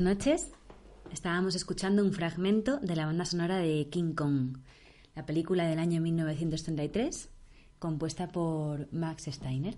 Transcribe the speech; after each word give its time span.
Noches. 0.00 0.50
Estábamos 1.12 1.54
escuchando 1.54 2.02
un 2.02 2.14
fragmento 2.14 2.78
de 2.78 2.96
la 2.96 3.04
banda 3.04 3.26
sonora 3.26 3.58
de 3.58 3.86
King 3.90 4.14
Kong, 4.14 4.56
la 5.14 5.26
película 5.26 5.66
del 5.66 5.78
año 5.78 6.00
1933, 6.00 7.28
compuesta 7.78 8.28
por 8.28 8.90
Max 8.94 9.24
Steiner. 9.30 9.76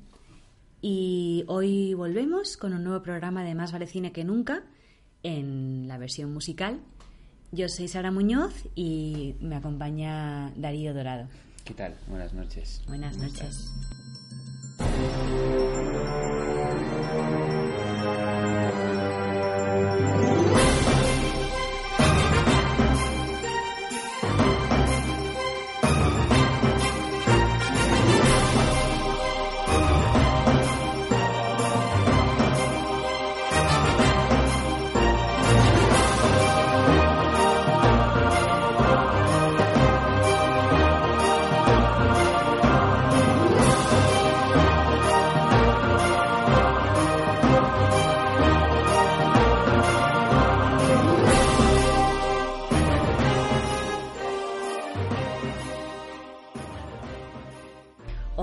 Y 0.81 1.43
hoy 1.49 1.95
volvemos 1.95 2.57
con 2.57 2.73
un 2.73 2.85
nuevo 2.85 3.03
programa 3.03 3.43
de 3.43 3.57
Más 3.57 3.73
vale 3.73 3.89
cine 3.89 4.13
que 4.13 4.23
nunca, 4.23 4.63
en 5.25 5.89
la 5.89 5.99
versión 5.99 6.33
musical. 6.33 6.79
Yo 7.51 7.69
soy 7.69 7.89
Sara 7.89 8.13
Muñoz 8.13 8.55
y 8.77 9.35
me 9.41 9.57
acompaña 9.57 10.53
Darío 10.55 10.95
Dorado. 10.95 11.27
¿Qué 11.65 11.75
tal? 11.75 11.97
Buenas 12.07 12.33
noches. 12.33 12.81
Buenas 12.87 13.17
¿Cómo 13.17 13.29
noches. 13.29 13.43
estás? 13.43 13.73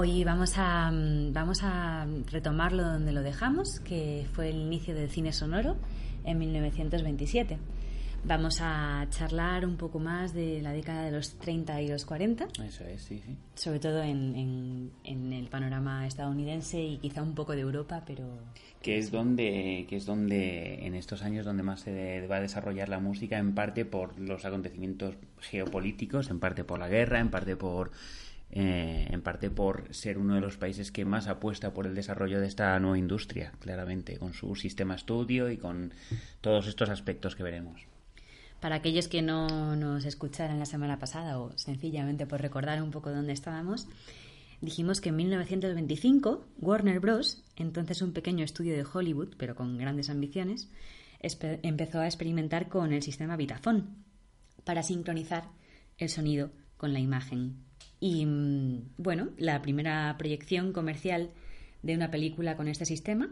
Hoy 0.01 0.23
vamos 0.23 0.53
a, 0.55 0.89
vamos 0.93 1.59
a 1.61 2.07
retomarlo 2.31 2.83
donde 2.83 3.11
lo 3.11 3.21
dejamos, 3.21 3.81
que 3.81 4.25
fue 4.31 4.47
el 4.49 4.55
inicio 4.55 4.95
del 4.95 5.09
cine 5.09 5.33
sonoro 5.33 5.75
en 6.23 6.37
1927. 6.39 7.57
Vamos 8.23 8.59
a 8.61 9.05
charlar 9.09 9.65
un 9.65 9.75
poco 9.75 9.99
más 9.99 10.33
de 10.33 10.61
la 10.61 10.71
década 10.71 11.03
de 11.03 11.11
los 11.11 11.37
30 11.39 11.81
y 11.81 11.89
los 11.89 12.05
40, 12.05 12.47
Eso 12.65 12.85
es, 12.85 13.01
sí, 13.01 13.21
sí. 13.25 13.35
sobre 13.55 13.79
todo 13.81 14.01
en, 14.01 14.37
en- 14.37 14.91
en 15.03 15.33
el 15.33 15.47
panorama 15.49 16.07
estadounidense 16.07 16.81
y 16.81 16.97
quizá 16.99 17.21
un 17.21 17.35
poco 17.35 17.51
de 17.51 17.59
Europa, 17.61 18.01
pero 18.07 18.23
Que 18.81 18.99
es 18.99 19.11
donde, 19.11 19.85
que 19.89 19.97
es 19.97 20.05
donde 20.05 20.85
en 20.85 20.95
estos 20.95 21.23
años 21.23 21.45
donde 21.45 21.63
más 21.63 21.81
se 21.81 22.25
va 22.25 22.37
a 22.37 22.41
desarrollar 22.41 22.87
la 22.87 22.99
música, 23.01 23.37
en 23.37 23.53
parte 23.53 23.83
por 23.83 24.17
los 24.17 24.45
acontecimientos 24.45 25.15
geopolíticos, 25.41 26.29
en 26.29 26.39
parte 26.39 26.63
por 26.63 26.79
la 26.79 26.87
guerra, 26.87 27.19
en 27.19 27.29
parte 27.29 27.57
por 27.57 27.91
eh, 28.51 29.07
en 29.11 29.21
parte 29.21 29.51
por 29.51 29.93
ser 29.93 30.17
uno 30.17 30.35
de 30.35 30.41
los 30.41 30.57
países 30.57 30.91
que 30.91 31.05
más 31.05 31.27
apuesta 31.27 31.71
por 31.73 31.85
el 31.85 31.93
desarrollo 31.93 32.39
de 32.39 32.47
esta 32.47 32.79
nueva 32.79 32.97
industria, 32.97 33.51
claramente, 33.59 34.17
con 34.17 34.33
su 34.33 34.55
sistema 34.55 34.95
estudio 34.95 35.51
y 35.51 35.57
con 35.57 35.93
todos 36.41 36.67
estos 36.67 36.89
aspectos 36.89 37.35
que 37.35 37.43
veremos. 37.43 37.85
Para 38.59 38.75
aquellos 38.75 39.07
que 39.07 39.21
no 39.21 39.75
nos 39.75 40.05
escucharan 40.05 40.59
la 40.59 40.65
semana 40.65 40.99
pasada 40.99 41.39
o 41.39 41.57
sencillamente 41.57 42.25
por 42.25 42.41
recordar 42.41 42.81
un 42.81 42.91
poco 42.91 43.11
dónde 43.11 43.33
estábamos, 43.33 43.87
dijimos 44.61 44.99
que 44.99 45.09
en 45.09 45.17
1925 45.17 46.45
Warner 46.57 46.99
Bros., 46.99 47.43
entonces 47.55 48.01
un 48.01 48.13
pequeño 48.13 48.43
estudio 48.43 48.75
de 48.75 48.85
Hollywood, 48.91 49.35
pero 49.37 49.55
con 49.55 49.77
grandes 49.77 50.09
ambiciones, 50.09 50.69
empezó 51.21 51.99
a 51.99 52.05
experimentar 52.05 52.67
con 52.67 52.93
el 52.93 53.03
sistema 53.03 53.37
Vitafone 53.37 53.83
para 54.63 54.83
sincronizar 54.83 55.49
el 55.97 56.09
sonido 56.09 56.51
con 56.77 56.93
la 56.93 56.99
imagen. 56.99 57.68
Y 57.99 58.25
mm, 58.25 58.93
bueno, 58.97 59.29
la 59.37 59.61
primera 59.61 60.15
proyección 60.17 60.73
comercial 60.73 61.31
de 61.83 61.95
una 61.95 62.11
película 62.11 62.55
con 62.55 62.67
este 62.67 62.85
sistema 62.85 63.29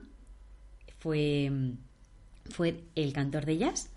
fue, 1.00 1.50
mm, 1.50 1.78
fue 2.52 2.84
El 2.96 3.14
cantor 3.14 3.46
de 3.46 3.58
jazz, 3.58 3.90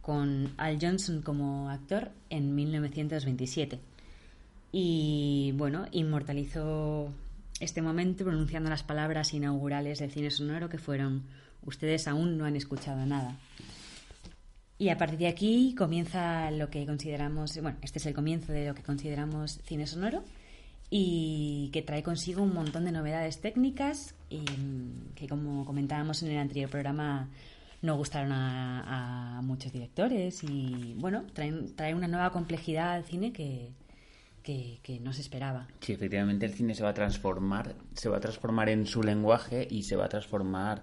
con 0.00 0.52
Al 0.56 0.78
Johnson 0.80 1.22
como 1.22 1.70
actor 1.70 2.10
en 2.30 2.54
1927. 2.54 3.80
Y 4.72 5.52
bueno, 5.56 5.86
inmortalizó 5.92 7.12
este 7.60 7.80
momento 7.80 8.24
pronunciando 8.24 8.68
las 8.68 8.82
palabras 8.82 9.32
inaugurales 9.32 10.00
del 10.00 10.10
cine 10.10 10.30
sonoro 10.30 10.68
que 10.68 10.78
fueron 10.78 11.22
Ustedes 11.66 12.06
aún 12.08 12.36
no 12.36 12.44
han 12.44 12.56
escuchado 12.56 13.04
nada. 13.06 13.36
Y 14.78 14.88
a 14.88 14.98
partir 14.98 15.18
de 15.20 15.28
aquí 15.28 15.74
comienza 15.76 16.50
lo 16.50 16.68
que 16.68 16.84
consideramos, 16.84 17.56
bueno, 17.62 17.78
este 17.82 17.98
es 17.98 18.06
el 18.06 18.14
comienzo 18.14 18.52
de 18.52 18.66
lo 18.66 18.74
que 18.74 18.82
consideramos 18.82 19.60
cine 19.64 19.86
sonoro 19.86 20.24
y 20.90 21.70
que 21.72 21.82
trae 21.82 22.02
consigo 22.02 22.42
un 22.42 22.52
montón 22.52 22.84
de 22.84 22.92
novedades 22.92 23.40
técnicas 23.40 24.14
y, 24.30 24.40
mm, 24.40 25.14
que, 25.14 25.28
como 25.28 25.64
comentábamos 25.64 26.22
en 26.22 26.30
el 26.32 26.38
anterior 26.38 26.68
programa, 26.70 27.28
no 27.82 27.96
gustaron 27.96 28.32
a, 28.32 29.40
muchos 29.44 29.72
directores 29.72 30.42
y, 30.42 30.94
bueno, 30.98 31.24
traen- 31.34 31.74
trae 31.76 31.94
una 31.94 32.08
nueva 32.08 32.30
complejidad 32.30 32.92
al 32.94 33.04
cine 33.04 33.32
que, 33.32 33.70
que, 34.42 34.78
que 34.82 34.98
no 35.00 35.12
se 35.12 35.20
esperaba. 35.20 35.68
Sí, 35.80 35.92
efectivamente 35.92 36.46
el 36.46 36.54
cine 36.54 36.74
se 36.74 36.82
va 36.82 36.90
a 36.90 36.94
transformar, 36.94 37.74
se 37.94 38.08
va 38.08 38.16
a 38.16 38.20
transformar 38.20 38.68
en 38.70 38.86
su 38.86 39.02
lenguaje 39.02 39.68
y 39.70 39.82
se 39.82 39.96
va 39.96 40.06
a 40.06 40.08
transformar 40.08 40.82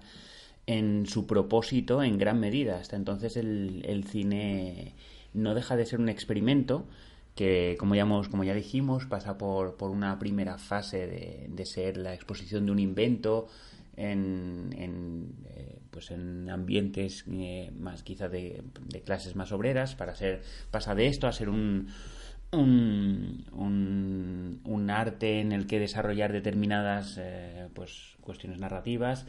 en 0.66 1.06
su 1.06 1.26
propósito 1.26 2.02
en 2.02 2.18
gran 2.18 2.40
medida. 2.40 2.76
Hasta 2.78 2.96
entonces 2.96 3.36
el, 3.36 4.04
cine 4.08 4.94
no 5.34 5.54
deja 5.54 5.76
de 5.76 5.86
ser 5.86 6.00
un 6.00 6.08
experimento 6.08 6.86
que, 7.34 7.76
como 7.78 7.94
ya, 7.94 8.02
hemos- 8.02 8.28
como 8.28 8.44
ya 8.44 8.54
dijimos, 8.54 9.06
pasa 9.06 9.38
por, 9.38 9.76
por 9.76 9.90
una 9.90 10.18
primera 10.18 10.58
fase 10.58 11.06
de, 11.06 11.46
de 11.50 11.66
ser 11.66 11.96
la 11.96 12.14
exposición 12.14 12.66
de 12.66 12.72
un 12.72 12.78
invento 12.78 13.48
en, 13.96 14.74
en, 14.78 15.34
eh, 15.54 15.78
pues 15.90 16.10
en 16.10 16.48
ambientes 16.50 17.24
eh, 17.30 17.70
más 17.78 18.02
quizá 18.02 18.28
de, 18.28 18.62
de 18.88 19.00
clases 19.02 19.36
más 19.36 19.52
obreras 19.52 19.94
para 19.94 20.14
ser 20.14 20.42
pasa 20.70 20.94
de 20.94 21.06
esto 21.08 21.26
a 21.26 21.32
ser 21.32 21.48
un, 21.50 21.88
un, 22.52 23.44
un, 23.52 24.60
un 24.64 24.90
arte 24.90 25.40
en 25.40 25.52
el 25.52 25.66
que 25.66 25.78
desarrollar 25.78 26.32
determinadas 26.32 27.16
eh, 27.18 27.68
pues, 27.74 28.16
cuestiones 28.20 28.58
narrativas 28.58 29.26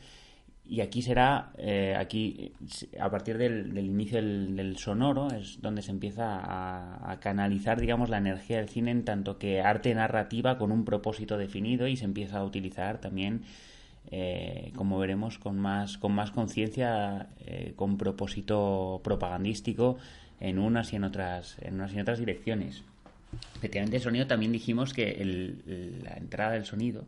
y 0.66 0.80
aquí 0.80 1.02
será, 1.02 1.52
eh, 1.58 1.94
aquí 1.98 2.54
a 3.00 3.10
partir 3.10 3.38
del, 3.38 3.78
inicio 3.78 4.22
del, 4.22 4.78
sonoro 4.78 5.28
es 5.34 5.62
donde 5.62 5.82
se 5.82 5.92
empieza 5.92 6.40
a, 6.42 7.20
canalizar, 7.20 7.82
digamos, 7.82 8.10
la 8.10 8.18
energía 8.18 8.58
del 8.58 8.70
cine 8.70 8.92
en 8.92 9.04
tanto 9.04 9.38
que 9.38 9.62
arte 9.62 9.94
narrativa 9.94 10.58
con 10.58 10.72
un 10.72 10.86
propósito 10.86 11.38
definido 11.38 11.88
y 11.88 11.98
se 11.98 12.06
empieza 12.06 12.38
a 12.38 12.46
utilizar 12.46 13.02
también, 13.02 13.44
eh, 14.10 14.72
como 14.76 14.98
veremos, 15.00 15.38
con 15.38 15.60
más 15.60 15.98
con 15.98 16.14
más 16.14 16.32
conciencia, 16.32 17.28
eh, 17.46 17.74
con 17.76 17.98
propósito 17.98 19.02
propagandístico 19.04 19.98
en 20.40 20.60
unas 20.60 20.94
y 20.94 20.96
en 20.96 21.04
otras 21.04 21.58
en 21.62 21.76
unas 21.76 21.92
y 21.92 21.96
en 21.96 22.02
otras 22.02 22.20
direcciones. 22.20 22.84
Efectivamente, 23.58 23.98
el 23.98 24.04
sonido 24.04 24.28
también 24.28 24.52
dijimos 24.54 24.94
que 24.94 25.14
la 26.04 26.14
entrada 26.14 26.54
del 26.54 26.66
sonido 26.66 27.06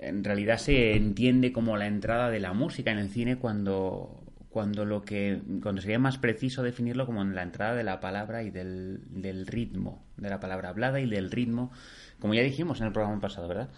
en 0.00 0.24
realidad 0.24 0.58
se 0.58 0.96
entiende 0.96 1.52
como 1.52 1.76
la 1.76 1.86
entrada 1.86 2.30
de 2.30 2.40
la 2.40 2.54
música 2.54 2.90
en 2.90 2.98
el 2.98 3.10
cine 3.10 3.36
cuando, 3.36 4.22
cuando 4.48 4.86
lo 4.86 5.02
que 5.02 5.40
cuando 5.62 5.82
sería 5.82 5.98
más 5.98 6.16
preciso 6.16 6.62
definirlo 6.62 7.04
como 7.04 7.20
en 7.20 7.34
la 7.34 7.42
entrada 7.42 7.74
de 7.74 7.84
la 7.84 8.00
palabra 8.00 8.42
y 8.42 8.50
del, 8.50 9.00
del 9.10 9.46
ritmo, 9.46 10.02
de 10.16 10.30
la 10.30 10.40
palabra 10.40 10.70
hablada 10.70 11.00
y 11.00 11.08
del 11.08 11.30
ritmo, 11.30 11.70
como 12.18 12.32
ya 12.32 12.42
dijimos 12.42 12.80
en 12.80 12.86
el 12.86 12.92
programa 12.92 13.20
pasado, 13.20 13.46
¿verdad? 13.46 13.68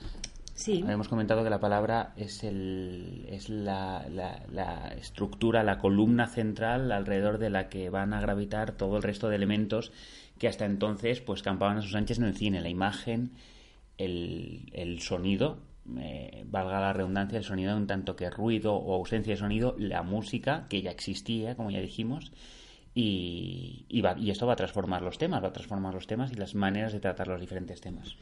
Sí. 0.54 0.84
Hemos 0.86 1.08
comentado 1.08 1.42
que 1.42 1.50
la 1.50 1.58
palabra 1.58 2.12
es, 2.16 2.44
el, 2.44 3.26
es 3.28 3.48
la, 3.48 4.06
la, 4.08 4.42
la, 4.52 4.88
estructura, 4.90 5.64
la 5.64 5.78
columna 5.78 6.28
central 6.28 6.92
alrededor 6.92 7.38
de 7.38 7.50
la 7.50 7.68
que 7.68 7.90
van 7.90 8.12
a 8.12 8.20
gravitar 8.20 8.72
todo 8.72 8.98
el 8.98 9.02
resto 9.02 9.28
de 9.28 9.36
elementos 9.36 9.92
que 10.38 10.46
hasta 10.46 10.66
entonces 10.66 11.20
pues 11.20 11.42
campaban 11.42 11.78
a 11.78 11.82
sus 11.82 11.94
anchas 11.96 12.18
en 12.18 12.24
el 12.24 12.36
cine, 12.36 12.60
la 12.60 12.68
imagen, 12.68 13.32
el, 13.96 14.70
el 14.72 15.00
sonido, 15.00 15.58
valga 15.84 16.80
la 16.80 16.92
redundancia, 16.92 17.38
el 17.38 17.44
sonido 17.44 17.76
un 17.76 17.86
tanto 17.86 18.16
que 18.16 18.30
ruido 18.30 18.74
o 18.74 18.94
ausencia 18.94 19.32
de 19.34 19.38
sonido, 19.38 19.74
la 19.78 20.02
música, 20.02 20.66
que 20.68 20.82
ya 20.82 20.90
existía, 20.90 21.56
como 21.56 21.70
ya 21.70 21.80
dijimos, 21.80 22.32
y, 22.94 23.86
y, 23.88 24.02
y, 24.18 24.30
esto 24.30 24.46
va 24.46 24.52
a 24.52 24.56
transformar 24.56 25.00
los 25.00 25.16
temas, 25.16 25.42
va 25.42 25.48
a 25.48 25.52
transformar 25.52 25.94
los 25.94 26.06
temas 26.06 26.30
y 26.30 26.34
las 26.34 26.54
maneras 26.54 26.92
de 26.92 27.00
tratar 27.00 27.26
los 27.26 27.40
diferentes 27.40 27.80
temas. 27.80 28.16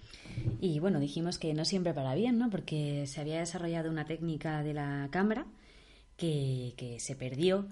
Y 0.60 0.78
bueno, 0.78 1.00
dijimos 1.00 1.38
que 1.38 1.52
no 1.54 1.64
siempre 1.64 1.92
para 1.92 2.14
bien, 2.14 2.38
¿no? 2.38 2.50
Porque 2.50 3.06
se 3.06 3.20
había 3.20 3.40
desarrollado 3.40 3.90
una 3.90 4.04
técnica 4.04 4.62
de 4.62 4.74
la 4.74 5.08
cámara 5.10 5.46
que, 6.16 6.74
que 6.76 7.00
se 7.00 7.16
perdió 7.16 7.66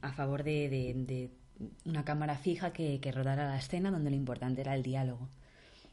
a 0.00 0.12
favor 0.12 0.44
de, 0.44 0.70
de, 0.70 1.30
una 1.84 2.06
cámara 2.06 2.36
fija 2.36 2.72
que, 2.72 3.00
que 3.00 3.12
rodara 3.12 3.50
la 3.50 3.58
escena 3.58 3.90
donde 3.90 4.08
lo 4.08 4.16
importante 4.16 4.62
era 4.62 4.74
el 4.74 4.82
diálogo. 4.82 5.28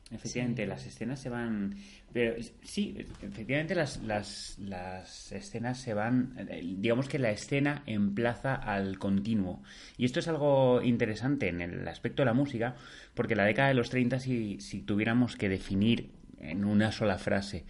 Efectivamente, 0.09 0.65
las 0.65 0.85
escenas 0.85 1.19
se 1.19 1.29
van. 1.29 1.75
Pero 2.13 2.41
sí, 2.63 2.95
efectivamente, 3.21 3.75
las, 3.75 4.01
las, 4.03 4.57
las, 4.57 5.31
escenas 5.33 5.79
se 5.79 5.93
van. 5.93 6.47
Digamos 6.77 7.09
que 7.09 7.19
la 7.19 7.31
escena 7.31 7.83
emplaza 7.85 8.55
al 8.55 8.99
continuo. 8.99 9.61
Y 9.97 10.05
esto 10.05 10.19
es 10.19 10.27
algo 10.29 10.81
interesante 10.81 11.49
en 11.49 11.59
el 11.61 11.87
aspecto 11.87 12.21
de 12.21 12.27
la 12.27 12.33
música, 12.33 12.75
porque 13.15 13.35
la 13.35 13.43
década 13.43 13.67
de 13.67 13.73
los 13.73 13.89
30, 13.89 14.19
si, 14.19 14.61
si 14.61 14.81
tuviéramos 14.81 15.35
que 15.35 15.49
definir 15.49 16.11
en 16.39 16.63
una 16.63 16.91
sola 16.91 17.17
frase 17.17 17.65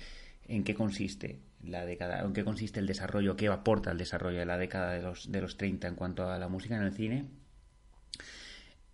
en 0.47 0.63
qué 0.63 0.75
consiste 0.75 1.39
la 1.63 1.85
década, 1.85 2.21
en 2.21 2.33
qué 2.33 2.43
consiste 2.43 2.79
el 2.79 2.85
desarrollo, 2.85 3.35
qué 3.35 3.47
aporta 3.47 3.91
el 3.91 3.97
desarrollo 3.97 4.37
de 4.37 4.45
la 4.45 4.57
década 4.59 4.93
de 4.93 5.01
los, 5.01 5.31
de 5.31 5.41
los 5.41 5.57
30 5.57 5.87
en 5.87 5.95
cuanto 5.95 6.29
a 6.29 6.37
la 6.37 6.49
música 6.49 6.75
en 6.77 6.83
el 6.83 6.93
cine, 6.93 7.25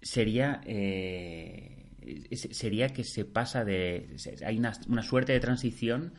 sería. 0.02 0.62
Eh, 0.66 1.83
sería 2.32 2.90
que 2.90 3.04
se 3.04 3.26
pasa 3.26 3.64
de... 3.64 4.16
Hay 4.46 4.58
una, 4.58 4.74
suerte 5.04 5.34
de 5.34 5.40
transición 5.40 6.14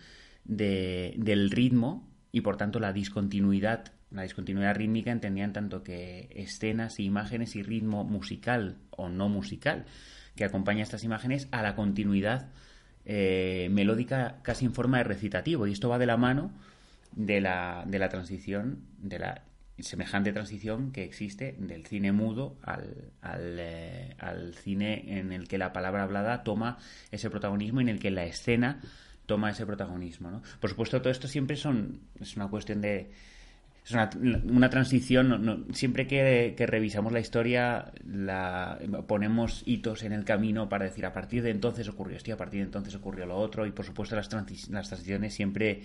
de, 0.45 1.15
del 1.17 1.51
ritmo 1.51 2.09
y 2.33 2.41
por 2.41 2.57
tanto 2.57 2.81
la 2.81 2.93
discontinuidad 2.93 3.93
la 4.11 4.23
discontinuidad 4.23 4.77
rítmica 4.77 5.11
entendían 5.11 5.53
tanto 5.53 5.83
que 5.83 6.29
escenas, 6.37 7.01
imágenes 7.01 7.57
y 7.57 7.65
ritmo 7.65 8.05
musical 8.05 8.77
o 8.91 9.09
no 9.09 9.29
musical 9.29 9.87
que 10.37 10.45
acompaña 10.45 10.85
estas 10.85 11.03
imágenes 11.03 11.49
a 11.51 11.63
la 11.63 11.75
continuidad 11.75 12.49
eh, 13.05 13.69
melódica 13.71 14.39
casi 14.43 14.65
en 14.65 14.73
forma 14.73 14.99
de 14.99 15.05
recitativo. 15.05 15.67
Y 15.67 15.73
esto 15.73 15.89
va 15.89 15.99
de 15.99 16.07
la 16.07 16.17
mano 16.17 16.53
de 17.13 17.41
la, 17.41 17.85
de 17.87 17.99
la 17.99 18.09
transición, 18.09 18.85
de 18.99 19.19
la 19.19 19.43
semejante 19.83 20.33
transición 20.33 20.93
que 20.93 21.03
existe 21.03 21.57
del 21.59 21.85
cine 21.87 22.13
mudo 22.13 22.57
al, 22.63 23.09
eh, 23.59 24.15
al, 24.19 24.55
cine 24.55 25.19
en 25.19 25.33
el 25.33 25.49
que 25.49 25.59
la 25.59 25.73
palabra 25.73 26.05
hablada 26.05 26.45
toma 26.45 26.79
ese 27.11 27.29
protagonismo 27.29 27.81
y 27.81 27.85
en 27.85 27.89
el 27.89 27.99
que 27.99 28.11
la 28.11 28.25
escena 28.25 28.81
toma 29.27 29.51
ese 29.51 29.67
protagonismo. 29.67 30.31
¿no? 30.31 30.43
Por 30.61 30.71
supuesto, 30.71 31.01
todo 31.01 31.11
esto 31.11 31.27
siempre 31.27 31.57
son, 31.57 32.01
es 32.21 32.37
una 32.37 32.49
cuestión 32.49 32.81
de... 32.81 33.11
Es 33.85 33.91
una, 33.91 34.09
una 34.45 34.71
transición, 34.71 35.67
siempre 35.75 36.07
que, 36.07 36.55
revisamos 36.67 37.13
la 37.13 37.21
historia, 37.21 37.93
la, 38.07 38.79
ponemos 39.07 39.63
hitos 39.67 40.05
en 40.05 40.15
el 40.15 40.25
camino 40.25 40.71
para 40.71 40.87
decir 40.87 41.05
a 41.05 41.13
partir 41.13 41.43
de 41.43 41.51
entonces 41.51 41.87
ocurrió 41.91 42.17
esto 42.17 42.31
y 42.31 42.33
a 42.33 42.39
partir 42.39 42.61
de 42.61 42.65
entonces 42.65 42.95
ocurrió 42.95 43.27
lo 43.27 43.37
otro 43.37 43.67
y 43.67 43.73
por 43.73 43.85
supuesto 43.85 44.17
las, 44.17 44.33
las 44.71 44.89
transiciones 44.89 45.35
siempre, 45.35 45.83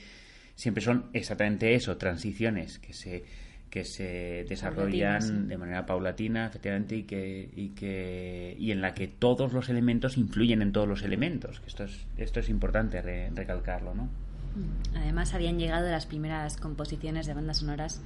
siempre 0.56 0.82
son 0.82 1.10
exactamente 1.12 1.74
eso, 1.74 1.98
transiciones 1.98 2.80
que 2.80 2.94
se, 2.94 3.26
que 3.70 3.86
se 3.86 4.46
desarrollan 4.50 5.48
de 5.48 5.58
manera 5.58 5.86
paulatina, 5.86 6.48
efectivamente, 6.48 6.96
y 6.96 7.04
que, 7.04 7.50
y 7.56 7.70
que 7.70 8.56
y 8.60 8.72
en 8.72 8.82
la 8.82 8.94
que 8.94 9.08
todos 9.08 9.54
los 9.54 9.70
elementos 9.70 10.18
influyen 10.18 10.62
en 10.62 10.72
todos 10.72 10.88
los 10.88 11.04
elementos. 11.04 11.62
Esto 11.68 11.84
es, 11.84 12.06
esto 12.18 12.40
es 12.40 12.50
importante 12.50 13.02
recalcarlo, 13.02 13.94
¿no? 13.94 14.10
Además, 14.96 15.34
habían 15.34 15.60
llegado 15.60 15.90
las 15.90 16.08
primeras 16.08 16.58
composiciones 16.58 17.28
de 17.28 17.34
bandas 17.36 17.58
sonoras 17.58 18.02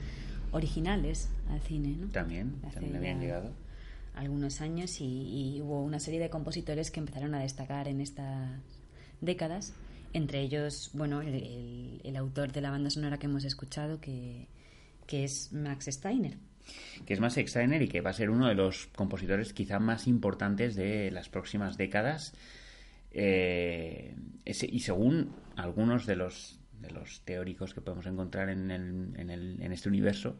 originales 0.51 1.29
al 1.49 1.61
cine, 1.61 1.95
¿no? 1.99 2.07
También, 2.09 2.55
también 2.73 2.97
habían 2.97 3.19
llegado. 3.21 3.51
Algunos 4.15 4.61
años 4.61 4.99
y, 4.99 5.59
hubo 5.63 5.81
una 5.81 5.99
serie 5.99 6.19
de 6.19 6.29
compositores 6.29 6.91
que 6.91 6.99
empezaron 6.99 7.33
a 7.33 7.39
destacar 7.39 7.87
en 7.87 8.01
estas 8.01 8.51
décadas. 9.21 9.73
Entre 10.11 10.41
ellos, 10.41 10.91
bueno, 10.93 11.21
el, 11.21 12.01
el 12.03 12.15
autor 12.17 12.51
de 12.51 12.61
la 12.61 12.69
banda 12.69 12.91
sonora 12.91 13.17
que 13.17 13.25
hemos 13.25 13.45
escuchado, 13.45 13.99
que, 13.99 14.47
que 15.05 15.23
es 15.23 15.51
Max 15.53 15.87
Steiner. 15.89 16.37
Que 17.05 17.13
es 17.13 17.19
Max 17.19 17.35
Steiner 17.35 17.81
y 17.81 17.87
que 17.87 18.01
va 18.01 18.11
a 18.11 18.13
ser 18.13 18.29
uno 18.29 18.47
de 18.47 18.55
los 18.55 18.87
compositores 18.87 19.53
quizá 19.53 19.79
más 19.79 20.07
importantes 20.07 20.75
de 20.75 21.11
las 21.11 21.29
próximas 21.29 21.77
décadas. 21.77 22.33
Eh, 23.11 24.15
y 24.45 24.79
según 24.79 25.35
algunos 25.55 26.05
de 26.05 26.15
los, 26.15 26.59
de 26.79 26.91
los 26.91 27.21
teóricos 27.21 27.73
que 27.73 27.81
podemos 27.81 28.05
encontrar 28.05 28.49
en, 28.49 28.71
el, 28.71 29.13
en, 29.17 29.29
el, 29.29 29.61
en 29.61 29.71
este 29.71 29.89
universo, 29.89 30.37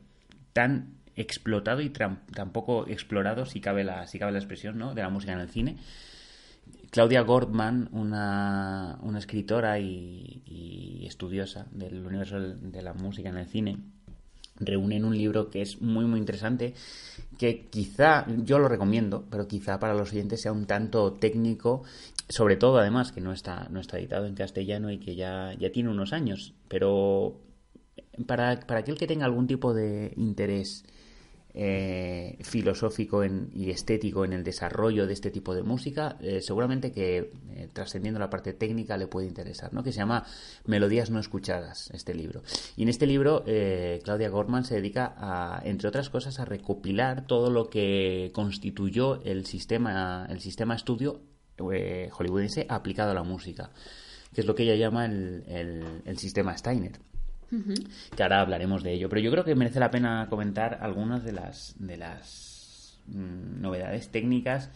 tan 0.53 0.95
explotado 1.15 1.81
y 1.81 1.89
tan, 1.89 2.23
poco 2.51 2.87
explorado, 2.87 3.45
si 3.45 3.61
cabe, 3.61 3.83
la, 3.83 4.07
si 4.07 4.19
cabe 4.19 4.31
la 4.31 4.39
expresión, 4.39 4.77
¿no? 4.77 4.93
de 4.93 5.01
la 5.01 5.09
música 5.09 5.33
en 5.33 5.39
el 5.39 5.49
cine. 5.49 5.77
Claudia 6.89 7.21
Gordman, 7.21 7.89
una, 7.91 8.97
una 9.01 9.19
escritora 9.19 9.79
y, 9.79 10.43
y, 10.45 11.05
estudiosa 11.05 11.67
del 11.71 12.05
universo 12.05 12.39
de 12.39 12.81
la 12.81 12.93
música 12.93 13.29
en 13.29 13.37
el 13.37 13.47
cine, 13.47 13.79
reúne 14.59 14.97
en 14.97 15.05
un 15.05 15.17
libro 15.17 15.49
que 15.49 15.61
es 15.61 15.81
muy 15.81 16.05
muy 16.05 16.19
interesante, 16.19 16.73
que 17.37 17.67
quizá, 17.69 18.25
yo 18.43 18.59
lo 18.59 18.67
recomiendo, 18.67 19.25
pero 19.29 19.47
quizá 19.47 19.79
para 19.79 19.93
los 19.93 20.11
oyentes 20.11 20.41
sea 20.41 20.51
un 20.51 20.65
tanto 20.65 21.13
técnico, 21.13 21.83
sobre 22.29 22.57
todo 22.57 22.77
además 22.77 23.11
que 23.11 23.21
no 23.21 23.33
está, 23.33 23.67
no 23.69 23.79
está 23.79 23.97
editado 23.99 24.25
en 24.25 24.35
castellano 24.35 24.91
y 24.91 24.99
que 24.99 25.15
ya, 25.15 25.53
ya 25.59 25.71
tiene 25.71 25.89
unos 25.89 26.13
años, 26.13 26.53
pero 26.67 27.41
para, 28.27 28.59
para 28.61 28.81
aquel 28.81 28.97
que 28.97 29.07
tenga 29.07 29.25
algún 29.25 29.47
tipo 29.47 29.73
de 29.73 30.13
interés 30.15 30.85
eh, 31.55 32.39
filosófico 32.41 33.23
y 33.23 33.69
estético 33.69 34.25
en 34.25 34.33
el 34.33 34.43
desarrollo 34.43 35.05
de 35.05 35.13
este 35.13 35.29
tipo 35.29 35.53
de 35.53 35.61
música, 35.61 36.17
eh, 36.19 36.41
seguramente 36.41 36.91
que 36.91 37.31
eh, 37.51 37.69
trascendiendo 37.71 38.19
la 38.19 38.31
parte 38.31 38.53
técnica 38.53 38.97
le 38.97 39.05
puede 39.05 39.27
interesar, 39.27 39.71
¿no? 39.71 39.83
que 39.83 39.91
se 39.91 39.99
llama 39.99 40.25
Melodías 40.65 41.11
no 41.11 41.19
escuchadas, 41.19 41.91
este 41.93 42.15
libro. 42.15 42.41
Y 42.75 42.81
en 42.81 42.89
este 42.89 43.05
libro 43.05 43.43
Claudia 44.03 44.29
Gorman 44.29 44.65
se 44.65 44.75
dedica, 44.75 45.13
a, 45.15 45.61
entre 45.63 45.87
otras 45.87 46.09
cosas, 46.09 46.39
a 46.39 46.45
recopilar 46.45 47.27
todo 47.27 47.51
lo 47.51 47.69
que 47.69 48.31
constituyó 48.33 49.21
el 49.21 49.45
sistema, 49.45 50.25
el 50.31 50.39
sistema 50.39 50.75
estudio 50.75 51.21
hollywoodense 51.59 52.65
aplicado 52.67 53.11
a 53.11 53.13
la 53.13 53.23
música, 53.23 53.69
que 54.33 54.41
es 54.41 54.47
lo 54.47 54.55
que 54.55 54.63
ella 54.63 54.75
llama 54.75 55.05
el 55.05 56.17
sistema 56.17 56.57
Steiner 56.57 57.12
que 58.15 58.23
ahora 58.23 58.41
hablaremos 58.41 58.83
de 58.83 58.93
ello. 58.93 59.09
Pero 59.09 59.21
yo 59.21 59.31
creo 59.31 59.43
que 59.43 59.55
merece 59.55 59.79
la 59.79 59.91
pena 59.91 60.27
comentar 60.29 60.79
algunas 60.81 61.23
de 61.23 61.31
las, 61.31 61.75
de 61.79 61.97
las 61.97 62.99
mm, 63.07 63.61
novedades 63.61 64.09
técnicas 64.09 64.69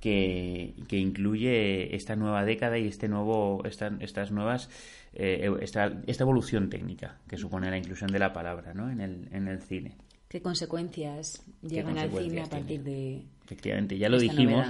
que, 0.00 0.74
incluye 0.90 1.94
esta 1.96 2.16
nueva 2.16 2.44
década 2.44 2.78
y 2.78 2.86
este 2.86 3.08
nuevo, 3.08 3.62
estas 3.64 4.30
nuevas, 4.30 4.68
eh, 5.14 5.50
esta, 5.60 5.92
esta, 6.06 6.24
evolución 6.24 6.68
técnica 6.70 7.18
que 7.28 7.36
supone 7.36 7.70
la 7.70 7.78
inclusión 7.78 8.10
de 8.10 8.18
la 8.18 8.32
palabra 8.32 8.74
¿no? 8.74 8.90
en, 8.90 9.00
el, 9.00 9.28
en 9.32 9.48
el 9.48 9.60
cine. 9.60 9.96
¿Qué 10.28 10.42
consecuencias 10.42 11.42
llegan 11.62 11.98
al 11.98 12.10
cine 12.10 12.42
a 12.42 12.46
partir 12.46 12.82
de... 12.82 13.24
Efectivamente, 13.44 13.96
ya 13.96 14.08
lo 14.08 14.18
dijimos, 14.18 14.66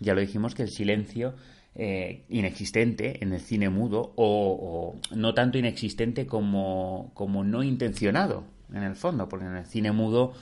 ya 0.00 0.14
lo 0.14 0.20
dijimos 0.20 0.54
que 0.54 0.62
el 0.62 0.70
silencio 0.70 1.34
eh, 1.78 2.24
inexistente 2.28 3.22
en 3.22 3.32
el 3.32 3.40
cine 3.40 3.68
mudo 3.70 4.12
o, 4.16 4.96
o 5.06 5.16
no 5.16 5.32
tanto 5.32 5.56
inexistente 5.58 6.26
como, 6.26 7.12
como 7.14 7.44
no 7.44 7.62
intencionado 7.62 8.44
en 8.74 8.82
el 8.82 8.96
fondo, 8.96 9.28
porque 9.28 9.46
en 9.46 9.56
el 9.56 9.64
cine 9.64 9.92
mudo 9.92 10.34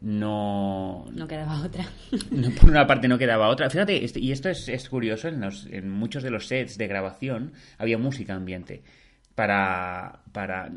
no... 0.00 1.06
No 1.12 1.26
quedaba 1.26 1.62
otra. 1.64 1.84
no, 2.30 2.50
por 2.50 2.70
una 2.70 2.86
parte 2.86 3.08
no 3.08 3.18
quedaba 3.18 3.48
otra. 3.48 3.68
Fíjate, 3.70 4.04
este- 4.04 4.20
y 4.20 4.32
esto 4.32 4.48
es, 4.48 4.68
es 4.68 4.88
curioso, 4.88 5.28
en, 5.28 5.40
los- 5.40 5.66
en 5.66 5.90
muchos 5.90 6.22
de 6.22 6.30
los 6.30 6.46
sets 6.46 6.78
de 6.78 6.86
grabación 6.86 7.52
había 7.78 7.98
música 7.98 8.34
ambiente. 8.34 8.82
Para, 9.36 10.22
para 10.32 10.70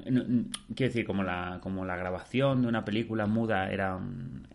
quiero 0.75 0.89
decir, 0.91 1.05
como 1.05 1.23
la, 1.23 1.59
como 1.63 1.85
la 1.85 1.95
grabación 1.95 2.61
de 2.61 2.67
una 2.67 2.83
película 2.85 3.25
muda 3.25 3.71
era 3.71 3.95
un- 3.95 4.47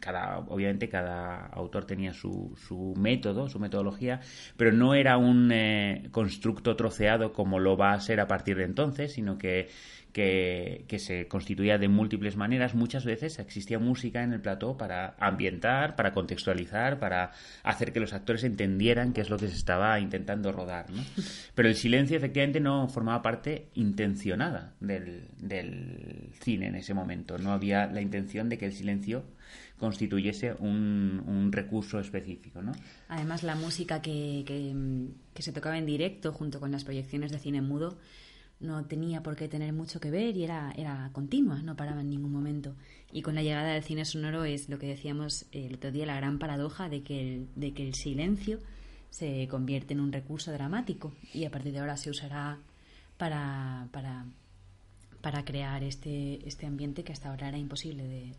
cada, 0.00 0.38
obviamente 0.38 0.88
cada 0.88 1.46
autor 1.48 1.84
tenía 1.84 2.14
su, 2.14 2.54
su 2.56 2.94
método, 2.96 3.48
su 3.50 3.58
metodología, 3.58 4.20
pero 4.56 4.72
no 4.72 4.94
era 4.94 5.18
un 5.18 5.50
eh, 5.52 6.08
constructo 6.10 6.74
troceado 6.76 7.32
como 7.34 7.58
lo 7.58 7.76
va 7.76 7.92
a 7.92 8.00
ser 8.00 8.20
a 8.20 8.26
partir 8.28 8.56
de 8.56 8.64
entonces, 8.64 9.12
sino 9.12 9.36
que, 9.36 9.68
que, 10.12 10.84
que 10.88 10.98
se 10.98 11.28
constituía 11.28 11.78
de 11.78 11.88
múltiples 11.88 12.36
maneras. 12.36 12.74
Muchas 12.74 13.04
veces 13.04 13.38
existía 13.38 13.78
música 13.78 14.22
en 14.22 14.32
el 14.32 14.40
plató 14.40 14.76
para 14.76 15.14
ambientar, 15.18 15.96
para 15.96 16.12
contextualizar, 16.12 16.98
para 16.98 17.32
hacer 17.62 17.92
que 17.92 18.00
los 18.00 18.12
actores 18.12 18.44
entendieran 18.44 19.12
qué 19.12 19.20
es 19.20 19.30
lo 19.30 19.38
que 19.38 19.48
se 19.48 19.56
estaba 19.56 19.98
intentando 20.00 20.52
rodar. 20.52 20.90
¿no? 20.90 21.02
Pero 21.54 21.68
el 21.68 21.76
silencio 21.76 22.16
efectivamente 22.16 22.60
no 22.60 22.88
formaba 22.88 23.22
parte 23.22 23.68
intencionada 23.74 24.74
del, 24.80 25.28
del 25.38 26.30
cine 26.40 26.68
en 26.68 26.76
ese 26.76 26.94
momento. 26.94 27.38
No 27.38 27.52
había 27.52 27.86
la 27.86 28.00
intención 28.00 28.48
de 28.48 28.58
que 28.58 28.66
el 28.66 28.72
silencio 28.72 29.24
constituyese 29.78 30.52
un, 30.58 31.22
un 31.26 31.50
recurso 31.50 31.98
específico. 31.98 32.62
¿no? 32.62 32.72
Además, 33.08 33.42
la 33.42 33.54
música 33.54 34.02
que, 34.02 34.44
que, 34.46 34.74
que 35.32 35.42
se 35.42 35.52
tocaba 35.52 35.78
en 35.78 35.86
directo 35.86 36.32
junto 36.32 36.60
con 36.60 36.70
las 36.70 36.84
proyecciones 36.84 37.32
de 37.32 37.38
cine 37.38 37.62
mudo 37.62 37.98
no 38.60 38.84
tenía 38.84 39.22
por 39.22 39.36
qué 39.36 39.48
tener 39.48 39.72
mucho 39.72 40.00
que 40.00 40.10
ver 40.10 40.36
y 40.36 40.44
era, 40.44 40.72
era 40.76 41.10
continua, 41.12 41.62
no 41.62 41.76
paraba 41.76 42.02
en 42.02 42.10
ningún 42.10 42.32
momento. 42.32 42.74
Y 43.12 43.22
con 43.22 43.34
la 43.34 43.42
llegada 43.42 43.72
del 43.72 43.82
cine 43.82 44.04
sonoro 44.04 44.44
es 44.44 44.68
lo 44.68 44.78
que 44.78 44.86
decíamos 44.86 45.46
el 45.52 45.74
otro 45.74 45.90
día, 45.90 46.06
la 46.06 46.16
gran 46.16 46.38
paradoja 46.38 46.88
de 46.88 47.02
que 47.02 47.20
el, 47.20 47.48
de 47.56 47.72
que 47.72 47.86
el 47.86 47.94
silencio 47.94 48.60
se 49.08 49.48
convierte 49.48 49.94
en 49.94 50.00
un 50.00 50.12
recurso 50.12 50.52
dramático 50.52 51.12
y 51.34 51.44
a 51.44 51.50
partir 51.50 51.72
de 51.72 51.80
ahora 51.80 51.96
se 51.96 52.10
usará 52.10 52.58
para, 53.16 53.88
para, 53.92 54.26
para 55.20 55.44
crear 55.44 55.82
este, 55.82 56.46
este 56.46 56.66
ambiente 56.66 57.02
que 57.02 57.12
hasta 57.12 57.30
ahora 57.30 57.48
era 57.48 57.58
imposible 57.58 58.04
de, 58.04 58.32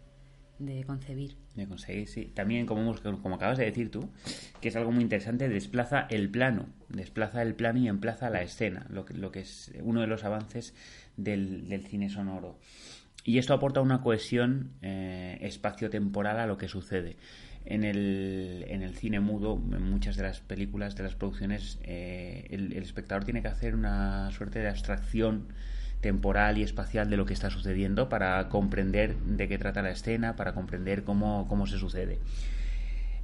de 0.66 0.84
concebir. 0.84 1.36
De 1.56 1.68
conseguir, 1.68 2.08
sí. 2.08 2.32
También, 2.34 2.66
como, 2.66 2.94
acabas 3.34 3.58
de 3.58 3.66
decir 3.66 3.90
tú, 3.90 4.10
que 4.62 4.70
es 4.70 4.76
algo 4.76 4.92
muy 4.92 5.04
interesante, 5.04 5.50
desplaza 5.50 6.08
el 6.10 6.30
plano, 6.30 6.68
desplaza 6.90 7.42
el 7.42 7.56
plano 7.56 7.80
y 7.80 7.88
emplaza 7.88 8.30
la 8.30 8.42
escena, 8.42 8.86
lo 8.90 9.06
que, 9.06 9.40
es 9.40 9.72
uno 9.82 10.02
de 10.02 10.08
los 10.08 10.24
avances 10.24 10.74
del, 11.18 11.86
cine 11.90 12.10
sonoro. 12.10 12.60
Y 13.24 13.38
esto 13.38 13.54
aporta 13.54 13.82
una 13.82 14.02
cohesión 14.02 14.72
eh, 14.82 15.38
espacio-temporal 15.42 16.40
a 16.40 16.48
lo 16.48 16.58
que 16.58 16.68
sucede. 16.68 17.18
En 17.64 17.84
el, 17.84 18.66
en 18.68 18.82
el 18.82 18.96
cine 18.96 19.20
mudo, 19.20 19.62
en 19.72 19.84
muchas 19.84 20.16
de 20.16 20.24
las 20.24 20.40
películas, 20.40 20.96
de 20.96 21.04
las 21.04 21.16
producciones, 21.16 21.80
eh, 21.84 22.48
el 22.50 22.74
espectador 22.74 23.24
tiene 23.24 23.44
que 23.44 23.50
hacer 23.50 23.76
una 23.76 24.32
suerte 24.32 24.60
de 24.60 24.70
abstracción 24.70 25.50
temporal 26.02 26.58
y 26.58 26.64
espacial 26.64 27.10
de 27.10 27.18
lo 27.18 27.26
que 27.26 27.34
está 27.34 27.50
sucediendo 27.50 28.10
para 28.10 28.50
comprender 28.50 29.16
de 29.16 29.48
qué 29.48 29.58
trata 29.58 29.82
la 29.82 29.92
escena, 29.92 30.36
para 30.36 30.54
comprender 30.54 31.04
cómo, 31.04 31.48
cómo 31.48 31.68
se 31.68 31.78
sucede. 31.78 32.20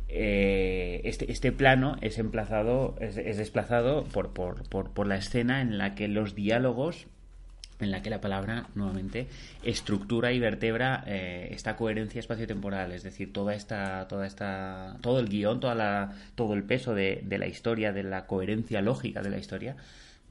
Eh, 0.09 1.01
este, 1.03 1.29
este 1.31 1.51
plano 1.51 1.97
es 2.01 2.17
emplazado, 2.17 2.95
es, 3.01 3.17
es 3.17 3.37
desplazado 3.37 4.05
por, 4.05 4.31
por, 4.31 4.67
por, 4.69 4.91
por 4.91 5.07
la 5.07 5.17
escena 5.17 5.61
en 5.61 5.77
la 5.77 5.95
que 5.95 6.07
los 6.07 6.33
diálogos 6.33 7.07
en 7.79 7.91
la 7.91 8.01
que 8.01 8.09
la 8.09 8.21
palabra 8.21 8.67
nuevamente 8.73 9.27
estructura 9.63 10.31
y 10.31 10.39
vertebra 10.39 11.03
eh, 11.05 11.49
esta 11.51 11.75
coherencia 11.75 12.19
espacio-temporal, 12.19 12.91
es 12.91 13.03
decir, 13.03 13.31
toda 13.31 13.53
esta, 13.53 14.07
toda 14.07 14.25
esta, 14.25 14.97
todo 15.01 15.19
el 15.19 15.29
guion, 15.29 15.59
toda 15.59 15.75
la, 15.75 16.13
todo 16.35 16.53
el 16.53 16.63
peso 16.63 16.95
de, 16.95 17.21
de 17.23 17.37
la 17.37 17.47
historia, 17.47 17.93
de 17.93 18.03
la 18.03 18.25
coherencia 18.25 18.81
lógica 18.81 19.21
de 19.21 19.29
la 19.29 19.37
historia, 19.37 19.75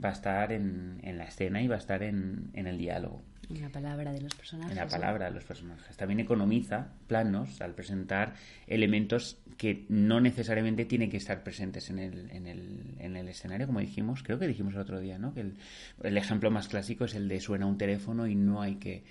va 0.03 0.11
a 0.11 0.13
estar 0.13 0.53
en, 0.53 1.01
en 1.03 1.19
la 1.19 1.25
escena 1.25 1.63
y 1.63 1.69
va 1.69 1.77
a 1.77 1.79
estar 1.79 2.03
en, 2.03 2.51
en 2.53 2.67
el 2.67 2.79
diálogo 2.79 3.23
En 3.49 3.63
la 3.63 3.69
palabra 3.69 4.13
de 4.13 4.21
los 4.21 4.35
personajes. 4.35 4.73
en 4.73 4.77
la 4.77 4.89
palabra 4.89 5.27
de 5.27 5.31
los 5.33 5.45
personajes. 5.45 5.97
También 5.97 6.21
economiza 6.21 6.89
planos 7.07 7.61
al 7.61 7.75
presentar 7.75 8.35
elementos 8.67 9.39
que 9.57 9.87
no 9.89 10.21
necesariamente 10.21 10.85
tienen 10.85 11.11
que 11.11 11.17
estar 11.17 11.43
presentes 11.43 11.89
en 11.89 11.99
el, 11.99 12.31
en 12.31 12.47
el, 12.47 12.95
en 12.99 13.17
el 13.17 13.29
escenario, 13.29 13.67
como 13.67 13.81
dijimos, 13.81 14.23
creo 14.23 14.39
que 14.39 14.47
dijimos 14.47 14.75
el 14.75 14.81
otro 14.81 15.01
día, 15.01 15.19
¿no? 15.19 15.33
Que 15.33 15.41
el, 15.41 15.55
el 16.03 16.19
ejemplo 16.19 16.51
más 16.51 16.69
clásico 16.69 17.07
es 17.07 17.15
el 17.15 17.29
de 17.29 17.41
suena 17.41 17.65
un 17.67 17.79
teléfono 17.79 18.27
y 18.27 18.35
no 18.35 18.61
hay 18.61 18.75
que 18.77 19.05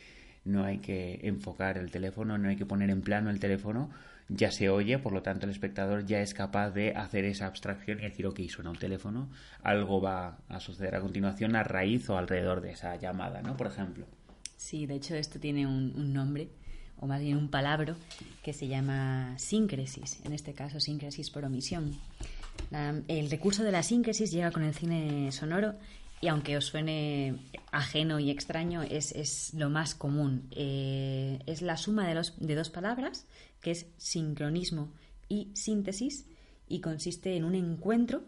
no 0.43 0.63
hay 0.63 0.77
que 0.77 1.19
enfocar 1.23 1.79
el 1.79 1.89
teléfono, 1.89 2.37
no 2.37 2.49
hay 2.49 2.55
que 2.55 2.67
poner 2.67 2.91
en 2.91 3.01
plano 3.01 3.31
el 3.31 3.39
teléfono, 3.39 3.89
ya 4.29 4.51
se 4.51 4.69
oye, 4.69 4.97
por 4.99 5.13
lo 5.13 5.21
tanto 5.21 5.45
el 5.45 5.51
espectador 5.51 6.05
ya 6.05 6.19
es 6.21 6.33
capaz 6.33 6.71
de 6.71 6.95
hacer 6.95 7.25
esa 7.25 7.45
abstracción 7.47 7.99
y 7.99 8.03
decir, 8.03 8.25
ok, 8.25 8.39
suena 8.49 8.71
un 8.71 8.77
teléfono, 8.77 9.29
algo 9.61 10.01
va 10.01 10.39
a 10.49 10.59
suceder 10.59 10.95
a 10.95 11.01
continuación 11.01 11.55
a 11.55 11.63
raíz 11.63 12.09
o 12.09 12.17
alrededor 12.17 12.61
de 12.61 12.71
esa 12.71 12.95
llamada, 12.95 13.41
¿no? 13.41 13.55
Por 13.55 13.67
ejemplo. 13.67 14.05
Sí, 14.57 14.85
de 14.87 14.95
hecho 14.95 15.15
esto 15.15 15.39
tiene 15.39 15.67
un, 15.67 15.93
un 15.95 16.11
nombre, 16.13 16.49
o 16.99 17.05
más 17.07 17.21
bien 17.21 17.37
un 17.37 17.49
palabra, 17.49 17.95
que 18.41 18.53
se 18.53 18.67
llama 18.67 19.35
síncresis, 19.37 20.19
en 20.25 20.33
este 20.33 20.53
caso 20.53 20.79
síncresis 20.79 21.29
por 21.29 21.45
omisión. 21.45 21.91
La- 22.71 22.99
el 23.07 23.29
recurso 23.29 23.63
de 23.63 23.71
la 23.71 23.83
síncresis 23.83 24.31
llega 24.31 24.49
con 24.51 24.63
el 24.63 24.73
cine 24.73 25.31
sonoro 25.31 25.75
y 26.21 26.27
aunque 26.27 26.57
os 26.57 26.65
suene 26.65 27.35
ajeno 27.71 28.19
y 28.19 28.31
extraño, 28.31 28.83
es, 28.83 29.11
es 29.11 29.53
lo 29.53 29.69
más 29.69 29.95
común. 29.95 30.47
Eh, 30.51 31.39
es 31.45 31.61
la 31.61 31.77
suma 31.77 32.07
de, 32.07 32.15
los, 32.15 32.33
de 32.39 32.55
dos 32.55 32.69
palabras, 32.69 33.27
que 33.61 33.71
es 33.71 33.87
sincronismo 33.97 34.91
y 35.27 35.51
síntesis, 35.53 36.25
y 36.67 36.81
consiste 36.81 37.35
en 37.35 37.43
un 37.43 37.55
encuentro 37.55 38.23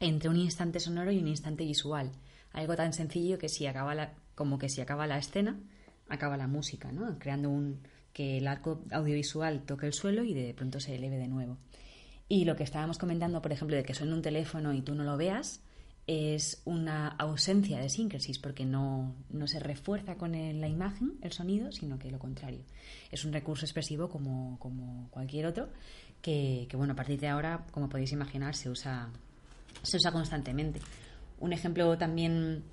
entre 0.00 0.28
un 0.28 0.36
instante 0.36 0.80
sonoro 0.80 1.10
y 1.10 1.18
un 1.18 1.28
instante 1.28 1.64
visual. 1.64 2.12
Algo 2.52 2.76
tan 2.76 2.92
sencillo 2.92 3.38
que 3.38 3.48
si 3.48 3.66
acaba 3.66 3.94
la, 3.94 4.14
como 4.34 4.58
que 4.58 4.68
si 4.68 4.80
acaba 4.80 5.06
la 5.06 5.18
escena, 5.18 5.58
acaba 6.08 6.36
la 6.36 6.46
música, 6.46 6.92
¿no? 6.92 7.18
Creando 7.18 7.50
un 7.50 7.80
que 8.12 8.38
el 8.38 8.48
arco 8.48 8.82
audiovisual 8.90 9.62
toque 9.62 9.86
el 9.86 9.92
suelo 9.92 10.24
y 10.24 10.34
de 10.34 10.52
pronto 10.54 10.80
se 10.80 10.96
eleve 10.96 11.18
de 11.18 11.28
nuevo. 11.28 11.56
Y 12.28 12.44
lo 12.44 12.56
que 12.56 12.64
estábamos 12.64 12.98
comentando, 12.98 13.40
por 13.40 13.52
ejemplo, 13.52 13.76
de 13.76 13.84
que 13.84 13.94
suene 13.94 14.12
un 14.12 14.22
teléfono 14.22 14.72
y 14.72 14.82
tú 14.82 14.94
no 14.94 15.04
lo 15.04 15.16
veas, 15.16 15.62
es 16.08 16.62
una 16.64 17.08
ausencia 17.08 17.78
de 17.78 17.90
síncresis, 17.90 18.38
porque 18.38 18.64
no, 18.64 19.14
no 19.28 19.46
se 19.46 19.60
refuerza 19.60 20.14
con 20.14 20.32
la 20.32 20.66
imagen, 20.66 21.18
el 21.20 21.32
sonido, 21.32 21.70
sino 21.70 21.98
que 21.98 22.10
lo 22.10 22.18
contrario. 22.18 22.60
Es 23.12 23.26
un 23.26 23.32
recurso 23.34 23.66
expresivo 23.66 24.08
como, 24.08 24.58
como 24.58 25.08
cualquier 25.10 25.44
otro, 25.44 25.68
que, 26.22 26.66
bueno, 26.72 26.94
a 26.94 26.96
partir 26.96 27.20
de 27.20 27.28
ahora, 27.28 27.66
como 27.72 27.90
podéis 27.90 28.10
imaginar, 28.12 28.54
se 28.54 28.70
usa, 28.70 29.10
se 29.82 29.98
usa 29.98 30.10
constantemente. 30.10 30.80
Un 31.40 31.52
ejemplo 31.52 31.98
también 31.98 32.64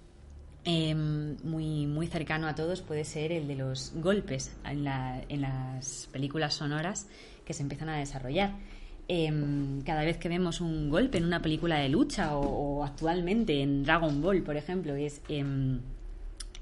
eh, 0.63 0.95
muy, 0.95 1.87
muy 1.87 2.07
cercano 2.07 2.47
a 2.47 2.55
todos 2.55 2.81
puede 2.81 3.03
ser 3.03 3.33
el 3.33 3.49
de 3.49 3.55
los 3.55 3.91
golpes 3.95 4.55
en, 4.63 4.87
en 4.87 5.41
las 5.41 6.07
películas 6.09 6.53
sonoras 6.53 7.05
que 7.43 7.53
se 7.53 7.63
empiezan 7.63 7.89
a 7.89 7.97
desarrollar. 7.97 8.55
Em, 9.07 9.81
cada 9.81 10.03
vez 10.03 10.17
que 10.17 10.29
vemos 10.29 10.61
un 10.61 10.89
golpe 10.89 11.19
en 11.19 11.25
una 11.25 11.41
película 11.41 11.77
de 11.77 11.89
lucha 11.89 12.35
o, 12.35 12.83
actualmente 12.83 13.61
en 13.61 13.83
Dragon 13.83 14.21
Ball, 14.21 14.41
por 14.41 14.57
ejemplo, 14.57 14.95
es 14.95 15.21
em, 15.29 15.79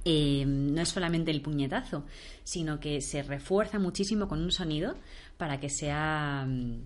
no 0.06 0.82
es 0.82 0.90
solamente 0.90 1.32
el 1.32 1.42
puñetazo, 1.42 2.04
sino 2.44 2.80
que 2.80 3.00
se 3.00 3.24
refuerza 3.24 3.80
muchísimo 3.80 4.28
con 4.28 4.42
un 4.42 4.52
sonido 4.52 4.96
para 5.38 5.60
que 5.60 5.70
sea 5.70 6.46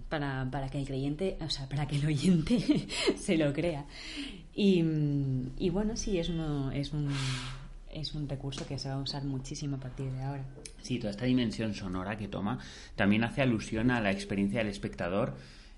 para, 0.10 0.48
para 0.52 0.70
que 0.70 0.80
el 0.80 0.86
creyente, 0.86 1.38
o 1.42 1.50
sea, 1.50 1.68
para 1.68 1.88
que 1.88 1.96
el 1.96 2.06
oyente 2.06 2.88
se 3.18 3.38
lo 3.38 3.52
crea. 3.54 3.86
Y, 4.54 4.84
y 5.58 5.70
bueno, 5.70 5.96
sí, 5.96 6.20
es, 6.20 6.30
uno, 6.30 6.72
es, 6.72 6.94
un, 6.94 7.10
es 7.92 8.14
un 8.14 8.28
recurso 8.28 8.66
que 8.68 8.78
se 8.78 8.90
va 8.90 8.96
a 8.96 9.00
usar 9.00 9.24
muchísimo 9.24 9.78
a 9.78 9.80
partir 9.80 10.12
de 10.12 10.22
ahora. 10.22 10.44
Sí, 10.82 11.00
toda 11.00 11.12
esta 11.12 11.26
dimensión 11.26 11.74
sonora 11.74 12.18
que 12.18 12.28
toma 12.28 12.60
también 12.96 13.24
hace 13.24 13.42
alusión 13.42 13.92
a 13.92 14.02
la 14.02 14.12
experiencia 14.12 14.60
del 14.60 14.68
espectador, 14.70 15.36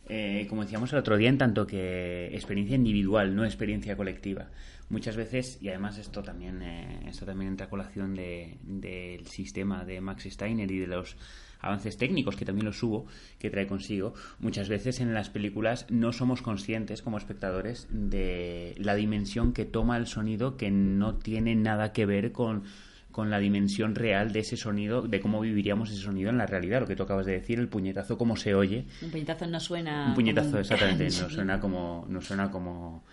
eh, 0.08 0.46
como 0.50 0.63
decíamos 0.63 0.92
el 0.94 1.00
otro 1.00 1.18
día, 1.18 1.30
en 1.30 1.38
tanto 1.38 1.68
que 1.68 2.28
experiencia 2.34 2.75
individual, 2.75 3.36
no 3.36 3.46
experiencia 3.46 3.96
colectiva. 3.96 4.48
Muchas 4.89 5.16
veces, 5.16 5.60
y 5.62 5.70
además 5.70 6.00
esto 6.00 6.24
también, 6.24 6.63
eh, 6.63 7.01
esto 7.08 7.25
también 7.25 7.51
entra 7.51 7.68
a 7.68 7.70
colación 7.70 8.16
de- 8.16 8.58
del 8.63 9.28
sistema 9.28 9.86
de 9.86 10.01
Max 10.01 10.24
Steiner 10.28 10.72
y 10.72 10.80
de 10.80 10.88
los 10.88 11.16
avances 11.60 11.98
técnicos 11.98 12.36
que 12.36 12.46
también 12.46 12.66
los 12.66 12.82
hubo, 12.84 13.06
que 13.38 13.50
trae 13.50 13.68
consigo, 13.68 14.13
muchas 14.39 14.70
veces 14.70 15.00
en 15.00 15.13
las 15.13 15.30
películas 15.30 15.86
no 15.89 16.13
somos 16.13 16.42
conscientes 16.42 17.01
como 17.01 17.18
espectadores 17.18 17.88
de 17.92 18.75
la 18.78 18.96
dimensión 18.96 19.54
que 19.54 19.66
toma 19.66 19.98
el 19.98 20.08
sonido 20.08 20.58
que 20.58 20.72
no 20.72 21.16
tiene 21.16 21.56
nada 21.56 21.92
que 21.92 22.06
ver 22.06 22.32
con 22.32 22.63
con 23.12 23.30
la 23.30 23.39
dimensión 23.39 23.96
real 23.96 24.32
de 24.32 24.39
ese 24.39 24.56
sonido, 24.56 25.01
de 25.01 25.20
cómo 25.20 25.42
viviríamos 25.42 25.89
ese 25.89 26.01
sonido 26.01 26.30
en 26.30 26.38
la 26.38 26.46
realidad, 26.46 26.82
lo 26.82 26.88
que 26.88 26.96
tú 26.96 27.04
acabas 27.04 27.25
de 27.25 27.34
decir, 27.34 27.60
el 27.60 27.68
puñetazo, 27.68 28.18
cómo 28.18 28.36
se 28.38 28.54
oye. 28.54 28.86
Un 29.01 29.10
puñetazo 29.10 29.48
no 29.48 29.60
suena. 29.60 30.08
Un 30.10 30.13
puñetazo, 30.13 30.48
como 30.48 30.58
un 30.58 30.62
exactamente, 30.62 31.06
no 31.22 31.30
suena 31.30 31.60
como, 31.60 32.06
no 32.08 32.22
suena 32.22 32.51
como, 32.51 33.04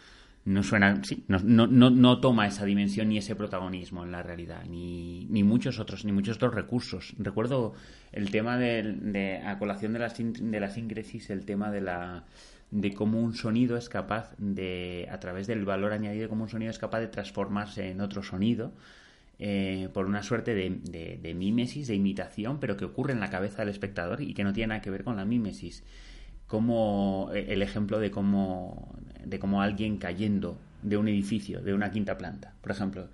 no 0.47 0.63
suena, 0.63 1.03
sí, 1.05 1.25
no, 1.29 1.39
no, 1.41 1.67
no, 1.91 2.21
toma 2.21 2.47
esa 2.47 2.65
dimensión 2.65 3.09
ni 3.09 3.19
ese 3.19 3.35
protagonismo 3.37 4.05
en 4.05 4.13
la 4.13 4.23
realidad, 4.23 4.65
ni, 4.69 5.27
ni 5.29 5.43
muchos 5.43 5.79
otros, 5.79 6.05
ni 6.05 6.13
muchos 6.13 6.37
otros 6.37 6.55
recursos. 6.55 7.15
Recuerdo 7.19 7.75
el 8.13 8.31
tema 8.31 8.57
del- 8.57 9.13
de, 9.13 9.39
a 9.39 9.59
colación 9.59 9.93
de 9.93 9.99
la, 9.99 10.09
de 10.09 10.61
la 10.61 10.71
síncresis, 10.71 11.31
el 11.31 11.45
tema 11.45 11.71
de 11.71 11.81
la 11.83 12.25
de 12.71 12.95
cómo 12.95 13.21
un 13.21 13.35
sonido 13.35 13.77
es 13.77 13.89
capaz 13.89 14.35
de, 14.39 15.07
a 15.11 15.21
través 15.21 15.47
del 15.47 15.65
valor 15.65 15.93
añadido, 15.93 16.29
cómo 16.29 16.45
un 16.45 16.51
sonido 16.51 16.71
es 16.71 16.79
capaz 16.79 16.99
de 17.01 17.07
transformarse 17.09 17.91
en 17.91 18.01
otro 18.01 18.23
sonido 18.25 18.73
eh, 19.39 19.89
por 19.93 20.07
una 20.07 20.23
suerte 20.23 20.55
de, 20.55 20.71
de- 20.83 21.19
de 21.23 21.35
mímesis, 21.35 21.87
de 21.89 21.95
imitación, 21.95 22.59
pero 22.59 22.77
que 22.77 22.85
ocurre 22.85 23.13
en 23.13 23.21
la 23.21 23.31
cabeza 23.31 23.59
del 23.63 23.69
espectador 23.69 24.21
y 24.23 24.33
que 24.35 24.45
no 24.45 24.53
tiene 24.53 24.69
nada 24.69 24.81
que 24.81 24.91
ver 24.91 25.05
con 25.05 25.17
la 25.17 25.25
mímesis. 25.25 25.83
Como 26.47 27.31
eh, 27.35 27.47
el 27.49 27.63
ejemplo 27.63 27.99
de 27.99 28.11
cómo, 28.11 28.95
de 29.25 29.39
cómo 29.39 29.63
alguien 29.63 29.97
cayendo 29.99 30.59
de 30.83 30.97
un 30.97 31.09
edificio, 31.09 31.61
de 31.63 31.75
una 31.75 31.91
quinta 31.91 32.17
planta, 32.17 32.55
por 32.61 32.71
ejemplo, 32.71 33.09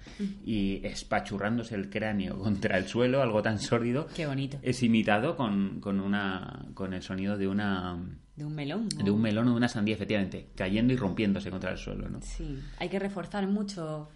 y 0.45 0.85
espachurrándose 0.85 1.75
el 1.75 1.89
cráneo 1.89 2.39
contra 2.39 2.77
el 2.77 2.87
suelo, 2.87 3.23
algo 3.23 3.41
tan 3.41 3.59
sórdido, 3.59 4.09
Qué 4.15 4.27
bonito. 4.27 4.59
es 4.63 4.83
imitado 4.83 5.37
con, 5.37 5.81
con, 5.81 6.01
una, 6.01 6.67
con 6.75 6.93
el 6.93 7.01
sonido 7.01 7.39
de 7.39 7.49
una 7.49 7.97
De 8.37 8.45
un 8.45 8.55
melón. 8.55 8.89
¿no? 8.99 9.05
de 9.05 9.11
un 9.11 9.23
melón 9.23 9.49
o 9.49 9.51
de 9.53 9.57
una 9.57 9.69
sandía, 9.69 9.95
efectivamente, 9.95 10.49
cayendo 10.55 10.93
y 10.93 10.97
rompiéndose 10.97 11.51
contra 11.51 11.71
el 11.71 11.79
suelo, 11.79 12.11
¿no? 12.11 12.21
Sí, 12.21 12.59
hay 12.79 12.91
que 12.91 12.99
reforzar 12.99 13.47
mucho 13.47 14.11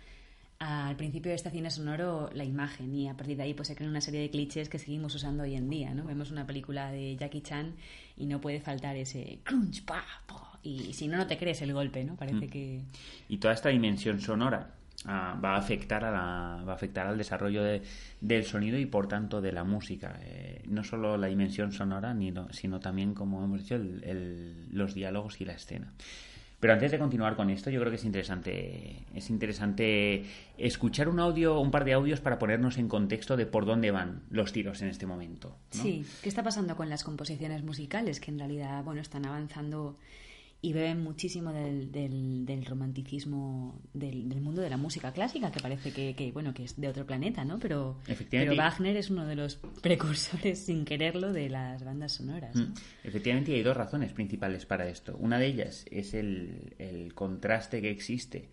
al 0.59 0.97
principio 0.97 1.31
de 1.31 1.37
este 1.37 1.51
cine 1.51 1.71
sonoro 1.71 2.31
la 2.33 2.45
imagen 2.45 2.95
y 2.95 3.09
a 3.09 3.15
partir 3.17 3.37
de 3.37 3.43
ahí 3.43 3.55
pues 3.55 3.69
se 3.69 3.77
crean 3.77 3.91
una 3.91 4.01
serie 4.01 4.21
de 4.21 4.31
clichés 4.31 4.69
que 4.69 4.79
seguimos 4.79 5.15
usando 5.15 5.43
hoy 5.43 5.55
en 5.55 5.69
día, 5.69 5.93
¿no? 5.95 6.05
Vemos 6.05 6.31
una 6.31 6.47
película 6.47 6.91
de 6.91 7.17
Jackie 7.17 7.43
Chan 7.43 7.75
y 8.17 8.27
no 8.27 8.41
puede 8.41 8.61
faltar 8.61 8.97
ese 8.97 9.41
crunch, 9.45 9.85
pa, 9.85 10.03
y 10.63 10.93
si 10.95 11.09
no, 11.09 11.17
no 11.19 11.27
te 11.27 11.37
crees 11.39 11.61
el 11.63 11.73
golpe, 11.73 12.05
¿no? 12.05 12.15
Mm. 12.15 12.17
Parece 12.17 12.47
que... 12.49 12.81
y 13.29 13.37
toda 13.37 13.53
esta 13.55 13.69
dimensión 13.69 14.21
sonora 14.21 14.71
ah, 15.05 15.39
va 15.45 15.57
a 15.57 15.59
afectar 15.59 16.05
a 16.05 16.11
la- 16.11 16.65
va 16.65 16.73
a 16.73 16.75
afectar 16.75 17.07
al 17.07 17.19
desarrollo 17.19 17.63
de- 17.63 17.83
del 18.21 18.45
sonido 18.45 18.79
y 18.79 18.87
por 18.87 19.07
tanto 19.09 19.41
de 19.43 19.53
la 19.53 19.63
música 19.63 20.19
Eh, 20.23 20.63
no 20.67 20.83
solo 20.85 21.19
la 21.19 21.27
dimensión 21.27 21.71
sonora 21.73 22.15
ni 22.15 22.31
no- 22.31 22.51
sino 22.53 22.81
también 22.81 23.13
como 23.15 23.45
hemos 23.45 23.61
dicho 23.63 23.77
el- 23.77 24.03
el- 24.05 24.69
los 24.73 24.95
diálogos 24.95 25.39
y 25.41 25.45
la 25.45 25.53
escena 25.53 25.93
pero 26.61 26.73
antes 26.73 26.91
de 26.91 26.99
continuar 26.99 27.37
con 27.37 27.51
esto 27.51 27.71
yo 27.71 27.81
creo 27.81 27.91
que 27.91 27.97
es 27.97 28.05
interesante 28.05 29.05
es 29.15 29.31
interesante 29.31 30.25
escuchar 30.59 31.09
un 31.09 31.21
audio 31.21 31.61
un 31.61 31.71
par 31.71 31.85
de 31.85 31.93
audios 31.93 32.21
para 32.21 32.39
ponernos 32.39 32.79
en 32.79 32.89
contexto 32.89 33.37
de 33.37 33.47
por 33.47 33.67
dónde 33.67 33.91
van 33.91 34.23
los 34.31 34.53
tiros 34.53 34.83
en 34.83 34.89
este 34.89 35.07
momento. 35.07 35.57
Sí, 35.71 36.05
¿qué 36.23 36.29
está 36.29 36.43
pasando 36.43 36.77
con 36.77 36.89
las 36.89 37.05
composiciones 37.05 37.63
musicales? 37.63 38.21
Que 38.21 38.31
en 38.31 38.39
realidad, 38.39 38.83
bueno, 38.85 39.01
están 39.01 39.27
avanzando 39.27 39.97
y 40.63 40.73
beben 40.73 41.03
muchísimo 41.03 41.53
del, 41.53 41.93
del, 41.93 42.47
del 42.47 42.65
romanticismo 42.65 43.81
del, 43.93 44.29
del 44.29 44.41
mundo 44.41 44.63
de 44.63 44.71
la 44.71 44.77
música 44.77 45.13
clásica, 45.13 45.53
que 45.53 45.61
parece 45.61 45.93
que, 45.93 46.15
que, 46.15 46.33
bueno, 46.33 46.55
que 46.55 46.65
es 46.65 46.81
de 46.81 46.89
otro 46.89 47.07
planeta, 47.07 47.45
¿no? 47.45 47.59
Pero, 47.59 47.99
Wagner 48.57 48.97
es 48.97 49.11
uno 49.11 49.27
de 49.27 49.37
los 49.37 49.57
precursores, 49.83 50.59
sin 50.59 50.85
quererlo, 50.85 51.33
de 51.33 51.51
las 51.51 51.85
bandas 51.85 52.13
sonoras. 52.13 52.57
¿no? 52.57 52.69
Mm. 52.69 52.75
Efectivamente, 53.05 53.55
hay 53.55 53.63
dos 53.63 53.77
razones 53.77 54.13
principales 54.13 54.67
para 54.67 54.89
esto. 54.89 55.17
Una 55.19 55.39
de 55.39 55.47
ellas 55.47 55.85
es 55.91 56.15
el, 56.15 56.75
el 56.79 57.15
contraste 57.15 57.81
que 57.81 57.91
existe 57.91 58.49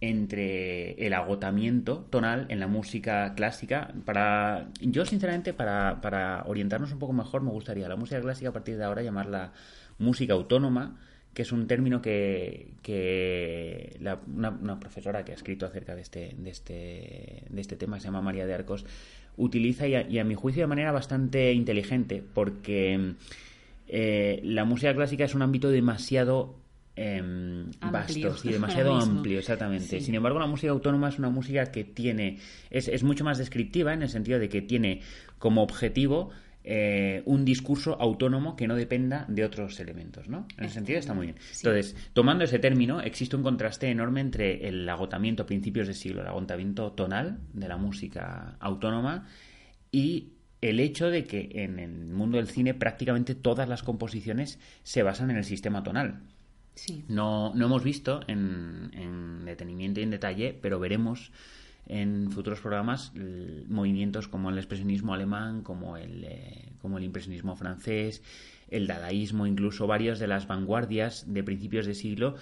entre 0.00 0.92
el 1.06 1.14
agotamiento 1.14 2.06
tonal 2.10 2.46
en 2.48 2.60
la 2.60 2.66
música 2.66 3.34
clásica. 3.34 3.94
Para 4.04 4.68
yo, 4.80 5.04
sinceramente, 5.06 5.54
para, 5.54 6.00
para 6.00 6.44
orientarnos 6.46 6.92
un 6.92 6.98
poco 6.98 7.12
mejor, 7.12 7.42
me 7.42 7.50
gustaría 7.50 7.88
la 7.88 7.96
música 7.96 8.20
clásica 8.20 8.50
a 8.50 8.52
partir 8.52 8.76
de 8.76 8.84
ahora 8.84 9.02
llamarla 9.02 9.52
música 9.98 10.34
autónoma, 10.34 10.98
que 11.36 11.42
es 11.42 11.52
un 11.52 11.66
término 11.66 12.00
que, 12.00 12.68
que 12.82 13.94
la- 14.00 14.18
una, 14.34 14.48
una 14.48 14.80
profesora 14.80 15.22
que 15.22 15.32
ha 15.32 15.34
escrito 15.34 15.66
acerca 15.66 15.94
de 15.94 16.00
este, 16.00 16.34
de 16.38 16.48
este, 16.50 17.42
de 17.50 17.60
este 17.60 17.76
tema, 17.76 18.00
se 18.00 18.06
llama 18.06 18.22
María 18.22 18.46
de 18.46 18.54
Arcos, 18.54 18.86
utiliza 19.36 19.86
y 19.86 19.94
a, 19.96 20.08
y 20.08 20.18
a 20.18 20.24
mi 20.24 20.34
juicio 20.34 20.62
de 20.62 20.66
manera 20.66 20.92
bastante 20.92 21.52
inteligente, 21.52 22.22
porque 22.32 23.12
eh, 23.86 24.40
la 24.44 24.64
música 24.64 24.94
clásica 24.94 25.24
es 25.26 25.34
un 25.34 25.42
ámbito 25.42 25.68
demasiado 25.68 26.54
em, 26.96 27.66
Amplio, 27.80 28.30
vasto, 28.30 28.36
sí, 28.38 28.48
demasiado 28.52 28.96
amplio, 28.96 29.38
exactamente. 29.38 29.84
Sí. 29.86 30.00
Sin 30.00 30.14
embargo, 30.14 30.38
la 30.38 30.46
música 30.46 30.72
autónoma 30.72 31.10
es 31.10 31.18
una 31.18 31.28
música 31.28 31.70
que 31.70 31.84
tiene, 31.84 32.38
es, 32.70 32.88
es 32.88 33.02
mucho 33.04 33.24
más 33.24 33.36
descriptiva 33.36 33.92
en 33.92 34.00
el 34.02 34.08
sentido 34.08 34.38
de 34.38 34.48
que 34.48 34.62
tiene 34.62 35.02
como 35.38 35.62
objetivo 35.62 36.30
eh, 36.68 37.22
un 37.26 37.44
discurso 37.44 37.96
autónomo 38.00 38.56
que 38.56 38.66
no 38.66 38.74
dependa 38.74 39.24
de 39.28 39.44
otros 39.44 39.78
elementos, 39.78 40.28
¿no? 40.28 40.48
En 40.58 40.64
ese 40.64 40.74
sentido 40.74 40.98
está 40.98 41.14
muy 41.14 41.26
bien. 41.26 41.38
Sí. 41.52 41.64
Entonces, 41.64 41.94
tomando 42.12 42.42
ese 42.42 42.58
término, 42.58 43.00
existe 43.00 43.36
un 43.36 43.44
contraste 43.44 43.88
enorme 43.88 44.20
entre 44.20 44.66
el 44.66 44.88
agotamiento 44.88 45.44
a 45.44 45.46
principios 45.46 45.86
de 45.86 45.94
siglo, 45.94 46.22
el 46.22 46.26
agotamiento 46.26 46.90
tonal 46.90 47.38
de 47.52 47.68
la 47.68 47.76
música 47.76 48.56
autónoma 48.58 49.28
y 49.92 50.32
el 50.60 50.80
hecho 50.80 51.08
de 51.08 51.22
que 51.22 51.50
en 51.54 51.78
el 51.78 52.08
mundo 52.08 52.38
del 52.38 52.48
cine 52.48 52.74
prácticamente 52.74 53.36
todas 53.36 53.68
las 53.68 53.84
composiciones 53.84 54.58
se 54.82 55.04
basan 55.04 55.30
en 55.30 55.36
el 55.36 55.44
sistema 55.44 55.84
tonal. 55.84 56.22
Sí. 56.74 57.04
No, 57.06 57.54
no 57.54 57.66
hemos 57.66 57.84
visto 57.84 58.22
en, 58.26 58.90
en 58.92 59.44
detenimiento 59.44 60.00
y 60.00 60.02
en 60.02 60.10
detalle, 60.10 60.58
pero 60.60 60.80
veremos 60.80 61.30
en 61.88 62.30
futuros 62.30 62.60
programas 62.60 63.12
movimientos 63.68 64.28
como 64.28 64.50
el 64.50 64.58
expresionismo 64.58 65.14
alemán, 65.14 65.62
como 65.62 65.96
el, 65.96 66.24
eh, 66.24 66.72
como 66.80 66.98
el 66.98 67.04
impresionismo 67.04 67.56
francés, 67.56 68.22
el 68.68 68.86
dadaísmo, 68.86 69.46
incluso 69.46 69.86
varias 69.86 70.18
de 70.18 70.26
las 70.26 70.46
vanguardias 70.46 71.24
de 71.32 71.42
principios 71.44 71.86
de 71.86 71.94
siglo 71.94 72.34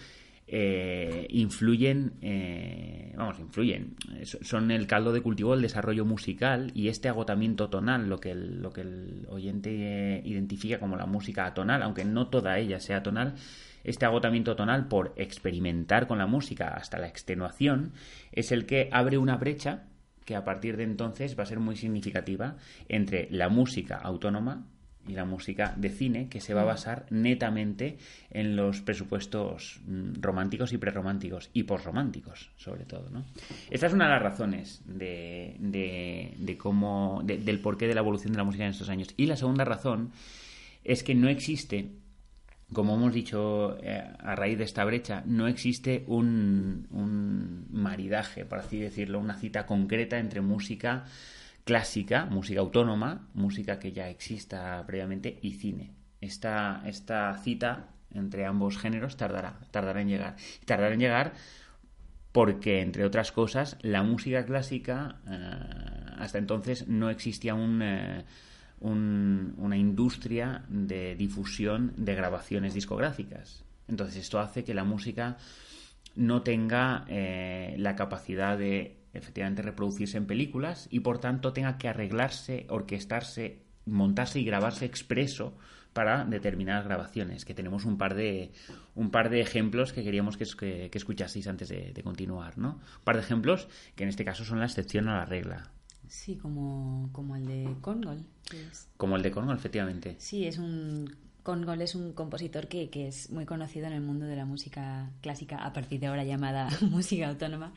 eh, 0.46 1.26
influyen, 1.30 2.12
eh, 2.20 3.14
vamos, 3.16 3.38
influyen, 3.40 3.96
so- 4.24 4.38
son 4.42 4.70
el 4.70 4.86
caldo 4.86 5.12
de 5.12 5.22
cultivo 5.22 5.52
del 5.52 5.62
desarrollo 5.62 6.04
musical 6.04 6.70
y 6.74 6.88
este 6.88 7.08
agotamiento 7.08 7.70
tonal, 7.70 8.08
lo 8.10 8.18
que 8.20 8.32
el, 8.32 8.60
lo 8.60 8.70
que 8.70 8.82
el 8.82 9.26
oyente 9.30 9.70
eh, 10.18 10.22
identifica 10.24 10.78
como 10.78 10.96
la 10.96 11.06
música 11.06 11.46
atonal, 11.46 11.82
aunque 11.82 12.04
no 12.04 12.26
toda 12.28 12.58
ella 12.58 12.78
sea 12.78 13.02
tonal, 13.02 13.34
este 13.84 14.06
agotamiento 14.06 14.56
tonal 14.56 14.88
por 14.88 15.12
experimentar 15.16 16.06
con 16.06 16.18
la 16.18 16.26
música 16.26 16.68
hasta 16.68 16.98
la 16.98 17.06
extenuación 17.08 17.92
es 18.32 18.50
el 18.52 18.66
que 18.66 18.88
abre 18.92 19.18
una 19.18 19.36
brecha 19.36 19.84
que 20.24 20.34
a 20.36 20.44
partir 20.44 20.76
de 20.76 20.84
entonces 20.84 21.38
va 21.38 21.42
a 21.42 21.46
ser 21.46 21.60
muy 21.60 21.76
significativa 21.76 22.56
entre 22.88 23.28
la 23.30 23.48
música 23.50 23.96
autónoma 23.96 24.66
y 25.06 25.12
la 25.12 25.26
música 25.26 25.74
de 25.76 25.90
cine 25.90 26.30
que 26.30 26.40
se 26.40 26.54
va 26.54 26.62
a 26.62 26.64
basar 26.64 27.04
netamente 27.10 27.98
en 28.30 28.56
los 28.56 28.80
presupuestos 28.80 29.82
mm, 29.86 30.14
románticos 30.22 30.72
y 30.72 30.78
prerrománticos 30.78 31.50
y 31.52 31.64
posrománticos 31.64 32.50
sobre 32.56 32.86
todo 32.86 33.10
¿no? 33.10 33.26
esta 33.70 33.86
es 33.86 33.92
una 33.92 34.06
de 34.06 34.10
las 34.12 34.22
razones 34.22 34.80
de, 34.86 35.56
de- 35.58 36.32
de 36.38 36.56
cómo 36.56 37.20
de- 37.22 37.36
del 37.36 37.60
porqué 37.60 37.86
de 37.86 37.94
la 37.94 38.00
evolución 38.00 38.32
de 38.32 38.38
la 38.38 38.44
música 38.44 38.64
en 38.64 38.70
estos 38.70 38.88
años 38.88 39.08
y 39.18 39.26
la 39.26 39.36
segunda 39.36 39.66
razón 39.66 40.10
es 40.84 41.02
que 41.02 41.14
no 41.14 41.28
existe 41.28 41.90
como 42.72 42.94
hemos 42.94 43.12
dicho 43.12 43.76
eh, 43.82 44.02
a 44.18 44.34
raíz 44.34 44.58
de 44.58 44.64
esta 44.64 44.84
brecha, 44.84 45.22
no 45.26 45.46
existe 45.46 46.04
un, 46.06 46.86
un 46.90 47.66
maridaje, 47.70 48.44
por 48.44 48.58
así 48.58 48.78
decirlo, 48.78 49.20
una 49.20 49.36
cita 49.36 49.66
concreta 49.66 50.18
entre 50.18 50.40
música 50.40 51.04
clásica, 51.64 52.26
música 52.26 52.60
autónoma, 52.60 53.28
música 53.34 53.78
que 53.78 53.92
ya 53.92 54.08
exista 54.08 54.84
previamente, 54.86 55.38
y 55.42 55.52
cine. 55.52 55.94
Esta, 56.20 56.82
esta 56.86 57.34
cita 57.38 57.88
entre 58.12 58.46
ambos 58.46 58.78
géneros 58.78 59.16
tardará, 59.16 59.58
tardará 59.70 60.00
en 60.00 60.08
llegar. 60.08 60.36
Tardará 60.64 60.94
en 60.94 61.00
llegar 61.00 61.32
porque, 62.32 62.80
entre 62.80 63.04
otras 63.04 63.30
cosas, 63.30 63.78
la 63.82 64.02
música 64.02 64.44
clásica, 64.44 65.20
eh, 65.28 66.14
hasta 66.18 66.38
entonces 66.38 66.88
no 66.88 67.10
existía 67.10 67.54
un, 67.54 67.80
eh, 67.82 68.24
un- 68.84 69.54
una 69.56 69.76
industria 69.76 70.64
de 70.68 71.16
difusión 71.16 71.92
de 71.96 72.14
grabaciones 72.14 72.74
discográficas. 72.74 73.64
Entonces, 73.88 74.16
esto 74.16 74.38
hace 74.38 74.62
que 74.64 74.74
la 74.74 74.84
música 74.84 75.36
no 76.16 76.42
tenga 76.42 77.04
eh, 77.08 77.74
la 77.78 77.96
capacidad 77.96 78.56
de 78.58 78.96
efectivamente 79.14 79.62
reproducirse 79.62 80.16
en 80.18 80.26
películas 80.26 80.86
y 80.90 81.00
por 81.00 81.18
tanto 81.18 81.52
tenga 81.52 81.78
que 81.78 81.88
arreglarse, 81.88 82.66
orquestarse, 82.68 83.62
montarse 83.86 84.38
y 84.40 84.44
grabarse 84.44 84.84
expreso 84.84 85.56
para 85.92 86.24
determinadas 86.24 86.84
grabaciones, 86.84 87.44
que 87.44 87.54
tenemos 87.54 87.84
un 87.84 87.96
par 87.98 88.14
de 88.14 88.50
un 88.96 89.10
par 89.10 89.30
de 89.30 89.40
ejemplos 89.40 89.92
que 89.92 90.02
queríamos 90.02 90.36
que, 90.36 90.88
que 90.90 90.98
escuchaseis 90.98 91.46
antes 91.46 91.68
de, 91.68 91.92
de 91.92 92.02
continuar, 92.02 92.58
¿no? 92.58 92.80
Un 92.98 93.04
par 93.04 93.14
de 93.16 93.22
ejemplos 93.22 93.68
que 93.94 94.02
en 94.02 94.08
este 94.08 94.24
caso 94.24 94.44
son 94.44 94.58
la 94.58 94.66
excepción 94.66 95.08
a 95.08 95.18
la 95.18 95.24
regla, 95.24 95.70
Sí, 96.14 96.36
como, 96.36 97.08
como 97.12 97.34
el 97.34 97.44
de 97.46 97.64
es- 98.70 98.88
como 98.96 99.16
el 99.16 99.22
de 99.22 99.30
Cornwall, 99.32 99.56
efectivamente. 99.56 100.14
Sí, 100.18 100.46
es 100.46 100.58
un... 100.58 101.16
Cornwall 101.42 101.82
es 101.82 101.94
un 101.94 102.12
compositor 102.14 102.68
que, 102.68 102.88
que 102.88 103.08
es 103.08 103.30
muy 103.30 103.44
conocido 103.44 103.86
en 103.86 103.92
el 103.92 104.00
mundo 104.00 104.24
de 104.24 104.36
la 104.36 104.46
música 104.46 105.10
clásica, 105.20 105.56
a 105.58 105.72
partir 105.74 106.00
de 106.00 106.06
ahora 106.06 106.24
llamada 106.24 106.70
música 106.90 107.28
autónoma, 107.28 107.74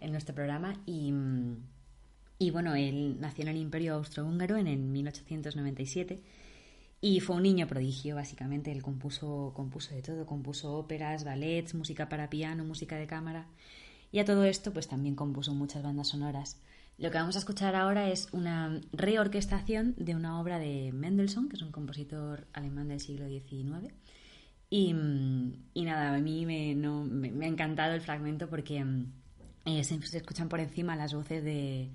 en 0.00 0.10
nuestro 0.12 0.34
programa. 0.34 0.74
Y, 0.84 1.12
mm, 1.12 1.56
Y 2.38 2.50
bueno, 2.50 2.74
él 2.74 3.16
nació 3.20 3.42
en 3.42 3.48
el 3.48 3.56
Imperio 3.56 3.94
Austrohúngaro 3.94 4.56
en 4.56 4.66
el 4.66 4.80
1897 4.80 6.20
y 7.00 7.20
fue 7.20 7.36
un 7.36 7.42
niño 7.44 7.66
prodigio, 7.66 8.16
básicamente. 8.16 8.72
Él 8.72 8.82
compuso, 8.82 9.52
compuso 9.54 9.94
de 9.94 10.02
todo, 10.02 10.26
compuso 10.26 10.74
óperas, 10.76 11.24
ballets, 11.24 11.74
música 11.74 12.08
para 12.10 12.28
piano, 12.30 12.64
música 12.64 12.96
de 12.96 13.06
cámara. 13.06 13.46
Y 14.12 14.18
a 14.18 14.24
todo 14.26 14.44
esto, 14.44 14.72
pues 14.72 14.88
también 14.88 15.14
compuso 15.14 15.54
muchas 15.54 15.82
bandas 15.82 16.08
sonoras. 16.08 16.58
Lo 16.98 17.10
que 17.10 17.18
vamos 17.18 17.36
a 17.36 17.40
escuchar 17.40 17.76
ahora 17.76 18.08
es 18.08 18.28
una 18.32 18.80
reorquestación 18.92 19.94
de 19.98 20.14
una 20.14 20.40
obra 20.40 20.58
de 20.58 20.92
Mendelssohn, 20.92 21.48
que 21.48 21.56
es 21.56 21.62
un 21.62 21.70
compositor 21.70 22.46
alemán 22.54 22.88
del 22.88 23.00
siglo 23.00 23.28
XIX. 23.28 23.92
Y, 24.70 24.94
y 25.74 25.84
nada, 25.84 26.14
a 26.14 26.18
mí 26.18 26.46
me, 26.46 26.74
no, 26.74 27.04
me, 27.04 27.30
me 27.30 27.44
ha 27.44 27.48
encantado 27.48 27.92
el 27.94 28.00
fragmento 28.00 28.48
porque 28.48 28.84
eh, 29.66 29.84
se, 29.84 30.00
se 30.02 30.16
escuchan 30.16 30.48
por 30.48 30.60
encima 30.60 30.96
las 30.96 31.12
voces 31.12 31.44
de, 31.44 31.90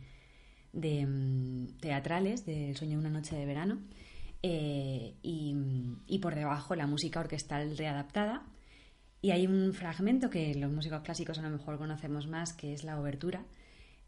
de 0.71 1.05
mm, 1.05 1.79
teatrales 1.79 2.45
del 2.45 2.77
sueño 2.77 2.93
de 2.93 3.07
una 3.07 3.19
noche 3.19 3.35
de 3.35 3.45
verano 3.45 3.79
eh, 4.43 5.15
y, 5.21 5.55
y 6.07 6.19
por 6.19 6.35
debajo 6.35 6.75
la 6.75 6.85
música 6.87 7.19
orquestal 7.19 7.75
readaptada. 7.75 8.43
Y 9.21 9.31
hay 9.31 9.47
un 9.47 9.73
fragmento 9.73 10.29
que 10.29 10.53
los 10.55 10.71
músicos 10.71 11.01
clásicos 11.01 11.39
a 11.39 11.43
lo 11.43 11.49
mejor 11.49 11.77
conocemos 11.77 12.27
más, 12.27 12.53
que 12.53 12.73
es 12.73 12.83
la 12.83 12.99
obertura, 12.99 13.45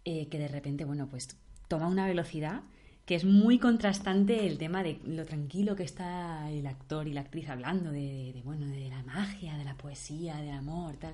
eh, 0.05 0.27
que 0.27 0.37
de 0.37 0.47
repente, 0.47 0.85
bueno, 0.85 1.07
pues 1.09 1.35
toma 1.67 1.87
una 1.87 2.07
velocidad 2.07 2.61
que 3.05 3.15
es 3.15 3.25
muy 3.25 3.59
contrastante 3.59 4.47
el 4.47 4.57
tema 4.57 4.81
de 4.81 4.99
lo 5.05 5.25
tranquilo 5.25 5.75
que 5.75 5.83
está 5.83 6.49
el 6.49 6.65
actor 6.65 7.07
y 7.07 7.13
la 7.13 7.21
actriz 7.21 7.49
hablando 7.49 7.91
de, 7.91 8.31
de, 8.33 8.41
bueno, 8.43 8.65
de 8.65 8.87
la 8.87 9.03
magia, 9.03 9.57
de 9.57 9.65
la 9.65 9.75
poesía, 9.75 10.37
del 10.37 10.51
amor, 10.51 10.95
tal. 10.95 11.13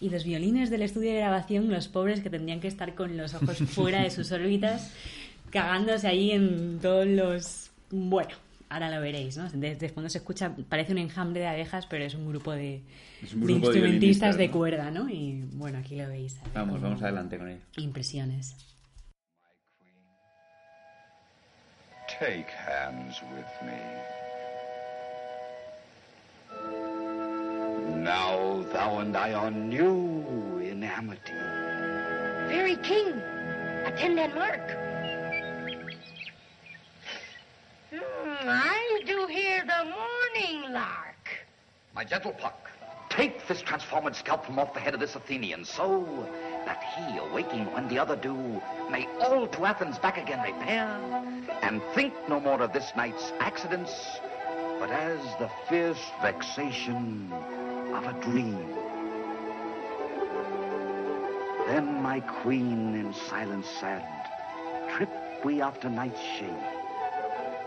Y 0.00 0.10
los 0.10 0.24
violines 0.24 0.68
del 0.68 0.82
estudio 0.82 1.12
de 1.12 1.20
grabación, 1.20 1.70
los 1.70 1.88
pobres 1.88 2.20
que 2.20 2.28
tendrían 2.28 2.60
que 2.60 2.68
estar 2.68 2.94
con 2.94 3.16
los 3.16 3.32
ojos 3.32 3.56
fuera 3.58 4.02
de 4.02 4.10
sus 4.10 4.32
órbitas, 4.32 4.92
cagándose 5.50 6.06
ahí 6.06 6.32
en 6.32 6.78
todos 6.80 7.06
los... 7.06 7.70
Bueno, 7.90 8.34
ahora 8.74 8.90
lo 8.90 9.00
veréis, 9.00 9.36
¿no? 9.36 9.48
Desde 9.52 9.90
cuando 9.90 10.10
se 10.10 10.18
escucha, 10.18 10.52
parece 10.68 10.90
un 10.90 10.98
enjambre 10.98 11.42
de 11.42 11.46
abejas, 11.46 11.86
pero 11.86 12.04
es 12.04 12.14
un 12.14 12.28
grupo 12.28 12.50
de, 12.52 12.82
Es 13.22 13.32
un 13.32 13.46
de 13.46 13.46
grupo 13.46 13.70
de 13.70 13.78
instrumentistas 13.78 14.36
de 14.36 14.48
¿no? 14.48 14.52
cuerda, 14.52 14.90
¿no? 14.90 15.08
Y 15.08 15.42
bueno, 15.52 15.78
aquí 15.78 15.94
lo 15.96 16.08
veis. 16.08 16.36
Vamos, 16.52 16.76
como 16.76 16.88
vamos 16.88 17.02
adelante 17.02 17.38
con 17.38 17.48
ello. 17.48 17.60
Impresiones. 17.76 18.56
Take 22.18 22.46
hands 22.50 23.22
with 23.22 23.46
me. 23.64 23.78
Now 28.02 28.64
thou 28.72 28.98
and 28.98 29.16
I 29.16 29.32
are 29.34 29.50
new 29.52 30.58
in 30.60 30.82
amity. 30.82 31.32
Very 32.48 32.76
king, 32.82 33.12
attend 33.86 34.16
Denmark. 34.16 34.60
Hmm, 34.68 34.93
I 38.46 39.00
do 39.06 39.26
hear 39.26 39.64
the 39.64 39.84
morning 39.84 40.72
lark. 40.72 41.28
My 41.94 42.04
gentle 42.04 42.32
Puck, 42.32 42.70
take 43.08 43.46
this 43.46 43.62
transformed 43.62 44.14
scalp 44.16 44.44
from 44.44 44.58
off 44.58 44.74
the 44.74 44.80
head 44.80 44.92
of 44.92 45.00
this 45.00 45.14
Athenian, 45.14 45.64
so 45.64 46.28
that 46.66 46.82
he, 46.94 47.18
awaking 47.18 47.72
when 47.72 47.88
the 47.88 47.98
other 47.98 48.16
do, 48.16 48.34
may 48.90 49.06
all 49.20 49.46
to 49.46 49.64
Athens 49.64 49.98
back 49.98 50.18
again 50.18 50.42
repair, 50.42 50.86
and 51.62 51.80
think 51.94 52.12
no 52.28 52.38
more 52.38 52.60
of 52.60 52.72
this 52.72 52.92
night's 52.96 53.32
accidents, 53.40 54.18
but 54.78 54.90
as 54.90 55.20
the 55.38 55.50
fierce 55.68 56.10
vexation 56.20 57.32
of 57.94 58.04
a 58.04 58.12
dream. 58.20 58.74
Then, 61.66 62.02
my 62.02 62.20
queen, 62.20 62.94
in 62.94 63.14
silence 63.14 63.68
sad, 63.80 64.04
trip 64.94 65.10
we 65.44 65.62
after 65.62 65.88
night's 65.88 66.20
shade. 66.20 66.73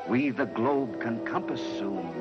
We 0.09 0.29
the 0.29 0.45
globe 0.45 1.01
can 1.01 1.19
compass 1.25 1.61
soon, 1.77 2.13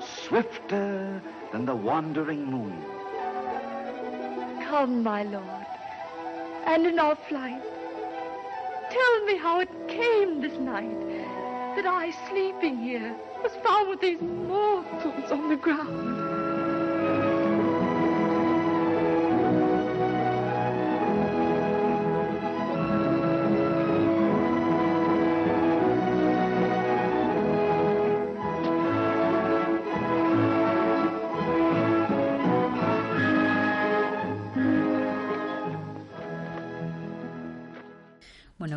swifter 0.00 1.22
than 1.52 1.66
the 1.66 1.76
wandering 1.76 2.46
moon. 2.46 2.82
Come, 4.62 5.02
my 5.02 5.22
lord, 5.24 5.66
and 6.66 6.86
in 6.86 6.98
our 6.98 7.16
flight, 7.28 7.62
tell 8.90 9.24
me 9.26 9.36
how 9.36 9.60
it 9.60 9.68
came 9.86 10.40
this 10.40 10.58
night 10.58 10.98
that 11.76 11.86
I, 11.86 12.10
sleeping 12.28 12.78
here, 12.78 13.14
was 13.42 13.52
found 13.62 13.90
with 13.90 14.00
these 14.00 14.20
mortals 14.22 15.30
on 15.30 15.50
the 15.50 15.56
ground. 15.56 16.23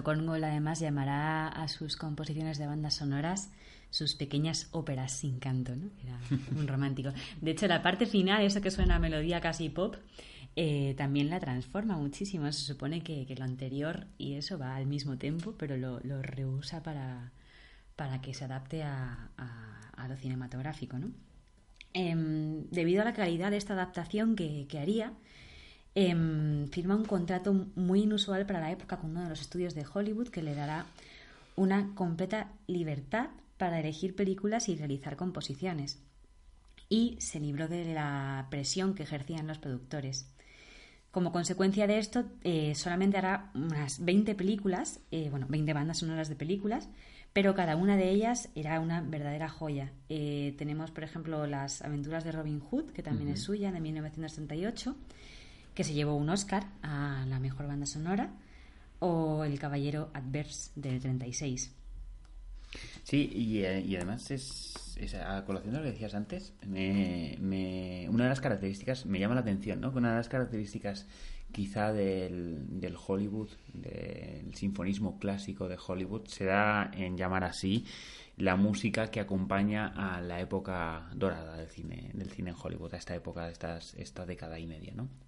Korngold 0.08 0.46
además 0.46 0.80
llamará 0.80 1.50
a 1.50 1.68
sus 1.68 1.98
composiciones 1.98 2.58
de 2.58 2.66
bandas 2.66 2.94
sonoras 2.94 3.52
sus 3.90 4.16
pequeñas 4.16 4.70
óperas 4.72 5.12
sin 5.12 5.38
canto, 5.38 5.76
¿no? 5.76 5.90
Era 6.02 6.18
un 6.58 6.66
romántico. 6.66 7.10
De 7.42 7.52
hecho, 7.52 7.68
la 7.68 7.82
parte 7.82 8.06
final, 8.06 8.42
eso 8.42 8.62
que 8.62 8.72
suena 8.72 8.96
a 8.96 9.00
melodía 9.00 9.42
casi 9.42 9.68
pop, 9.68 9.98
eh, 10.56 10.94
también 10.98 11.30
la 11.30 11.42
transforma 11.42 11.98
muchísimo. 11.98 12.50
Se 12.54 12.62
supone 12.62 13.04
que, 13.04 13.28
lo 13.38 13.44
anterior 13.44 14.08
y 14.18 14.36
eso 14.36 14.58
va 14.58 14.78
al 14.78 14.86
mismo 14.86 15.18
tiempo, 15.18 15.56
pero 15.58 15.76
lo, 15.76 16.00
lo 16.00 16.22
reusa 16.22 16.82
para, 16.84 17.34
para 17.98 18.22
que 18.22 18.34
se 18.34 18.46
adapte 18.46 18.84
a 18.84 19.30
lo 20.08 20.16
cinematográfico, 20.16 20.98
¿no? 20.98 21.12
Em, 21.94 22.70
debido 22.70 23.02
a 23.02 23.06
la 23.06 23.14
calidad 23.14 23.52
de 23.52 23.58
esta 23.58 23.74
adaptación 23.74 24.38
que, 24.38 24.68
que 24.70 24.80
haría, 24.80 25.12
em, 26.00 26.68
firma 26.68 26.96
un 26.96 27.06
contrato 27.06 27.54
muy 27.76 28.04
inusual 28.04 28.46
para 28.46 28.60
la 28.60 28.72
época 28.72 28.98
con 28.98 29.10
uno 29.10 29.24
de 29.24 29.30
los 29.30 29.42
estudios 29.42 29.74
de 29.74 29.84
Hollywood 29.92 30.28
que 30.28 30.44
le 30.44 30.54
dará 30.54 30.86
una 31.56 31.96
completa 31.96 32.52
libertad 32.68 33.30
para 33.58 33.80
elegir 33.80 34.16
películas 34.16 34.70
y 34.70 34.76
realizar 34.76 35.16
composiciones. 35.16 36.00
Y 36.88 37.18
se 37.20 37.40
libró 37.40 37.68
de 37.68 37.94
la 37.96 38.46
presión 38.52 38.94
que 38.94 39.04
ejercían 39.04 39.48
los 39.48 39.58
productores. 39.58 40.28
Como 41.10 41.32
consecuencia 41.32 41.88
de 41.88 41.98
esto, 41.98 42.26
eh, 42.44 42.76
solamente 42.76 43.18
hará 43.18 43.50
unas 43.56 44.06
20 44.06 44.36
películas, 44.36 45.00
eh, 45.10 45.30
bueno, 45.32 45.48
20 45.50 45.74
bandas 45.74 45.98
sonoras 45.98 46.30
de 46.30 46.36
películas, 46.36 46.90
pero 47.34 47.56
cada 47.56 47.76
una 47.76 47.98
de 47.98 48.12
ellas 48.12 48.50
era 48.54 48.80
una 48.80 49.02
verdadera 49.02 49.50
joya. 49.50 49.94
Eh, 50.10 50.54
tenemos, 50.60 50.92
por 50.92 51.04
ejemplo, 51.04 51.48
Las 51.48 51.82
aventuras 51.82 52.24
de 52.24 52.34
Robin 52.34 52.60
Hood, 52.60 52.92
que 52.92 53.02
también 53.02 53.30
es 53.30 53.42
suya, 53.42 53.72
de 53.72 53.80
1938, 53.80 54.96
que 55.78 55.84
se 55.84 55.94
llevó 55.94 56.16
un 56.16 56.28
Oscar 56.28 56.66
a 56.82 57.24
la 57.28 57.40
mejor 57.40 57.68
banda 57.68 57.86
sonora, 57.86 58.32
o 58.98 59.44
El 59.44 59.60
Caballero 59.60 60.10
Adverse, 60.12 60.72
del 60.76 61.00
36. 61.00 61.72
Sí, 63.04 63.62
eh, 63.64 63.84
y 63.86 63.96
además 63.96 64.32
es, 64.32 64.98
es 65.00 65.14
a 65.14 65.46
colación 65.46 65.74
de 65.74 65.78
lo 65.78 65.86
que 65.86 65.92
decías 65.92 66.16
antes, 66.16 66.56
me, 66.66 68.08
una 68.10 68.24
de 68.24 68.30
las 68.32 68.42
características, 68.42 69.06
me 69.06 69.20
llama 69.20 69.36
la 69.36 69.42
atención, 69.42 69.80
¿no? 69.80 69.92
Que 69.92 70.00
una 70.00 70.10
de 70.10 70.16
las 70.16 70.30
características 70.30 71.06
quizá 71.52 71.94
del, 71.94 72.98
Hollywood, 73.08 73.50
del 73.72 74.56
sinfonismo 74.56 75.20
clásico 75.20 75.68
de 75.68 75.78
Hollywood, 75.78 76.26
se 76.26 76.46
da 76.46 76.90
en 76.92 77.18
llamar 77.18 77.44
así 77.44 77.86
la 78.36 78.56
música 78.56 79.12
que 79.12 79.20
acompaña 79.20 79.94
a 79.96 80.22
la 80.22 80.42
época 80.42 81.08
dorada 81.14 81.56
del 81.56 81.68
cine, 81.68 82.10
del 82.16 82.32
cine 82.32 82.50
en 82.50 82.56
Hollywood, 82.60 82.96
a 82.96 82.98
esta 82.98 83.14
época, 83.14 83.46
de 83.46 83.52
estas, 83.52 83.94
esta 83.94 84.26
década 84.26 84.58
y 84.58 84.66
media, 84.66 84.96
¿no? 84.96 85.27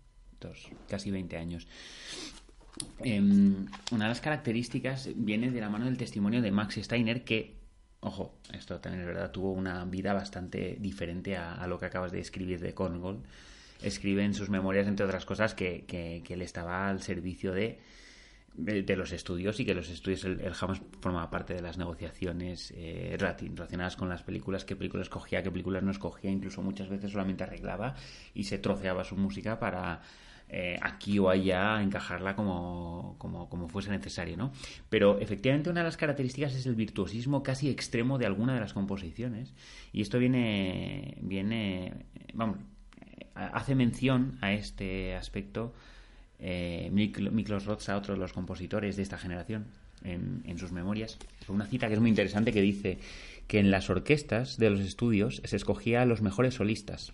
Casi 0.87 1.11
20 1.11 1.37
años. 1.37 1.67
Em, 2.99 3.67
una 3.91 4.05
de 4.05 4.09
las 4.09 4.21
características 4.21 5.09
viene 5.15 5.51
de 5.51 5.61
la 5.61 5.69
mano 5.69 5.85
del 5.85 5.97
testimonio 5.97 6.41
de 6.41 6.51
Max 6.51 6.75
Steiner, 6.75 7.23
que, 7.23 7.57
ojo, 8.01 8.37
esto 8.53 8.79
también 8.79 9.01
es 9.01 9.07
verdad, 9.07 9.31
tuvo 9.31 9.51
una 9.51 9.83
vida 9.85 10.13
bastante 10.13 10.77
diferente 10.79 11.35
a, 11.35 11.65
lo 11.67 11.79
que 11.79 11.85
acabas 11.85 12.11
de 12.11 12.19
escribir 12.19 12.59
de 12.59 12.73
Korngold. 12.73 13.25
Escribe 13.81 14.23
en 14.23 14.33
sus 14.33 14.49
memorias, 14.49 14.87
entre 14.87 15.05
otras 15.05 15.25
cosas, 15.25 15.55
que, 15.55 15.85
él 16.27 16.41
estaba 16.41 16.89
al 16.89 17.01
servicio 17.01 17.53
de, 17.53 17.79
los 18.55 19.11
estudios 19.13 19.59
y 19.59 19.65
que 19.65 19.73
los 19.73 19.89
estudios, 19.89 20.25
él, 20.25 20.41
él 20.41 20.53
jamás 20.53 20.81
formaba 20.99 21.29
parte 21.29 21.53
de 21.53 21.61
las 21.61 21.77
negociaciones 21.77 22.73
eh, 22.75 23.15
relacionadas 23.17 23.95
con 23.95 24.09
las 24.09 24.23
películas, 24.23 24.65
qué 24.65 24.75
películas 24.75 25.05
escogía, 25.05 25.41
qué 25.41 25.51
películas 25.51 25.83
no 25.83 25.91
escogía, 25.91 26.29
incluso 26.29 26.61
muchas 26.61 26.89
veces 26.89 27.11
solamente 27.11 27.43
arreglaba 27.43 27.95
y 28.33 28.43
se 28.43 28.57
troceaba 28.57 29.05
su 29.05 29.15
música 29.15 29.59
para 29.59 30.01
eh, 30.49 30.77
aquí 30.81 31.19
o 31.19 31.29
allá 31.29 31.81
encajarla 31.81 32.35
como, 32.35 33.15
como, 33.19 33.47
como 33.49 33.67
fuese 33.67 33.91
necesario, 33.91 34.35
¿no? 34.35 34.51
Pero 34.89 35.19
efectivamente 35.19 35.69
una 35.69 35.81
de 35.81 35.85
las 35.85 35.97
características 35.97 36.55
es 36.55 36.65
el 36.65 36.75
virtuosismo 36.75 37.43
casi 37.43 37.69
extremo 37.69 38.17
de 38.17 38.25
alguna 38.25 38.53
de 38.55 38.59
las 38.59 38.73
composiciones 38.73 39.53
y 39.93 40.01
esto 40.01 40.17
viene, 40.19 41.17
viene, 41.21 41.93
vamos, 42.33 42.57
eh, 42.99 43.27
hace 43.35 43.75
mención 43.75 44.37
a 44.41 44.51
este 44.53 45.15
aspecto 45.15 45.73
eh, 46.39 46.89
Mik- 46.91 47.31
Miklos 47.31 47.65
Rozsa, 47.65 47.95
otro 47.95 48.15
de 48.15 48.19
los 48.19 48.33
compositores 48.33 48.95
de 48.95 49.03
esta 49.03 49.17
generación, 49.17 49.67
en, 50.03 50.41
en 50.45 50.57
sus 50.57 50.71
memorias. 50.71 51.17
Una 51.49 51.65
cita 51.65 51.87
que 51.87 51.93
es 51.93 51.99
muy 51.99 52.09
interesante 52.09 52.53
que 52.53 52.61
dice 52.61 52.97
que 53.47 53.59
en 53.59 53.69
las 53.69 53.89
orquestas 53.89 54.57
de 54.57 54.69
los 54.69 54.79
estudios 54.79 55.41
se 55.43 55.55
escogía 55.57 56.01
a 56.01 56.05
los 56.05 56.21
mejores 56.21 56.53
solistas. 56.53 57.11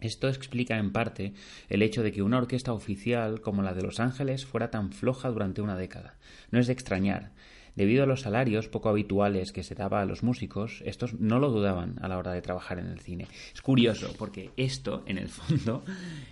Esto 0.00 0.28
explica 0.28 0.76
en 0.76 0.92
parte 0.92 1.32
el 1.68 1.82
hecho 1.82 2.02
de 2.02 2.12
que 2.12 2.22
una 2.22 2.38
orquesta 2.38 2.72
oficial 2.72 3.40
como 3.40 3.62
la 3.62 3.74
de 3.74 3.82
Los 3.82 3.98
Ángeles 3.98 4.44
fuera 4.44 4.70
tan 4.70 4.92
floja 4.92 5.30
durante 5.30 5.62
una 5.62 5.76
década. 5.76 6.18
No 6.50 6.58
es 6.58 6.66
de 6.66 6.74
extrañar. 6.74 7.32
Debido 7.76 8.04
a 8.04 8.06
los 8.06 8.22
salarios 8.22 8.68
poco 8.68 8.88
habituales 8.88 9.52
que 9.52 9.62
se 9.62 9.74
daba 9.74 10.00
a 10.00 10.06
los 10.06 10.22
músicos, 10.22 10.82
estos 10.86 11.14
no 11.20 11.38
lo 11.38 11.50
dudaban 11.50 11.96
a 12.00 12.08
la 12.08 12.16
hora 12.16 12.32
de 12.32 12.40
trabajar 12.40 12.78
en 12.78 12.86
el 12.86 13.00
cine. 13.00 13.26
Es 13.54 13.60
curioso, 13.60 14.14
porque 14.18 14.50
esto, 14.56 15.02
en 15.06 15.18
el 15.18 15.28
fondo, 15.28 15.84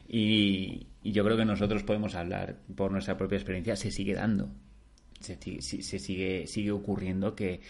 y, 0.09 0.87
yo 1.03 1.23
creo 1.23 1.37
que 1.37 1.45
nosotros 1.45 1.83
podemos 1.83 2.15
hablar 2.15 2.57
por 2.75 2.91
nuestra 2.91 3.19
propia 3.19 3.37
experiencia, 3.37 3.77
se 3.77 3.91
sigue 3.91 4.15
dando. 4.15 4.49
Se, 5.21 5.37
se 5.61 5.99
sigue, 5.99 6.47
sigue 6.47 6.71
ocurriendo 6.71 7.35
que 7.35 7.61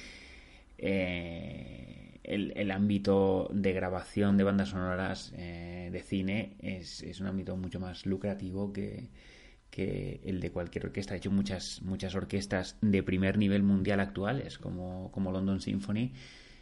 eh, 0.78 2.03
el, 2.24 2.52
el 2.56 2.70
ámbito 2.70 3.48
de 3.52 3.72
grabación 3.72 4.36
de 4.36 4.44
bandas 4.44 4.70
sonoras 4.70 5.32
eh, 5.36 5.90
de 5.92 6.02
cine 6.02 6.56
es, 6.60 7.02
es 7.02 7.20
un 7.20 7.26
ámbito 7.26 7.56
mucho 7.56 7.80
más 7.80 8.06
lucrativo 8.06 8.72
que, 8.72 9.10
que 9.70 10.20
el 10.24 10.40
de 10.40 10.50
cualquier 10.50 10.86
orquesta. 10.86 11.14
De 11.14 11.18
hecho, 11.18 11.30
muchas, 11.30 11.82
muchas 11.82 12.14
orquestas 12.14 12.78
de 12.80 13.02
primer 13.02 13.38
nivel 13.38 13.62
mundial 13.62 14.00
actuales, 14.00 14.58
como, 14.58 15.10
como 15.12 15.32
London 15.32 15.60
Symphony, 15.60 16.12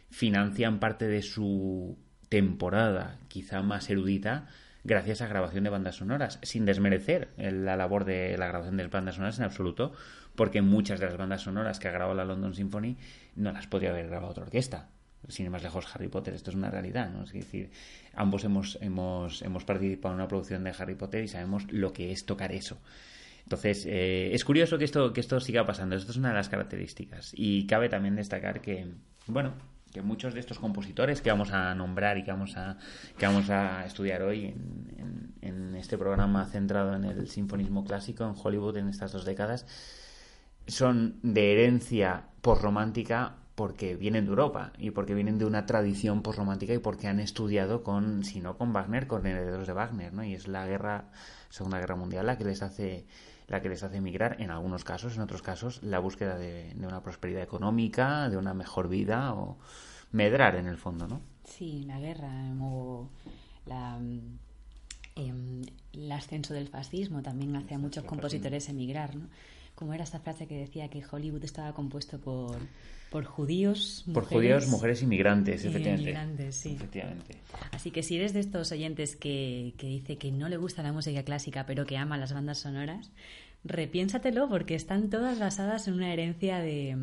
financian 0.09 0.79
parte 0.79 1.07
de 1.07 1.21
su 1.21 1.97
temporada, 2.29 3.19
quizá 3.27 3.61
más 3.61 3.89
erudita, 3.89 4.47
gracias 4.83 5.21
a 5.21 5.27
grabación 5.27 5.63
de 5.63 5.69
bandas 5.69 5.97
sonoras, 5.97 6.39
sin 6.41 6.65
desmerecer 6.65 7.29
la 7.37 7.77
labor 7.77 8.05
de 8.05 8.37
la 8.37 8.47
grabación 8.47 8.77
de 8.77 8.87
bandas 8.87 9.15
sonoras 9.15 9.37
en 9.37 9.45
absoluto, 9.45 9.93
porque 10.35 10.61
muchas 10.61 10.99
de 10.99 11.05
las 11.05 11.17
bandas 11.17 11.43
sonoras 11.43 11.79
que 11.79 11.87
ha 11.87 11.91
grabado 11.91 12.15
la 12.15 12.25
London 12.25 12.55
Symphony 12.55 12.97
no 13.35 13.51
las 13.51 13.67
podría 13.67 13.91
haber 13.91 14.07
grabado 14.07 14.31
otra 14.31 14.45
orquesta. 14.45 14.89
Sin 15.29 15.45
ir 15.45 15.51
más 15.51 15.63
lejos, 15.63 15.85
Harry 15.93 16.07
Potter, 16.09 16.33
esto 16.33 16.49
es 16.49 16.55
una 16.55 16.69
realidad, 16.69 17.09
¿no? 17.09 17.23
Es 17.23 17.31
decir, 17.31 17.69
ambos 18.13 18.43
hemos, 18.43 18.77
hemos, 18.81 19.41
hemos 19.41 19.63
participado 19.63 20.13
en 20.13 20.19
una 20.21 20.27
producción 20.27 20.63
de 20.63 20.73
Harry 20.77 20.95
Potter 20.95 21.23
y 21.23 21.27
sabemos 21.27 21.71
lo 21.71 21.93
que 21.93 22.11
es 22.11 22.25
tocar 22.25 22.51
eso. 22.51 22.77
Entonces, 23.43 23.85
eh, 23.87 24.33
es 24.33 24.45
curioso 24.45 24.77
que 24.77 24.85
esto, 24.85 25.11
que 25.13 25.19
esto 25.21 25.39
siga 25.39 25.65
pasando. 25.65 25.95
Esto 25.95 26.11
es 26.11 26.17
una 26.17 26.29
de 26.29 26.35
las 26.35 26.49
características. 26.49 27.33
Y 27.35 27.65
cabe 27.67 27.89
también 27.89 28.15
destacar 28.15 28.61
que, 28.61 28.87
bueno, 29.27 29.53
que 29.93 30.01
muchos 30.01 30.33
de 30.33 30.39
estos 30.39 30.59
compositores 30.59 31.21
que 31.21 31.29
vamos 31.29 31.51
a 31.51 31.75
nombrar 31.75 32.17
y 32.17 32.23
que 32.23 32.31
vamos 32.31 32.57
a, 32.57 32.77
que 33.17 33.25
vamos 33.25 33.49
a 33.49 33.85
estudiar 33.85 34.23
hoy 34.23 34.45
en, 34.45 35.33
en- 35.41 35.75
este 35.75 35.97
programa 35.97 36.45
centrado 36.45 36.95
en 36.95 37.03
el 37.03 37.27
sinfonismo 37.27 37.83
clásico 37.83 38.23
en 38.23 38.33
Hollywood 38.41 38.77
en 38.77 38.87
estas 38.87 39.11
dos 39.11 39.25
décadas, 39.25 39.65
son 40.65 41.19
de 41.21 41.51
herencia 41.51 42.23
posromántica 42.41 43.35
porque 43.55 43.95
vienen 43.95 44.25
de 44.25 44.29
Europa 44.29 44.73
y 44.77 44.91
porque 44.91 45.13
vienen 45.13 45.37
de 45.37 45.45
una 45.45 45.65
tradición 45.65 46.21
posromántica 46.21 46.73
y 46.73 46.79
porque 46.79 47.07
han 47.07 47.19
estudiado 47.19 47.83
con, 47.83 48.23
si 48.23 48.41
no 48.41 48.57
con 48.57 48.73
Wagner, 48.73 49.07
con 49.07 49.25
herederos 49.25 49.67
de 49.67 49.73
Wagner, 49.73 50.13
¿no? 50.13 50.23
Y 50.23 50.33
es 50.33 50.47
la 50.47 50.65
guerra, 50.65 51.05
Segunda 51.49 51.79
Guerra 51.79 51.95
Mundial 51.95 52.25
la 52.25 52.37
que 52.37 52.45
les 52.45 52.61
hace 52.61 53.05
la 53.47 53.61
que 53.61 53.69
les 53.69 53.83
hace 53.83 53.97
emigrar 53.97 54.37
en 54.39 54.51
algunos 54.51 54.83
casos, 54.83 55.15
en 55.15 55.21
otros 55.21 55.41
casos 55.41 55.83
la 55.83 55.99
búsqueda 55.99 56.37
de, 56.37 56.73
de 56.73 56.87
una 56.87 57.03
prosperidad 57.03 57.43
económica, 57.43 58.29
de 58.29 58.37
una 58.37 58.53
mejor 58.53 58.87
vida 58.87 59.33
o 59.33 59.57
medrar 60.11 60.55
en 60.55 60.67
el 60.67 60.77
fondo, 60.77 61.07
¿no? 61.07 61.21
Sí, 61.43 61.83
la 61.85 61.99
guerra 61.99 62.31
o 62.61 63.09
la, 63.65 63.99
em, 65.15 65.61
el 65.91 66.11
ascenso 66.11 66.53
del 66.53 66.69
fascismo 66.69 67.21
también 67.21 67.55
hace 67.55 67.75
a 67.75 67.79
muchos 67.79 68.05
compositores 68.05 68.69
emigrar, 68.69 69.15
¿no? 69.15 69.27
Como 69.75 69.93
era 69.93 70.03
esta 70.03 70.19
frase 70.19 70.47
que 70.47 70.55
decía 70.57 70.87
que 70.89 71.01
Hollywood 71.09 71.43
estaba 71.43 71.73
compuesto 71.73 72.19
por, 72.19 72.57
por 73.09 73.25
judíos, 73.25 74.03
Por 74.13 74.23
mujeres 74.23 74.29
judíos, 74.29 74.67
mujeres 74.67 75.01
inmigrantes, 75.01 75.65
efectivamente. 75.65 76.01
inmigrantes, 76.11 76.55
sí. 76.55 76.73
Efectivamente. 76.75 77.37
Así 77.71 77.89
que 77.91 78.03
si 78.03 78.15
eres 78.17 78.33
de 78.33 78.39
estos 78.39 78.71
oyentes 78.71 79.15
que, 79.15 79.73
que 79.77 79.87
dice 79.87 80.17
que 80.17 80.31
no 80.31 80.47
le 80.49 80.57
gusta 80.57 80.83
la 80.83 80.93
música 80.93 81.23
clásica 81.23 81.65
pero 81.65 81.85
que 81.85 81.97
ama 81.97 82.17
las 82.17 82.33
bandas 82.33 82.59
sonoras, 82.59 83.11
repiénsatelo 83.63 84.47
porque 84.49 84.75
están 84.75 85.09
todas 85.09 85.39
basadas 85.39 85.87
en 85.87 85.95
una 85.95 86.13
herencia 86.13 86.59
de... 86.59 86.97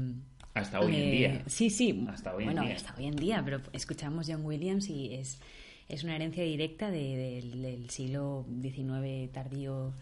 Hasta 0.55 0.81
hoy 0.81 0.95
en 0.97 1.11
día. 1.13 1.43
Sí, 1.47 1.71
sí. 1.71 2.07
Hasta 2.09 2.35
hoy 2.35 2.45
en 2.45 2.51
día. 2.61 2.75
hasta 2.77 2.95
hoy 2.97 3.07
en 3.07 3.17
día, 3.17 3.43
pero 3.45 3.61
escuchamos 3.73 4.27
John 4.29 4.45
Williams 4.45 4.89
y 4.89 5.15
es, 5.15 5.41
es 5.89 6.03
una 6.05 6.17
herencia 6.17 6.43
directa 6.45 6.91
de- 6.91 7.17
del, 7.17 7.63
del 7.63 7.91
siglo 7.91 8.45
XIX 8.61 9.31
tardío 9.33 9.93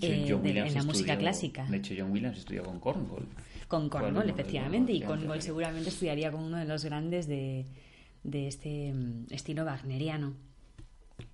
De 0.00 0.06
hecho, 0.06 0.06
eh, 0.22 0.26
John 0.28 0.42
de- 0.42 0.48
en 0.50 0.74
la 0.74 0.82
música 0.84 1.12
clásica. 1.18 1.66
De 1.66 1.76
hecho, 1.76 1.94
John 1.96 2.10
Williams 2.10 2.38
estudió 2.38 2.62
con 2.64 2.80
Cornwall. 2.80 3.26
Con 3.68 3.88
Cornwall, 3.88 4.28
efectivamente, 4.30 4.92
y 4.92 5.00
Cornwall, 5.02 5.42
seguramente 5.42 5.88
estudiaría 5.88 6.30
con 6.30 6.42
uno 6.42 6.58
de 6.58 6.64
los 6.66 6.84
grandes 6.84 7.26
de, 7.26 7.64
de 8.22 8.46
este 8.48 8.92
mm, 8.92 9.26
estilo 9.30 9.64
wagneriano. 9.64 10.34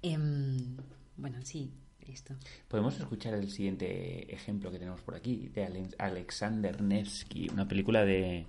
Em, 0.02 0.76
bueno, 1.16 1.38
sí, 1.42 1.70
esto. 2.06 2.34
Podemos 2.68 2.98
escuchar 2.98 3.34
el 3.34 3.50
siguiente 3.50 4.32
ejemplo 4.32 4.70
que 4.70 4.78
tenemos 4.78 5.00
por 5.00 5.14
aquí 5.14 5.48
de 5.54 5.64
Ale- 5.64 5.88
Alexander 5.98 6.80
Nevsky, 6.80 7.48
una 7.52 7.66
película 7.66 8.04
de 8.04 8.46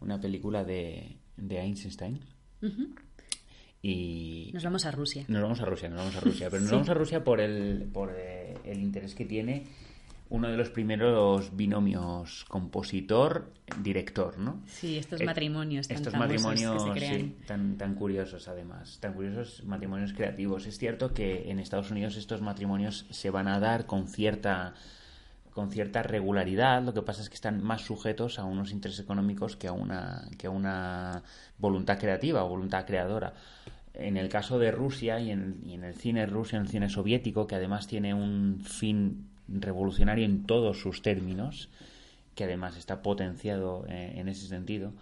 una 0.00 0.20
película 0.20 0.64
de, 0.64 1.16
de 1.36 1.58
Einstein. 1.60 2.20
Y 3.86 4.50
Nos 4.54 4.64
vamos 4.64 4.86
a 4.86 4.90
Rusia. 4.92 5.24
nos 5.28 5.42
vamos 5.42 5.60
a 5.60 5.64
Rusia, 5.66 5.88
nos 5.90 5.98
vamos 5.98 6.16
a 6.16 6.20
Rusia, 6.20 6.48
pero 6.48 6.60
nos 6.62 6.70
Sí. 6.70 6.74
vamos 6.74 6.88
a 6.88 6.94
Rusia 6.94 7.22
por 7.22 7.40
el 7.40 7.86
por 7.92 8.14
eh, 8.16 8.56
el 8.64 8.80
interés 8.80 9.14
que 9.14 9.24
tiene 9.26 9.64
uno 10.30 10.48
de 10.48 10.56
los 10.56 10.70
primeros 10.70 11.54
binomios 11.54 12.46
compositor-director, 12.48 14.38
¿no? 14.38 14.62
Sí, 14.66 14.96
estos 14.96 15.20
Eh, 15.20 15.24
matrimonios 15.26 15.86
tan 15.88 15.96
estos 15.98 16.14
matrimonios 16.14 16.72
que 16.72 16.78
se 16.92 16.98
crean. 16.98 17.18
sí, 17.20 17.36
tan, 17.46 17.76
tan 17.76 17.94
curiosos 17.94 18.48
además, 18.48 18.98
tan 19.00 19.12
curiosos 19.12 19.62
matrimonios 19.64 20.12
creativos. 20.14 20.66
Es 20.66 20.78
cierto 20.78 21.12
que 21.12 21.50
en 21.50 21.58
Estados 21.58 21.90
Unidos 21.90 22.16
estos 22.16 22.40
matrimonios 22.40 23.06
se 23.10 23.30
van 23.30 23.48
a 23.48 23.60
dar 23.60 23.86
con 23.86 24.08
cierta 24.08 24.74
con 25.52 25.70
cierta 25.70 26.02
regularidad, 26.02 26.82
lo 26.82 26.92
que 26.94 27.02
pasa 27.02 27.22
es 27.22 27.28
que 27.28 27.36
están 27.36 27.62
más 27.62 27.82
sujetos 27.82 28.40
a 28.40 28.44
unos 28.44 28.72
intereses 28.72 29.04
económicos 29.04 29.54
que 29.54 29.68
a 29.68 29.72
una 29.72 30.28
que 30.36 30.48
a 30.48 30.50
una 30.50 31.22
voluntad 31.58 31.96
creativa 31.98 32.42
o 32.42 32.48
voluntad 32.48 32.84
creadora. 32.84 33.34
En 33.94 34.16
el 34.16 34.28
caso 34.28 34.58
de 34.58 34.72
Rusia 34.72 35.20
y 35.20 35.30
en, 35.30 35.62
el 35.82 35.94
cine 35.94 36.26
ruso, 36.26 36.56
en 36.56 36.62
el 36.62 36.68
cine 36.68 36.88
soviético, 36.88 37.46
que 37.46 37.54
además 37.54 37.86
tiene 37.86 38.12
un 38.12 38.60
fin 38.60 39.28
revolucionario 39.48 40.24
en 40.24 40.44
todos 40.44 40.80
sus 40.80 41.00
términos, 41.00 41.70
que 42.34 42.44
además 42.44 42.76
está 42.76 43.02
potenciado 43.02 43.86
eh, 43.88 44.14
en 44.16 44.28
ese 44.28 44.48
sentido, 44.48 44.92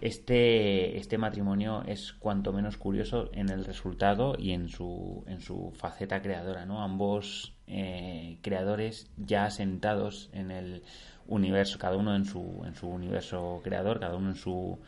este, 0.00 0.98
este 0.98 1.18
matrimonio 1.18 1.84
es 1.86 2.12
cuanto 2.14 2.52
menos 2.52 2.76
curioso 2.76 3.30
en 3.32 3.48
el 3.48 3.64
resultado 3.64 4.34
y 4.36 4.52
en 4.52 4.68
su, 4.68 5.22
en 5.28 5.40
su 5.40 5.72
faceta 5.76 6.20
creadora, 6.20 6.66
¿no? 6.66 6.82
Ambos 6.82 7.54
eh, 7.68 8.38
creadores 8.42 9.08
ya 9.16 9.44
asentados 9.44 10.30
en 10.32 10.50
el 10.50 10.82
universo, 11.28 11.78
cada 11.78 11.96
uno 11.96 12.16
en 12.16 12.24
su, 12.24 12.62
en 12.66 12.74
su 12.74 12.88
universo 12.88 13.60
creador, 13.62 14.00
cada 14.00 14.16
uno 14.16 14.30
en 14.30 14.36
su 14.36 14.78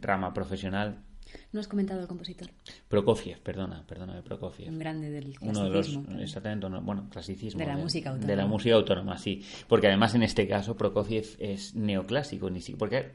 rama 0.00 0.34
profesional. 0.34 0.96
No 1.52 1.60
has 1.60 1.68
comentado 1.68 2.00
el 2.00 2.06
compositor, 2.06 2.48
Prokofiev, 2.88 3.40
perdona, 3.40 3.84
perdóname, 3.86 4.22
Prokofiev. 4.22 4.68
Un 4.70 4.78
grande 4.78 5.10
del 5.10 5.34
uno 5.42 5.64
de 5.64 5.68
los 5.70 5.86
clasicismo. 5.88 6.18
exactamente 6.20 6.66
bueno 6.82 7.08
clasicismo 7.10 7.60
De 7.60 7.66
la 7.66 7.76
música 7.76 8.08
autónoma. 8.10 8.30
de 8.30 8.36
la 8.36 8.46
música 8.46 8.74
autónoma 8.74 9.18
sí. 9.18 9.42
Porque 9.68 9.88
además 9.88 10.14
en 10.14 10.22
este 10.22 10.48
caso 10.48 10.76
Prokofiev 10.76 11.26
es 11.38 11.74
neoclásico 11.74 12.48
ni 12.48 12.60
si 12.62 12.74
porque 12.74 13.10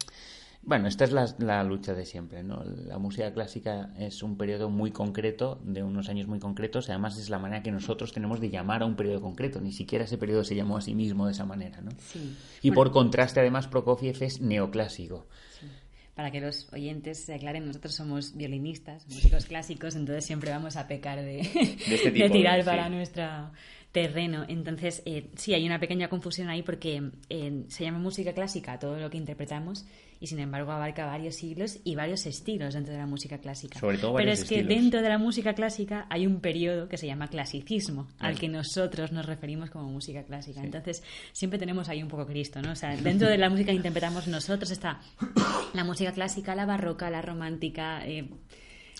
bueno 0.61 0.87
esta 0.87 1.05
es 1.05 1.11
la, 1.13 1.33
la 1.39 1.63
lucha 1.63 1.93
de 1.95 2.05
siempre 2.05 2.43
no 2.43 2.63
la 2.63 2.97
música 2.99 3.33
clásica 3.33 3.91
es 3.97 4.21
un 4.21 4.37
periodo 4.37 4.69
muy 4.69 4.91
concreto 4.91 5.59
de 5.63 5.81
unos 5.81 6.07
años 6.09 6.27
muy 6.27 6.39
concretos 6.39 6.89
y 6.89 6.91
además 6.91 7.17
es 7.17 7.29
la 7.29 7.39
manera 7.39 7.63
que 7.63 7.71
nosotros 7.71 8.11
tenemos 8.11 8.39
de 8.41 8.49
llamar 8.49 8.83
a 8.83 8.85
un 8.85 8.95
periodo 8.95 9.21
concreto 9.21 9.61
ni 9.61 9.71
siquiera 9.71 10.05
ese 10.05 10.17
periodo 10.17 10.43
se 10.43 10.55
llamó 10.55 10.77
a 10.77 10.81
sí 10.81 10.93
mismo 10.93 11.25
de 11.25 11.31
esa 11.31 11.45
manera 11.45 11.81
no 11.81 11.91
Sí. 11.99 12.35
y 12.61 12.69
Bueno, 12.69 12.75
por 12.75 12.91
contraste 12.91 13.39
además 13.39 13.67
Prokofiev 13.67 14.21
es 14.21 14.41
neoclásico 14.41 15.27
Para 16.17 16.31
que 16.31 16.41
los 16.41 16.67
oyentes 16.73 17.25
se 17.25 17.35
aclaren, 17.35 17.67
nosotros 17.67 17.93
somos 17.93 18.35
violinistas, 18.35 19.07
músicos 19.07 19.45
clásicos, 19.45 19.95
entonces 19.95 20.25
siempre 20.25 20.49
vamos 20.49 20.75
a 20.75 20.87
pecar 20.87 21.21
de, 21.21 21.41
este 21.41 22.09
tipo, 22.11 22.23
de 22.23 22.29
tirar 22.31 22.59
sí. 22.61 22.65
para 22.65 22.89
nuestro 22.89 23.51
terreno. 23.97 24.45
Entonces, 24.47 25.01
eh, 25.05 25.31
sí, 25.35 25.55
hay 25.55 25.65
una 25.65 25.79
pequeña 25.79 26.07
confusión 26.07 26.49
ahí 26.49 26.61
porque 26.61 27.01
eh, 27.29 27.63
se 27.67 27.83
llama 27.83 27.97
música 27.97 28.31
clásica 28.31 28.77
todo 28.77 28.99
lo 28.99 29.09
que 29.09 29.17
interpretamos 29.17 29.87
y 30.19 30.27
sin 30.27 30.39
embargo 30.39 30.71
abarca 30.71 31.07
varios 31.07 31.35
siglos 31.35 31.79
y 31.83 31.95
varios 31.95 32.27
estilos 32.27 32.75
dentro 32.75 32.93
de 32.93 32.99
la 32.99 33.07
música 33.07 33.39
clásica. 33.39 33.79
Sobre 33.79 33.97
todo 33.97 34.13
Pero 34.13 34.31
es 34.31 34.45
que 34.45 34.63
dentro 34.63 35.01
de 35.01 35.09
la 35.09 35.17
música 35.17 35.55
clásica 35.55 36.05
hay 36.11 36.27
un 36.27 36.41
periodo 36.41 36.87
que 36.87 36.97
se 36.97 37.07
llama 37.07 37.27
clasicismo, 37.27 38.07
al 38.19 38.37
que 38.37 38.47
nosotros 38.49 39.11
nos 39.11 39.25
referimos 39.25 39.71
como 39.71 39.89
música 39.89 40.23
clásica. 40.23 40.61
Entonces, 40.61 41.01
siempre 41.31 41.57
tenemos 41.57 41.89
ahí 41.89 42.03
un 42.03 42.09
poco 42.09 42.27
Cristo, 42.27 42.61
¿no? 42.61 42.73
O 42.73 42.75
sea, 42.75 42.95
dentro 42.97 43.27
de 43.27 43.39
la 43.39 43.49
música 43.49 43.71
que 43.71 43.77
interpretamos 43.77 44.27
nosotros 44.27 44.69
está 44.69 45.01
la 45.73 45.83
música 45.83 46.11
clásica, 46.11 46.53
la 46.53 46.67
barroca, 46.67 47.09
la 47.09 47.23
romántica, 47.23 48.05
eh, 48.05 48.29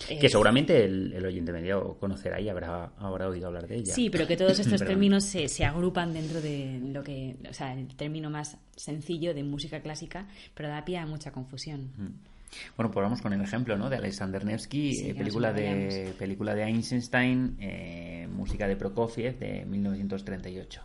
Eh, 0.09 0.19
Que 0.19 0.29
seguramente 0.29 0.85
el, 0.85 1.13
el 1.13 1.25
oyente 1.25 1.51
medio 1.51 1.95
conocerá 1.99 2.39
y 2.39 2.49
habrá, 2.49 2.91
habrá 2.97 3.27
oído 3.27 3.47
hablar 3.47 3.67
de 3.67 3.77
ella. 3.77 3.93
Sí, 3.93 4.09
pero 4.09 4.27
que 4.27 4.37
todos 4.37 4.59
estos 4.59 4.81
términos 4.85 5.23
se, 5.23 5.47
se 5.47 5.65
agrupan 5.65 6.13
dentro 6.13 6.41
de 6.41 6.79
lo 6.83 7.03
que, 7.03 7.35
o 7.49 7.53
sea, 7.53 7.73
el 7.73 7.87
término 7.95 8.29
más 8.29 8.57
sencillo 8.75 9.33
de 9.33 9.43
música 9.43 9.81
clásica, 9.81 10.27
pero 10.53 10.69
da 10.69 10.85
pie 10.85 10.97
a 10.99 11.05
mucha 11.05 11.31
confusión. 11.31 11.91
Bueno, 12.77 12.91
pues 12.91 13.03
vamos 13.03 13.21
con 13.21 13.33
el 13.33 13.41
ejemplo 13.41 13.77
¿no? 13.77 13.89
de 13.89 13.97
Alexander 13.97 14.45
Nevsky, 14.45 14.93
Sí, 14.93 15.09
eh, 15.09 15.15
película, 15.15 15.51
de, 15.51 16.13
película 16.17 16.55
de 16.55 16.63
Einstein, 16.63 17.57
eh, 17.59 18.27
música 18.31 18.67
de 18.67 18.75
Prokofiev 18.75 19.37
de 19.39 19.65
1938. 19.65 20.81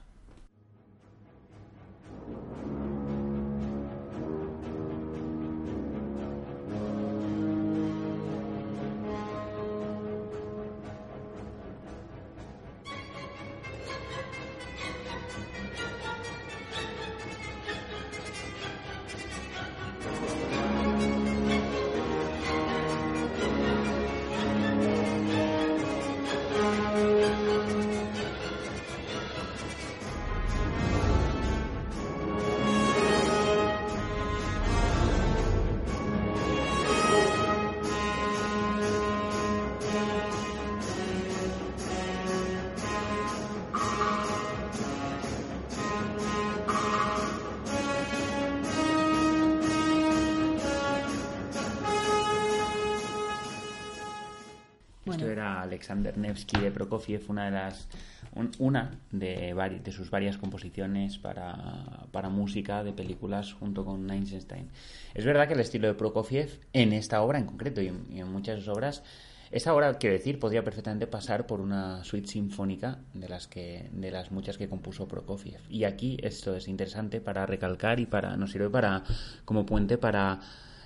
Alexander 55.60 56.16
Nevsky 56.16 56.58
de 56.60 56.70
Prokofiev, 56.70 57.22
una 57.28 57.44
de 57.44 57.50
las 57.50 57.88
un- 58.34 58.52
una 58.58 58.92
de, 59.10 59.52
de 59.84 59.92
sus 59.92 60.08
varias 60.08 60.38
composiciones 60.38 61.18
para, 61.18 62.06
para 62.10 62.30
música 62.30 62.82
de 62.82 62.92
películas 62.94 63.52
junto 63.52 63.84
con 63.84 64.10
Einstein. 64.10 64.70
Es 65.12 65.26
verdad 65.26 65.46
que 65.46 65.52
el 65.52 65.60
estilo 65.60 65.88
de 65.88 65.94
Prokofiev 65.94 66.60
en 66.72 66.94
esta 66.94 67.20
obra 67.20 67.38
en 67.38 67.44
concreto 67.44 67.82
y 67.82 67.88
en, 67.88 68.06
y 68.10 68.20
en 68.20 68.32
muchas 68.32 68.66
obras 68.68 69.02
esta 69.50 69.74
obra, 69.74 69.98
quiero 69.98 70.16
decir, 70.16 70.38
podría 70.38 70.64
perfectamente 70.64 71.06
pasar 71.06 71.46
por 71.46 71.60
una 71.60 72.02
suite 72.04 72.26
sinfónica 72.26 73.00
de 73.12 73.28
las 73.28 73.48
que 73.48 73.90
de 73.92 74.10
las 74.10 74.30
muchas 74.32 74.56
que 74.56 74.66
compuso 74.66 75.06
Prokofiev. 75.06 75.60
Y 75.68 75.84
aquí 75.84 76.16
esto 76.22 76.56
es 76.56 76.68
interesante 76.68 77.20
para 77.20 77.44
recalcar 77.44 78.00
y 78.00 78.06
para 78.06 78.34
nos 78.38 78.50
sirve 78.50 78.70
para 78.70 79.02
como 79.44 79.66
puente 79.66 79.98
para 79.98 80.40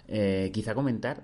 eh, 0.09 0.51
quizá 0.53 0.75
comentar 0.75 1.23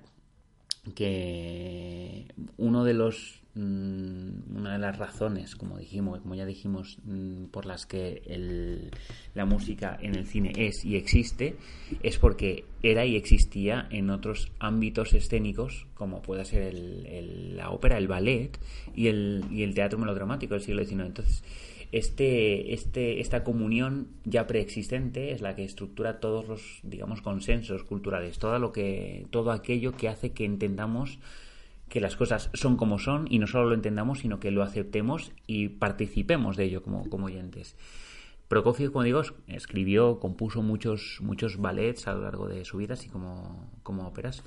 que 0.95 2.27
uno 2.57 2.85
de 2.85 2.95
los 2.95 3.41
mm, 3.55 4.57
una 4.57 4.73
de 4.73 4.79
las 4.79 4.99
razones 4.99 5.55
como 5.57 5.79
dijimos 5.79 6.21
como 6.21 6.35
ya 6.35 6.45
dijimos 6.47 6.99
mm, 7.05 7.45
por 7.47 7.67
las 7.67 7.87
que 7.87 8.23
el- 8.27 8.91
la 9.35 9.45
música 9.45 9.97
en 10.03 10.15
el 10.17 10.27
cine 10.27 10.53
es 10.57 10.85
y 10.85 10.97
existe 10.97 11.57
es 12.03 12.19
porque 12.19 12.65
era 12.83 13.05
y 13.07 13.15
existía 13.17 13.87
en 13.91 14.11
otros 14.11 14.51
ámbitos 14.59 15.13
escénicos 15.15 15.87
como 15.95 16.21
puede 16.23 16.45
ser 16.45 16.63
el- 16.63 17.07
el- 17.07 17.57
la 17.57 17.71
ópera 17.71 17.97
el 17.99 18.09
ballet 18.09 18.59
y 18.97 19.07
el, 19.07 19.45
y 19.53 19.63
el 19.63 19.75
teatro 19.75 19.99
melodramático 19.99 20.55
del 20.55 20.63
siglo 20.63 20.85
XIX 20.85 21.07
entonces 21.07 21.45
este, 21.93 22.73
este, 22.75 23.21
esta 23.21 23.45
comunión 23.45 24.09
ya 24.25 24.47
preexistente 24.47 25.33
es 25.33 25.41
la 25.43 25.55
que 25.55 25.65
estructura 25.65 26.21
todos 26.21 26.49
los, 26.49 26.81
digamos, 26.83 27.23
consensos 27.23 27.85
culturales, 27.85 28.39
todo 28.39 28.59
lo 28.59 28.73
que, 28.73 29.27
todo 29.31 29.53
aquello 29.53 29.93
que 29.93 30.09
hace 30.09 30.33
que 30.33 30.45
entendamos 30.45 31.19
que 31.89 32.01
las 32.01 32.17
cosas 32.17 32.51
son 32.55 32.77
como 32.77 32.99
son 32.99 33.27
y 33.31 33.39
no 33.39 33.47
solo 33.47 33.69
lo 33.69 33.75
entendamos, 33.75 34.21
sino 34.21 34.41
que 34.41 34.51
lo 34.51 34.63
aceptemos 34.63 35.33
y 35.47 35.69
participemos 35.69 36.57
de 36.57 36.65
ello 36.65 36.83
como, 36.83 37.09
como 37.11 37.27
oyentes. 37.27 37.77
Prokofiev, 38.49 38.93
como 38.93 39.05
digo, 39.05 39.21
es- 39.21 39.33
escribió, 39.47 40.19
compuso 40.19 40.63
muchos, 40.63 41.19
muchos 41.23 41.59
ballets 41.59 42.07
a 42.09 42.15
lo 42.15 42.23
largo 42.23 42.49
de 42.49 42.65
su 42.65 42.79
vida, 42.79 42.95
así 42.95 43.09
como, 43.09 43.71
como 43.83 44.07
óperas. 44.07 44.43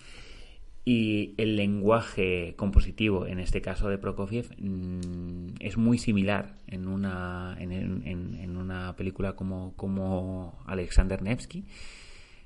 Y 0.87 1.33
el 1.37 1.55
lenguaje 1.55 2.53
compositivo, 2.57 3.25
en 3.25 3.39
este 3.39 3.59
caso 3.59 3.89
de 3.89 3.97
Prokofiev, 3.97 4.51
mm, 4.59 5.55
es 5.59 5.77
muy 5.77 5.97
similar 5.97 6.57
en 6.67 6.87
una, 6.87 7.57
en, 7.59 8.55
una 8.55 8.95
película 8.95 9.35
como, 9.35 9.73
como 9.75 10.59
Alexander 10.67 11.23
Nevsky, 11.23 11.65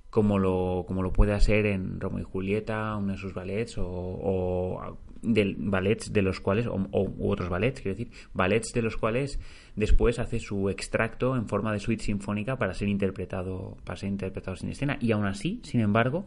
como 0.10 0.39
lo, 0.39 0.86
como 0.88 1.04
lo 1.04 1.12
puede 1.12 1.34
hacer 1.34 1.65
en 1.65 1.99
Romeo 1.99 2.21
y 2.21 2.23
Julieta, 2.23 2.95
uno 2.95 3.12
de 3.12 3.17
sus 3.19 3.34
ballets, 3.34 3.78
o, 3.78 3.86
o 3.86 4.97
ballets 5.21 6.13
de 6.13 6.21
los 6.21 6.39
cuales, 6.39 6.65
o, 6.67 6.75
o- 6.91 7.13
u 7.17 7.30
otros 7.30 7.49
ballets, 7.49 7.82
quiero 7.82 7.97
decir, 7.97 8.13
ballets 8.34 8.71
de 8.73 8.82
los 8.82 8.95
cuales 8.95 9.38
después 9.75 10.17
hace 10.17 10.39
su 10.39 10.69
extracto 10.69 11.36
en 11.36 11.47
forma 11.49 11.73
de 11.73 11.80
suite 11.80 12.04
sinfónica 12.06 12.58
para 12.58 12.73
ser 12.73 12.88
interpretado, 12.88 13.75
para 13.84 13.97
ser 13.97 14.10
interpretado 14.10 14.56
sin 14.56 14.69
escena. 14.69 14.97
Y 15.02 15.12
aún 15.12 15.25
así, 15.25 15.60
sin 15.63 15.82
embargo, 15.82 16.25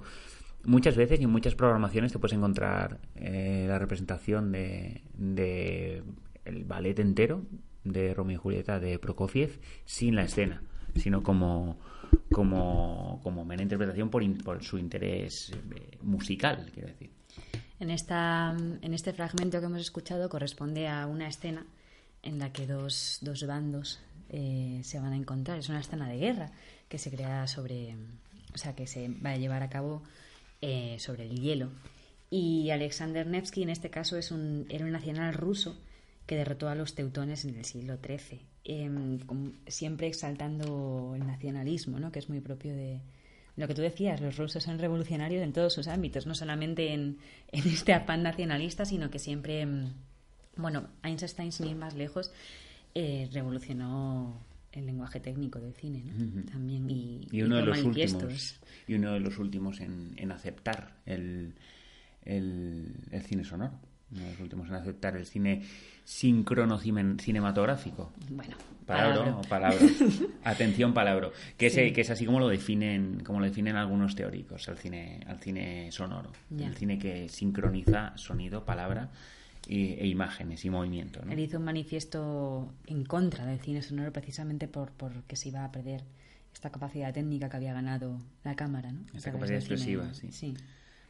muchas 0.64 0.96
veces 0.96 1.20
y 1.20 1.24
en 1.24 1.30
muchas 1.30 1.54
programaciones 1.54 2.12
te 2.12 2.18
puedes 2.18 2.36
encontrar 2.36 2.98
eh, 3.16 3.66
la 3.68 3.78
representación 3.78 4.52
de, 4.52 5.02
de 5.14 6.02
el 6.44 6.64
ballet 6.64 6.98
entero 6.98 7.42
de 7.84 8.14
Romeo 8.14 8.36
y 8.36 8.38
Julieta 8.38 8.80
de 8.80 8.98
Prokofiev 8.98 9.60
sin 9.84 10.14
la 10.14 10.24
escena, 10.24 10.62
sino 10.94 11.22
como 11.22 11.78
como, 12.32 13.20
como 13.22 13.44
mera 13.44 13.62
interpretación 13.62 14.10
por, 14.10 14.22
por 14.42 14.62
su 14.62 14.78
interés 14.78 15.50
eh, 15.50 15.98
musical, 16.02 16.70
quiero 16.72 16.88
decir. 16.88 17.10
En, 17.80 17.90
esta, 17.90 18.54
en 18.56 18.94
este 18.94 19.12
fragmento 19.12 19.60
que 19.60 19.66
hemos 19.66 19.80
escuchado 19.80 20.28
corresponde 20.28 20.88
a 20.88 21.06
una 21.06 21.28
escena 21.28 21.66
en 22.22 22.38
la 22.38 22.52
que 22.52 22.66
dos, 22.66 23.18
dos 23.22 23.46
bandos 23.46 24.00
eh, 24.28 24.80
se 24.84 25.00
van 25.00 25.12
a 25.12 25.16
encontrar. 25.16 25.58
Es 25.58 25.68
una 25.68 25.80
escena 25.80 26.08
de 26.08 26.18
guerra 26.18 26.50
que 26.88 26.98
se 26.98 27.10
crea 27.10 27.46
sobre, 27.46 27.96
o 28.54 28.58
sea, 28.58 28.74
que 28.74 28.86
se 28.86 29.08
va 29.08 29.30
a 29.30 29.36
llevar 29.36 29.62
a 29.62 29.68
cabo 29.68 30.02
eh, 30.62 30.96
sobre 30.98 31.24
el 31.24 31.38
hielo. 31.40 31.70
Y 32.30 32.70
Alexander 32.70 33.26
Nevsky, 33.26 33.62
en 33.62 33.68
este 33.68 33.90
caso, 33.90 34.16
es 34.16 34.30
un 34.30 34.64
héroe 34.70 34.90
nacional 34.90 35.34
ruso 35.34 35.78
que 36.26 36.36
derrotó 36.36 36.68
a 36.70 36.74
los 36.74 36.94
teutones 36.94 37.44
en 37.44 37.56
el 37.56 37.64
siglo 37.66 37.98
XIII, 38.02 38.40
em, 38.64 39.18
com- 39.18 39.52
siempre 39.66 40.06
exaltando 40.06 41.12
el 41.14 41.26
nacionalismo, 41.26 41.98
¿no? 41.98 42.10
que 42.12 42.20
es 42.20 42.28
muy 42.30 42.40
propio 42.40 42.74
de 42.74 43.00
lo 43.56 43.68
que 43.68 43.74
tú 43.74 43.82
decías, 43.82 44.20
los 44.22 44.38
rusos 44.38 44.62
son 44.62 44.78
revolucionarios 44.78 45.42
en 45.42 45.52
todos 45.52 45.74
sus 45.74 45.86
ámbitos, 45.88 46.26
no 46.26 46.34
solamente 46.34 46.94
en, 46.94 47.18
en 47.50 47.68
este 47.68 47.92
afán 47.92 48.22
nacionalista, 48.22 48.86
sino 48.86 49.10
que 49.10 49.18
siempre, 49.18 49.60
em, 49.60 49.92
bueno, 50.56 50.88
Einstein, 51.02 51.52
sin 51.52 51.66
ir 51.68 51.76
más 51.76 51.94
lejos, 51.94 52.32
eh, 52.94 53.28
revolucionó 53.32 54.40
el 54.72 54.86
lenguaje 54.86 55.20
técnico 55.20 55.60
del 55.60 55.74
cine, 55.74 56.02
¿no? 56.04 56.42
También, 56.44 56.88
y, 56.90 57.28
Y 57.30 57.42
uno 57.42 57.56
de 57.56 57.62
los 57.66 57.78
manifiestos. 57.82 58.22
últimos, 58.22 58.60
y 58.86 58.94
uno 58.94 59.12
de 59.12 59.20
los 59.20 59.38
últimos 59.38 59.80
en, 59.80 60.12
en 60.16 60.32
aceptar 60.32 60.94
el, 61.06 61.54
el, 62.24 62.94
el 63.10 63.22
cine 63.22 63.44
sonoro. 63.44 63.78
Uno 64.12 64.24
de 64.24 64.30
los 64.32 64.40
últimos 64.40 64.68
en 64.68 64.74
aceptar 64.74 65.16
el 65.16 65.24
cine 65.26 65.62
síncrono 66.04 66.78
cine- 66.78 67.18
cinematográfico. 67.20 68.12
Bueno, 68.30 68.56
Palabra 68.86 69.36
o 69.36 69.42
palabra. 69.42 69.78
Atención, 70.44 70.92
palabra. 70.92 71.30
Que, 71.56 71.66
es, 71.68 71.74
que 71.74 72.00
es 72.00 72.10
así 72.10 72.26
como 72.26 72.40
lo 72.40 72.48
definen, 72.48 73.20
como 73.24 73.38
lo 73.38 73.46
definen 73.46 73.76
algunos 73.76 74.14
teóricos, 74.16 74.68
al 74.68 74.76
cine, 74.76 75.20
al 75.28 75.38
cine 75.38 75.90
sonoro. 75.92 76.32
Ya. 76.50 76.66
El 76.66 76.74
cine 76.76 76.98
que 76.98 77.28
sincroniza 77.28 78.12
sonido, 78.16 78.64
palabra 78.64 79.08
e 79.72 80.06
imágenes 80.06 80.64
y 80.64 80.70
movimiento. 80.70 81.24
¿no? 81.24 81.32
Él 81.32 81.38
hizo 81.38 81.58
un 81.58 81.64
manifiesto 81.64 82.72
en 82.86 83.04
contra 83.04 83.46
del 83.46 83.60
cine 83.60 83.82
sonoro 83.82 84.12
precisamente 84.12 84.68
por 84.68 84.92
porque 84.92 85.36
se 85.36 85.48
iba 85.48 85.64
a 85.64 85.72
perder 85.72 86.04
esta 86.52 86.70
capacidad 86.70 87.12
técnica 87.12 87.48
que 87.48 87.56
había 87.56 87.72
ganado 87.72 88.20
la 88.44 88.54
cámara, 88.54 88.92
¿no? 88.92 89.06
Esta 89.14 89.32
capacidad 89.32 89.60
cine. 89.60 89.74
expresiva, 89.74 90.14
sí. 90.14 90.54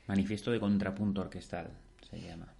Manifiesto 0.07 0.51
de 0.51 0.61
contrapunto 0.61 1.20
orquestal 1.20 1.70
se 2.09 2.20
llama. 2.20 2.55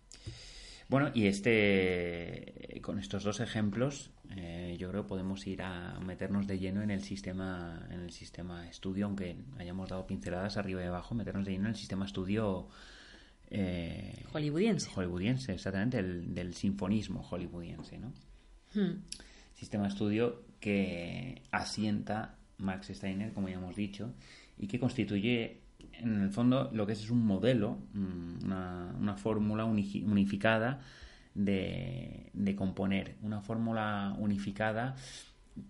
Bueno, 0.88 1.10
y 1.14 1.26
este, 1.26 2.80
con 2.82 2.98
estos 2.98 3.24
dos 3.24 3.40
ejemplos, 3.40 4.10
eh, 4.36 4.76
yo 4.78 4.90
creo 4.90 5.04
que 5.04 5.08
podemos 5.08 5.46
ir 5.46 5.62
a 5.62 5.98
meternos 6.00 6.46
de 6.46 6.59
lleno 6.59 6.82
en 6.82 6.90
el 6.90 7.03
sistema, 7.03 7.86
en 7.90 8.00
el 8.00 8.11
sistema 8.11 8.68
estudio, 8.68 9.07
aunque 9.07 9.36
hayamos 9.59 9.88
dado 9.88 10.07
pinceladas 10.07 10.57
arriba 10.59 10.82
y 10.82 10.86
abajo, 10.86 11.14
meternos 11.14 11.46
de 11.46 11.53
lleno 11.53 11.64
en 11.64 11.70
el 11.70 11.76
sistema 11.76 12.05
estudio 12.05 12.68
eh, 13.55 14.24
Hollywoodiense. 14.32 14.90
hollywoodiense, 14.94 15.53
exactamente, 15.53 15.98
el, 15.98 16.34
del 16.34 16.55
sinfonismo 16.55 17.22
hollywoodiense, 17.22 17.98
¿no? 17.98 18.12
Hmm. 18.74 19.03
Sistema 19.55 19.86
estudio 19.88 20.42
que 20.61 21.42
asienta 21.50 22.36
Max 22.59 22.88
Steiner, 22.92 23.32
como 23.32 23.48
ya 23.48 23.57
hemos 23.57 23.76
dicho, 23.76 24.14
y 24.59 24.66
que 24.66 24.78
constituye 24.80 25.61
en 25.94 26.22
el 26.22 26.30
fondo 26.30 26.70
lo 26.72 26.86
que 26.86 26.92
es 26.94 27.00
es 27.03 27.11
un 27.11 27.26
modelo, 27.26 27.78
mm, 27.92 28.44
una, 28.44 28.94
una 28.98 29.16
fórmula 29.16 29.64
uni- 29.64 30.03
unificada 30.07 30.80
de, 31.34 32.30
de 32.32 32.55
componer, 32.57 33.16
una 33.22 33.40
fórmula 33.40 34.14
unificada 34.18 34.94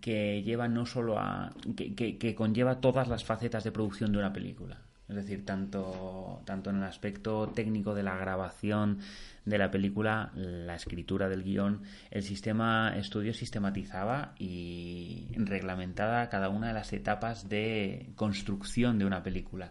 que 0.01 0.43
lleva 0.45 0.69
no 0.69 0.87
solo 0.87 1.19
a. 1.19 1.53
Que, 1.77 1.95
que- 1.95 2.19
que 2.19 2.35
conlleva 2.35 2.81
todas 2.81 3.09
las 3.09 3.25
facetas 3.25 3.65
de 3.65 3.73
producción 3.73 4.13
de 4.13 4.19
una 4.19 4.33
película. 4.33 4.82
Es 5.13 5.17
decir, 5.17 5.45
tanto, 5.45 6.41
tanto 6.47 6.71
en 6.71 6.77
el 6.77 6.85
aspecto 6.85 7.49
técnico 7.55 7.95
de 7.95 8.03
la 8.03 8.17
grabación 8.17 9.01
de 9.45 9.59
la 9.59 9.71
película, 9.71 10.31
la 10.35 10.75
escritura 10.75 11.29
del 11.29 11.43
guion, 11.43 11.83
el 12.11 12.23
sistema 12.23 12.95
estudio 12.97 13.35
sistematizaba 13.35 14.35
y 14.39 15.27
reglamentaba 15.37 16.31
cada 16.31 16.49
una 16.49 16.69
de 16.69 16.73
las 16.73 16.95
etapas 16.95 17.51
de 17.51 18.11
construcción 18.17 18.99
de 18.99 19.05
una 19.05 19.23
película. 19.23 19.71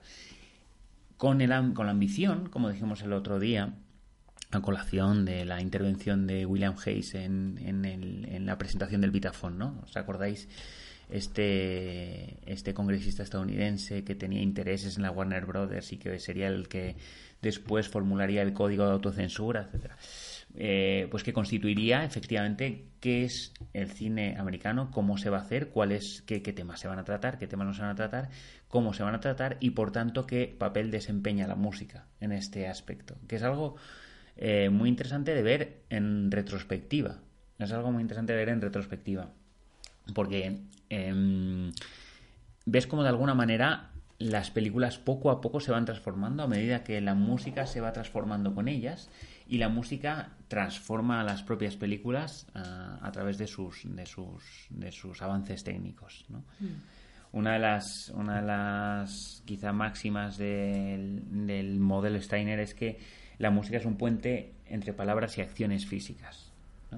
Con, 1.18 1.42
el, 1.42 1.74
con 1.74 1.88
la 1.88 1.92
ambición, 1.92 2.48
como 2.50 2.70
dijimos 2.70 3.02
el 3.02 3.14
otro 3.14 3.40
día, 3.40 3.74
a 4.52 4.62
colación 4.62 5.26
de 5.26 5.46
la 5.46 5.60
intervención 5.60 6.28
de 6.28 6.46
William 6.46 6.76
Hayes 6.86 7.16
en, 7.16 7.58
en, 7.64 7.86
el- 7.86 8.26
en 8.30 8.46
la 8.46 8.58
presentación 8.60 9.02
del 9.02 9.10
Vitaphone, 9.12 9.58
¿no? 9.58 9.80
¿Os 9.84 9.98
acordáis? 9.98 10.48
Este, 11.12 12.40
este 12.50 12.74
congresista 12.74 13.22
estadounidense 13.22 14.04
que 14.04 14.16
tenía 14.16 14.42
intereses 14.42 14.96
en 14.96 15.04
la 15.04 15.12
Warner 15.12 15.46
Brothers 15.46 15.92
y 15.92 15.98
que 15.98 16.18
sería 16.20 16.48
el 16.48 16.70
que 16.70 16.96
después 17.42 17.90
formularía 17.90 18.42
el 18.42 18.54
código 18.54 18.86
de 18.86 18.92
autocensura, 18.92 19.64
etcétera. 19.64 19.98
Eh, 20.56 21.08
pues 21.10 21.24
que 21.24 21.32
constituiría 21.32 22.04
efectivamente 22.04 22.88
qué 23.00 23.24
es 23.24 23.54
el 23.74 23.90
cine 23.90 24.36
americano, 24.38 24.92
cómo 24.92 25.18
se 25.18 25.30
va 25.30 25.38
a 25.38 25.42
hacer, 25.42 25.70
cuáles, 25.70 26.24
qué, 26.24 26.42
qué 26.42 26.52
temas 26.52 26.80
se 26.80 26.88
van 26.88 27.00
a 27.00 27.04
tratar, 27.04 27.38
qué 27.38 27.48
temas 27.48 27.68
no 27.68 27.74
se 27.74 27.82
van 27.82 27.92
a 27.92 27.96
tratar, 27.96 28.30
cómo 28.68 28.94
se 28.94 29.04
van 29.04 29.16
a 29.16 29.20
tratar 29.20 29.58
y 29.62 29.72
por 29.72 29.92
tanto 29.92 30.26
qué 30.26 30.54
papel 30.58 30.92
desempeña 30.92 31.48
la 31.48 31.56
música 31.56 32.08
en 32.20 32.34
este 32.34 32.68
aspecto, 32.68 33.16
que 33.28 33.38
es 33.38 33.44
algo 33.44 33.76
eh, 34.36 34.70
muy 34.70 34.90
interesante 34.90 35.34
de 35.34 35.42
ver 35.42 35.84
en 35.90 36.32
retrospectiva. 36.32 37.20
Es 37.58 37.72
algo 37.72 37.92
muy 37.92 38.02
interesante 38.02 38.34
de 38.34 38.40
ver 38.40 38.50
en 38.50 38.62
retrospectiva. 38.62 39.32
Porque 40.14 40.62
em, 40.90 41.72
ves 42.66 42.88
como 42.88 43.04
de 43.04 43.10
alguna 43.10 43.34
manera 43.34 43.92
las 44.22 44.52
películas 44.52 45.00
poco 45.00 45.32
a 45.32 45.42
poco 45.42 45.60
se 45.60 45.72
van 45.72 45.86
transformando 45.86 46.44
a 46.44 46.48
medida 46.48 46.84
que 46.84 47.02
la 47.02 47.16
música 47.16 47.66
se 47.66 47.82
va 47.82 47.92
transformando 47.92 48.54
con 48.54 48.68
ellas 48.68 49.10
y 49.48 49.58
la 49.58 49.68
música 49.68 50.30
transforma 50.48 51.22
a 51.22 51.24
las 51.24 51.44
propias 51.44 51.76
películas 51.76 52.48
ah, 52.54 53.00
a 53.02 53.12
través 53.12 53.38
de 53.38 53.48
sus, 53.48 53.82
de 53.84 54.06
sus, 54.06 54.68
de 54.70 54.92
sus 54.92 55.22
avances 55.22 55.64
técnicos. 55.64 56.26
¿no? 56.30 56.44
Una 57.32 57.54
de 57.54 57.60
las, 57.60 58.10
una 58.10 58.42
de 58.42 58.48
las 58.48 59.42
quizá 59.46 59.74
máximas 59.74 60.38
del, 60.38 61.48
del 61.48 61.80
modelo 61.80 62.22
Steiner 62.22 62.60
es 62.60 62.74
que 62.74 63.00
la 63.40 63.50
música 63.50 63.78
es 63.78 63.86
un 63.86 63.98
puente 63.98 64.54
entre 64.68 64.94
palabras 64.94 65.38
y 65.38 65.42
acciones 65.42 65.86
físicas. 65.86 66.51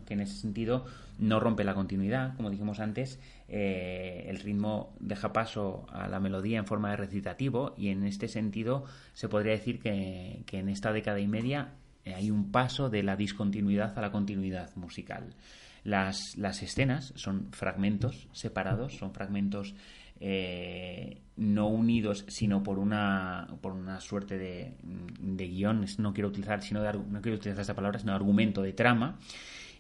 Que 0.06 0.14
en 0.16 0.22
ese 0.22 0.36
sentido 0.36 0.86
no 1.20 1.40
rompe 1.40 1.64
la 1.64 1.74
continuidad, 1.74 2.36
como 2.36 2.50
dijimos 2.50 2.80
antes, 2.80 3.20
eh, 3.48 4.26
el 4.28 4.40
ritmo 4.40 4.96
deja 5.00 5.32
paso 5.34 5.86
a 5.92 6.08
la 6.08 6.20
melodía 6.20 6.58
en 6.58 6.66
forma 6.66 6.90
de 6.90 6.98
recitativo 6.98 7.76
y 7.78 7.90
en 7.90 8.04
este 8.04 8.28
sentido 8.28 8.86
se 9.14 9.30
podría 9.30 9.54
decir 9.54 9.80
que, 9.80 10.44
que 10.46 10.60
en 10.60 10.70
esta 10.70 10.92
década 10.92 11.20
y 11.20 11.28
media 11.28 11.74
eh, 12.06 12.14
hay 12.16 12.32
un 12.32 12.52
paso 12.52 12.90
de 12.90 13.04
la 13.04 13.16
discontinuidad 13.16 13.98
a 13.98 14.02
la 14.02 14.12
continuidad 14.12 14.76
musical. 14.76 15.36
Las, 15.84 16.38
las 16.38 16.64
escenas 16.64 17.14
son 17.16 17.52
fragmentos 17.52 18.28
separados, 18.32 18.96
son 18.98 19.14
fragmentos 19.14 19.76
eh, 20.20 21.22
no 21.36 21.68
unidos, 21.68 22.26
sino 22.30 22.64
por 22.64 22.80
una, 22.80 23.48
por 23.62 23.74
una 23.74 24.00
suerte 24.00 24.38
de, 24.38 24.74
de 24.82 25.48
guion, 25.48 25.86
no 25.98 26.14
quiero 26.14 26.30
utilizar, 26.30 26.62
sino 26.62 26.82
de, 26.82 26.94
no 26.94 27.22
quiero 27.22 27.38
utilizar 27.38 27.62
esta 27.62 27.76
palabra, 27.76 28.00
sino 28.00 28.14
argumento, 28.14 28.62
de 28.62 28.72
trama. 28.72 29.20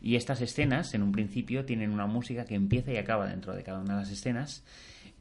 Y 0.04 0.18
estas 0.18 0.42
escenas, 0.42 0.94
en 0.94 1.02
un 1.02 1.12
principio, 1.14 1.66
tienen 1.66 1.92
una 1.92 2.06
música 2.06 2.46
que 2.46 2.56
empieza 2.56 2.92
y 2.92 2.98
acaba 2.98 3.26
dentro 3.26 3.56
de 3.56 3.64
cada 3.64 3.80
una 3.80 3.96
de 3.96 4.02
las 4.02 4.12
escenas. 4.12 4.64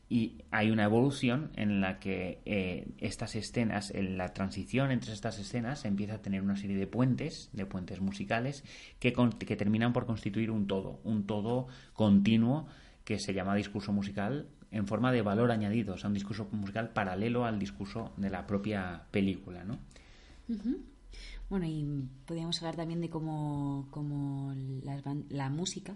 Y 0.09 0.43
hay 0.51 0.70
una 0.70 0.85
evolución 0.85 1.53
en 1.57 1.80
la 1.80 1.99
que 1.99 2.43
eh, 2.45 2.89
estas 2.99 3.35
escenas, 3.35 3.91
en 3.93 4.18
la 4.18 4.35
transición 4.35 4.91
entre 4.91 5.12
estas 5.14 5.39
escenas, 5.39 5.87
empieza 5.87 6.14
a 6.16 6.18
tener 6.20 6.43
una 6.43 6.57
serie 6.57 6.76
de 6.76 6.87
puentes, 6.87 7.49
de 7.55 7.64
puentes 7.64 8.01
musicales, 8.03 8.64
que, 8.99 9.14
con- 9.14 9.33
que 9.33 9.57
terminan 9.57 9.95
por 9.95 10.05
constituir 10.05 10.51
un 10.51 10.66
todo, 10.66 11.01
un 11.05 11.24
todo 11.26 11.68
continuo 11.95 12.66
que 13.05 13.18
se 13.18 13.33
llama 13.33 13.55
discurso 13.55 13.93
musical 13.93 14.49
en 14.70 14.87
forma 14.87 15.12
de 15.12 15.22
valor 15.22 15.51
añadido, 15.51 15.95
o 15.95 15.99
sea, 15.99 16.09
un 16.09 16.14
discurso 16.14 16.49
musical 16.53 16.91
paralelo 16.91 17.45
al 17.47 17.59
discurso 17.59 18.12
de 18.16 18.30
la 18.30 18.47
propia 18.47 19.05
película, 19.11 19.64
¿no? 19.64 19.78
Bueno, 21.51 21.66
y 21.66 21.84
podríamos 22.26 22.59
hablar 22.62 22.76
también 22.76 23.01
de 23.01 23.11
cómo, 23.11 23.86
cómo 23.90 24.55
las 24.84 25.05
ban- 25.05 25.26
la 25.28 25.51
música, 25.51 25.95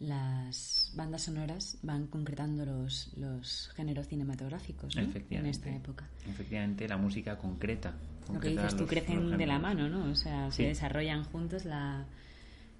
las 0.00 0.92
bandas 0.96 1.22
sonoras 1.22 1.78
van 1.82 2.06
concretando 2.06 2.64
los, 2.64 3.12
los 3.16 3.70
géneros 3.76 4.08
cinematográficos 4.08 4.96
¿no? 4.96 5.02
en 5.30 5.46
esta 5.46 5.70
época. 5.74 6.08
Efectivamente, 6.28 6.88
la 6.88 6.96
música 6.96 7.36
concreta. 7.38 7.90
Lo 7.90 8.26
que 8.26 8.32
concreta 8.32 8.62
dices 8.62 8.76
tú, 8.76 8.82
los- 8.82 8.90
crecen 8.90 9.30
los 9.30 9.38
de 9.38 9.46
la 9.46 9.58
mano, 9.58 9.88
¿no? 9.88 10.10
O 10.10 10.14
sea, 10.16 10.50
se 10.50 10.56
Sí. 10.56 10.64
desarrollan 10.64 11.24
juntos, 11.24 11.64
la, 11.66 12.04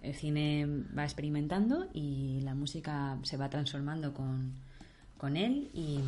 el 0.03 0.14
cine 0.14 0.66
va 0.96 1.05
experimentando 1.05 1.88
y 1.92 2.40
la 2.40 2.55
música 2.55 3.18
se 3.22 3.36
va 3.36 3.51
transformando 3.51 4.14
con, 4.14 4.55
con 5.18 5.36
él 5.36 5.70
y, 5.74 6.01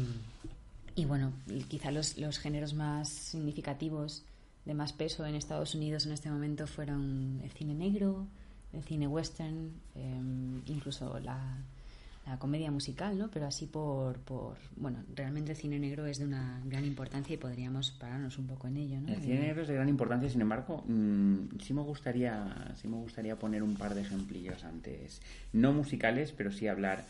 y 0.96 1.04
bueno, 1.04 1.32
quizá 1.68 1.90
los, 1.90 2.16
los 2.18 2.38
géneros 2.38 2.72
más 2.74 3.08
significativos 3.10 4.24
de 4.64 4.74
más 4.74 4.92
peso 4.92 5.26
en 5.26 5.34
Estados 5.34 5.74
Unidos 5.74 6.06
en 6.06 6.12
este 6.12 6.30
momento 6.30 6.66
fueron 6.66 7.40
el 7.42 7.50
cine 7.50 7.74
negro, 7.74 8.26
el 8.72 8.82
cine 8.84 9.06
western, 9.06 9.70
eh, 9.96 10.20
incluso 10.66 11.18
la, 11.18 11.58
la 12.26 12.38
comedia 12.38 12.70
musical, 12.70 13.18
¿no? 13.18 13.28
Pero 13.30 13.46
así 13.46 13.66
por, 13.66 14.18
por... 14.20 14.56
Bueno, 14.76 15.02
realmente 15.14 15.52
el 15.52 15.56
cine 15.56 15.78
negro 15.78 16.06
es 16.06 16.18
de 16.18 16.24
una 16.26 16.60
gran 16.64 16.84
importancia 16.84 17.34
y 17.34 17.36
podríamos 17.36 17.90
pararnos 17.90 18.38
un 18.38 18.46
poco 18.46 18.68
en 18.68 18.76
ello, 18.76 19.00
¿no? 19.00 19.12
El 19.12 19.20
cine 19.20 19.36
Eh, 19.36 19.46
negro 19.48 19.62
es 19.62 19.68
de 19.68 19.74
gran 19.74 19.88
importancia, 19.88 20.28
sin 20.28 20.40
embargo, 20.40 20.84
mm, 20.86 21.58
sí 21.60 21.74
me 21.74 21.82
gustaría, 21.82 22.72
sí 22.80 22.86
me 22.86 22.96
gustaría 22.96 23.36
poner 23.36 23.62
un 23.62 23.74
par 23.74 23.94
de 23.94 24.02
ejemplillos 24.02 24.62
antes, 24.64 25.20
no 25.52 25.72
musicales, 25.72 26.32
pero 26.32 26.52
sí 26.52 26.68
hablar, 26.68 27.04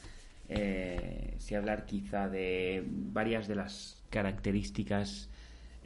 eh, 0.48 1.34
sí 1.38 1.54
hablar 1.54 1.84
quizá 1.84 2.28
de 2.28 2.82
varias 2.88 3.46
de 3.46 3.54
las 3.56 4.02
características 4.08 5.28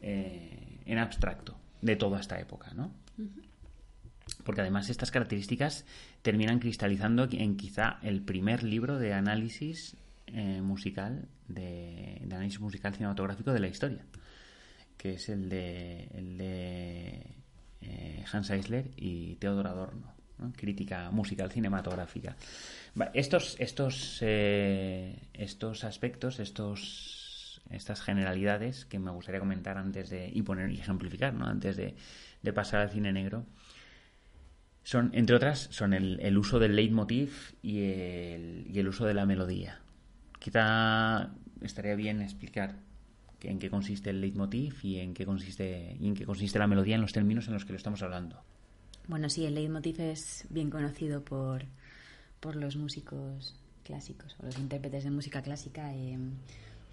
eh, 0.02 0.75
en 0.87 0.99
abstracto 0.99 1.59
de 1.82 1.97
toda 1.97 2.20
esta 2.20 2.39
época, 2.39 2.72
¿no? 2.74 2.93
Porque 4.45 4.61
además 4.61 4.91
estas 4.91 5.11
características 5.11 5.84
terminan 6.22 6.59
cristalizando 6.59 7.28
en 7.30 7.57
quizá 7.57 7.99
el 8.03 8.22
primer 8.22 8.62
libro 8.62 8.99
de 8.99 9.12
análisis 9.12 9.97
eh, 10.26 10.61
musical, 10.62 11.28
de, 11.49 12.18
de 12.24 12.34
análisis 12.34 12.61
musical 12.61 12.95
cinematográfico 12.95 13.53
de 13.53 13.61
la 13.61 13.68
historia 13.68 14.05
que 14.97 15.14
es 15.14 15.28
el 15.28 15.49
de, 15.49 16.09
el 16.14 16.39
de 16.39 17.22
eh, 17.82 18.24
Hans 18.32 18.51
Eisler 18.51 18.91
y 18.97 19.37
Theodor 19.37 19.68
Adorno, 19.68 20.12
¿no? 20.39 20.53
crítica 20.53 21.11
musical 21.11 21.51
cinematográfica. 21.51 22.37
Estos, 23.12 23.57
estos, 23.59 24.18
eh, 24.22 25.28
estos 25.34 25.84
aspectos, 25.84 26.41
estos, 26.41 27.25
estas 27.70 28.00
generalidades 28.00 28.84
que 28.84 28.98
me 28.98 29.10
gustaría 29.10 29.40
comentar 29.40 29.78
antes 29.78 30.10
de 30.10 30.30
y 30.32 30.42
poner 30.42 30.70
y 30.70 30.80
ejemplificar, 30.80 31.34
¿no? 31.34 31.46
antes 31.46 31.76
de, 31.76 31.94
de 32.42 32.52
pasar 32.52 32.80
al 32.80 32.90
cine 32.90 33.12
negro, 33.12 33.44
son, 34.82 35.10
entre 35.14 35.34
otras, 35.34 35.68
son 35.72 35.94
el, 35.94 36.20
el 36.20 36.38
uso 36.38 36.58
del 36.58 36.76
leitmotiv 36.76 37.56
y 37.62 37.80
el, 37.82 38.66
y 38.72 38.78
el 38.78 38.88
uso 38.88 39.04
de 39.04 39.14
la 39.14 39.26
melodía. 39.26 39.80
Quizá 40.38 41.30
estaría 41.60 41.96
bien 41.96 42.22
explicar 42.22 42.76
en 43.42 43.58
qué 43.58 43.70
consiste 43.70 44.10
el 44.10 44.20
leitmotiv 44.20 44.76
y 44.82 44.98
en 44.98 45.14
qué 45.14 45.24
consiste 45.24 45.96
y 46.00 46.06
en 46.06 46.14
qué 46.14 46.24
consiste 46.24 46.58
la 46.58 46.66
melodía 46.66 46.94
en 46.94 47.00
los 47.00 47.12
términos 47.12 47.48
en 47.48 47.54
los 47.54 47.64
que 47.64 47.72
lo 47.72 47.76
estamos 47.76 48.02
hablando. 48.02 48.40
Bueno, 49.08 49.28
sí, 49.28 49.44
el 49.44 49.54
leitmotiv 49.54 50.00
es 50.00 50.46
bien 50.50 50.70
conocido 50.70 51.24
por, 51.24 51.64
por 52.40 52.56
los 52.56 52.76
músicos 52.76 53.54
clásicos 53.84 54.36
o 54.40 54.46
los 54.46 54.58
intérpretes 54.58 55.04
de 55.04 55.10
música 55.10 55.42
clásica. 55.42 55.94
eh, 55.94 56.18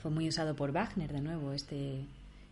fue 0.04 0.12
muy 0.12 0.28
usado 0.28 0.54
por 0.54 0.74
Wagner, 0.74 1.14
de 1.14 1.22
nuevo, 1.22 1.54
este, 1.54 2.06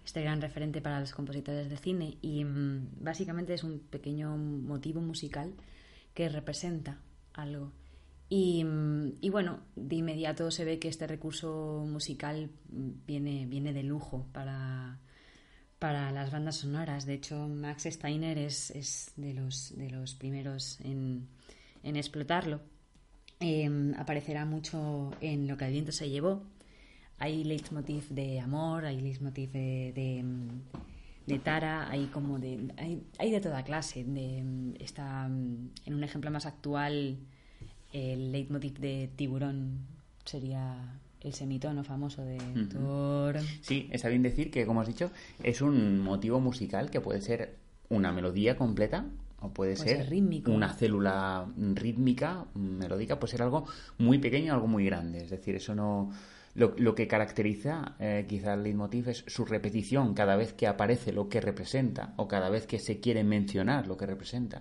este 0.06 0.22
gran 0.22 0.40
referente 0.40 0.80
para 0.82 1.02
los 1.02 1.12
compositores 1.12 1.70
de 1.70 1.76
cine. 1.76 2.18
Y 2.22 2.46
mm, 2.46 3.04
básicamente 3.04 3.54
es 3.54 3.66
un 3.66 3.80
pequeño 3.80 4.38
motivo 4.38 5.02
musical 5.02 5.54
que 6.14 6.30
representa 6.30 7.02
algo. 7.34 7.74
Y, 8.30 8.64
mm, 8.64 9.18
y 9.20 9.30
bueno, 9.30 9.60
de 9.76 9.98
inmediato 9.98 10.50
se 10.50 10.64
ve 10.64 10.80
que 10.80 10.88
este 10.88 11.08
recurso 11.08 11.86
musical 11.86 12.50
mm, 12.70 12.90
viene, 13.06 13.46
viene 13.48 13.74
de 13.74 13.84
lujo 13.84 14.26
para, 14.32 15.02
para 15.78 16.10
las 16.14 16.32
bandas 16.32 16.56
sonoras. 16.56 17.06
De 17.06 17.16
hecho, 17.16 17.50
Max 17.50 17.84
Steiner 17.84 18.38
es, 18.38 18.72
es 18.72 19.12
de, 19.18 19.34
los, 19.34 19.76
de 19.76 19.90
los 19.90 20.16
primeros 20.16 20.80
en, 20.86 21.28
en 21.84 21.98
explotarlo. 21.98 22.62
Eh, 23.42 23.94
aparecerá 23.98 24.46
mucho 24.46 25.12
en 25.20 25.50
Lo 25.50 25.58
que 25.58 25.66
el 25.66 25.74
viento 25.74 25.92
se 25.92 26.10
llevó. 26.10 26.44
Hay 27.22 27.44
leitmotiv 27.44 28.10
de 28.10 28.40
amor, 28.40 28.86
hay 28.86 29.00
leitmotiv 29.00 29.52
de, 29.52 29.94
de, 29.94 30.26
de 31.28 31.40
Tara, 31.40 31.90
hay 31.90 32.08
como 32.08 32.40
de 32.40 32.68
hay, 32.78 33.04
hay 33.20 33.32
de 33.32 33.40
toda 33.40 33.64
clase. 33.64 34.04
De, 34.04 34.44
está 34.80 35.28
en 35.28 35.94
un 35.94 36.04
ejemplo 36.04 36.30
más 36.32 36.46
actual 36.46 37.18
el 37.94 38.32
leitmotiv 38.32 38.80
de 38.80 39.10
tiburón 39.16 39.80
sería 40.26 41.00
el 41.20 41.34
semitono 41.34 41.84
famoso 41.84 42.24
de 42.24 42.38
Thor. 42.72 43.38
Sí, 43.62 43.90
está 43.92 44.08
bien 44.10 44.24
decir 44.24 44.50
que, 44.50 44.66
como 44.66 44.82
has 44.82 44.88
dicho, 44.88 45.12
es 45.44 45.62
un 45.62 46.00
motivo 46.00 46.40
musical 46.40 46.90
que 46.90 47.02
puede 47.02 47.22
ser 47.22 47.58
una 47.90 48.12
melodía 48.12 48.56
completa 48.56 49.06
o 49.42 49.50
puede, 49.50 49.76
Puede 49.76 49.76
ser, 49.76 49.98
ser 49.98 50.10
rítmico. 50.10 50.52
una 50.52 50.74
célula 50.74 51.46
rítmica, 51.58 52.46
melódica, 52.56 53.20
puede 53.20 53.32
ser 53.32 53.42
algo 53.44 53.66
muy 53.98 54.20
pequeño 54.20 54.54
o 54.54 54.56
algo 54.56 54.68
muy 54.68 54.86
grande. 54.86 55.24
Es 55.24 55.30
decir, 55.30 55.56
eso 55.56 55.76
no... 55.76 56.12
Lo, 56.54 56.74
lo 56.78 56.96
que 56.96 57.08
caracteriza 57.08 57.96
eh, 58.00 58.26
quizá 58.28 58.54
el 58.56 58.64
leitmotiv 58.64 59.08
es 59.10 59.24
su 59.28 59.46
repetición 59.46 60.14
cada 60.14 60.36
vez 60.36 60.52
que 60.54 60.68
aparece 60.68 61.14
lo 61.14 61.30
que 61.30 61.40
representa 61.40 62.14
o 62.18 62.28
cada 62.28 62.50
vez 62.50 62.68
que 62.68 62.78
se 62.80 63.00
quiere 63.00 63.24
mencionar 63.24 63.88
lo 63.88 63.96
que 63.96 64.06
representa. 64.06 64.60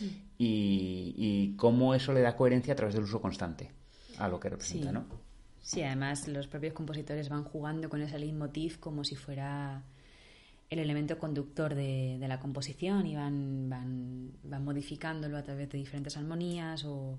Mm. 0.00 0.04
Y, 0.38 1.14
y 1.16 1.56
cómo 1.56 1.94
eso 1.94 2.12
le 2.12 2.20
da 2.20 2.36
coherencia 2.36 2.72
a 2.74 2.76
través 2.76 2.94
del 2.94 3.04
uso 3.04 3.20
constante 3.20 3.70
a 4.18 4.28
lo 4.28 4.38
que 4.38 4.50
representa, 4.50 4.88
Sí. 4.88 4.92
¿no? 4.94 5.04
Sí, 5.62 5.82
además 5.82 6.26
los 6.28 6.48
propios 6.48 6.72
compositores 6.74 7.28
van 7.28 7.44
jugando 7.44 7.88
con 7.88 8.02
ese 8.02 8.18
leitmotiv 8.18 8.78
como 8.80 9.04
si 9.04 9.14
fuera 9.14 9.82
el 10.70 10.78
elemento 10.78 11.18
conductor 11.18 11.74
de, 11.74 12.16
de 12.18 12.28
la 12.28 12.40
composición 12.40 13.06
y 13.06 13.14
van, 13.14 13.68
van, 13.68 14.30
van 14.42 14.64
modificándolo 14.64 15.36
a 15.36 15.42
través 15.42 15.68
de 15.70 15.78
diferentes 15.78 16.16
armonías 16.16 16.84
o, 16.84 17.18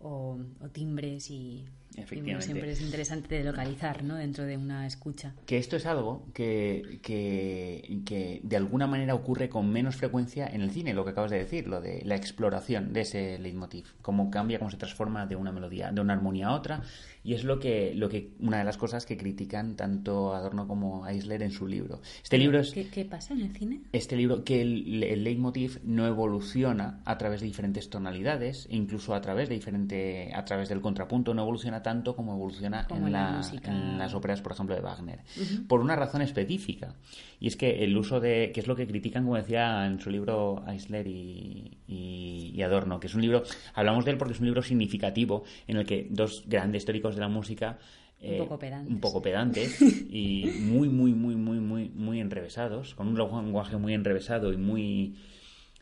o- 0.00 0.38
o 0.60 0.68
timbres 0.70 1.30
y, 1.30 1.64
Efectivamente. 1.96 2.44
siempre 2.44 2.70
es 2.72 2.80
interesante 2.80 3.36
de 3.36 3.44
localizar 3.44 4.04
¿no? 4.04 4.16
dentro 4.16 4.44
de 4.44 4.56
una 4.56 4.86
escucha. 4.86 5.34
Que 5.46 5.58
esto 5.58 5.76
es 5.76 5.86
algo 5.86 6.26
que, 6.34 7.00
que, 7.02 8.00
que 8.04 8.40
de 8.42 8.56
alguna 8.56 8.86
manera 8.86 9.14
ocurre 9.14 9.48
con 9.48 9.70
menos 9.70 9.96
frecuencia 9.96 10.46
en 10.46 10.60
el 10.60 10.70
cine, 10.70 10.94
lo 10.94 11.04
que 11.04 11.10
acabas 11.10 11.30
de 11.30 11.38
decir, 11.38 11.66
lo 11.66 11.80
de 11.80 12.02
la 12.04 12.16
exploración 12.16 12.92
de 12.92 13.00
ese 13.02 13.38
leitmotiv, 13.38 13.86
cómo 14.02 14.30
cambia, 14.30 14.58
cómo 14.58 14.70
se 14.70 14.76
transforma 14.76 15.26
de 15.26 15.36
una 15.36 15.52
melodía, 15.52 15.90
de 15.90 16.00
una 16.00 16.12
armonía 16.12 16.48
a 16.48 16.54
otra, 16.54 16.82
y 17.24 17.34
es 17.34 17.44
lo 17.44 17.58
que, 17.58 17.92
lo 17.94 18.08
que 18.08 18.30
una 18.38 18.58
de 18.58 18.64
las 18.64 18.76
cosas 18.76 19.04
que 19.04 19.16
critican 19.16 19.74
tanto 19.74 20.34
Adorno 20.34 20.68
como 20.68 21.06
Eisler 21.08 21.42
en 21.42 21.50
su 21.50 21.66
libro. 21.66 22.00
Este 22.22 22.38
libro 22.38 22.60
es 22.60 22.72
¿Qué, 22.72 22.88
qué 22.88 23.04
pasa 23.04 23.34
en 23.34 23.40
el 23.40 23.56
cine? 23.56 23.80
este 23.92 24.16
libro 24.16 24.44
que 24.44 24.62
el, 24.62 25.02
el 25.02 25.24
leitmotiv 25.24 25.80
no 25.84 26.06
evoluciona 26.06 27.00
a 27.04 27.18
través 27.18 27.40
de 27.40 27.46
diferentes 27.46 27.90
tonalidades, 27.90 28.66
incluso 28.70 29.14
a 29.14 29.20
través 29.20 29.48
de 29.48 29.54
diferente, 29.56 30.30
a 30.34 30.44
través 30.44 30.68
del 30.68 30.80
contrapunto, 30.80 31.34
no 31.34 31.42
evoluciona 31.42 31.82
tanto 31.86 32.16
como 32.16 32.34
evoluciona 32.34 32.84
Como 32.88 33.06
en, 33.06 33.12
la 33.12 33.40
en 33.62 33.96
las 33.96 34.12
óperas, 34.12 34.40
por 34.42 34.50
ejemplo, 34.50 34.74
de 34.74 34.80
Wagner, 34.80 35.20
por 35.68 35.78
una 35.80 35.94
razón 35.94 36.20
específica. 36.20 36.96
Y 37.38 37.46
es 37.46 37.56
que 37.56 37.84
el 37.84 37.96
uso 37.96 38.18
de, 38.18 38.50
que 38.52 38.58
es 38.58 38.66
lo 38.66 38.74
que 38.74 38.88
critican, 38.88 39.22
como 39.22 39.36
decía 39.36 39.86
en 39.86 40.00
su 40.00 40.10
libro 40.10 40.64
Eisler 40.66 41.06
y, 41.06 41.78
y- 41.86 42.50
y 42.56 42.62
Adorno, 42.62 42.98
que 42.98 43.06
es 43.06 43.14
un 43.14 43.22
libro, 43.22 43.44
hablamos 43.74 44.04
de 44.04 44.10
él 44.10 44.18
porque 44.18 44.34
es 44.34 44.40
un 44.40 44.46
libro 44.46 44.62
significativo 44.62 45.44
en 45.68 45.76
el 45.76 45.86
que 45.86 46.08
dos 46.10 46.42
grandes 46.48 46.84
teóricos 46.84 47.14
de 47.14 47.20
la 47.20 47.28
música 47.28 47.78
Un 48.20 48.38
poco 48.38 48.58
pedantes. 48.58 48.92
un 48.94 49.00
poco 49.00 49.22
pedantes 49.22 49.80
y 50.10 50.46
muy, 50.60 50.88
muy, 50.88 51.12
muy, 51.14 51.36
muy, 51.36 51.60
muy, 51.60 51.88
muy 51.90 52.20
enrevesados, 52.20 52.96
con 52.96 53.06
un 53.06 53.16
lenguaje 53.16 53.76
muy 53.76 53.94
enrevesado 53.94 54.52
y 54.52 54.56
muy, 54.56 55.14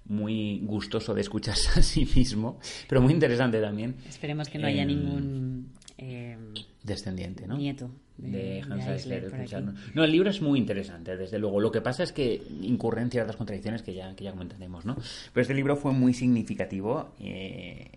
muy 0.07 0.61
gustoso 0.65 1.15
de 1.15 1.23
escucharse 1.23 1.81
a 1.81 1.83
sí 1.83 2.07
mismo, 2.15 2.59
pero 2.89 3.01
muy 3.01 3.13
interesante 3.15 3.59
también. 3.61 3.95
Esperemos 4.07 4.49
que 4.51 4.59
no 4.59 4.67
haya 4.67 4.83
Em, 4.83 4.89
ningún 4.89 5.69
eh, 5.99 6.37
descendiente, 6.83 7.47
¿no? 7.47 7.57
nieto 7.57 7.91
de 8.17 8.61
Hans 8.71 8.85
Eisler. 8.93 9.23
No, 9.95 10.05
el 10.05 10.13
libro 10.13 10.31
es 10.31 10.41
muy 10.41 10.59
interesante, 10.59 11.17
desde 11.17 11.39
luego. 11.39 11.61
Lo 11.61 11.71
que 11.73 11.81
pasa 11.81 12.03
es 12.03 12.13
que 12.13 12.41
incurre 12.63 13.03
en 13.03 13.11
ciertas 13.11 13.37
contradicciones 13.37 13.83
que 13.83 13.95
ya, 13.95 14.15
que 14.15 14.25
ya 14.25 14.31
comentaremos, 14.33 14.85
¿no? 14.85 14.97
Pero 15.33 15.43
este 15.43 15.55
libro 15.55 15.77
fue 15.77 15.93
muy 15.93 16.15
significativo 16.15 17.15
eh, 17.21 17.91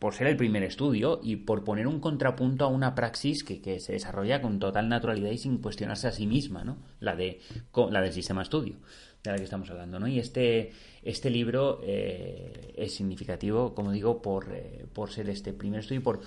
por 0.00 0.14
ser 0.14 0.26
el 0.26 0.36
primer 0.36 0.62
estudio 0.64 1.20
y 1.22 1.36
por 1.36 1.62
poner 1.62 1.86
un 1.86 2.00
contrapunto 2.00 2.64
a 2.64 2.68
una 2.68 2.94
praxis 2.94 3.44
que, 3.44 3.60
que 3.60 3.78
se 3.80 3.92
desarrolla 3.92 4.40
con 4.40 4.58
total 4.58 4.88
naturalidad 4.88 5.30
y 5.30 5.38
sin 5.38 5.58
cuestionarse 5.58 6.08
a 6.08 6.12
sí 6.12 6.26
misma, 6.26 6.64
¿no? 6.64 6.78
La, 7.00 7.14
de, 7.14 7.38
co- 7.70 7.90
la 7.90 8.00
del 8.00 8.12
sistema 8.12 8.42
estudio, 8.42 8.74
de 9.22 9.30
la 9.30 9.36
que 9.36 9.44
estamos 9.44 9.70
hablando, 9.70 10.00
¿no? 10.00 10.08
Y 10.08 10.18
este, 10.18 10.72
este 11.02 11.30
libro 11.30 11.80
eh, 11.84 12.72
es 12.76 12.94
significativo, 12.94 13.74
como 13.74 13.92
digo, 13.92 14.20
por, 14.22 14.48
eh, 14.52 14.86
por 14.92 15.10
ser 15.12 15.28
este 15.30 15.52
primer 15.52 15.80
estudio 15.80 16.00
y 16.00 16.04
por, 16.04 16.20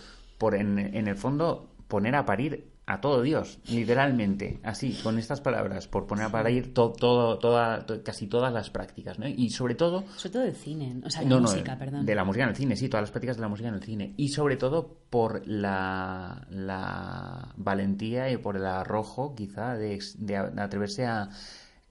por 0.44 0.56
en, 0.56 0.78
en 0.78 1.08
el 1.08 1.16
fondo 1.16 1.70
poner 1.88 2.16
a 2.16 2.26
parir 2.26 2.68
a 2.86 3.00
todo 3.00 3.22
Dios, 3.22 3.60
literalmente, 3.70 4.60
así, 4.62 5.00
con 5.02 5.18
estas 5.18 5.40
palabras, 5.40 5.88
por 5.88 6.06
poner 6.06 6.26
a 6.26 6.30
parir 6.32 6.74
to- 6.74 6.92
todo, 6.92 7.40
toda, 7.40 7.86
to- 7.86 8.04
casi 8.04 8.28
todas 8.28 8.52
las 8.52 8.70
prácticas, 8.70 9.18
¿no? 9.20 9.26
Y 9.26 9.52
sobre 9.52 9.76
todo, 9.76 10.04
Sobre 10.18 10.34
todo 10.34 10.44
del 10.44 10.56
cine, 10.58 11.00
o 11.06 11.10
sea, 11.10 11.22
la 11.22 11.30
no, 11.30 11.36
no, 11.40 11.44
música, 11.44 11.78
perdón. 11.78 12.06
de 12.06 12.14
la 12.14 12.26
música 12.26 12.44
en 12.44 12.50
el 12.50 12.58
cine, 12.58 12.76
sí, 12.76 12.90
todas 12.90 13.04
las 13.04 13.12
prácticas 13.12 13.38
de 13.38 13.42
la 13.42 13.48
música 13.48 13.70
en 13.70 13.76
el 13.76 13.84
cine. 13.84 14.14
Y 14.18 14.28
sobre 14.30 14.58
todo 14.58 14.98
por 15.10 15.48
la, 15.48 16.46
la 16.50 17.54
valentía 17.56 18.30
y 18.30 18.36
por 18.36 18.58
el 18.58 18.66
arrojo, 18.66 19.34
quizá, 19.34 19.76
de, 19.78 20.00
de 20.18 20.52
de 20.52 20.62
atreverse 20.62 21.06
a 21.06 21.30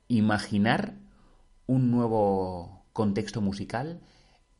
imaginar 0.08 0.92
un 1.66 1.90
nuevo 1.90 2.84
contexto 2.92 3.40
musical, 3.40 4.00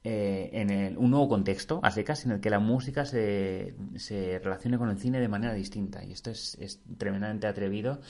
eh, 0.05 0.51
en 0.53 0.71
el- 0.71 0.99
un 0.99 1.11
nuevo 1.11 1.29
contexto, 1.29 1.81
a 1.83 1.91
secas, 1.91 2.25
en 2.25 2.33
el 2.33 2.41
que 2.41 2.51
la 2.51 2.59
música 2.59 3.05
se, 3.05 3.75
se 3.97 4.39
relacione 4.41 4.77
con 4.79 4.89
el 4.91 4.99
cine 4.99 5.21
de 5.21 5.29
manera 5.29 5.55
distinta. 5.55 6.05
Y 6.05 6.13
esto 6.13 6.31
es, 6.31 6.57
es 6.61 6.81
tremendamente 6.99 7.47
atrevido 7.47 8.01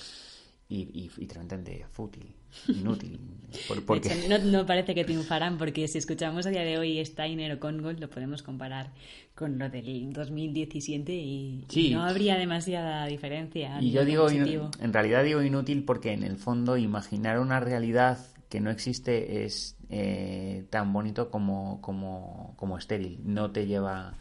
y, 0.68 0.88
y- 0.98 1.10
y 1.18 1.26
tremendamente 1.26 1.84
fútil, 1.90 2.34
inútil. 2.68 3.20
Por- 3.68 3.76
De 3.76 3.82
porque... 3.82 4.08
hecho, 4.12 4.28
no, 4.30 4.38
no 4.38 4.64
parece 4.64 4.94
que 4.94 5.04
triunfarán 5.04 5.58
porque 5.58 5.86
si 5.86 5.98
escuchamos 5.98 6.46
a 6.46 6.50
día 6.50 6.62
de 6.62 6.78
hoy 6.78 7.04
Steiner 7.04 7.52
o 7.52 7.60
Congold 7.60 8.00
lo 8.00 8.08
podemos 8.08 8.42
comparar 8.42 8.90
con 9.34 9.58
lo 9.58 9.68
del 9.68 10.12
2017 10.14 11.12
y, 11.12 11.66
no 11.92 12.02
habría 12.04 12.36
demasiada 12.38 13.04
diferencia. 13.06 13.82
Y 13.82 13.90
yo 13.90 14.04
digo, 14.06 14.24
compositivo. 14.26 14.70
en 14.80 14.92
realidad 14.94 15.24
digo 15.24 15.42
inútil 15.42 15.84
porque 15.84 16.12
en 16.12 16.22
el 16.22 16.36
fondo 16.38 16.78
imaginar 16.78 17.38
una 17.38 17.60
realidad 17.60 18.18
que 18.48 18.60
no 18.60 18.70
existe 18.70 19.44
es 19.44 19.76
eh, 19.94 20.64
tan 20.70 20.90
bonito 20.90 21.30
como, 21.30 21.82
como, 21.82 22.54
como 22.56 22.78
estéril. 22.78 23.20
No 23.24 23.50
te 23.50 23.66
lleva 23.66 24.14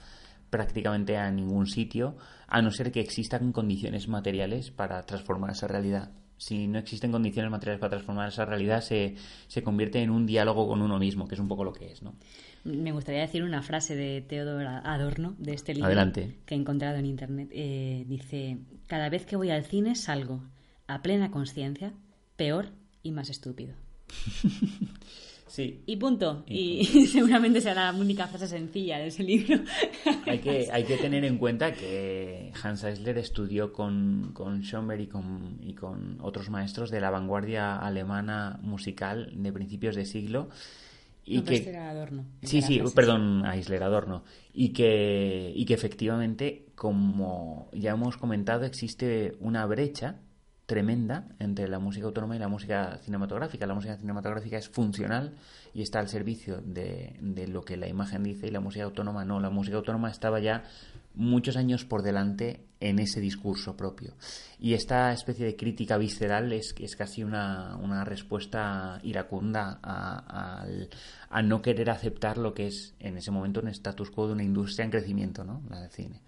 prácticamente 0.50 1.16
a 1.16 1.32
ningún 1.32 1.66
sitio, 1.66 2.18
a 2.48 2.62
no 2.62 2.72
ser 2.72 2.92
que 2.92 3.00
existan 3.00 3.54
condiciones 3.54 4.10
materiales 4.10 4.70
para 4.70 5.02
transformar 5.04 5.52
esa 5.52 5.70
realidad. 5.70 6.12
Si 6.36 6.68
no 6.68 6.78
existen 6.78 7.12
condiciones 7.14 7.50
materiales 7.50 7.80
para 7.80 7.92
transformar 7.92 8.28
esa 8.28 8.44
realidad, 8.44 8.82
se, 8.82 9.16
se 9.48 9.64
convierte 9.64 10.02
en 10.02 10.10
un 10.10 10.26
diálogo 10.26 10.68
con 10.68 10.82
uno 10.82 11.00
mismo, 11.00 11.26
que 11.26 11.36
es 11.36 11.42
un 11.42 11.48
poco 11.48 11.64
lo 11.64 11.72
que 11.72 11.90
es, 11.92 12.04
¿no? 12.04 12.16
Me 12.66 12.92
gustaría 12.92 13.22
decir 13.22 13.42
una 13.42 13.62
frase 13.62 13.96
de 13.96 14.22
Theodor 14.22 14.66
Adorno, 14.68 15.36
de 15.38 15.54
este 15.54 15.74
libro 15.74 15.88
Adelante. 15.88 16.36
que 16.46 16.54
he 16.54 16.58
encontrado 16.58 16.98
en 16.98 17.06
internet. 17.06 17.50
Eh, 17.54 18.04
dice, 18.08 18.58
cada 18.88 19.08
vez 19.08 19.26
que 19.26 19.38
voy 19.38 19.52
al 19.52 19.64
cine 19.64 19.96
salgo 19.96 20.44
a 20.88 21.02
plena 21.02 21.32
conciencia, 21.32 21.94
peor 22.36 22.72
y 23.04 23.12
más 23.12 23.30
estúpido. 23.30 23.74
Sí. 25.52 25.84
Y 25.86 25.98
punto. 25.98 26.46
Y 26.48 26.80
Y, 26.80 26.86
seguramente 27.08 27.60
será 27.60 27.92
la 27.92 28.00
única 28.00 28.26
frase 28.28 28.48
sencilla 28.48 29.00
de 29.00 29.08
ese 29.08 29.22
libro. 29.22 29.60
Hay 30.26 30.40
que, 30.40 30.70
hay 30.72 30.86
que 30.86 30.96
tener 30.96 31.26
en 31.26 31.38
cuenta 31.38 31.74
que 31.74 32.54
Hans 32.64 32.86
Eisler 32.86 33.18
estudió 33.18 33.74
con, 33.74 34.32
con 34.34 34.62
Schoenberg 34.62 35.02
y 35.02 35.08
con, 35.08 35.58
y 35.62 35.74
con 35.74 36.20
otros 36.22 36.50
maestros 36.50 36.90
de 36.90 37.02
la 37.02 37.10
vanguardia 37.10 37.76
alemana 37.76 38.60
musical 38.62 39.30
de 39.36 39.52
principios 39.52 39.96
de 39.96 40.06
siglo. 40.06 40.48
Y 41.26 41.38
No, 41.40 41.44
que, 41.44 41.56
este 41.56 41.70
era 41.72 41.90
Adorno. 41.90 42.24
Sí, 42.44 42.62
sí, 42.62 42.80
frase. 42.80 42.96
perdón, 42.96 43.46
Eisler 43.46 43.84
Adorno. 43.84 44.24
Y 44.54 44.70
que, 44.70 45.52
y 45.54 45.66
que 45.66 45.74
efectivamente, 45.74 46.68
como 46.76 47.70
ya 47.74 47.92
hemos 47.92 48.16
comentado, 48.16 48.64
existe 48.64 49.36
una 49.42 49.66
brecha 49.66 50.22
tremenda 50.72 51.26
entre 51.38 51.68
la 51.68 51.80
música 51.80 52.06
autónoma 52.06 52.38
y 52.38 52.40
la 52.40 52.48
música 52.48 52.98
cinematográfica. 53.04 53.68
La 53.68 53.74
música 53.74 53.98
cinematográfica 53.98 54.58
es 54.58 54.70
funcional 54.70 55.34
y 55.74 55.82
está 55.82 56.00
al 56.00 56.08
servicio 56.08 56.62
de, 56.62 57.18
de 57.20 57.50
lo 57.50 57.62
que 57.66 57.76
la 57.76 57.90
imagen 57.90 58.24
dice 58.24 58.48
y 58.48 58.52
la 58.52 58.62
música 58.62 58.86
autónoma 58.86 59.26
no. 59.26 59.42
La 59.42 59.50
música 59.50 59.76
autónoma 59.76 60.10
estaba 60.10 60.40
ya 60.40 60.64
muchos 61.14 61.58
años 61.58 61.84
por 61.84 62.04
delante 62.04 62.62
en 62.80 63.00
ese 63.00 63.20
discurso 63.20 63.76
propio. 63.76 64.14
Y 64.60 64.74
esta 64.74 65.12
especie 65.12 65.46
de 65.46 65.58
crítica 65.58 65.98
visceral 65.98 66.54
es, 66.54 66.74
es 66.80 66.96
casi 66.96 67.22
una, 67.26 67.76
una 67.76 68.06
respuesta 68.06 68.98
iracunda 69.04 69.78
a, 69.84 70.62
al- 70.62 70.88
a 71.30 71.42
no 71.42 71.62
querer 71.62 71.90
aceptar 71.90 72.38
lo 72.38 72.54
que 72.54 72.68
es 72.68 72.96
en 73.02 73.18
ese 73.18 73.30
momento 73.30 73.60
un 73.60 73.68
status 73.68 74.10
quo 74.10 74.28
de 74.28 74.34
una 74.34 74.44
industria 74.44 74.86
en 74.86 74.92
crecimiento, 74.92 75.44
¿no? 75.44 75.62
La 75.70 75.82
del 75.82 75.92
cine. 75.92 76.22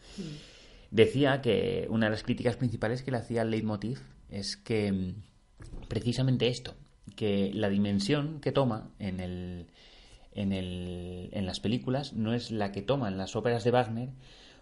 Decía 0.91 1.41
que 1.41 1.88
una 1.89 2.08
de 2.08 2.12
las 2.12 2.24
críticas 2.24 2.58
principales 2.58 3.02
que 3.04 3.12
le 3.12 3.18
hacía 3.18 3.41
al 3.41 3.50
leitmotiv 3.50 4.02
es 4.34 4.57
que 4.57 4.91
mm, 4.91 5.15
precisamente 5.88 6.47
esto, 6.47 6.75
que 7.15 7.51
la 7.53 7.69
dimensión 7.69 8.39
que 8.41 8.51
toma 8.51 8.89
en 8.99 9.19
el, 9.19 9.67
en, 10.34 10.51
el, 10.53 11.29
en 11.31 11.45
las 11.45 11.59
películas 11.59 12.13
no 12.13 12.34
es 12.34 12.51
la 12.51 12.71
que 12.71 12.81
toma 12.81 13.07
en 13.07 13.17
las 13.17 13.36
óperas 13.36 13.63
de 13.63 13.71
Wagner 13.71 14.09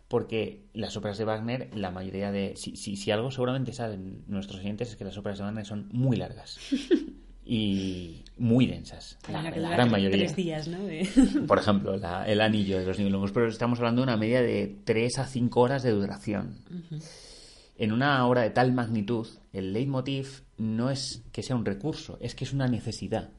porque 0.08 0.66
las 0.74 0.98
óperas 0.98 1.18
de 1.18 1.24
Wagner, 1.24 1.70
la 1.74 1.90
mayoría 1.90 2.34
de... 2.34 2.58
Si, 2.58 2.76
si, 2.76 2.98
si 2.98 3.12
algo 3.12 3.32
seguramente 3.32 3.72
saben 3.72 4.26
nuestros 4.28 4.60
oyentes 4.60 4.90
es 4.90 4.96
que 4.98 5.06
las 5.06 5.18
óperas 5.18 5.38
de 5.38 5.46
Wagner 5.46 5.66
son 5.66 5.88
muy 5.94 6.18
largas 6.18 6.58
y 7.46 8.24
muy 8.38 8.66
densas, 8.66 9.18
la, 9.30 9.50
gran 9.52 9.90
mayoría. 9.90 10.18
Tres 10.18 10.36
días, 10.36 10.68
¿no? 10.68 10.84
De- 10.84 11.08
Por 11.48 11.58
ejemplo, 11.60 11.96
la- 11.98 12.28
el 12.28 12.42
anillo 12.42 12.78
de 12.80 12.86
los 12.86 12.98
nibelungos, 13.00 13.32
pero 13.32 13.48
estamos 13.48 13.80
hablando 13.80 14.02
de 14.02 14.04
una 14.04 14.18
media 14.18 14.42
de 14.42 14.76
3 14.84 15.20
a 15.20 15.26
5 15.28 15.60
horas 15.62 15.82
de 15.84 15.92
duración. 15.92 16.58
En 17.78 17.92
una 17.94 18.28
obra 18.28 18.42
de 18.42 18.50
tal 18.52 18.74
magnitud, 18.74 19.28
el 19.54 19.74
leitmotiv 19.74 20.44
no 20.58 20.90
es 20.90 21.24
que 21.32 21.44
sea 21.44 21.56
un 21.56 21.66
recurso, 21.66 22.18
es 22.22 22.36
que 22.36 22.44
es 22.46 22.54
una 22.54 22.68
necesidad. 22.68 23.30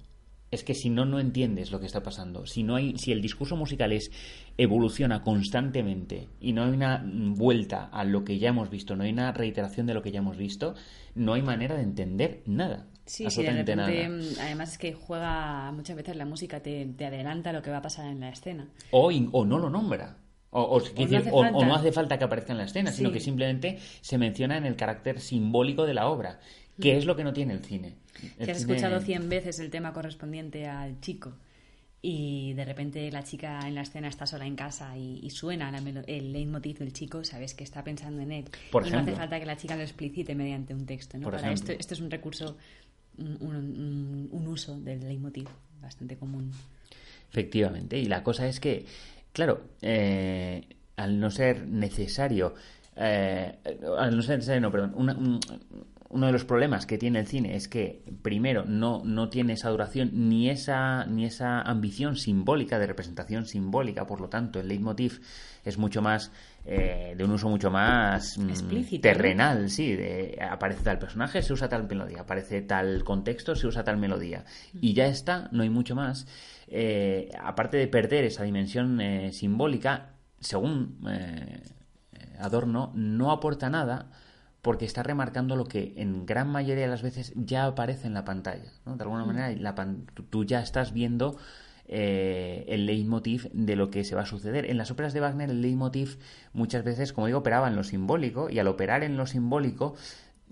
Es 0.50 0.64
que 0.64 0.74
si 0.74 0.90
no, 0.90 1.06
no 1.06 1.18
entiendes 1.18 1.70
lo 1.72 1.80
que 1.80 1.86
está 1.86 2.02
pasando. 2.02 2.44
Si, 2.44 2.62
no 2.62 2.76
hay, 2.76 2.98
si 2.98 3.10
el 3.10 3.22
discurso 3.22 3.56
musical 3.56 3.90
es 3.92 4.10
evoluciona 4.58 5.22
constantemente 5.22 6.28
y 6.40 6.52
no 6.52 6.64
hay 6.64 6.70
una 6.72 7.02
vuelta 7.06 7.84
a 7.86 8.04
lo 8.04 8.22
que 8.24 8.38
ya 8.38 8.50
hemos 8.50 8.68
visto, 8.68 8.94
no 8.94 9.04
hay 9.04 9.12
una 9.12 9.32
reiteración 9.32 9.86
de 9.86 9.94
lo 9.94 10.02
que 10.02 10.10
ya 10.12 10.18
hemos 10.18 10.36
visto, 10.36 10.74
no 11.14 11.32
hay 11.32 11.40
manera 11.42 11.74
de 11.76 11.82
entender 11.82 12.42
nada. 12.46 12.86
Sí, 13.06 13.24
sí, 13.30 13.42
de 13.42 13.48
repente, 13.86 14.40
además 14.42 14.72
es 14.72 14.78
que 14.78 14.92
juega 14.92 15.72
muchas 15.72 15.96
veces 15.96 16.16
la 16.16 16.24
música, 16.26 16.60
te, 16.60 16.84
te 16.86 17.06
adelanta 17.06 17.52
lo 17.52 17.62
que 17.62 17.70
va 17.70 17.78
a 17.78 17.82
pasar 17.82 18.06
en 18.06 18.20
la 18.20 18.28
escena. 18.28 18.68
o, 18.90 19.10
in- 19.10 19.30
o 19.32 19.44
no 19.46 19.58
lo 19.58 19.70
nombra. 19.70 20.18
O, 20.54 20.78
no 20.78 20.84
decir, 20.84 21.16
hace 21.16 21.30
o- 21.32 21.42
falta. 21.42 21.66
no 21.66 21.74
hace 21.74 21.92
falta 21.92 22.18
que 22.18 22.24
aparezca 22.24 22.52
en 22.52 22.58
la 22.58 22.64
escena, 22.64 22.92
sino 22.92 23.10
que 23.10 23.20
simplemente 23.20 23.78
se 24.02 24.18
menciona 24.18 24.58
en 24.58 24.66
el 24.66 24.76
carácter 24.76 25.18
simbólico 25.20 25.86
de 25.86 25.94
la 25.94 26.08
obra, 26.08 26.40
que 26.80 26.96
es 26.98 27.06
lo 27.06 27.16
que 27.16 27.24
no 27.24 27.32
tiene 27.32 27.54
el 27.54 27.64
cine. 27.64 27.94
El 28.38 28.44
Que 28.46 28.52
has 28.52 28.58
cine- 28.58 28.74
escuchado 28.74 29.00
cien 29.00 29.28
veces 29.30 29.58
el 29.60 29.70
tema 29.70 29.92
correspondiente 29.94 30.66
al 30.66 31.00
chico 31.00 31.32
y 32.02 32.52
de 32.54 32.64
repente 32.66 33.10
la 33.12 33.22
chica 33.24 33.60
en 33.66 33.74
la 33.76 33.82
escena 33.82 34.08
está 34.08 34.26
sola 34.26 34.44
en 34.44 34.56
casa 34.56 34.94
y, 34.98 35.20
y 35.22 35.30
suena 35.30 35.70
la 35.70 35.78
el 36.06 36.32
leitmotiv 36.32 36.78
del 36.80 36.92
chico, 36.92 37.24
sabes 37.24 37.54
que 37.54 37.64
está 37.64 37.82
pensando 37.84 38.20
en 38.20 38.32
él. 38.32 38.44
Por 38.70 38.86
y 38.86 38.90
no 38.90 38.98
hace 38.98 39.12
falta 39.12 39.38
que 39.40 39.46
la 39.46 39.56
chica 39.56 39.74
lo 39.76 39.82
explicite 39.82 40.34
mediante 40.34 40.74
un 40.74 40.84
texto. 40.84 41.16
¿no? 41.16 41.24
Por 41.24 41.36
Para 41.36 41.52
esto, 41.52 41.72
esto 41.72 41.94
es 41.94 42.00
un 42.00 42.10
recurso, 42.10 42.56
un, 43.16 43.38
un- 43.40 44.28
un 44.32 44.46
uso 44.48 44.78
del 44.80 45.00
leitmotiv 45.00 45.48
bastante 45.80 46.16
común. 46.16 46.50
Efectivamente, 47.30 47.98
y 47.98 48.04
la 48.06 48.22
cosa 48.22 48.46
es 48.46 48.60
que, 48.60 48.84
claro, 49.32 49.62
eh, 49.80 50.66
al 50.96 51.18
no 51.18 51.30
ser 51.30 51.66
necesario, 51.66 52.54
eh, 52.96 53.54
al 53.98 54.14
no 54.16 54.22
ser 54.22 54.36
necesario, 54.36 54.60
no, 54.60 54.70
perdón, 54.70 54.92
una- 54.94 55.14
un- 55.14 55.40
uno 56.10 56.26
de 56.26 56.32
los 56.32 56.44
problemas 56.44 56.84
que 56.84 56.98
tiene 56.98 57.20
el 57.20 57.26
cine 57.26 57.56
es 57.56 57.68
que, 57.68 58.02
primero, 58.20 58.66
no, 58.66 59.00
no 59.02 59.30
tiene 59.30 59.54
esa 59.54 59.70
duración 59.70 60.10
ni 60.28 60.50
esa, 60.50 61.06
ni 61.06 61.24
esa 61.24 61.62
ambición 61.62 62.16
simbólica, 62.16 62.78
de 62.78 62.86
representación 62.86 63.46
simbólica, 63.46 64.06
por 64.06 64.20
lo 64.20 64.28
tanto, 64.28 64.60
el 64.60 64.68
leitmotiv 64.68 65.22
es 65.64 65.78
mucho 65.78 66.02
más, 66.02 66.30
eh, 66.66 67.14
de 67.16 67.24
un 67.24 67.30
uso 67.30 67.48
mucho 67.48 67.70
más 67.70 68.36
mm, 68.36 68.50
Explícito, 68.50 69.00
terrenal, 69.08 69.70
sí, 69.70 69.94
de, 69.96 70.38
aparece 70.50 70.82
tal 70.82 70.98
personaje, 70.98 71.40
se 71.40 71.54
usa 71.54 71.70
tal 71.70 71.88
melodía, 71.88 72.20
aparece 72.20 72.60
tal 72.60 73.04
contexto, 73.04 73.56
se 73.56 73.66
usa 73.66 73.82
tal 73.82 73.96
melodía. 73.96 74.44
Y 74.82 74.92
ya 74.92 75.06
está, 75.06 75.48
no 75.50 75.62
hay 75.62 75.70
mucho 75.70 75.94
más. 75.94 76.26
Eh, 76.74 77.30
aparte 77.38 77.76
de 77.76 77.86
perder 77.86 78.24
esa 78.24 78.44
dimensión 78.44 78.98
eh, 79.00 79.32
simbólica, 79.32 80.14
según 80.40 80.98
eh, 81.06 81.62
Adorno, 82.38 82.92
no 82.94 83.30
aporta 83.30 83.68
nada 83.68 84.10
porque 84.62 84.84
está 84.86 85.02
remarcando 85.02 85.54
lo 85.54 85.66
que 85.66 85.92
en 85.96 86.24
gran 86.24 86.48
mayoría 86.48 86.84
de 86.84 86.90
las 86.90 87.02
veces 87.02 87.32
ya 87.36 87.66
aparece 87.66 88.06
en 88.06 88.14
la 88.14 88.24
pantalla. 88.24 88.72
¿no? 88.86 88.96
De 88.96 89.02
alguna 89.02 89.24
manera, 89.26 89.50
la 89.60 89.74
pan- 89.74 90.06
tú- 90.14 90.22
tú 90.22 90.44
ya 90.44 90.60
estás 90.62 90.92
viendo 90.92 91.36
eh, 91.88 92.64
el 92.68 92.86
leitmotiv 92.86 93.50
de 93.52 93.76
lo 93.76 93.90
que 93.90 94.02
se 94.04 94.14
va 94.14 94.22
a 94.22 94.26
suceder. 94.26 94.64
En 94.70 94.78
las 94.78 94.90
óperas 94.90 95.12
de 95.12 95.20
Wagner 95.20 95.50
el 95.50 95.60
leitmotiv 95.60 96.18
muchas 96.54 96.84
veces, 96.84 97.12
como 97.12 97.26
digo, 97.26 97.40
operaba 97.40 97.68
en 97.68 97.76
lo 97.76 97.84
simbólico 97.84 98.48
y 98.48 98.60
al 98.60 98.68
operar 98.68 99.02
en 99.04 99.16
lo 99.18 99.26
simbólico 99.26 99.94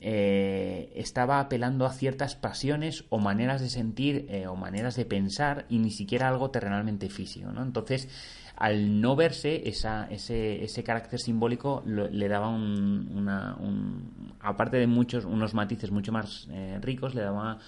eh, 0.00 0.92
estaba 0.96 1.40
apelando 1.40 1.84
a 1.86 1.92
ciertas 1.92 2.34
pasiones 2.36 3.04
o 3.10 3.18
maneras 3.18 3.60
de 3.60 3.68
sentir 3.68 4.26
eh, 4.30 4.46
o 4.46 4.56
maneras 4.56 4.96
de 4.96 5.04
pensar 5.04 5.66
y 5.68 5.78
ni 5.78 5.90
siquiera 5.90 6.28
algo 6.28 6.50
terrenalmente 6.50 7.08
físico. 7.10 7.52
¿no? 7.52 7.62
Entonces, 7.62 8.08
al 8.56 9.00
no 9.00 9.16
verse 9.16 9.68
esa, 9.68 10.06
ese, 10.10 10.64
ese 10.64 10.82
carácter 10.84 11.18
simbólico 11.20 11.82
le 11.86 12.28
daba 12.28 12.48
un, 12.48 13.10
una, 13.14 13.56
un- 13.56 14.34
aparte 14.40 14.76
de 14.76 14.86
muchos 14.86 15.24
unos 15.24 15.54
matices 15.54 15.90
mucho 15.90 16.12
más 16.12 16.46
eh, 16.50 16.78
ricos 16.82 17.14
le 17.14 17.22
daba 17.22 17.58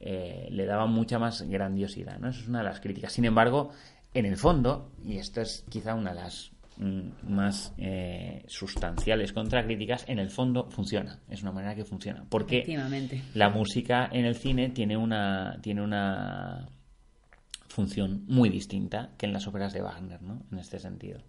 le 0.00 0.64
daba 0.64 0.86
mucha 0.86 1.18
más 1.18 1.42
grandiosidad 1.42 2.20
¿no? 2.20 2.28
eso 2.28 2.40
es 2.42 2.46
una 2.48 2.58
de 2.58 2.64
las 2.66 2.78
críticas 2.78 3.12
sin 3.12 3.24
embargo 3.24 3.70
en 4.14 4.26
el 4.26 4.36
fondo 4.36 4.92
y 5.04 5.16
esto 5.18 5.40
es 5.40 5.64
quizá 5.68 5.94
una 5.96 6.10
de 6.14 6.20
las 6.20 6.52
más 6.78 7.74
eh, 7.76 8.44
sustanciales 8.46 9.32
contracríticas 9.32 10.04
en 10.08 10.20
el 10.20 10.30
fondo 10.30 10.70
funciona 10.70 11.18
es 11.28 11.42
una 11.42 11.50
manera 11.50 11.74
que 11.74 11.84
funciona 11.84 12.24
porque 12.28 12.64
la 13.34 13.50
música 13.50 14.08
en 14.12 14.24
el 14.24 14.36
cine 14.36 14.68
tiene 14.68 14.96
una 14.96 15.58
tiene 15.60 15.82
una 15.82 16.68
función 17.78 18.24
muy 18.26 18.48
distinta 18.48 19.12
que 19.16 19.26
en 19.26 19.32
las 19.32 19.46
óperas 19.46 19.72
de 19.72 19.82
Wagner, 19.82 20.20
¿no? 20.20 20.42
En 20.50 20.58
este 20.58 20.80
sentido. 20.80 21.20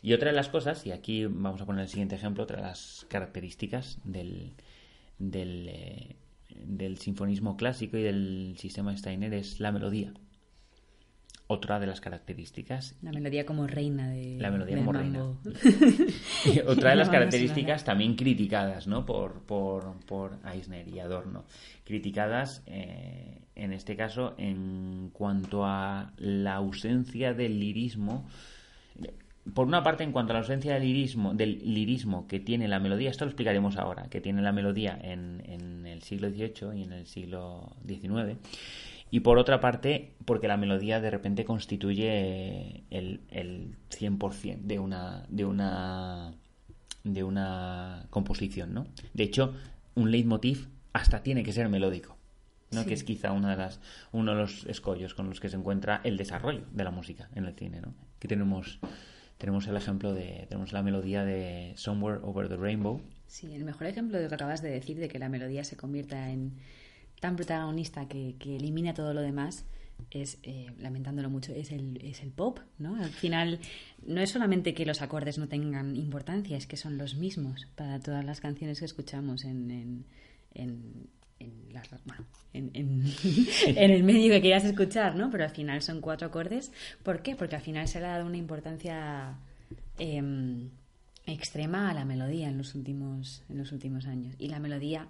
Y 0.00 0.14
otra 0.14 0.30
de 0.30 0.36
las 0.36 0.48
cosas, 0.48 0.86
y 0.86 0.92
aquí 0.92 1.26
vamos 1.26 1.60
a 1.60 1.66
poner 1.66 1.82
el 1.82 1.88
siguiente 1.88 2.14
ejemplo, 2.14 2.44
otra 2.44 2.56
de 2.56 2.62
las 2.62 3.06
características 3.10 3.98
del, 4.04 4.54
del, 5.18 5.68
eh, 5.68 6.16
del 6.48 6.98
sinfonismo 6.98 7.56
clásico 7.56 7.98
y 7.98 8.02
del 8.02 8.54
sistema 8.56 8.96
Steiner 8.96 9.34
es 9.34 9.60
la 9.60 9.72
melodía. 9.72 10.14
Otra 11.48 11.78
de 11.78 11.86
las 11.86 12.00
características 12.00 12.96
La 13.02 13.12
melodía 13.12 13.46
como 13.46 13.68
reina 13.68 14.08
de 14.10 14.36
La 14.40 14.50
melodía 14.50 14.78
como 14.78 14.92
mambo. 14.92 15.38
y 16.44 16.58
otra 16.66 16.90
de 16.90 16.96
las 16.96 17.08
características 17.08 17.84
también 17.84 18.16
criticadas 18.16 18.88
¿no? 18.88 19.06
por, 19.06 19.42
por, 19.42 19.94
por 20.06 20.38
Eisner 20.52 20.88
y 20.88 20.98
Adorno. 20.98 21.44
Criticadas, 21.84 22.64
eh, 22.66 23.42
en 23.54 23.72
este 23.72 23.94
caso, 23.94 24.34
en 24.38 25.10
cuanto 25.12 25.64
a 25.64 26.10
la 26.18 26.54
ausencia 26.56 27.32
del 27.32 27.60
lirismo. 27.60 28.26
Por 29.54 29.68
una 29.68 29.84
parte, 29.84 30.02
en 30.02 30.10
cuanto 30.10 30.32
a 30.32 30.34
la 30.34 30.40
ausencia 30.40 30.74
del 30.74 30.82
lirismo, 30.82 31.32
del 31.32 31.60
lirismo 31.62 32.26
que 32.26 32.40
tiene 32.40 32.66
la 32.66 32.80
melodía, 32.80 33.10
esto 33.10 33.24
lo 33.24 33.30
explicaremos 33.30 33.76
ahora, 33.76 34.08
que 34.10 34.20
tiene 34.20 34.42
la 34.42 34.50
melodía 34.50 34.98
en, 35.00 35.44
en 35.46 35.86
el 35.86 36.02
siglo 36.02 36.28
XVIII 36.28 36.76
y 36.76 36.82
en 36.82 36.92
el 36.92 37.06
siglo 37.06 37.76
XIX. 37.86 38.36
Y 39.10 39.20
por 39.20 39.38
otra 39.38 39.60
parte, 39.60 40.14
porque 40.24 40.48
la 40.48 40.56
melodía 40.56 41.00
de 41.00 41.10
repente 41.10 41.44
constituye 41.44 42.84
el, 42.90 43.20
el 43.30 43.76
100% 43.90 44.62
de 44.62 44.78
una, 44.78 45.24
de 45.28 45.44
una 45.44 46.34
de 47.04 47.22
una 47.22 48.06
composición, 48.10 48.74
¿no? 48.74 48.86
De 49.14 49.22
hecho, 49.22 49.54
un 49.94 50.10
leitmotiv 50.10 50.68
hasta 50.92 51.22
tiene 51.22 51.44
que 51.44 51.52
ser 51.52 51.68
melódico, 51.68 52.16
¿no? 52.72 52.82
Sí. 52.82 52.88
Que 52.88 52.94
es 52.94 53.04
quizá 53.04 53.30
una 53.30 53.50
de 53.50 53.56
las, 53.56 53.80
uno 54.10 54.32
de 54.32 54.38
los 54.38 54.66
escollos 54.66 55.14
con 55.14 55.28
los 55.28 55.38
que 55.38 55.48
se 55.48 55.56
encuentra 55.56 56.00
el 56.02 56.16
desarrollo 56.16 56.64
de 56.72 56.84
la 56.84 56.90
música 56.90 57.28
en 57.34 57.44
el 57.44 57.54
cine, 57.54 57.80
¿no? 57.80 57.94
Aquí 58.16 58.26
tenemos, 58.26 58.80
tenemos 59.38 59.68
el 59.68 59.76
ejemplo 59.76 60.14
de, 60.14 60.46
tenemos 60.48 60.72
la 60.72 60.82
melodía 60.82 61.24
de 61.24 61.74
Somewhere 61.76 62.20
Over 62.24 62.48
the 62.48 62.56
Rainbow, 62.56 63.00
Sí, 63.28 63.52
el 63.54 63.64
mejor 63.64 63.86
ejemplo 63.86 64.16
de 64.16 64.24
lo 64.24 64.28
que 64.28 64.34
acabas 64.36 64.62
de 64.62 64.70
decir, 64.70 64.98
de 64.98 65.08
que 65.08 65.18
la 65.18 65.28
melodía 65.28 65.64
se 65.64 65.76
convierta 65.76 66.30
en 66.30 66.54
tan 67.20 67.36
protagonista 67.36 68.06
que, 68.08 68.36
elimina 68.44 68.94
todo 68.94 69.14
lo 69.14 69.20
demás, 69.20 69.64
es, 70.10 70.38
eh, 70.42 70.66
lamentándolo 70.78 71.30
mucho, 71.30 71.52
es 71.52 71.72
el, 71.72 71.98
es 72.04 72.22
el 72.22 72.30
pop, 72.30 72.60
¿no? 72.78 72.96
Al 72.96 73.10
final, 73.10 73.60
no 74.04 74.20
es 74.20 74.30
solamente 74.30 74.74
que 74.74 74.84
los 74.84 75.00
acordes 75.02 75.38
no 75.38 75.48
tengan 75.48 75.96
importancia, 75.96 76.56
es 76.56 76.66
que 76.66 76.76
son 76.76 76.98
los 76.98 77.16
mismos 77.16 77.66
para 77.74 77.98
todas 77.98 78.24
las 78.24 78.40
canciones 78.40 78.78
que 78.78 78.84
escuchamos 78.84 79.44
en, 79.44 80.04
en, 80.54 81.08
en, 82.54 83.90
el 83.90 84.02
medio 84.02 84.30
que 84.30 84.40
quieras 84.40 84.64
escuchar, 84.64 85.16
¿no? 85.16 85.30
Pero 85.30 85.44
al 85.44 85.50
final 85.50 85.82
son 85.82 86.00
cuatro 86.00 86.28
acordes. 86.28 86.72
¿Por 87.02 87.22
qué? 87.22 87.36
Porque 87.36 87.56
al 87.56 87.62
final 87.62 87.86
se 87.88 88.00
le 88.00 88.06
ha 88.06 88.12
dado 88.12 88.26
una 88.26 88.38
importancia... 88.38 89.38
em, 89.98 90.70
extrema 91.26 91.90
a 91.90 91.94
la 91.94 92.04
melodía 92.04 92.48
en 92.48 92.56
los 92.56 92.74
últimos 92.74 93.42
en 93.48 93.58
los 93.58 93.72
últimos 93.72 94.06
años 94.06 94.34
y 94.38 94.48
la 94.48 94.60
melodía 94.60 95.08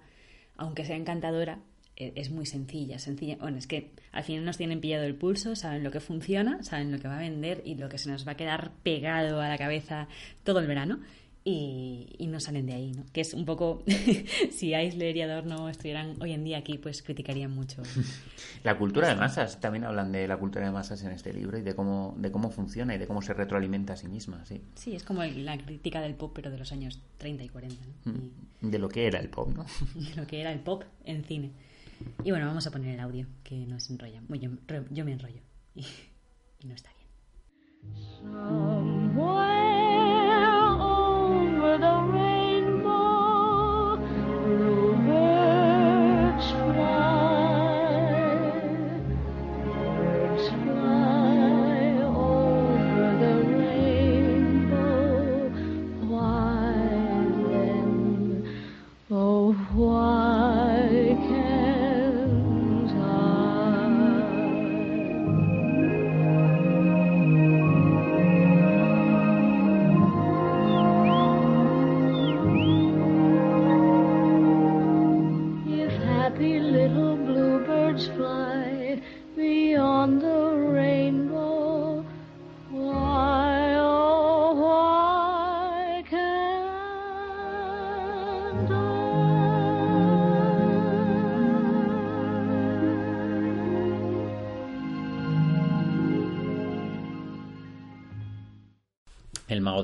aunque 0.56 0.84
sea 0.84 0.96
encantadora 0.96 1.58
es 1.96 2.30
muy 2.30 2.44
sencilla 2.46 2.98
sencilla 2.98 3.36
bueno 3.40 3.56
es 3.58 3.66
que 3.66 3.90
al 4.12 4.22
final 4.22 4.44
nos 4.44 4.56
tienen 4.58 4.80
pillado 4.80 5.04
el 5.04 5.14
pulso 5.14 5.56
saben 5.56 5.82
lo 5.82 5.90
que 5.90 6.00
funciona 6.00 6.62
saben 6.62 6.92
lo 6.92 6.98
que 6.98 7.08
va 7.08 7.16
a 7.16 7.20
vender 7.20 7.62
y 7.64 7.74
lo 7.76 7.88
que 7.88 7.98
se 7.98 8.10
nos 8.10 8.26
va 8.26 8.32
a 8.32 8.36
quedar 8.36 8.70
pegado 8.82 9.40
a 9.40 9.48
la 9.48 9.56
cabeza 9.58 10.06
todo 10.44 10.58
el 10.60 10.66
verano 10.66 11.00
y, 11.48 12.08
y 12.18 12.26
no 12.26 12.40
salen 12.40 12.66
de 12.66 12.72
ahí 12.74 12.92
¿no? 12.92 13.04
que 13.12 13.20
es 13.20 13.32
un 13.32 13.44
poco 13.44 13.84
si 14.50 14.74
Eisler 14.74 15.16
y 15.16 15.22
Adorno 15.22 15.68
estuvieran 15.68 16.20
hoy 16.20 16.32
en 16.32 16.42
día 16.42 16.58
aquí 16.58 16.76
pues 16.76 17.02
criticarían 17.02 17.52
mucho 17.52 17.82
La 18.64 18.76
cultura 18.76 19.08
de 19.08 19.14
masas, 19.14 19.60
también 19.60 19.84
hablan 19.84 20.10
de 20.10 20.26
la 20.26 20.36
cultura 20.38 20.64
de 20.66 20.72
masas 20.72 21.02
en 21.04 21.12
este 21.12 21.32
libro 21.32 21.56
y 21.56 21.62
de 21.62 21.74
cómo, 21.76 22.16
de 22.18 22.32
cómo 22.32 22.50
funciona 22.50 22.96
y 22.96 22.98
de 22.98 23.06
cómo 23.06 23.22
se 23.22 23.32
retroalimenta 23.32 23.92
a 23.92 23.96
sí 23.96 24.08
misma, 24.08 24.44
sí. 24.44 24.60
sí 24.74 24.96
es 24.96 25.04
como 25.04 25.22
el- 25.22 25.44
la 25.44 25.56
crítica 25.56 26.00
del 26.00 26.14
pop 26.14 26.32
pero 26.34 26.50
de 26.50 26.58
los 26.58 26.72
años 26.72 27.00
30 27.18 27.44
y 27.44 27.48
40 27.48 27.76
¿no? 28.06 28.12
Y- 28.12 28.68
De 28.68 28.78
lo 28.80 28.88
que 28.88 29.06
era 29.06 29.20
el 29.20 29.28
pop, 29.28 29.48
¿no? 29.54 29.64
de 29.94 30.16
lo 30.16 30.26
que 30.26 30.40
era 30.40 30.52
el 30.52 30.58
pop 30.58 30.82
en 31.04 31.22
cine. 31.22 31.52
Y 32.24 32.30
bueno, 32.30 32.46
vamos 32.46 32.66
a 32.66 32.70
poner 32.70 32.94
el 32.94 33.00
audio, 33.00 33.26
que 33.44 33.66
nos 33.66 33.90
enrolla. 33.90 34.22
Bueno, 34.28 34.58
yo, 34.68 34.84
yo 34.90 35.04
me 35.04 35.12
enrollo 35.12 35.42
y, 35.74 35.86
no 36.64 36.74
está 36.74 36.90
bien. 36.90 37.06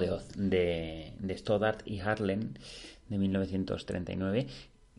De 0.03 0.11
Oz 0.11 0.29
de, 0.37 1.15
de 1.19 1.39
Stoddart 1.39 1.87
y 1.87 2.01
Harlan 2.01 2.59
de 3.09 3.19
1939, 3.19 4.47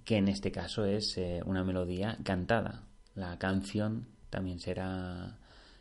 que 0.06 0.18
en 0.18 0.28
este 0.28 0.52
caso 0.52 0.86
es 0.86 1.18
eh, 1.18 1.42
una 1.46 1.64
melodía 1.64 2.18
cantada. 2.24 2.84
La 3.16 3.38
canción 3.38 4.08
también 4.30 4.60
será, 4.60 5.38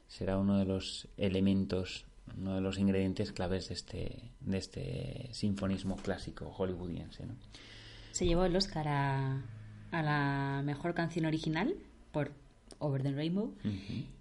será 0.08 0.38
uno 0.38 0.58
de 0.58 0.64
los 0.64 1.08
elementos, 1.16 2.04
uno 2.36 2.56
de 2.56 2.60
los 2.60 2.78
ingredientes 2.78 3.32
claves 3.32 3.68
de 3.68 3.74
este, 3.74 4.30
de 4.40 4.58
este 4.58 5.28
sinfonismo 5.32 5.96
clásico 5.96 6.50
hollywoodiense. 6.50 7.26
¿no? 7.26 7.34
Se 8.10 8.26
llevó 8.26 8.44
el 8.44 8.56
Oscar 8.56 8.88
a, 8.88 9.42
a 9.90 10.02
la 10.02 10.62
mejor 10.64 10.94
canción 10.94 11.26
original 11.26 11.74
por 12.10 12.32
Over 12.78 13.02
the 13.02 13.12
Rainbow 13.12 13.54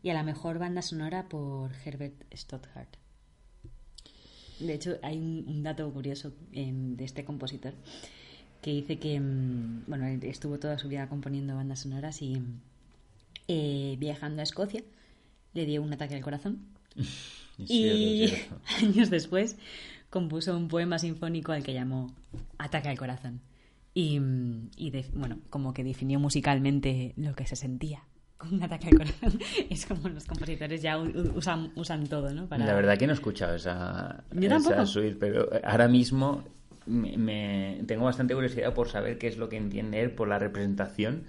y 0.03 0.09
a 0.09 0.13
la 0.13 0.23
mejor 0.23 0.59
banda 0.59 0.81
sonora 0.81 1.27
por 1.27 1.71
Herbert 1.83 2.23
Stothart. 2.33 3.00
De 4.65 4.73
hecho, 4.73 4.97
hay 5.01 5.17
un, 5.17 5.45
un 5.47 5.63
dato 5.63 5.89
curioso 5.91 6.33
em, 6.53 6.95
de 6.95 7.03
este 7.05 7.23
compositor 7.25 7.73
que 8.61 8.71
dice 8.71 8.97
que, 8.97 9.19
mm, 9.19 9.83
bueno, 9.87 10.05
él 10.07 10.23
estuvo 10.23 10.59
toda 10.59 10.77
su 10.77 10.87
vida 10.87 11.07
componiendo 11.09 11.55
bandas 11.55 11.79
sonoras 11.79 12.21
y 12.21 12.37
eh, 13.47 13.95
viajando 13.99 14.41
a 14.41 14.43
Escocia 14.43 14.83
le 15.53 15.65
dio 15.65 15.81
un 15.81 15.91
ataque 15.93 16.15
al 16.15 16.21
corazón 16.21 16.59
y 17.57 17.65
cierto, 17.67 18.05
es 18.05 18.29
cierto. 18.31 18.61
años 18.85 19.09
después 19.09 19.57
compuso 20.09 20.55
un 20.55 20.67
poema 20.67 20.99
sinfónico 20.99 21.51
al 21.53 21.63
que 21.63 21.73
llamó 21.73 22.13
Ataque 22.57 22.89
al 22.89 22.97
corazón. 22.97 23.41
Y, 23.93 24.19
y 24.77 24.89
de- 24.91 25.05
bueno, 25.13 25.39
como 25.49 25.73
que 25.73 25.83
definió 25.83 26.19
musicalmente 26.19 27.13
lo 27.17 27.33
que 27.35 27.45
se 27.45 27.55
sentía 27.57 28.03
un 28.51 28.63
ataque 28.63 28.87
al 28.89 28.97
corazón. 28.97 29.39
Es 29.69 29.85
como 29.85 30.09
los 30.09 30.25
compositores 30.25 30.81
ya 30.81 30.97
usan, 30.97 31.71
usan 31.75 32.07
todo, 32.07 32.33
¿no? 32.33 32.47
Para- 32.47 32.65
La 32.65 32.73
verdad 32.73 32.97
que 32.97 33.05
no 33.07 33.13
he 33.13 33.15
escuchado 33.15 33.55
esa, 33.55 34.23
Yo 34.31 34.47
esa 34.55 34.85
suite, 34.85 35.17
pero 35.19 35.49
ahora 35.63 35.87
mismo 35.87 36.43
me, 36.85 37.17
me- 37.17 37.83
tengo 37.87 38.05
bastante 38.05 38.33
curiosidad 38.33 38.73
por 38.73 38.87
saber 38.89 39.17
qué 39.17 39.27
es 39.27 39.37
lo 39.37 39.49
que 39.49 39.57
entiende 39.57 40.01
él 40.01 40.11
por 40.11 40.27
la 40.27 40.39
representación 40.39 41.23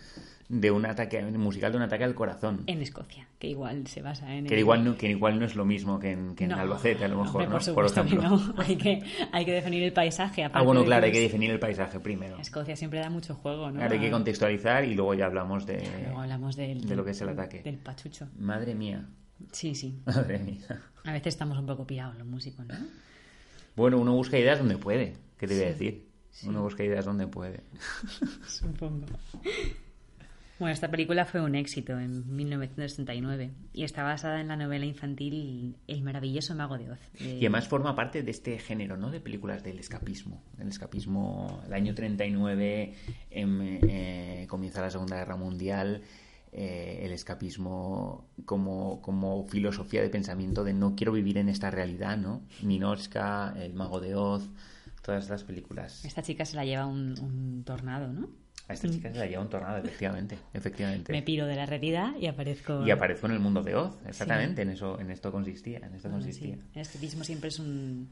de 0.54 0.70
un 0.70 0.84
ataque 0.84 1.22
musical 1.22 1.72
de 1.72 1.78
un 1.78 1.82
ataque 1.84 2.04
al 2.04 2.14
corazón. 2.14 2.64
En 2.66 2.82
Escocia, 2.82 3.26
que 3.38 3.48
igual 3.48 3.86
se 3.86 4.02
basa 4.02 4.34
en... 4.34 4.44
Que 4.46 4.52
el- 4.52 4.60
igual 4.60 4.84
no, 4.84 4.98
que 4.98 5.08
igual 5.08 5.38
no 5.38 5.46
es 5.46 5.56
lo 5.56 5.64
mismo 5.64 5.98
que 5.98 6.10
en, 6.10 6.34
que 6.36 6.44
en 6.44 6.50
No, 6.50 6.58
Albacete, 6.58 7.06
a 7.06 7.08
lo 7.08 7.22
mejor, 7.22 7.42
hombre, 7.42 7.46
¿no? 7.46 7.52
Por 7.52 7.62
supuesto 7.62 8.02
que 8.02 8.08
ejemplo. 8.08 8.28
no. 8.28 8.54
Hay 8.62 8.76
que, 8.76 9.02
hay 9.32 9.44
que 9.46 9.52
definir 9.52 9.82
el 9.82 9.94
paisaje. 9.94 10.44
Ah, 10.44 10.62
bueno, 10.62 10.84
claro, 10.84 11.06
hay 11.06 11.12
que 11.12 11.20
definir 11.20 11.50
el 11.52 11.58
paisaje 11.58 11.98
primero. 12.00 12.36
Escocia 12.38 12.76
siempre 12.76 13.00
da 13.00 13.08
mucho 13.08 13.34
juego, 13.34 13.70
¿no? 13.70 13.78
Claro, 13.78 13.94
hay 13.94 14.00
que 14.00 14.10
contextualizar 14.10 14.84
y 14.84 14.94
luego 14.94 15.14
ya 15.14 15.24
hablamos 15.24 15.64
de... 15.64 15.82
Luego 16.04 16.20
hablamos 16.20 16.54
del, 16.54 16.86
de 16.86 16.96
lo 16.96 17.02
que 17.04 17.12
es 17.12 17.20
el 17.22 17.30
ataque. 17.30 17.62
Del 17.62 17.78
pachucho. 17.78 18.28
Madre 18.38 18.74
mía, 18.74 19.08
Sí, 19.52 19.74
sí. 19.74 20.02
madre 20.06 20.38
mía. 20.38 20.82
A 21.04 21.12
veces 21.12 21.28
estamos 21.34 21.56
un 21.58 21.64
poco 21.66 21.86
pirados 21.86 22.16
los 22.18 22.26
músicos, 22.26 22.66
¿no? 22.66 22.74
Bueno, 23.74 23.98
uno 23.98 24.12
busca 24.12 24.38
ideas 24.38 24.58
donde 24.58 24.76
puede, 24.76 25.14
¿qué 25.38 25.46
te 25.48 25.54
voy 25.54 25.64
a 25.64 25.68
decir? 25.68 26.08
Uno 26.46 26.62
busca 26.62 26.84
ideas 26.84 27.06
donde 27.06 27.26
puede. 27.26 27.62
Supongo. 28.46 29.06
Bueno, 30.62 30.74
esta 30.74 30.92
película 30.92 31.24
fue 31.24 31.40
un 31.40 31.56
éxito 31.56 31.98
en 31.98 32.36
1969 32.36 33.50
y 33.72 33.82
está 33.82 34.04
basada 34.04 34.40
en 34.40 34.46
la 34.46 34.54
novela 34.56 34.84
infantil 34.86 35.74
El 35.88 36.02
maravilloso 36.04 36.54
mago 36.54 36.78
de 36.78 36.88
Oz. 36.92 37.00
de- 37.18 37.34
Y 37.34 37.38
además 37.38 37.66
forma 37.66 37.96
parte 37.96 38.22
de 38.22 38.30
este 38.30 38.60
género, 38.60 38.96
¿no? 38.96 39.10
De 39.10 39.18
películas 39.18 39.64
del 39.64 39.80
escapismo. 39.80 40.40
El 40.60 40.68
escapismo, 40.68 41.60
el 41.66 41.72
año 41.74 41.96
39 41.96 42.94
em, 43.30 43.60
eh, 43.82 44.46
comienza 44.48 44.80
la 44.80 44.90
Segunda 44.90 45.16
Guerra 45.16 45.34
Mundial. 45.36 46.02
eh, 46.52 47.00
el 47.06 47.12
escapismo 47.12 48.28
como, 48.44 49.00
como 49.02 49.44
filosofía 49.48 50.00
de 50.02 50.10
pensamiento 50.10 50.62
de 50.64 50.74
no 50.74 50.94
quiero 50.94 51.10
vivir 51.10 51.38
en 51.38 51.48
esta 51.48 51.70
realidad, 51.72 52.18
¿no? 52.18 52.42
Ninochka, 52.62 53.54
El 53.56 53.72
Mago 53.74 54.00
de 54.00 54.14
Oz, 54.14 54.48
todas 55.02 55.24
estas 55.24 55.42
películas. 55.44 56.04
Esta 56.04 56.20
chica 56.22 56.44
se 56.44 56.54
la 56.56 56.64
lleva 56.66 56.84
un, 56.86 57.18
un 57.20 57.64
tornado, 57.64 58.12
¿no? 58.12 58.28
A 58.68 58.74
esta 58.74 58.88
chica 58.88 59.12
se 59.12 59.18
la 59.18 59.26
lleva 59.26 59.42
un 59.42 59.48
tornado, 59.50 59.78
efectivamente. 59.78 60.38
efectivamente. 60.54 61.12
Me 61.12 61.22
piro 61.22 61.46
de 61.46 61.56
la 61.56 61.66
realidad 61.66 62.12
y 62.18 62.26
aparezco... 62.26 62.86
Y 62.86 62.90
aparezco 62.90 63.26
en 63.26 63.32
el 63.32 63.40
mundo 63.40 63.62
de 63.62 63.74
Oz, 63.74 63.96
exactamente, 64.06 64.62
en 64.62 64.70
eso 64.70 64.98
en 65.00 65.10
esto 65.10 65.30
consistía, 65.32 65.78
en 65.78 65.94
esto 65.94 66.10
consistía. 66.10 66.54
sí. 66.56 66.62
El 66.74 66.80
escapismo 66.82 67.24
siempre 67.24 67.48
es 67.48 67.58
un, 67.58 68.08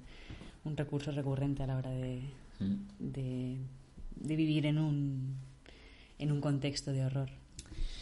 un 0.64 0.76
recurso 0.76 1.12
recurrente 1.12 1.62
a 1.62 1.66
la 1.66 1.76
hora 1.76 1.90
de, 1.90 2.20
Mm. 2.58 2.74
de, 2.98 3.56
de 4.16 4.36
vivir 4.36 4.66
en 4.66 4.76
un, 4.78 5.36
en 6.18 6.30
un 6.32 6.40
contexto 6.42 6.92
de 6.92 7.04
horror. 7.06 7.30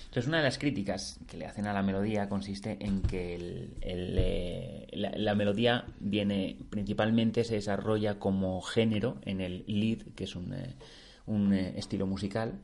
Entonces, 0.06 0.26
una 0.26 0.38
de 0.38 0.44
las 0.44 0.58
críticas 0.58 1.20
que 1.28 1.36
le 1.36 1.44
hacen 1.46 1.66
a 1.66 1.72
la 1.74 1.82
melodía 1.82 2.28
consiste 2.30 2.76
en 2.80 3.02
que 3.02 3.34
el- 3.36 3.74
el, 3.82 4.16
eh, 4.18 4.86
la, 4.94 5.10
la 5.16 5.34
melodía 5.36 5.84
viene 6.00 6.56
principalmente 6.70 7.44
se 7.44 7.54
desarrolla 7.56 8.18
como 8.18 8.60
género 8.62 9.18
en 9.26 9.40
el 9.42 9.64
lead, 9.68 9.98
que 10.16 10.24
es 10.24 10.34
un, 10.34 10.54
eh, 10.54 10.74
un, 11.28 11.52
eh, 11.52 11.74
estilo 11.76 12.06
musical 12.06 12.58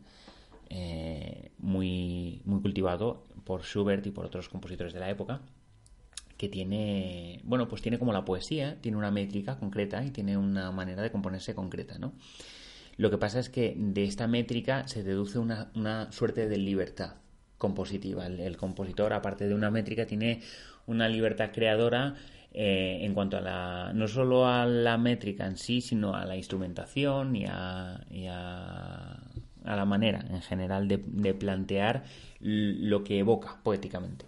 eh, 0.71 1.53
muy, 1.59 2.43
muy 2.45 2.61
cultivado 2.61 3.25
por 3.45 3.63
Schubert 3.63 4.07
y 4.07 4.11
por 4.11 4.27
otros 4.27 4.49
compositores 4.49 4.93
de 4.93 5.01
la 5.01 5.11
época 5.11 5.41
que 6.37 6.49
tiene, 6.49 7.41
bueno, 7.45 7.69
pues 7.69 7.81
tiene 7.81 7.99
como 7.99 8.13
la 8.13 8.25
poesía, 8.25 8.81
tiene 8.81 8.99
una 8.99 9.11
métrica 9.11 9.59
concreta 9.59 10.05
y 10.05 10.11
tiene 10.11 10.37
una 10.37 10.73
manera 10.73 11.03
de 11.03 11.13
componerse 11.13 11.55
concreta, 11.55 11.99
¿no? 11.99 12.13
Lo 12.97 13.11
que 13.11 13.19
pasa 13.19 13.39
es 13.39 13.49
que 13.49 13.75
de 13.77 14.05
esta 14.05 14.27
métrica 14.27 14.89
se 14.89 15.03
deduce 15.03 15.39
una, 15.39 15.71
una 15.75 16.11
suerte 16.13 16.49
de 16.49 16.59
libertad 16.59 17.15
compositiva. 17.59 18.27
El, 18.27 18.41
el 18.41 18.57
compositor, 18.57 19.13
aparte 19.13 19.49
de 19.49 19.55
una 19.55 19.71
métrica, 19.71 20.07
tiene 20.07 20.43
una 20.87 21.09
libertad 21.09 21.51
creadora 21.53 22.15
eh, 22.55 23.01
en 23.03 23.13
cuanto 23.15 23.37
a 23.37 23.41
la, 23.41 23.93
no 23.93 24.07
solo 24.07 24.47
a 24.47 24.65
la 24.65 24.97
métrica 24.97 25.45
en 25.47 25.57
sí, 25.57 25.81
sino 25.81 26.15
a 26.15 26.25
la 26.25 26.37
instrumentación 26.37 27.35
y 27.35 27.47
a, 27.49 28.07
y 28.11 28.27
a, 28.27 29.21
a 29.65 29.77
la 29.77 29.85
manera 29.85 30.25
en 30.31 30.41
general 30.41 30.87
de, 30.87 31.03
de 31.05 31.35
plantear 31.35 32.05
lo 32.41 33.03
que 33.03 33.19
evoca 33.19 33.61
poéticamente. 33.63 34.27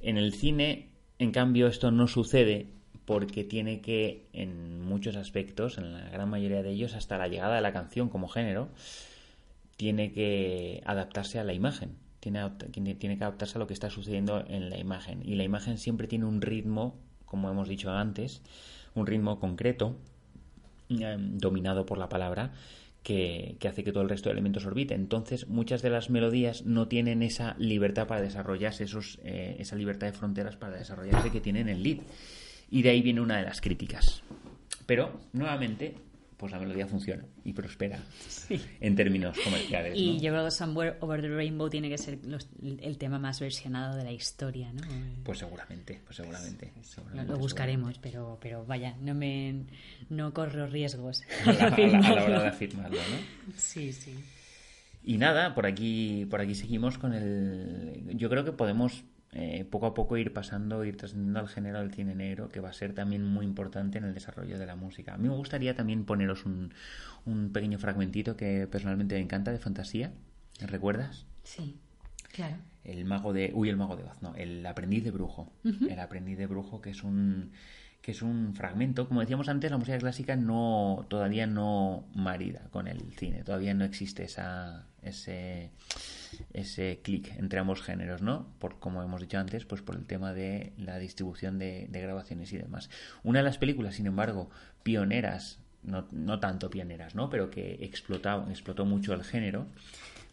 En 0.00 0.16
el 0.16 0.32
cine, 0.32 0.88
en 1.18 1.32
cambio, 1.32 1.66
esto 1.66 1.90
no 1.90 2.06
sucede 2.08 2.68
porque 3.04 3.44
tiene 3.44 3.80
que, 3.80 4.28
en 4.32 4.80
muchos 4.80 5.16
aspectos, 5.16 5.76
en 5.76 5.92
la 5.92 6.08
gran 6.08 6.30
mayoría 6.30 6.62
de 6.62 6.70
ellos, 6.70 6.94
hasta 6.94 7.18
la 7.18 7.28
llegada 7.28 7.56
de 7.56 7.60
la 7.60 7.72
canción 7.72 8.08
como 8.08 8.28
género, 8.28 8.68
tiene 9.76 10.12
que 10.12 10.80
adaptarse 10.86 11.38
a 11.38 11.44
la 11.44 11.52
imagen. 11.52 11.96
Tiene 12.20 12.40
tiene 12.70 13.18
que 13.18 13.24
adaptarse 13.24 13.56
a 13.56 13.58
lo 13.58 13.66
que 13.66 13.74
está 13.74 13.90
sucediendo 13.90 14.44
en 14.46 14.70
la 14.70 14.78
imagen. 14.78 15.22
Y 15.24 15.34
la 15.34 15.42
imagen 15.42 15.76
siempre 15.76 16.06
tiene 16.06 16.26
un 16.26 16.40
ritmo, 16.40 16.98
como 17.30 17.48
hemos 17.48 17.68
dicho 17.68 17.90
antes, 17.92 18.42
un 18.94 19.06
ritmo 19.06 19.38
concreto, 19.38 19.96
eh, 20.88 21.16
dominado 21.18 21.86
por 21.86 21.96
la 21.96 22.08
palabra, 22.08 22.52
que, 23.04 23.56
que 23.60 23.68
hace 23.68 23.84
que 23.84 23.92
todo 23.92 24.02
el 24.02 24.08
resto 24.08 24.28
de 24.28 24.32
elementos 24.32 24.66
orbite. 24.66 24.94
Entonces, 24.94 25.48
muchas 25.48 25.80
de 25.80 25.90
las 25.90 26.10
melodías 26.10 26.66
no 26.66 26.88
tienen 26.88 27.22
esa 27.22 27.54
libertad 27.56 28.08
para 28.08 28.20
desarrollarse, 28.20 28.84
esos, 28.84 29.20
eh, 29.22 29.56
esa 29.60 29.76
libertad 29.76 30.08
de 30.08 30.12
fronteras 30.12 30.56
para 30.56 30.76
desarrollarse 30.76 31.30
que 31.30 31.40
tienen 31.40 31.68
el 31.68 31.82
lead. 31.84 31.98
Y 32.68 32.82
de 32.82 32.90
ahí 32.90 33.00
viene 33.00 33.20
una 33.20 33.38
de 33.38 33.44
las 33.44 33.60
críticas. 33.60 34.22
Pero, 34.86 35.20
nuevamente, 35.32 35.94
pues 36.40 36.52
la 36.52 36.58
melodía 36.58 36.86
funciona 36.86 37.22
y 37.44 37.52
prospera 37.52 37.98
en 38.80 38.96
términos 38.96 39.38
comerciales. 39.44 39.94
Y 39.98 40.14
¿no? 40.14 40.20
yo 40.22 40.30
creo 40.32 40.44
que 40.46 40.50
Somewhere 40.50 40.96
Over 41.00 41.20
the 41.20 41.28
Rainbow 41.28 41.68
tiene 41.68 41.90
que 41.90 41.98
ser 41.98 42.18
los- 42.24 42.48
el 42.62 42.96
tema 42.96 43.18
más 43.18 43.38
versionado 43.40 43.94
de 43.96 44.04
la 44.04 44.12
historia, 44.12 44.72
¿no? 44.72 44.80
Pues 45.22 45.38
seguramente, 45.40 46.00
pues 46.02 46.16
seguramente. 46.16 46.72
Lo, 46.74 46.82
seguramente, 46.82 47.32
lo 47.32 47.38
buscaremos, 47.38 47.98
pero, 47.98 48.38
pero 48.40 48.64
vaya, 48.64 48.96
no 49.02 49.14
me 49.14 49.66
no 50.08 50.32
corro 50.32 50.66
riesgos. 50.66 51.22
A 51.44 51.52
la, 51.52 51.64
a 51.66 51.78
la- 51.78 51.98
a 51.98 52.14
la 52.14 52.24
hora 52.24 52.42
de 52.42 52.48
afirmarlo. 52.48 52.98
afirmarlo, 52.98 52.98
¿no? 53.46 53.52
Sí, 53.56 53.92
sí. 53.92 54.14
Y 55.04 55.18
nada, 55.18 55.54
por 55.54 55.66
aquí, 55.66 56.26
por 56.30 56.40
aquí 56.40 56.54
seguimos 56.54 56.96
con 56.98 57.12
el. 57.14 58.02
Yo 58.16 58.28
creo 58.30 58.44
que 58.44 58.52
podemos 58.52 59.04
eh, 59.32 59.64
poco 59.64 59.86
a 59.86 59.94
poco 59.94 60.16
ir 60.16 60.32
pasando, 60.32 60.84
ir 60.84 60.96
trascendiendo 60.96 61.38
al 61.38 61.48
género 61.48 61.78
del 61.78 61.92
cine 61.92 62.14
negro, 62.14 62.48
que 62.48 62.60
va 62.60 62.70
a 62.70 62.72
ser 62.72 62.94
también 62.94 63.24
muy 63.24 63.44
importante 63.46 63.98
en 63.98 64.04
el 64.04 64.14
desarrollo 64.14 64.58
de 64.58 64.66
la 64.66 64.76
música. 64.76 65.14
A 65.14 65.18
mí 65.18 65.28
me 65.28 65.34
gustaría 65.34 65.74
también 65.76 66.04
poneros 66.04 66.46
un, 66.46 66.72
un 67.24 67.52
pequeño 67.52 67.78
fragmentito 67.78 68.36
que 68.36 68.66
personalmente 68.66 69.14
me 69.14 69.20
encanta 69.20 69.52
de 69.52 69.58
fantasía. 69.58 70.12
¿Recuerdas? 70.60 71.26
Sí, 71.44 71.78
claro. 72.32 72.56
El 72.82 73.04
mago 73.04 73.32
de. 73.32 73.52
Uy, 73.54 73.68
el 73.68 73.76
mago 73.76 73.96
de 73.96 74.04
Oz, 74.04 74.20
no. 74.20 74.34
El 74.34 74.64
aprendiz 74.66 75.04
de 75.04 75.10
brujo. 75.10 75.52
El 75.64 76.00
aprendiz 76.00 76.36
de 76.36 76.46
brujo, 76.46 76.80
que 76.80 76.90
es 76.90 77.04
un 77.04 77.52
que 78.02 78.12
es 78.12 78.22
un 78.22 78.54
fragmento. 78.54 79.06
Como 79.08 79.20
decíamos 79.20 79.48
antes, 79.48 79.70
la 79.70 79.76
música 79.76 79.98
clásica 79.98 80.36
no 80.36 81.06
todavía 81.08 81.46
no 81.46 82.04
marida 82.14 82.62
con 82.70 82.88
el 82.88 83.12
cine. 83.12 83.44
Todavía 83.44 83.74
no 83.74 83.84
existe 83.84 84.24
esa, 84.24 84.86
ese, 85.02 85.70
ese 86.52 87.00
clic 87.02 87.34
entre 87.38 87.60
ambos 87.60 87.82
géneros, 87.82 88.22
¿no? 88.22 88.46
Por 88.58 88.78
como 88.78 89.02
hemos 89.02 89.20
dicho 89.20 89.38
antes, 89.38 89.64
pues 89.64 89.82
por 89.82 89.96
el 89.96 90.06
tema 90.06 90.32
de 90.32 90.72
la 90.78 90.98
distribución 90.98 91.58
de, 91.58 91.88
de 91.90 92.00
grabaciones 92.00 92.52
y 92.52 92.58
demás. 92.58 92.88
Una 93.22 93.40
de 93.40 93.44
las 93.44 93.58
películas, 93.58 93.96
sin 93.96 94.06
embargo, 94.06 94.50
pioneras, 94.82 95.58
no, 95.82 96.06
no 96.10 96.40
tanto 96.40 96.70
pioneras, 96.70 97.14
¿no? 97.14 97.28
Pero 97.28 97.50
que 97.50 97.78
explotó, 97.82 98.46
explotó 98.48 98.86
mucho 98.86 99.12
el 99.12 99.24
género, 99.24 99.66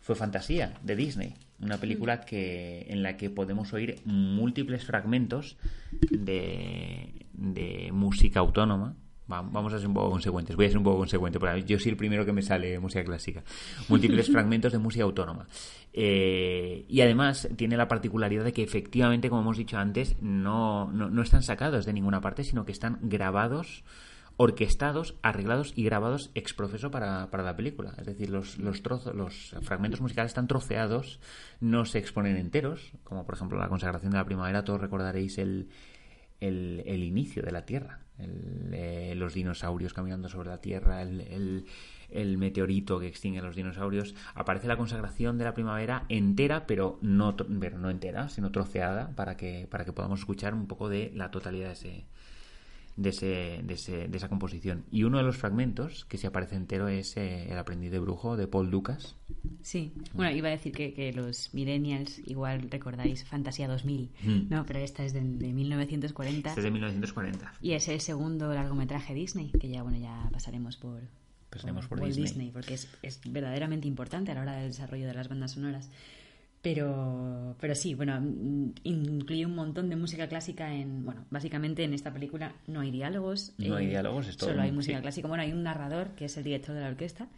fue 0.01 0.15
Fantasía 0.15 0.73
de 0.83 0.95
Disney, 0.95 1.35
una 1.59 1.79
película 1.79 2.21
que 2.21 2.85
en 2.89 3.03
la 3.03 3.17
que 3.17 3.29
podemos 3.29 3.73
oír 3.73 3.99
múltiples 4.05 4.85
fragmentos 4.85 5.57
de, 6.09 7.16
de 7.37 7.89
música 7.93 8.41
autónoma. 8.41 8.95
Va- 9.31 9.41
Vamos 9.41 9.73
a 9.73 9.77
ser 9.79 9.87
un 9.87 9.93
poco 9.93 10.09
consecuentes, 10.11 10.55
voy 10.55 10.65
a 10.65 10.69
ser 10.69 10.77
un 10.77 10.83
poco 10.85 10.97
consecuente, 10.99 11.37
yo 11.65 11.79
soy 11.79 11.91
el 11.91 11.97
primero 11.97 12.25
que 12.25 12.31
me 12.33 12.41
sale 12.41 12.79
música 12.79 13.03
clásica. 13.03 13.43
Múltiples 13.89 14.27
fragmentos 14.31 14.71
de 14.71 14.77
música 14.79 15.03
autónoma. 15.03 15.47
Eh, 15.93 16.85
y 16.87 17.01
además 17.01 17.47
tiene 17.55 17.75
la 17.75 17.87
particularidad 17.87 18.43
de 18.45 18.53
que 18.53 18.63
efectivamente, 18.63 19.29
como 19.29 19.41
hemos 19.41 19.57
dicho 19.57 19.77
antes, 19.77 20.15
no, 20.21 20.91
no, 20.91 21.09
no 21.09 21.21
están 21.21 21.43
sacados 21.43 21.85
de 21.85 21.93
ninguna 21.93 22.21
parte, 22.21 22.43
sino 22.43 22.65
que 22.65 22.71
están 22.71 22.99
grabados 23.01 23.83
orquestados, 24.39 25.15
arreglados 25.23 25.73
y 25.75 25.83
grabados 25.83 26.29
ex 26.35 26.53
profeso 26.53 26.91
para, 26.91 27.31
para 27.31 27.41
la 27.43 27.55
película. 27.55 27.93
Es 27.97 28.05
decir, 28.05 28.29
los, 28.29 28.59
los 28.59 28.83
trozos, 28.83 29.15
los 29.15 29.55
fragmentos 29.63 29.99
musicales 29.99 30.29
están 30.29 30.47
troceados, 30.47 31.19
no 31.59 31.85
se 31.85 31.97
exponen 31.97 32.37
enteros, 32.37 32.91
como 33.03 33.25
por 33.25 33.33
ejemplo 33.35 33.57
la 33.57 33.67
consagración 33.67 34.11
de 34.11 34.19
la 34.19 34.25
primavera, 34.25 34.63
todos 34.63 34.79
recordaréis 34.79 35.39
el, 35.39 35.69
el, 36.39 36.83
el 36.85 37.03
inicio 37.03 37.43
de 37.43 37.51
la 37.51 37.65
Tierra, 37.65 37.99
el, 38.19 38.69
eh, 38.73 39.13
los 39.15 39.33
dinosaurios 39.33 39.93
caminando 39.93 40.29
sobre 40.29 40.49
la 40.49 40.61
Tierra, 40.61 41.01
el, 41.01 41.65
meteorito 42.37 42.99
que 42.99 43.07
extingue 43.07 43.39
a 43.39 43.43
los 43.43 43.55
dinosaurios. 43.55 44.15
Aparece 44.33 44.67
la 44.67 44.77
consagración 44.77 45.37
de 45.37 45.45
la 45.45 45.53
primavera 45.53 46.05
entera, 46.09 46.65
pero 46.65 46.99
no, 47.01 47.35
pero 47.35 47.77
no 47.77 47.89
entera, 47.89 48.29
sino 48.29 48.51
troceada, 48.51 49.11
para 49.15 49.37
que, 49.37 49.67
para 49.69 49.85
que 49.85 49.93
podamos 49.93 50.19
escuchar 50.19 50.53
un 50.53 50.67
poco 50.67 50.89
de 50.89 51.11
la 51.15 51.31
totalidad 51.31 51.67
de 51.67 51.73
ese, 51.73 52.05
de, 52.97 53.09
ese, 53.09 53.61
de, 53.63 53.73
ese- 53.75 54.07
de 54.07 54.17
esa 54.17 54.27
composición. 54.27 54.83
Y 54.91 55.03
uno 55.03 55.17
de 55.17 55.23
los 55.23 55.37
fragmentos 55.37 56.03
que 56.05 56.17
se 56.17 56.27
aparece 56.27 56.55
entero 56.55 56.87
es 56.89 57.15
eh, 57.15 57.47
El 57.49 57.57
aprendiz 57.57 57.91
de 57.91 57.99
brujo 57.99 58.35
de 58.35 58.47
Paul 58.47 58.69
Lucas. 58.69 59.15
Sí, 59.61 59.93
bueno, 60.13 60.35
iba 60.35 60.47
a 60.49 60.51
decir 60.51 60.71
que, 60.73 60.93
que 60.93 61.13
los 61.13 61.53
millennials 61.53 62.19
igual 62.27 62.69
recordáis 62.69 63.23
Fantasía 63.23 63.67
2000, 63.67 64.09
Mm. 64.23 64.49
no, 64.49 64.65
pero 64.65 64.79
esta 64.79 65.05
es 65.05 65.13
de, 65.13 65.21
de 65.21 65.53
1940 65.53 66.49
Este 66.49 66.59
es 66.59 66.63
de 66.65 66.71
1940. 66.71 67.53
y 67.61 67.71
es 67.73 67.87
el 67.87 68.01
segundo 68.01 68.53
largometraje 68.53 69.13
Disney, 69.13 69.51
que 69.51 69.69
ya, 69.69 69.83
bueno, 69.83 69.97
ya 69.99 70.27
pasaremos 70.31 70.75
por, 70.77 71.01
Pasaremos 71.49 71.87
por 71.87 71.99
Walt 72.01 72.15
Disney. 72.15 72.51
porque 72.51 72.73
es, 72.73 72.89
es 73.03 73.21
verdaderamente 73.25 73.87
importante 73.87 74.31
a 74.31 74.35
la 74.35 74.41
hora 74.41 74.55
del 74.57 74.67
desarrollo 74.69 75.07
de 75.07 75.13
las 75.13 75.29
bandas 75.29 75.51
sonoras. 75.51 75.89
Pero, 76.67 77.55
pero 77.61 77.75
sí, 77.75 77.95
bueno, 77.95 78.19
mm, 78.19 78.71
incluye 78.83 79.45
un 79.45 79.55
montón 79.55 79.89
de 79.89 79.95
música 79.95 80.27
clásica 80.27 80.73
en, 80.73 81.05
bueno, 81.05 81.23
básicamente 81.29 81.85
en 81.85 81.93
esta 81.93 82.11
película 82.11 82.55
no 82.67 82.81
hay 82.81 82.91
diálogos. 82.91 83.53
eh, 83.57 83.69
No 83.69 83.77
hay 83.77 83.87
diálogos, 83.87 84.27
es 84.27 84.35
todo 84.35 84.49
Solo 84.49 84.63
hay 84.63 84.73
música 84.73 84.97
sí. 84.97 85.01
clásica. 85.01 85.29
Bueno, 85.29 85.43
hay 85.43 85.53
un 85.53 85.63
narrador 85.63 86.09
que 86.17 86.25
es 86.25 86.35
el 86.35 86.43
director 86.43 86.75
de 86.75 86.81
la 86.81 86.89
orquesta 86.89 87.29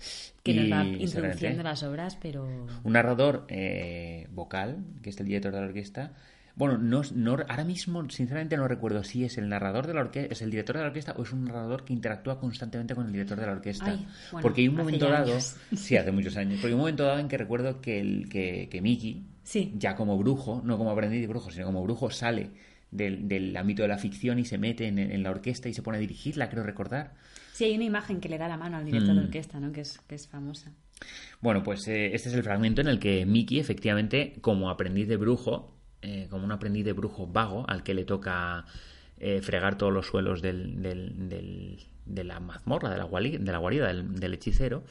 que 0.41 0.51
Y 0.51 0.55
nos 0.55 0.71
va 0.71 0.83
introduciendo 0.83 1.61
las 1.61 1.83
obras, 1.83 2.17
pero 2.19 2.65
Un 2.83 2.93
narrador 2.93 3.45
eh, 3.49 4.27
vocal, 4.31 4.83
que 5.03 5.11
es 5.11 5.19
el 5.19 5.27
director 5.27 5.53
de 5.53 5.59
la 5.61 5.67
orquesta. 5.67 6.11
Bueno, 6.59 6.77
no, 6.77 7.01
no, 7.15 7.31
ahora 7.47 7.63
mismo, 7.63 8.07
sinceramente, 8.09 8.55
no 8.57 8.67
recuerdo 8.67 9.03
si 9.03 9.23
es 9.23 9.37
el 9.37 9.47
narrador 9.49 9.87
de 9.87 9.93
la 9.95 10.01
orquesta, 10.01 10.31
es 10.33 10.41
el 10.43 10.51
director 10.51 10.75
de 10.75 10.81
la 10.83 10.89
orquesta 10.89 11.13
o 11.17 11.23
es 11.23 11.31
un 11.31 11.45
narrador 11.45 11.85
que 11.85 11.93
interactúa 11.93 12.39
constantemente 12.39 12.93
con 12.93 13.05
el 13.07 13.11
director 13.13 13.39
de 13.39 13.45
la 13.45 13.53
orquesta. 13.53 13.85
Ay, 13.91 14.05
bueno, 14.31 14.41
porque 14.43 14.61
hay 14.61 14.67
un 14.67 14.75
momento 14.75 15.09
dado, 15.09 15.31
años. 15.31 15.55
sí, 15.75 15.95
hace 15.95 16.11
muchos 16.11 16.35
años, 16.37 16.55
porque 16.55 16.67
hay 16.67 16.73
un 16.73 16.79
momento 16.81 17.03
dado 17.05 17.17
en 17.19 17.29
que 17.29 17.37
recuerdo 17.37 17.79
que, 17.81 17.99
el, 18.01 18.27
que, 18.29 18.67
que 18.69 18.81
Mickey, 18.81 19.25
Sí. 19.43 19.73
ya 19.77 19.95
como 19.95 20.17
brujo, 20.17 20.61
no 20.63 20.77
como 20.77 20.91
aprendiz 20.91 21.21
de 21.21 21.27
brujo, 21.27 21.49
sino 21.49 21.65
como 21.65 21.81
brujo, 21.81 22.11
sale 22.11 22.51
del, 22.91 23.27
del 23.27 23.55
ámbito 23.57 23.81
de 23.83 23.87
la 23.87 23.97
ficción 23.97 24.37
y 24.37 24.45
se 24.45 24.57
mete 24.57 24.85
en, 24.87 24.99
en 24.99 25.23
la 25.23 25.31
orquesta 25.31 25.69
y 25.69 25.73
se 25.73 25.81
pone 25.81 25.97
a 25.97 26.01
dirigirla, 26.01 26.49
creo 26.49 26.63
recordar. 26.63 27.13
sí 27.53 27.63
hay 27.63 27.75
una 27.75 27.85
imagen 27.85 28.19
que 28.19 28.27
le 28.29 28.37
da 28.37 28.47
la 28.49 28.57
mano 28.57 28.77
al 28.77 28.85
director 28.85 29.15
de 29.15 29.21
Mm. 29.21 29.25
orquesta, 29.25 29.59
¿no? 29.59 29.71
Que 29.71 29.81
es, 29.81 29.97
que 30.07 30.15
es 30.15 30.27
famosa. 30.27 30.71
Bueno, 31.39 31.63
pues 31.63 31.87
eh, 31.87 32.13
este 32.13 32.27
es 32.29 32.35
el 32.35 32.43
fragmento 32.43 32.81
en 32.81 32.87
el 32.89 32.99
que 32.99 33.25
Mickey, 33.25 33.59
efectivamente, 33.59 34.33
como 34.41 34.69
aprendiz 34.69 35.07
de 35.07 35.15
brujo, 35.15 35.78
eh, 36.01 36.27
como 36.29 36.45
un 36.45 36.51
aprendiz 36.51 36.85
de 36.85 36.93
brujo 36.93 37.27
vago, 37.27 37.65
al 37.67 37.83
que 37.83 37.93
le 37.93 38.05
toca 38.05 38.65
eh, 39.17 39.41
fregar 39.41 39.77
todos 39.77 39.91
los 39.93 40.07
suelos 40.07 40.41
del, 40.41 40.81
del- 40.81 41.29
del- 41.29 41.79
de 42.05 42.23
la 42.23 42.39
mazmorra, 42.39 42.89
de 42.89 42.97
la, 42.97 43.05
guali- 43.05 43.37
de 43.37 43.51
la 43.51 43.57
guarida 43.59 43.87
del, 43.87 44.15
del 44.19 44.33
hechicero, 44.33 44.83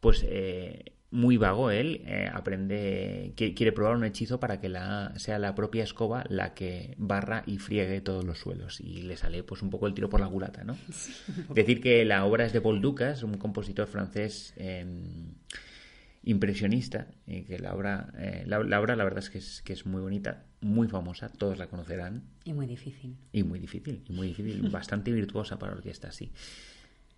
pues 0.00 0.24
eh, 0.26 0.92
muy 1.10 1.36
vago 1.38 1.70
él, 1.70 2.02
eh, 2.06 2.28
aprende, 2.32 3.32
qui- 3.36 3.54
quiere 3.54 3.72
probar 3.72 3.94
un 3.96 4.04
hechizo 4.04 4.40
para 4.40 4.60
que 4.60 4.68
la, 4.68 5.12
sea 5.18 5.38
la 5.38 5.54
propia 5.54 5.82
escoba 5.84 6.24
la 6.28 6.54
que 6.54 6.94
barra 6.98 7.44
y 7.46 7.58
friegue 7.58 8.00
todos 8.00 8.24
los 8.24 8.38
suelos. 8.38 8.80
Y 8.80 9.02
le 9.02 9.16
sale 9.16 9.42
pues 9.42 9.62
un 9.62 9.70
poco 9.70 9.86
el 9.86 9.94
tiro 9.94 10.08
por 10.10 10.20
la 10.20 10.28
culata, 10.28 10.64
¿no? 10.64 10.76
Decir 11.54 11.80
que 11.80 12.04
la 12.04 12.24
obra 12.24 12.44
es 12.44 12.52
de 12.52 12.60
Paul 12.60 12.80
Ducas, 12.80 13.22
un 13.22 13.34
compositor 13.38 13.86
francés 13.86 14.52
eh, 14.56 14.84
impresionista, 16.30 17.08
y 17.26 17.42
que 17.44 17.58
la 17.58 17.74
obra, 17.74 18.12
eh, 18.18 18.44
la, 18.46 18.58
la 18.62 18.80
obra 18.80 18.96
la 18.96 19.04
verdad 19.04 19.20
es 19.20 19.30
que, 19.30 19.38
es 19.38 19.62
que 19.62 19.72
es 19.72 19.86
muy 19.86 20.02
bonita, 20.02 20.44
muy 20.60 20.86
famosa, 20.86 21.28
todos 21.30 21.56
la 21.58 21.68
conocerán, 21.68 22.22
Y 22.44 22.52
muy 22.52 22.66
difícil. 22.66 23.16
y 23.32 23.42
muy 23.44 23.58
difícil, 23.58 24.04
y 24.06 24.12
muy 24.12 24.28
difícil, 24.28 24.68
bastante 24.70 25.10
virtuosa 25.10 25.58
para 25.58 25.72
orquesta, 25.72 26.12
sí. 26.12 26.30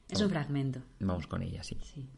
Es 0.08 0.20
un 0.20 0.30
fragmento. 0.30 0.80
Vamos 1.00 1.26
con 1.26 1.42
ella, 1.42 1.62
sí. 1.64 1.76
Sí. 1.82 2.08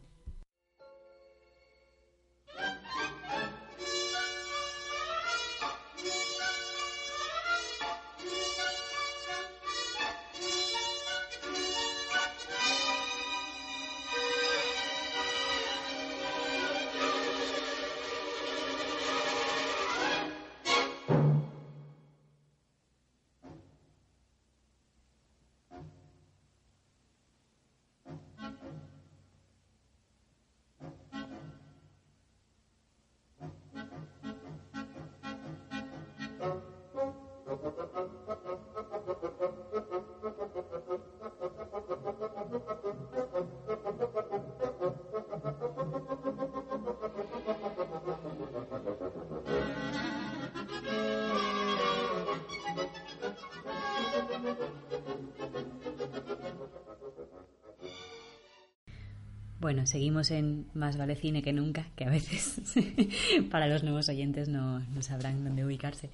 Bueno, 59.72 59.86
seguimos 59.86 60.30
en 60.30 60.66
Más 60.74 60.98
vale 60.98 61.16
cine 61.16 61.40
que 61.40 61.54
nunca, 61.54 61.86
que 61.96 62.04
a 62.04 62.10
veces 62.10 62.60
para 63.50 63.68
los 63.68 63.82
nuevos 63.82 64.06
oyentes 64.10 64.46
no, 64.50 64.80
no 64.80 65.00
sabrán 65.00 65.44
dónde 65.44 65.64
ubicarse. 65.64 66.10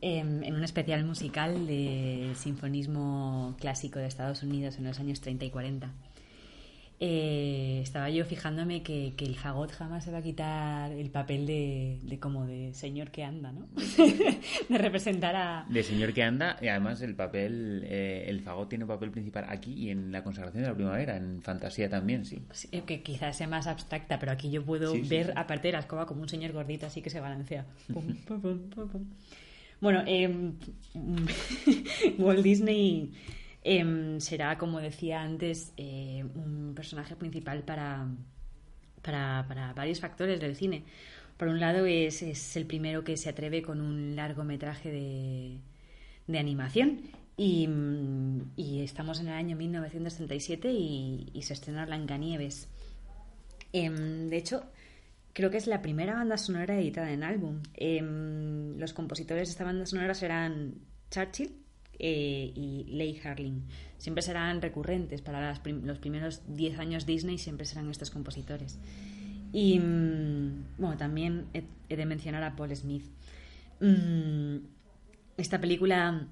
Em, 0.00 0.42
en 0.42 0.54
un 0.54 0.64
especial 0.64 1.04
musical 1.04 1.66
de 1.66 2.32
sinfonismo 2.34 3.56
clásico 3.60 3.98
de 3.98 4.06
Estados 4.06 4.42
Unidos 4.42 4.78
en 4.78 4.84
los 4.84 5.00
años 5.00 5.20
30 5.20 5.44
y 5.44 5.50
40. 5.50 5.92
Eh, 7.00 7.80
estaba 7.82 8.08
yo 8.08 8.24
fijándome 8.24 8.82
que, 8.82 9.14
que 9.16 9.24
el 9.24 9.34
fagot 9.36 9.72
jamás 9.72 10.04
se 10.04 10.12
va 10.12 10.18
a 10.18 10.22
quitar 10.22 10.92
el 10.92 11.10
papel 11.10 11.44
de, 11.46 11.98
de 12.02 12.18
como 12.20 12.46
de 12.46 12.72
señor 12.72 13.10
que 13.10 13.24
anda, 13.24 13.52
¿no? 13.52 13.66
de 14.68 14.78
representar 14.78 15.34
a... 15.36 15.66
De 15.68 15.82
señor 15.82 16.12
que 16.14 16.22
anda, 16.22 16.56
y 16.62 16.68
además 16.68 17.02
el 17.02 17.14
papel, 17.16 17.82
eh, 17.86 18.24
el 18.28 18.40
fagot 18.40 18.68
tiene 18.68 18.84
un 18.84 18.88
papel 18.88 19.10
principal 19.10 19.44
aquí 19.48 19.72
y 19.74 19.90
en 19.90 20.12
la 20.12 20.22
consagración 20.22 20.62
de 20.62 20.68
la 20.70 20.74
primavera, 20.74 21.16
en 21.16 21.42
fantasía 21.42 21.88
también, 21.90 22.24
sí. 22.24 22.40
Sí, 22.52 22.68
que 22.86 23.02
quizás 23.02 23.36
sea 23.36 23.48
más 23.48 23.66
abstracta, 23.66 24.18
pero 24.18 24.32
aquí 24.32 24.50
yo 24.50 24.64
puedo 24.64 24.92
Sí, 24.92 25.02
ver, 25.02 25.26
sí. 25.26 25.32
aparte 25.34 25.68
de 25.68 25.72
la 25.72 25.80
escoba, 25.80 26.06
como 26.06 26.22
un 26.22 26.28
señor 26.28 26.52
gordito 26.52 26.86
así 26.86 27.02
que 27.02 27.10
se 27.10 27.20
balancea. 27.20 27.66
Pum, 27.92 28.06
pum, 28.26 28.40
pum, 28.40 28.70
pum, 28.70 28.88
pum. 28.88 29.04
Bueno, 29.80 30.02
em, 30.06 30.54
Walt 32.18 32.42
Disney 32.42 33.10
em, 33.64 34.20
será, 34.20 34.58
como 34.58 34.80
decía 34.80 35.22
antes, 35.22 35.72
eh, 35.76 36.24
un 36.34 36.74
personaje 36.74 37.16
principal 37.16 37.62
para, 37.62 38.06
para, 39.02 39.72
varios 39.74 40.00
factores 40.00 40.38
del 40.40 40.54
cine. 40.54 40.84
Por 41.36 41.48
un 41.48 41.58
lado, 41.58 41.86
es, 41.86 42.22
es 42.22 42.56
el 42.56 42.66
primero 42.66 43.02
que 43.02 43.16
se 43.16 43.30
atreve 43.30 43.62
con 43.62 43.80
un 43.80 44.14
largometraje 44.14 44.90
de, 44.90 45.58
de 46.26 46.38
animación. 46.38 47.00
Y, 47.36 47.68
estamos 48.82 49.20
en 49.20 49.28
el 49.28 49.34
año 49.34 49.56
1937 49.56 50.70
y, 50.72 51.42
se 51.42 51.54
estrena 51.54 51.86
Blancanieves. 51.86 52.68
Em, 53.72 54.28
de 54.28 54.36
hecho, 54.36 54.62
creo 55.32 55.50
que 55.50 55.56
es 55.56 55.66
la 55.66 55.82
primera 55.82 56.14
banda 56.14 56.36
sonora 56.36 56.78
editada 56.78 57.10
en 57.10 57.24
álbum. 57.24 57.62
Em, 57.74 58.78
los 58.78 58.92
compositores 58.92 59.48
de 59.48 59.52
esta 59.52 59.64
banda 59.64 59.86
sonora 59.86 60.14
serán 60.14 60.74
Churchill 61.10 61.63
eh, 61.98 62.52
y 62.54 62.84
Leigh 62.88 63.20
Harling. 63.24 63.62
Siempre 63.98 64.22
serán 64.22 64.60
recurrentes 64.62 65.20
para 65.22 65.40
las 65.40 65.60
prim- 65.60 65.84
los 65.84 65.98
primeros 65.98 66.42
10 66.48 66.78
años 66.78 67.06
Disney, 67.06 67.38
siempre 67.38 67.66
serán 67.66 67.90
estos 67.90 68.10
compositores. 68.10 68.78
Y 69.52 69.78
mm, 69.78 70.64
bueno, 70.78 70.96
también 70.96 71.46
he, 71.54 71.62
he 71.88 71.96
de 71.96 72.06
mencionar 72.06 72.42
a 72.42 72.56
Paul 72.56 72.74
Smith. 72.76 73.04
Mm, 73.80 74.56
esta 75.36 75.60
película 75.60 76.26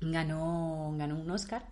ganó, 0.00 0.94
ganó 0.98 1.20
un 1.20 1.30
Oscar 1.30 1.62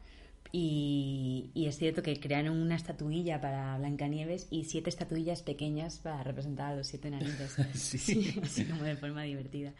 y, 0.50 1.50
y 1.54 1.66
es 1.66 1.78
cierto 1.78 2.02
que 2.02 2.18
crearon 2.20 2.56
una 2.58 2.76
estatuilla 2.76 3.40
para 3.40 3.76
Blancanieves 3.78 4.48
y 4.50 4.64
siete 4.64 4.90
estatuillas 4.90 5.42
pequeñas 5.42 5.98
para 5.98 6.22
representar 6.22 6.72
a 6.72 6.76
los 6.76 6.86
siete 6.86 7.08
enanitos. 7.08 7.56
Sí. 7.74 8.34
así 8.42 8.64
como 8.66 8.82
de 8.82 8.96
forma 8.96 9.22
divertida. 9.22 9.72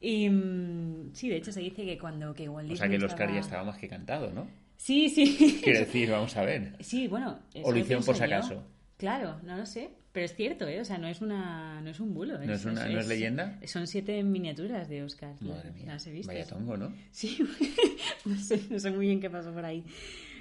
Y 0.00 0.28
mm, 0.28 1.10
sí, 1.14 1.28
de 1.28 1.36
hecho 1.36 1.52
se 1.52 1.60
dice 1.60 1.84
que 1.84 1.98
cuando 1.98 2.34
que 2.34 2.48
Walt 2.48 2.70
O 2.72 2.76
sea 2.76 2.88
que 2.88 2.96
el 2.96 3.04
Oscar 3.04 3.28
ya 3.32 3.40
estaba- 3.40 3.40
estaba 3.40 3.64
más 3.64 3.78
que 3.78 3.88
cantado, 3.88 4.32
¿no? 4.32 4.46
Sí, 4.76 5.08
sí. 5.08 5.60
Quiero 5.62 5.78
decir, 5.80 6.10
vamos 6.10 6.36
a 6.36 6.44
ver. 6.44 6.76
Sí, 6.80 7.08
bueno. 7.08 7.38
O 7.62 7.70
lo 7.70 7.76
eso 7.76 7.76
hicieron 7.78 8.04
por 8.04 8.16
si 8.16 8.22
acaso. 8.24 8.62
Claro, 8.98 9.40
no 9.44 9.56
lo 9.56 9.66
sé. 9.66 9.90
Pero 10.12 10.26
es 10.26 10.36
cierto, 10.36 10.68
¿eh? 10.68 10.80
O 10.80 10.84
sea, 10.84 10.96
no 10.98 11.08
es, 11.08 11.20
una, 11.20 11.80
no 11.80 11.90
es 11.90 11.98
un 11.98 12.14
bulo. 12.14 12.38
¿No 12.38 12.52
es 12.52 12.64
una- 12.64 12.86
no 12.86 13.00
es 13.00 13.08
leyenda? 13.08 13.58
Son 13.66 13.86
siete 13.88 14.22
miniaturas 14.22 14.88
de 14.88 15.02
Oscar. 15.02 15.34
Madre 15.40 15.72
mía, 15.72 15.86
Las 15.86 16.06
he 16.06 16.12
visto. 16.12 16.28
vaya 16.32 16.46
tongo, 16.46 16.76
¿no? 16.76 16.92
Sí, 17.10 17.38
no 18.24 18.36
sé, 18.38 18.60
no 18.70 18.78
sé 18.78 18.90
muy 18.92 19.06
bien 19.06 19.20
qué 19.20 19.28
pasó 19.30 19.52
por 19.52 19.64
ahí. 19.64 19.84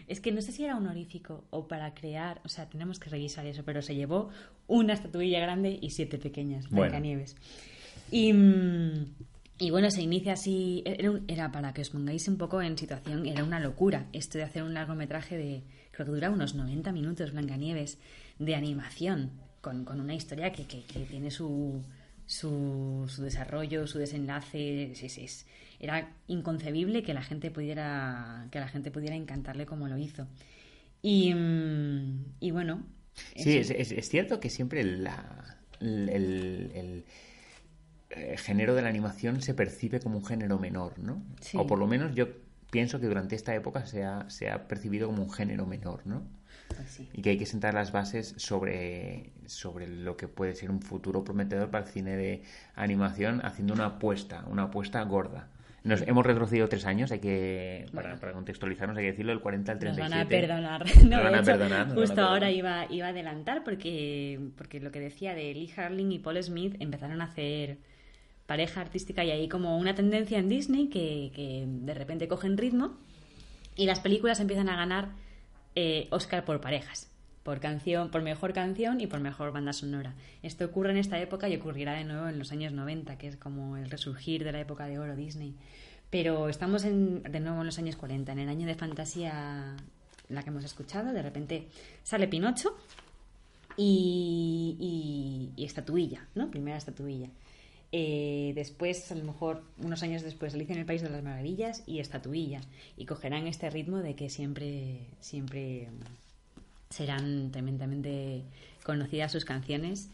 Es 0.07 0.19
que 0.19 0.31
no 0.31 0.41
sé 0.41 0.51
si 0.51 0.63
era 0.65 0.77
honorífico 0.77 1.45
o 1.49 1.67
para 1.67 1.93
crear, 1.95 2.41
o 2.43 2.49
sea, 2.49 2.69
tenemos 2.69 2.99
que 2.99 3.09
revisar 3.09 3.45
eso, 3.47 3.63
pero 3.65 3.81
se 3.81 3.95
llevó 3.95 4.29
una 4.67 4.93
estatuilla 4.93 5.39
grande 5.39 5.79
y 5.81 5.89
siete 5.91 6.17
pequeñas, 6.19 6.65
Bueno. 6.69 6.81
Blancanieves. 6.91 7.35
Y, 8.11 8.31
mm, 8.33 9.05
y 9.59 9.69
bueno, 9.69 9.89
se 9.91 10.01
inicia 10.01 10.33
así, 10.33 10.81
era, 10.85 11.11
un- 11.11 11.23
era 11.27 11.51
para 11.51 11.73
que 11.73 11.81
os 11.81 11.89
pongáis 11.89 12.27
un 12.27 12.37
poco 12.37 12.61
en 12.61 12.77
situación, 12.77 13.25
era 13.25 13.43
una 13.43 13.59
locura 13.59 14.07
esto 14.13 14.37
de 14.37 14.43
hacer 14.43 14.63
un 14.63 14.73
largometraje 14.73 15.37
de, 15.37 15.63
creo 15.91 16.05
que 16.07 16.11
dura 16.11 16.29
unos 16.31 16.55
90 16.55 16.91
minutos, 16.91 17.31
Blancanieves, 17.31 17.97
de 18.39 18.55
animación, 18.55 19.31
con, 19.61 19.85
con 19.85 19.99
una 20.01 20.15
historia 20.15 20.51
que, 20.51 20.65
que- 20.65 20.83
que 20.83 20.99
tiene 21.01 21.29
su, 21.31 21.83
su, 22.25 23.05
su 23.07 23.21
desarrollo, 23.21 23.85
su 23.87 23.99
desenlace, 23.99 24.91
es- 24.91 25.03
es- 25.03 25.17
es- 25.17 25.45
era 25.79 26.13
inconcebible 26.27 27.03
que 27.03 27.13
la 27.13 27.21
gente 27.23 27.51
pudiera 27.51 28.47
que 28.51 28.59
la 28.59 28.67
gente 28.69 28.89
pudiera 28.91 29.15
encantarle 29.15 29.65
como 29.65 29.87
lo 29.87 29.97
hizo. 29.97 30.27
Y, 31.01 31.33
mm, 31.33 32.25
y 32.39 32.51
bueno, 32.51 32.85
Sí, 33.35 33.57
es, 33.57 33.69
es- 33.69 33.91
es 33.91 34.09
cierto 34.09 34.39
que 34.39 34.49
siempre 34.49 34.83
la- 34.83 35.57
el, 35.79 36.09
el- 36.09 36.71
el, 36.73 37.05
eh, 38.15 38.37
género 38.37 38.75
de 38.75 38.81
la 38.81 38.89
animación 38.89 39.41
se 39.41 39.53
percibe 39.53 39.99
como 39.99 40.17
un 40.17 40.25
género 40.25 40.59
menor, 40.59 40.97
¿no? 40.99 41.21
Sí. 41.41 41.57
O 41.59 41.67
por 41.67 41.79
lo 41.79 41.87
menos 41.87 42.13
yo 42.15 42.27
pienso 42.71 42.99
que 42.99 43.07
durante 43.07 43.35
esta 43.35 43.53
época 43.53 43.85
se 43.85 44.03
ha, 44.03 44.29
se 44.29 44.49
ha 44.49 44.67
percibido 44.67 45.07
como 45.07 45.23
un 45.23 45.31
género 45.31 45.65
menor, 45.65 46.01
¿no? 46.05 46.23
Pues 46.75 46.89
sí. 46.89 47.07
Y 47.13 47.21
que 47.21 47.31
hay 47.31 47.37
que 47.37 47.45
sentar 47.45 47.73
las 47.73 47.91
bases 47.91 48.33
sobre, 48.37 49.31
sobre 49.45 49.87
lo 49.87 50.17
que 50.17 50.27
puede 50.27 50.55
ser 50.55 50.71
un 50.71 50.81
futuro 50.81 51.23
prometedor 51.23 51.69
para 51.69 51.85
el 51.85 51.91
cine 51.91 52.15
de 52.15 52.41
animación, 52.75 53.45
haciendo 53.45 53.73
una 53.73 53.85
apuesta, 53.85 54.43
una 54.49 54.63
apuesta 54.63 55.01
gorda. 55.03 55.49
Nos 55.83 56.01
hemos 56.03 56.25
retrocedido 56.25 56.69
tres 56.69 56.85
años, 56.85 57.11
hay 57.11 57.19
que, 57.19 57.85
para, 57.93 58.07
Bueno. 58.09 58.21
para 58.21 58.31
contextualizarnos, 58.33 58.97
hay 58.97 59.03
que 59.03 59.11
decirlo, 59.11 59.33
del 59.33 59.41
40 59.41 59.71
al 59.73 59.77
Nos 59.79 59.95
37. 59.97 60.15
van 60.15 60.25
a 60.25 60.29
perdonar. 60.29 60.85
Nos 60.85 61.03
No, 61.05 61.23
van 61.23 61.35
a 61.35 61.37
hecho, 61.39 61.45
perdonar, 61.45 61.87
nos 61.87 61.87
van 61.89 61.97
a 61.97 62.01
Justo 62.01 62.21
ahora 62.21 62.47
perdonar. 62.47 62.53
iba, 62.53 62.85
iba 62.95 63.07
a 63.07 63.09
adelantar 63.09 63.63
porque, 63.65 64.39
porque 64.55 64.79
lo 64.79 64.91
que 64.91 65.01
decía 65.01 65.35
de 65.35 65.53
Lee 65.53 65.69
Harling 65.75 66.11
y 66.13 66.19
Paul 66.19 66.41
Smith 66.41 66.75
empezaron 66.79 67.21
a 67.21 67.25
hacer 67.25 67.79
pareja 68.47 68.81
artística 68.81 69.23
y 69.23 69.31
hay 69.31 69.47
como 69.47 69.77
una 69.77 69.95
tendencia 69.95 70.37
en 70.37 70.49
Disney 70.49 70.87
que, 70.87 71.31
que 71.35 71.65
de 71.67 71.93
repente 71.93 72.27
cogen 72.27 72.57
ritmo 72.57 72.97
y 73.75 73.85
las 73.85 73.99
películas 73.99 74.39
empiezan 74.39 74.69
a 74.69 74.75
ganar 74.75 75.09
eh, 75.75 76.07
Oscar 76.11 76.45
por 76.45 76.61
parejas. 76.61 77.09
Por 77.43 77.59
canción, 77.59 78.09
por 78.09 78.21
mejor 78.21 78.53
canción 78.53 79.01
y 79.01 79.07
por 79.07 79.19
mejor 79.19 79.51
banda 79.51 79.73
sonora. 79.73 80.15
Esto 80.43 80.63
ocurre 80.63 80.91
en 80.91 80.97
esta 80.97 81.19
época 81.19 81.49
y 81.49 81.55
ocurrirá 81.57 81.93
de 81.93 82.05
nuevo 82.05 82.27
en 82.29 82.39
los 82.39 82.53
años 82.53 82.71
90, 82.71 83.17
que 83.17 83.27
es 83.27 83.35
como 83.35 83.75
el 83.75 83.89
resurgir 83.89 84.45
de 84.45 84.53
la 84.53 84.61
época 84.61 84.85
de 84.85 84.97
oro 84.97 85.15
Disney. 85.17 85.53
Pero 86.09 86.47
estamos 86.47 86.85
en- 86.85 87.21
de 87.23 87.39
nuevo 87.41 87.59
en 87.59 87.65
los 87.65 87.77
años 87.79 87.97
40, 87.97 88.31
en 88.31 88.39
el 88.39 88.47
año 88.49 88.65
de 88.65 88.75
fantasía 88.75 89.75
la 90.29 90.43
que 90.43 90.49
hemos 90.51 90.63
escuchado, 90.63 91.11
de 91.11 91.21
repente 91.21 91.67
sale 92.03 92.29
Pinocho 92.29 92.77
y, 93.75 94.77
y, 95.57 95.61
y 95.61 95.65
estatuilla, 95.65 96.27
¿no? 96.35 96.49
Primera 96.51 96.77
estatuilla. 96.77 97.29
Eh, 97.95 98.53
después, 98.55 99.11
a 99.11 99.15
lo 99.15 99.23
mejor, 99.23 99.63
unos 99.77 100.01
años 100.01 100.23
después, 100.23 100.55
Alicia 100.55 100.73
en 100.73 100.79
el 100.79 100.85
País 100.87 101.03
de 101.03 101.11
las 101.11 101.23
Maravillas 101.23 101.83
y 101.85 101.99
estatuilla. 101.99 102.59
Y 102.97 103.05
cogerán 103.05 103.45
este 103.45 103.69
ritmo 103.69 103.99
de 103.99 104.15
que 104.15 104.31
siempre, 104.31 105.01
siempre 105.19 105.89
serán 106.89 107.51
tremendamente 107.51 108.45
conocidas 108.83 109.31
sus 109.31 109.45
canciones. 109.45 110.09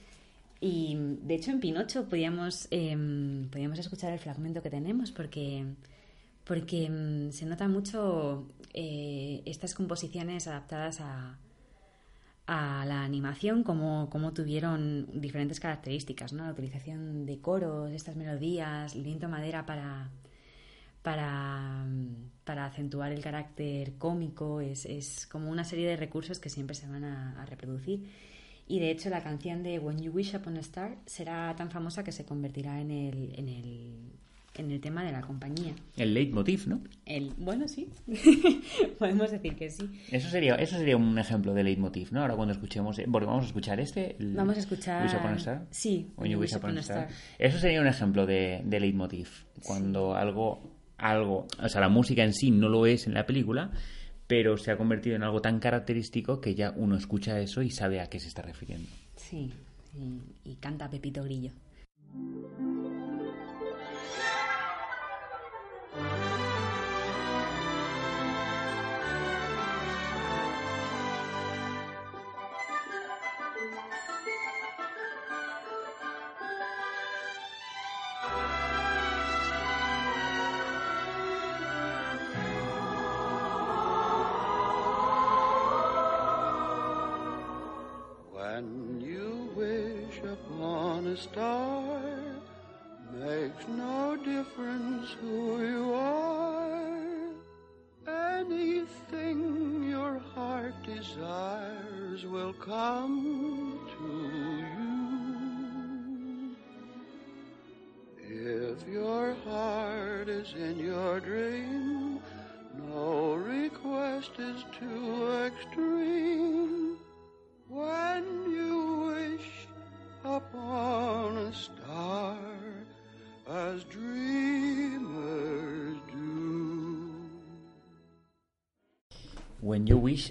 Y 0.60 0.98
de 1.22 1.36
hecho 1.36 1.52
en 1.52 1.62
Pinocho 1.62 2.10
podíamos, 2.10 2.68
em, 2.70 3.48
podíamos 3.50 3.80
escuchar 3.80 4.12
el 4.12 4.20
fragmento 4.20 4.62
que 4.62 4.70
tenemos 4.70 5.14
porque, 5.14 5.64
porque 6.44 6.86
em, 6.88 7.32
se 7.32 7.46
nota 7.46 7.70
mucho 7.70 8.46
eh, 8.74 9.42
estas 9.46 9.74
composiciones 9.74 10.48
adaptadas 10.50 11.00
a, 11.00 11.38
a 12.52 12.84
la 12.88 13.04
animación, 13.04 13.64
como, 13.64 14.10
como 14.10 14.34
tuvieron 14.34 15.22
diferentes 15.22 15.60
características, 15.60 16.34
¿no? 16.34 16.46
La 16.46 16.52
utilización 16.52 17.28
de 17.28 17.40
coros, 17.40 17.92
estas 17.92 18.16
melodías, 18.16 18.96
el 18.96 19.04
viento 19.04 19.30
madera 19.30 19.68
para, 19.68 20.10
para, 21.04 21.86
para 22.46 22.66
acentuar 22.66 23.12
el 23.12 23.22
carácter 23.22 24.00
cómico, 24.00 24.62
es, 24.62 24.88
es 24.88 25.28
como 25.28 25.52
una 25.52 25.64
serie 25.64 25.88
de 25.88 25.96
recursos 25.96 26.40
que 26.40 26.50
siempre 26.50 26.76
se 26.76 26.88
van 26.88 27.04
a, 27.04 27.46
reproducir. 27.46 28.10
Y 28.68 28.80
de 28.80 28.90
hecho 28.90 29.12
la 29.12 29.22
canción 29.22 29.62
de 29.62 29.78
When 29.78 30.00
You 30.00 30.12
Wish 30.12 30.36
Upon 30.36 30.58
a 30.58 30.62
Star 30.62 30.98
será 31.06 31.56
tan 31.56 31.70
famosa 31.70 32.04
que 32.04 32.12
se 32.12 32.26
convertirá 32.26 32.82
en 32.82 32.90
el, 32.90 34.12
en 34.60 34.70
el 34.72 34.80
tema 34.82 35.04
de 35.04 35.12
la 35.12 35.22
compañía. 35.22 35.74
El 35.98 36.14
leitmotiv, 36.14 36.68
¿no? 36.68 36.82
El, 37.06 37.32
bueno, 37.38 37.68
sí, 37.68 37.88
podemos 39.00 39.32
decir 39.32 39.56
que 39.56 39.70
sí. 39.70 39.90
Eso 40.12 40.30
sería, 40.30 40.56
eso 40.56 40.78
sería 40.78 40.98
un 40.98 41.18
ejemplo 41.18 41.54
de 41.54 41.64
leitmotiv, 41.64 42.12
¿no? 42.12 42.22
Ahora 42.22 42.36
cuando 42.36 42.54
escuchemos, 42.54 43.00
eh, 43.00 43.06
porque 43.12 43.26
vamos 43.28 43.46
a 43.46 43.48
escuchar 43.48 43.80
este. 43.80 44.16
el 44.20 44.34
Vamos 44.36 44.58
a 44.58 44.60
escuchar- 44.60 45.04
Wish 45.04 45.16
Upon 45.16 45.34
a 45.34 45.38
Star. 45.38 45.66
sí, 45.72 46.12
When 46.18 46.32
You 46.32 46.40
Wish 46.40 46.56
Upon 46.56 46.78
a 46.78 46.82
Star. 46.82 47.08
Eso 47.38 47.58
sería 47.60 47.82
un 47.82 47.88
ejemplo 47.88 48.26
de, 48.26 48.62
de 48.66 48.80
leitmotiv. 48.80 49.30
Cuando 49.64 50.16
algo, 50.16 50.62
algo, 50.98 51.48
o 51.62 51.70
sea, 51.70 51.82
la 51.82 51.90
música 51.90 52.24
en 52.24 52.34
sí 52.34 52.52
no 52.52 52.70
lo 52.70 52.86
es 52.86 53.08
en 53.08 53.14
la 53.14 53.26
película, 53.26 53.72
pero 54.28 54.58
se 54.58 54.72
ha 54.72 54.78
convertido 54.78 55.16
en 55.16 55.24
algo 55.24 55.42
tan 55.42 55.60
característico 55.60 56.40
que 56.40 56.54
ya 56.56 56.72
uno 56.76 56.96
escucha 56.96 57.40
eso 57.40 57.62
y 57.62 57.72
sabe 57.72 58.00
a 58.00 58.08
qué 58.08 58.20
se 58.20 58.28
está 58.28 58.42
refiriendo. 58.42 58.88
Sí, 59.16 59.52
y, 59.98 60.50
y 60.52 60.56
canta 60.56 60.90
Pepito 60.90 61.24
Grillo. 61.24 61.52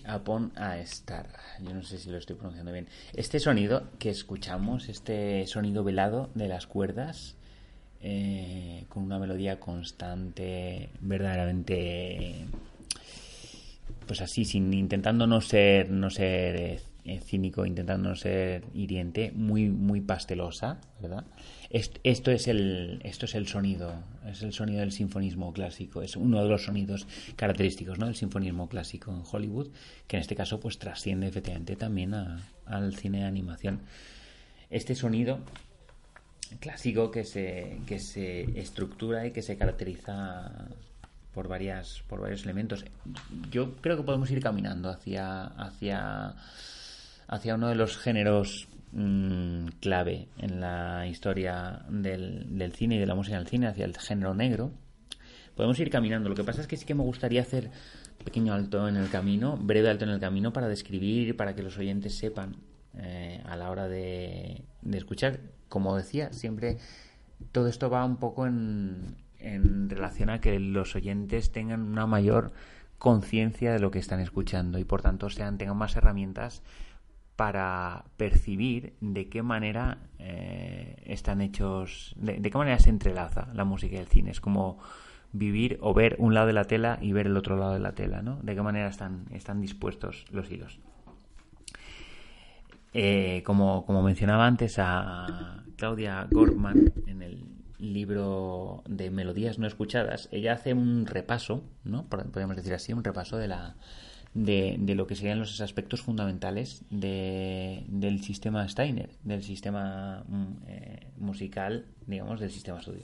Upon 0.09 0.53
a 0.57 0.79
Star. 0.79 1.29
Yo 1.61 1.75
no 1.75 1.83
sé 1.83 1.99
si 1.99 2.11
lo 2.11 2.19
estoy 2.19 2.37
pronunciando 2.37 2.73
bien. 2.73 2.89
Este 3.15 3.39
sonido 3.41 3.85
que 3.99 4.11
escuchamos, 4.11 4.89
este 4.89 5.47
sonido 5.47 5.85
velado 5.85 6.31
de 6.35 6.49
las 6.49 6.67
cuerdas, 6.67 7.37
eh, 8.01 8.85
con 8.89 9.03
una 9.03 9.19
melodía 9.19 9.59
constante, 9.59 10.89
verdaderamente, 11.01 12.47
pues 14.07 14.21
así, 14.21 14.45
sin 14.45 14.73
intentando 14.73 15.27
no 15.27 15.41
ser, 15.41 15.91
no 15.91 16.09
ser 16.11 16.57
eh, 16.57 16.81
cínico, 17.25 17.65
intentando 17.67 18.11
no 18.11 18.17
ser 18.17 18.65
hiriente, 18.75 19.33
muy, 19.35 19.69
muy 19.71 20.01
pastelosa, 20.01 20.81
¿verdad? 21.01 21.25
Est- 21.71 21.99
Esto 22.05 22.31
es 22.31 22.49
el, 22.49 23.01
esto 23.05 23.25
es 23.27 23.35
el 23.35 23.47
sonido, 23.47 23.93
es 24.27 24.43
el 24.43 24.53
sonido 24.53 24.81
del 24.81 24.93
sinfonismo 24.93 25.53
clásico, 25.53 26.03
es 26.03 26.17
uno 26.17 26.43
de 26.43 26.49
los 26.49 26.65
sonidos 26.65 27.07
característicos, 27.37 27.99
¿no? 27.99 28.07
Del 28.07 28.15
sinfonismo 28.17 28.69
clásico 28.69 29.11
en 29.13 29.23
Hollywood, 29.31 29.69
que 30.07 30.17
en 30.17 30.21
este 30.21 30.37
caso, 30.37 30.61
pues 30.61 30.79
trasciende 30.79 31.27
efectivamente 31.27 31.77
también 31.77 32.15
a- 32.15 32.41
al 32.67 32.95
cine 32.95 33.19
de 33.21 33.25
animación. 33.25 33.81
Este 34.71 34.95
sonido 34.95 35.39
clásico 36.61 37.11
que 37.11 37.25
se, 37.25 37.79
que 37.87 37.99
se 37.99 38.59
estructura 38.61 39.27
y 39.27 39.33
que 39.33 39.43
se 39.43 39.57
caracteriza 39.57 40.69
por 41.35 41.47
varias 41.47 42.03
por 42.09 42.21
varios 42.21 42.43
elementos. 42.45 42.85
Yo 43.51 43.77
creo 43.77 43.97
que 43.97 44.03
podemos 44.03 44.31
ir 44.31 44.41
caminando 44.43 44.89
hacia 44.89 45.45
hacia 45.45 46.35
hacia 47.29 47.55
uno 47.55 47.69
de 47.69 47.75
los 47.75 47.97
géneros 47.99 48.69
mm, 48.93 49.67
clave 49.81 50.29
en 50.39 50.61
la 50.61 51.07
historia 51.07 51.85
del, 51.89 52.59
del 52.59 52.73
cine 52.73 52.97
y 52.97 52.99
de 52.99 53.07
la 53.07 53.15
música 53.15 53.37
en 53.37 53.43
el 53.43 53.49
cine, 53.49 53.67
hacia 53.69 53.85
el 53.85 53.97
género 53.97 54.35
negro. 54.35 54.73
Podemos 55.55 55.79
ir 55.79 55.91
caminando. 55.91 56.29
Lo 56.29 56.35
que 56.35 56.45
pasa 56.45 56.61
es 56.61 56.67
que 56.67 56.77
sí 56.77 56.85
que 56.85 56.95
me 56.95 57.03
gustaría 57.03 57.43
hacer 57.43 57.71
pequeño 58.25 58.53
alto 58.53 58.89
en 58.89 58.97
el 58.97 59.11
camino, 59.11 59.57
breve 59.57 59.91
alto 59.91 60.05
en 60.05 60.11
el 60.11 60.21
camino, 60.21 60.53
para 60.53 60.69
describir, 60.69 61.37
para 61.37 61.55
que 61.55 61.63
los 61.63 61.77
oyentes 61.79 62.17
sepan 62.17 62.57
eh, 62.97 63.43
a 63.45 63.57
la 63.57 63.71
hora 63.71 63.89
de, 63.89 64.65
de 64.83 64.99
escuchar. 64.99 65.41
Como 65.69 65.97
decía, 65.97 66.33
siempre 66.33 66.79
todo 67.53 67.69
esto 67.69 67.91
va 67.91 68.05
un 68.05 68.17
poco 68.17 68.47
en, 68.47 69.17
en 69.39 69.91
relación 69.91 70.31
a 70.31 70.41
que 70.41 70.59
los 70.59 70.97
oyentes 70.97 71.53
tengan 71.53 71.83
una 71.83 72.07
mayor 72.07 72.53
conciencia 72.99 73.73
de 73.73 73.79
lo 73.79 73.91
que 73.91 73.99
están 73.99 74.21
escuchando 74.21 74.79
y 74.79 74.85
por 74.85 75.03
tanto 75.03 75.31
sean 75.31 75.57
tengan 75.57 75.77
más 75.77 75.95
herramientas 75.97 76.63
para 77.39 78.07
percibir 78.17 78.95
de 79.01 79.29
qué 79.29 79.45
manera 79.45 79.99
eh, 80.19 80.97
están 81.07 81.41
hechos, 81.41 82.17
de, 82.19 82.43
qué 82.43 82.59
manera 82.59 82.81
se 82.81 82.91
entrelaza 82.91 83.47
la 83.55 83.65
música 83.65 83.95
y 83.95 83.99
el 84.01 84.09
cine. 84.09 84.33
Es 84.33 84.41
como 84.41 84.81
vivir 85.31 85.79
o 85.81 85.95
ver 85.95 86.17
un 86.19 86.35
lado 86.35 86.49
de 86.49 86.53
la 86.53 86.65
tela 86.65 86.99
y 87.01 87.13
ver 87.13 87.27
el 87.27 87.37
otro 87.37 87.57
lado 87.57 87.75
de 87.75 87.79
la 87.79 87.93
tela, 87.93 88.23
¿no? 88.23 88.41
De 88.43 88.57
qué 88.57 88.63
manera 88.63 88.89
están, 88.89 89.27
están 89.31 89.61
dispuestos 89.61 90.25
los 90.33 90.51
hilos. 90.51 90.81
Eh, 92.93 93.45
como, 93.47 93.87
como 93.87 94.03
mencionaba 94.03 94.45
antes 94.45 94.75
a 94.81 95.63
Claudia 95.77 96.27
Gorman 96.33 96.93
en 97.07 97.23
el 97.23 97.45
libro 97.79 98.83
de 98.89 99.13
Melodías 99.13 99.61
no 99.61 99.69
escuchadas, 99.69 100.29
ella 100.33 100.55
hace 100.55 100.75
un 100.75 101.07
repaso, 101.07 101.63
¿no? 101.85 102.09
Podríamos 102.09 102.57
decir 102.57 102.75
así, 102.75 102.93
un 102.93 103.05
repaso 103.05 103.37
de 103.37 103.47
la 103.47 103.77
de, 104.45 104.95
lo 104.95 105.07
que 105.07 105.17
serían 105.17 105.39
los 105.41 105.61
aspectos 105.61 106.01
fundamentales 106.03 106.83
de- 106.91 107.83
del 107.89 108.23
sistema 108.23 108.69
Steiner, 108.69 109.11
del 109.25 109.43
sistema 109.43 110.23
mm, 110.29 110.47
eh, 110.69 111.07
musical, 111.19 111.87
digamos, 112.07 112.39
del 112.41 112.51
sistema 112.51 112.79
estudio. 112.79 113.03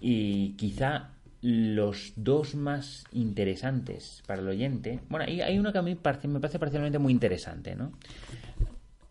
Y 0.00 0.50
quizá 0.54 1.10
los 1.40 2.12
dos 2.16 2.54
más 2.54 3.04
interesantes 3.12 4.22
para 4.26 4.42
el 4.42 4.48
oyente. 4.48 5.00
Bueno, 5.08 5.24
hay, 5.26 5.40
hay 5.40 5.58
uno 5.58 5.72
que 5.72 5.78
a 5.78 5.82
mí 5.82 5.94
parece- 5.94 6.28
me 6.28 6.40
parece 6.40 6.58
parcialmente 6.58 6.98
muy 6.98 7.12
interesante, 7.12 7.74
¿no? 7.74 7.92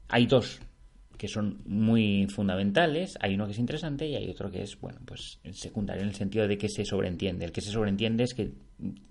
Hay 0.08 0.28
dos 0.28 0.60
que 1.18 1.28
son 1.28 1.62
muy 1.66 2.28
fundamentales, 2.28 3.18
hay 3.22 3.36
uno 3.36 3.46
que 3.46 3.52
es 3.52 3.60
interesante 3.60 4.08
y 4.08 4.16
hay 4.16 4.30
otro 4.30 4.50
que 4.50 4.64
es, 4.64 4.80
bueno, 4.80 5.00
pues 5.06 5.40
secundario 5.54 6.02
en 6.04 6.10
el 6.10 6.16
sentido 6.16 6.48
de 6.48 6.58
que 6.58 6.68
se 6.68 6.84
sobreentiende. 6.84 7.46
El 7.46 7.52
que 7.52 7.62
se 7.62 7.70
sobreentiende 7.72 8.24
es 8.24 8.34
que 8.34 8.52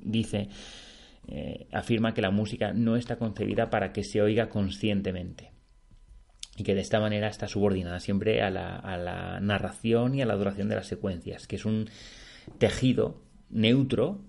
dice, 0.00 0.48
eh, 1.28 1.66
afirma 1.72 2.14
que 2.14 2.22
la 2.22 2.30
música 2.30 2.72
no 2.72 2.96
está 2.96 3.16
concebida 3.16 3.70
para 3.70 3.92
que 3.92 4.04
se 4.04 4.22
oiga 4.22 4.48
conscientemente 4.48 5.52
y 6.56 6.62
que 6.62 6.74
de 6.74 6.80
esta 6.80 7.00
manera 7.00 7.28
está 7.28 7.48
subordinada 7.48 8.00
siempre 8.00 8.42
a 8.42 8.50
la, 8.50 8.76
a 8.76 8.96
la 8.96 9.40
narración 9.40 10.14
y 10.14 10.22
a 10.22 10.26
la 10.26 10.36
duración 10.36 10.68
de 10.68 10.76
las 10.76 10.86
secuencias, 10.86 11.46
que 11.46 11.56
es 11.56 11.64
un 11.64 11.88
tejido 12.58 13.22
neutro 13.48 14.20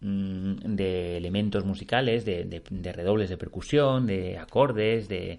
mm, 0.00 0.74
de 0.74 1.16
elementos 1.16 1.64
musicales, 1.64 2.24
de, 2.24 2.62
redobles 2.92 3.30
de 3.30 3.36
percusión, 3.36 4.06
de 4.06 4.38
acordes, 4.38 5.08
de, 5.08 5.38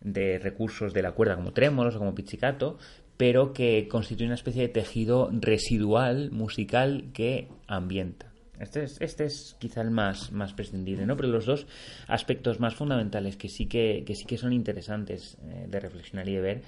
de 0.00 0.38
recursos 0.38 0.92
de 0.92 1.02
la 1.02 1.12
cuerda 1.12 1.36
como 1.36 1.52
trémolos 1.52 1.94
o 1.96 1.98
como 1.98 2.14
pizzicato, 2.14 2.78
pero 3.16 3.52
que 3.52 3.86
constituye 3.88 4.26
una 4.26 4.34
especie 4.34 4.62
de 4.62 4.68
tejido 4.68 5.30
residual 5.32 6.30
musical 6.32 7.10
que 7.12 7.48
ambienta. 7.68 8.33
Este 8.60 8.84
es, 8.84 9.00
este 9.00 9.24
es 9.24 9.56
quizá 9.58 9.80
el 9.80 9.90
más, 9.90 10.30
más 10.32 10.52
prescindible, 10.52 11.06
¿no? 11.06 11.16
Pero 11.16 11.28
los 11.28 11.46
dos 11.46 11.66
aspectos 12.06 12.60
más 12.60 12.74
fundamentales 12.74 13.36
que 13.36 13.48
sí 13.48 13.66
que, 13.66 14.04
que 14.06 14.14
sí 14.14 14.24
que 14.24 14.38
son 14.38 14.52
interesantes 14.52 15.36
eh, 15.42 15.66
de 15.68 15.80
reflexionar 15.80 16.28
y 16.28 16.34
de 16.34 16.40
ver, 16.40 16.62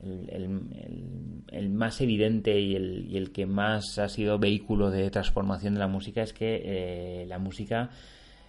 el, 0.00 1.68
más 1.70 2.00
evidente 2.00 2.60
y 2.60 2.76
el, 2.76 3.06
y 3.10 3.16
el 3.16 3.32
que 3.32 3.46
más 3.46 3.98
ha 3.98 4.08
sido 4.08 4.38
vehículo 4.38 4.90
de 4.90 5.10
transformación 5.10 5.74
de 5.74 5.80
la 5.80 5.88
música 5.88 6.22
es 6.22 6.32
que 6.32 6.62
eh, 6.64 7.26
la 7.26 7.38
música 7.38 7.90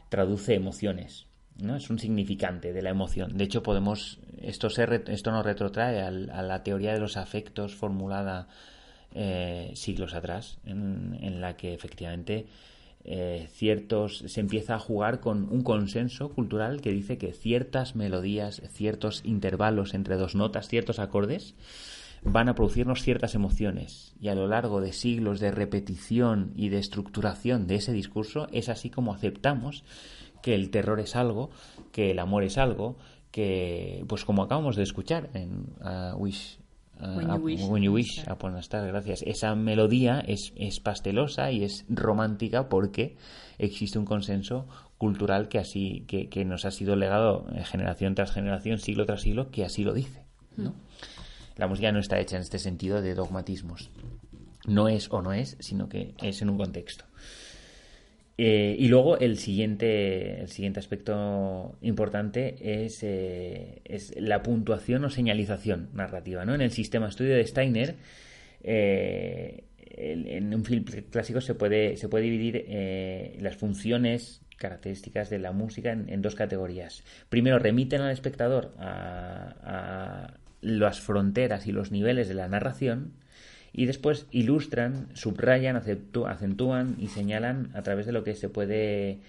traduce 0.10 0.54
emociones. 0.54 1.26
¿no? 1.58 1.76
Es 1.76 1.90
un 1.90 2.00
significante 2.00 2.72
de 2.72 2.82
la 2.82 2.92
emoción. 2.92 3.38
De 3.38 3.44
hecho, 3.44 3.64
podemos. 3.64 4.20
Esto, 4.42 4.70
se 4.70 4.86
esto 5.08 5.32
nos 5.32 5.46
retrotrae 5.46 6.02
a 6.02 6.12
la 6.12 6.64
teoría 6.64 6.94
de 6.94 7.00
los 7.00 7.18
afectos 7.18 7.76
formulada 7.76 8.48
eh, 9.16 9.72
siglos 9.76 10.14
atrás, 10.14 10.60
en, 10.66 11.42
la 11.42 11.58
que 11.58 11.74
efectivamente 11.74 12.46
eh, 13.04 13.48
ciertos 13.52 14.24
se 14.28 14.40
empieza 14.40 14.76
a 14.76 14.80
jugar 14.80 15.20
con 15.20 15.50
un 15.52 15.64
consenso 15.64 16.30
cultural 16.30 16.82
que 16.82 16.92
dice 16.92 17.18
que 17.18 17.34
ciertas 17.34 17.96
melodías, 17.96 18.62
ciertos 18.70 19.22
intervalos 19.26 19.94
entre 19.94 20.16
dos 20.16 20.36
notas, 20.36 20.68
ciertos 20.68 21.00
acordes 21.00 21.56
van 22.24 22.50
a 22.50 22.56
producirnos 22.56 23.02
ciertas 23.02 23.36
emociones. 23.36 24.14
Y 24.20 24.28
a 24.28 24.36
lo 24.36 24.48
largo 24.48 24.82
de 24.82 24.94
siglos 24.94 25.40
de 25.40 25.52
repetición 25.52 26.52
y 26.56 26.70
de 26.70 26.80
estructuración 26.80 27.68
de 27.68 27.76
ese 27.76 27.94
discurso 27.94 28.48
es 28.52 28.70
así 28.70 28.90
como 28.90 29.14
aceptamos 29.14 29.84
que 30.42 30.56
el 30.56 30.70
terror 30.70 31.00
es 31.00 31.16
algo, 31.16 31.50
que 31.92 32.12
el 32.12 32.20
amor 32.20 32.44
es 32.44 32.58
algo, 32.58 32.98
que 33.32 34.04
pues 34.08 34.26
como 34.26 34.44
acabamos 34.44 34.76
de 34.76 34.84
escuchar 34.84 35.30
en 35.34 35.74
uh, 35.82 36.16
Wish 36.18 36.60
When 37.00 37.28
You 37.28 37.34
Up- 37.36 37.44
Wish 37.44 37.62
When 37.64 37.84
You 37.84 37.94
Wish. 37.94 38.28
Upon 38.28 38.56
a 38.56 38.60
Star, 38.60 38.86
gracias. 38.88 39.22
Esa 39.24 39.56
melodía 39.56 40.20
es, 40.20 40.52
es 40.56 40.80
pastelosa 40.80 41.52
y 41.52 41.64
es 41.64 41.86
romántica 41.90 42.68
porque 42.70 43.16
existe 43.58 43.98
un 44.00 44.06
consenso 44.06 44.68
cultural 44.98 45.48
que 45.48 45.60
así 45.60 46.04
que, 46.08 46.28
que 46.30 46.44
nos 46.46 46.66
ha 46.66 46.72
sido 46.72 46.96
legado 46.96 47.46
generación 47.66 48.16
tras 48.16 48.32
generación, 48.32 48.80
siglo 48.80 49.06
tras 49.06 49.22
siglo, 49.22 49.50
que 49.50 49.64
así 49.64 49.84
lo 49.84 49.94
dice. 49.94 50.24
¿no? 50.58 50.74
La 51.56 51.68
música 51.68 51.92
no 51.92 52.00
está 52.00 52.20
hecha 52.20 52.36
en 52.36 52.42
este 52.42 52.60
sentido 52.60 53.02
de 53.02 53.16
dogmatismos. 53.16 53.90
No 54.68 54.90
es 54.90 55.08
o 55.12 55.22
no 55.22 55.32
es, 55.34 55.56
sino 55.62 55.88
que 55.88 56.14
es 56.22 56.42
en 56.42 56.50
un 56.50 56.58
contexto. 56.58 57.06
Eh, 58.42 58.74
y 58.80 58.88
luego 58.88 59.18
el 59.20 59.38
siguiente, 59.38 60.40
el 60.40 60.48
siguiente 60.48 60.80
aspecto 60.80 61.76
importante 61.82 62.56
es, 62.86 63.04
eh, 63.04 63.82
es 63.84 64.14
la 64.18 64.42
puntuación 64.44 65.04
o 65.04 65.10
señalización 65.10 65.90
narrativa. 65.94 66.46
¿no? 66.46 66.56
En 66.56 66.62
el 66.62 66.72
sistema 66.72 67.10
estudio 67.10 67.36
de 67.36 67.46
Steiner, 67.46 67.96
eh, 68.64 69.66
en 69.78 70.54
un 70.56 70.64
film 70.64 70.86
clásico 70.86 71.42
se 71.42 71.54
puede, 71.54 71.98
se 71.98 72.08
puede 72.08 72.24
dividir 72.24 72.64
eh, 72.70 73.38
las 73.42 73.58
funciones 73.58 74.42
características 74.56 75.30
de 75.30 75.40
la 75.40 75.52
música 75.52 75.92
en, 75.92 76.08
en 76.08 76.22
dos 76.22 76.36
categorías. 76.36 77.04
Primero, 77.28 77.60
remiten 77.60 78.00
al 78.00 78.12
espectador 78.12 78.74
a, 78.80 79.56
a- 79.64 80.34
las 80.62 81.02
fronteras 81.02 81.68
y 81.68 81.74
los 81.74 81.92
niveles 81.92 82.30
de 82.30 82.36
la 82.36 82.48
narración 82.48 83.14
y 83.74 83.86
después 83.86 84.26
ilustran, 84.32 85.10
subrayan, 85.14 85.76
acentúan 85.76 86.96
y 87.00 87.08
señalan 87.08 87.72
a 87.74 87.82
través 87.82 88.06
de 88.06 88.12
lo 88.12 88.24
que 88.24 88.36
se 88.36 88.50
puede 88.50 89.20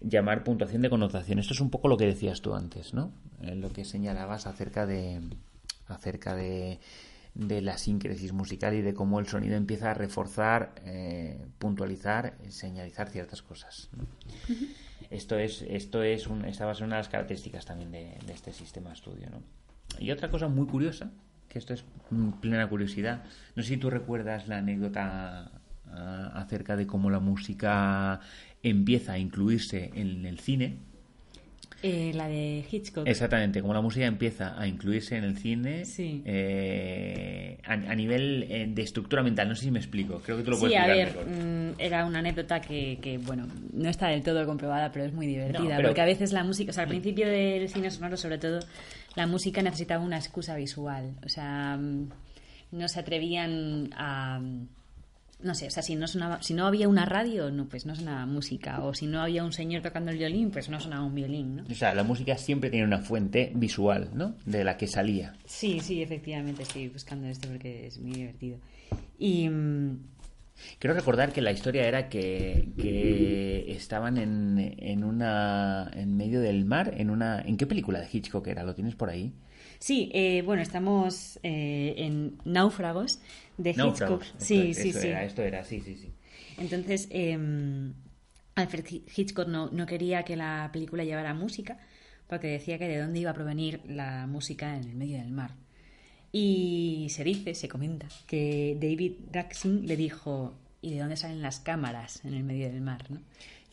llamar 0.00 0.44
puntuación 0.44 0.82
de 0.82 0.90
connotación. 0.90 1.38
Esto 1.38 1.54
es 1.54 1.60
un 1.60 1.70
poco 1.70 1.88
lo 1.88 1.96
que 1.96 2.06
decías 2.06 2.40
tú 2.40 2.54
antes, 2.54 2.94
¿no? 2.94 3.12
Eh, 3.42 3.54
lo 3.54 3.72
que 3.72 3.84
señalabas 3.84 4.46
acerca 4.46 4.86
de 4.86 5.20
acerca 5.86 6.34
de, 6.34 6.78
de 7.34 7.60
la 7.60 7.78
sincresis 7.78 8.32
musical 8.32 8.74
y 8.74 8.82
de 8.82 8.94
cómo 8.94 9.20
el 9.20 9.26
sonido 9.26 9.56
empieza 9.56 9.90
a 9.90 9.94
reforzar, 9.94 10.74
eh, 10.84 11.44
puntualizar, 11.58 12.36
señalizar 12.48 13.08
ciertas 13.10 13.42
cosas. 13.42 13.90
¿no? 13.96 14.06
Esto 15.10 15.38
es, 15.38 15.62
esto 15.62 16.02
es 16.02 16.26
un, 16.26 16.44
esta 16.44 16.64
va 16.64 16.72
a 16.72 16.74
ser 16.74 16.86
una 16.86 16.96
de 16.96 17.00
las 17.00 17.08
características 17.08 17.66
también 17.66 17.90
de, 17.90 18.16
de 18.26 18.32
este 18.32 18.52
sistema 18.52 18.90
de 18.90 18.94
estudio, 18.94 19.28
¿no? 19.30 19.42
Y 19.98 20.10
otra 20.10 20.30
cosa 20.30 20.48
muy 20.48 20.66
curiosa, 20.66 21.10
que 21.52 21.58
esto 21.58 21.74
es 21.74 21.84
mm, 22.10 22.40
plena 22.40 22.66
curiosidad, 22.66 23.24
no 23.54 23.62
sé 23.62 23.70
si 23.70 23.76
tú 23.76 23.90
recuerdas 23.90 24.48
la 24.48 24.58
anécdota 24.58 25.50
ah, 25.86 26.32
acerca 26.34 26.76
de 26.76 26.86
cómo 26.86 27.10
la 27.10 27.20
música 27.20 28.20
empieza 28.62 29.12
a 29.12 29.18
incluirse 29.18 29.90
en 29.94 30.24
el 30.24 30.38
cine. 30.38 30.78
Eh, 31.82 32.12
la 32.14 32.28
de 32.28 32.64
Hitchcock. 32.70 33.06
Exactamente, 33.08 33.60
como 33.60 33.74
la 33.74 33.80
música 33.80 34.06
empieza 34.06 34.60
a 34.60 34.66
incluirse 34.68 35.16
en 35.16 35.24
el 35.24 35.36
cine 35.36 35.84
Sí. 35.84 36.22
eh, 36.24 37.58
a, 37.64 37.72
a 37.72 37.94
nivel 37.94 38.46
eh, 38.48 38.66
de 38.68 38.82
estructura 38.82 39.22
mental. 39.22 39.48
No 39.48 39.54
sé 39.56 39.64
si 39.64 39.70
me 39.70 39.78
explico, 39.80 40.20
creo 40.20 40.36
que 40.36 40.44
tú 40.44 40.52
lo 40.52 40.58
puedes 40.58 40.74
Sí, 40.76 40.78
a 40.80 40.86
ver, 40.86 41.08
mejor. 41.08 41.26
mm, 41.26 41.74
era 41.78 42.04
una 42.04 42.20
anécdota 42.20 42.60
que, 42.60 42.98
que, 43.02 43.18
bueno, 43.18 43.48
no 43.72 43.88
está 43.88 44.08
del 44.08 44.22
todo 44.22 44.46
comprobada, 44.46 44.92
pero 44.92 45.04
es 45.06 45.12
muy 45.12 45.26
divertida. 45.26 45.58
No, 45.60 45.68
pero- 45.76 45.88
Porque 45.88 46.00
a 46.00 46.06
veces 46.06 46.32
la 46.32 46.44
música, 46.44 46.70
o 46.70 46.72
sea, 46.72 46.84
al 46.84 46.88
principio 46.88 47.26
del 47.28 47.68
cine 47.68 47.90
sonoro, 47.90 48.16
sobre 48.16 48.38
todo, 48.38 48.60
la 49.16 49.26
música 49.26 49.60
necesitaba 49.62 50.04
una 50.04 50.16
excusa 50.18 50.54
visual. 50.56 51.14
O 51.24 51.28
sea, 51.28 51.76
mm, 51.76 52.08
no 52.72 52.88
se 52.88 53.00
atrevían 53.00 53.90
a. 53.96 54.40
No 55.42 55.54
sé, 55.54 55.66
o 55.66 55.70
sea, 55.70 55.82
si 55.82 55.96
no, 55.96 56.06
sonaba, 56.06 56.42
si 56.42 56.54
no 56.54 56.66
había 56.66 56.88
una 56.88 57.04
radio, 57.04 57.50
no, 57.50 57.68
pues 57.68 57.84
no 57.86 57.94
sonaba 57.94 58.26
música. 58.26 58.82
O 58.82 58.94
si 58.94 59.06
no 59.06 59.20
había 59.20 59.44
un 59.44 59.52
señor 59.52 59.82
tocando 59.82 60.10
el 60.10 60.18
violín, 60.18 60.50
pues 60.50 60.68
no 60.68 60.78
sonaba 60.80 61.04
un 61.04 61.14
violín, 61.14 61.56
¿no? 61.56 61.64
O 61.70 61.74
sea, 61.74 61.94
la 61.94 62.04
música 62.04 62.36
siempre 62.38 62.70
tiene 62.70 62.86
una 62.86 62.98
fuente 62.98 63.52
visual, 63.54 64.10
¿no? 64.14 64.34
De 64.46 64.62
la 64.64 64.76
que 64.76 64.86
salía. 64.86 65.34
Sí, 65.44 65.80
sí, 65.80 66.02
efectivamente, 66.02 66.62
estoy 66.62 66.88
buscando 66.88 67.26
esto 67.26 67.48
porque 67.48 67.86
es 67.86 67.98
muy 67.98 68.12
divertido. 68.12 68.58
Y. 69.18 69.48
mm, 69.48 69.98
Quiero 70.78 70.94
recordar 70.94 71.32
que 71.32 71.40
la 71.40 71.50
historia 71.50 71.86
era 71.88 72.08
que, 72.08 72.68
que 72.78 73.72
estaban 73.72 74.16
en, 74.18 74.76
en 74.78 75.02
una 75.02 75.90
en 75.94 76.16
medio 76.16 76.40
del 76.40 76.64
mar, 76.64 76.94
en 76.96 77.10
una 77.10 77.40
¿en 77.40 77.56
qué 77.56 77.66
película 77.66 78.00
de 78.00 78.08
Hitchcock 78.12 78.46
era? 78.46 78.62
¿Lo 78.62 78.74
tienes 78.74 78.94
por 78.94 79.10
ahí? 79.10 79.32
Sí, 79.82 80.12
eh, 80.14 80.42
bueno, 80.46 80.62
estamos 80.62 81.40
eh, 81.42 81.94
en 81.96 82.38
Náufragos 82.44 83.18
de 83.58 83.70
Hitchcock. 83.70 83.88
Náufragos. 83.88 84.26
Esto- 84.28 84.44
Sí, 84.44 84.74
sí, 84.74 84.92
sí. 84.92 85.08
Era, 85.08 85.24
esto 85.24 85.42
era, 85.42 85.64
sí, 85.64 85.80
sí, 85.80 85.96
sí. 85.96 86.08
Entonces, 86.56 87.08
eh, 87.10 87.36
Alfred 88.54 88.84
Hi- 88.88 89.04
Hitchcock 89.16 89.48
no, 89.48 89.70
no 89.72 89.84
quería 89.86 90.22
que 90.22 90.36
la 90.36 90.70
película 90.72 91.02
llevara 91.02 91.34
música 91.34 91.78
porque 92.28 92.46
decía 92.46 92.78
que 92.78 92.86
de 92.86 92.98
dónde 93.00 93.18
iba 93.18 93.32
a 93.32 93.34
provenir 93.34 93.80
la 93.88 94.28
música 94.28 94.76
en 94.76 94.84
el 94.84 94.94
medio 94.94 95.18
del 95.18 95.32
mar. 95.32 95.50
Y 96.30 97.08
se 97.10 97.24
dice, 97.24 97.56
se 97.56 97.68
comenta, 97.68 98.06
que 98.28 98.78
David 98.80 99.14
Raksin 99.32 99.88
le 99.88 99.96
dijo, 99.96 100.54
¿y 100.80 100.92
de 100.92 101.00
dónde 101.00 101.16
salen 101.16 101.42
las 101.42 101.58
cámaras 101.58 102.24
en 102.24 102.34
el 102.34 102.44
medio 102.44 102.68
del 102.70 102.80
mar? 102.82 103.10
¿no? 103.10 103.18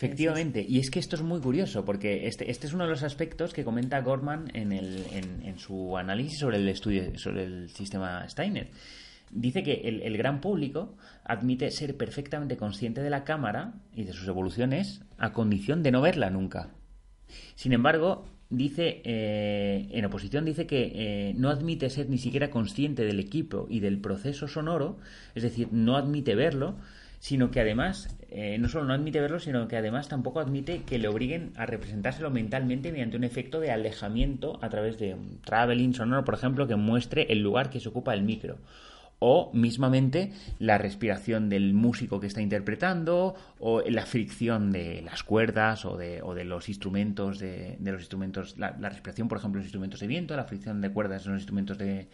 Efectivamente, 0.02 0.66
y 0.66 0.80
es 0.80 0.90
que 0.90 1.00
esto 1.00 1.18
es 1.18 1.22
muy 1.22 1.42
curioso, 1.42 1.84
porque 1.84 2.26
este, 2.26 2.50
este 2.50 2.68
es 2.68 2.74
uno 2.74 2.86
de 2.86 2.90
los 2.90 3.04
aspectos 3.04 3.54
que 3.54 3.66
comenta 3.66 4.00
Gorman 4.00 4.50
en, 4.54 4.72
el, 4.72 5.04
en, 5.12 5.46
en 5.46 5.60
su 5.60 5.98
análisis 5.98 6.40
sobre 6.40 6.56
el 6.56 6.70
estudio, 6.70 7.18
sobre 7.20 7.44
el 7.44 7.70
sistema 7.70 8.26
Steiner. 8.30 8.70
Dice 9.30 9.62
que 9.62 9.82
el, 9.84 10.02
el 10.02 10.18
gran 10.18 10.40
público 10.40 10.96
admite 11.26 11.70
ser 11.70 11.98
perfectamente 11.98 12.56
consciente 12.56 13.02
de 13.02 13.10
la 13.10 13.26
cámara 13.26 13.74
y 13.94 14.06
de 14.06 14.14
sus 14.14 14.26
evoluciones 14.30 15.02
a 15.18 15.34
condición 15.34 15.84
de 15.84 15.92
no 15.92 16.00
verla 16.00 16.30
nunca. 16.30 16.70
Sin 17.56 17.74
embargo, 17.74 18.24
dice, 18.50 19.02
eh, 19.04 19.90
en 19.92 20.06
oposición 20.06 20.46
dice 20.46 20.66
que 20.66 20.94
eh, 20.96 21.34
no 21.36 21.50
admite 21.50 21.90
ser 21.90 22.10
ni 22.10 22.20
siquiera 22.20 22.50
consciente 22.50 23.04
del 23.04 23.20
equipo 23.20 23.68
y 23.70 23.82
del 23.82 24.00
proceso 24.00 24.48
sonoro, 24.48 24.98
es 25.36 25.44
decir, 25.44 25.68
no 25.74 25.98
admite 25.98 26.36
verlo, 26.36 26.78
sino 27.20 27.52
que 27.52 27.60
además, 27.60 28.18
eh, 28.30 28.58
no 28.60 28.70
solo 28.70 28.86
no 28.86 28.94
admite 28.94 29.20
verlo, 29.20 29.40
sino 29.40 29.68
que 29.68 29.78
además 29.78 30.08
tampoco 30.08 30.40
admite 30.40 30.84
que 30.84 30.98
le 30.98 31.08
obliguen 31.08 31.52
a 31.56 31.66
representárselo 31.66 32.32
mentalmente 32.32 32.91
mediante 32.91 33.18
un 33.18 33.24
efecto 33.24 33.60
de 33.60 33.72
alejamiento 33.72 34.58
a 34.62 34.70
través 34.70 34.98
de 34.98 35.14
un 35.14 35.40
traveling 35.41 35.94
sonoro, 35.94 36.26
por 36.26 36.34
ejemplo, 36.34 36.68
que 36.68 36.76
muestre 36.76 37.28
el 37.30 37.40
lugar 37.40 37.70
que 37.70 37.80
se 37.80 37.90
ocupa 37.90 38.14
el 38.14 38.24
micro 38.24 38.58
o 39.22 39.52
mismamente 39.54 40.32
la 40.60 40.78
respiración 40.78 41.50
del 41.50 41.74
músico 41.74 42.22
que 42.22 42.28
está 42.28 42.41
interpretando 42.41 43.36
o 43.60 43.82
la 43.82 44.06
fricción 44.06 44.72
de 44.72 45.02
las 45.02 45.24
cuerdas 45.24 45.84
o 45.84 45.98
de, 45.98 46.22
o 46.22 46.34
de 46.34 46.46
los 46.46 46.70
instrumentos 46.70 47.38
de, 47.38 47.76
de 47.80 47.91
los 47.91 48.00
instrumentos 48.02 48.58
la, 48.58 48.78
la 48.80 48.88
respiración 48.88 49.28
por 49.28 49.38
ejemplo 49.38 49.60
los 49.60 49.66
instrumentos 49.66 50.00
de 50.00 50.08
viento 50.08 50.36
la 50.38 50.46
fricción 50.46 50.80
de 50.80 50.90
cuerdas 50.91 51.26
en 51.26 51.34
los 51.34 51.41
instrumentos 51.41 51.78
de, 51.78 52.08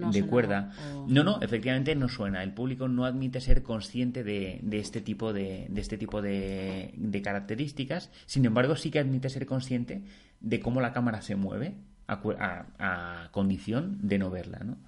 no 0.00 0.10
de 0.12 0.20
cuerda. 0.30 0.72
o- 0.96 1.06
no 1.08 1.24
no 1.24 1.42
efectivamente 1.42 1.94
no 1.94 2.08
suena. 2.08 2.42
El 2.42 2.54
público 2.54 2.88
no 2.88 3.04
admite 3.04 3.40
ser 3.42 3.62
consciente 3.62 4.24
de, 4.24 4.60
de 4.62 4.78
este 4.78 5.00
tipo 5.02 5.34
de, 5.34 5.66
de 5.68 5.80
este 5.80 5.98
tipo 5.98 6.22
de, 6.22 6.94
de 6.96 7.22
características. 7.22 8.10
Sin 8.26 8.46
embargo 8.46 8.76
sí 8.76 8.90
que 8.90 8.98
admite 8.98 9.28
ser 9.28 9.44
consciente 9.44 10.02
de 10.40 10.60
cómo 10.60 10.80
la 10.80 10.92
cámara 10.94 11.20
se 11.20 11.36
mueve 11.36 11.74
a, 12.06 12.14
a- 12.38 13.24
a 13.26 13.30
condición 13.30 13.98
de 14.02 14.18
no 14.18 14.30
verla 14.30 14.60
¿no? 14.64 14.78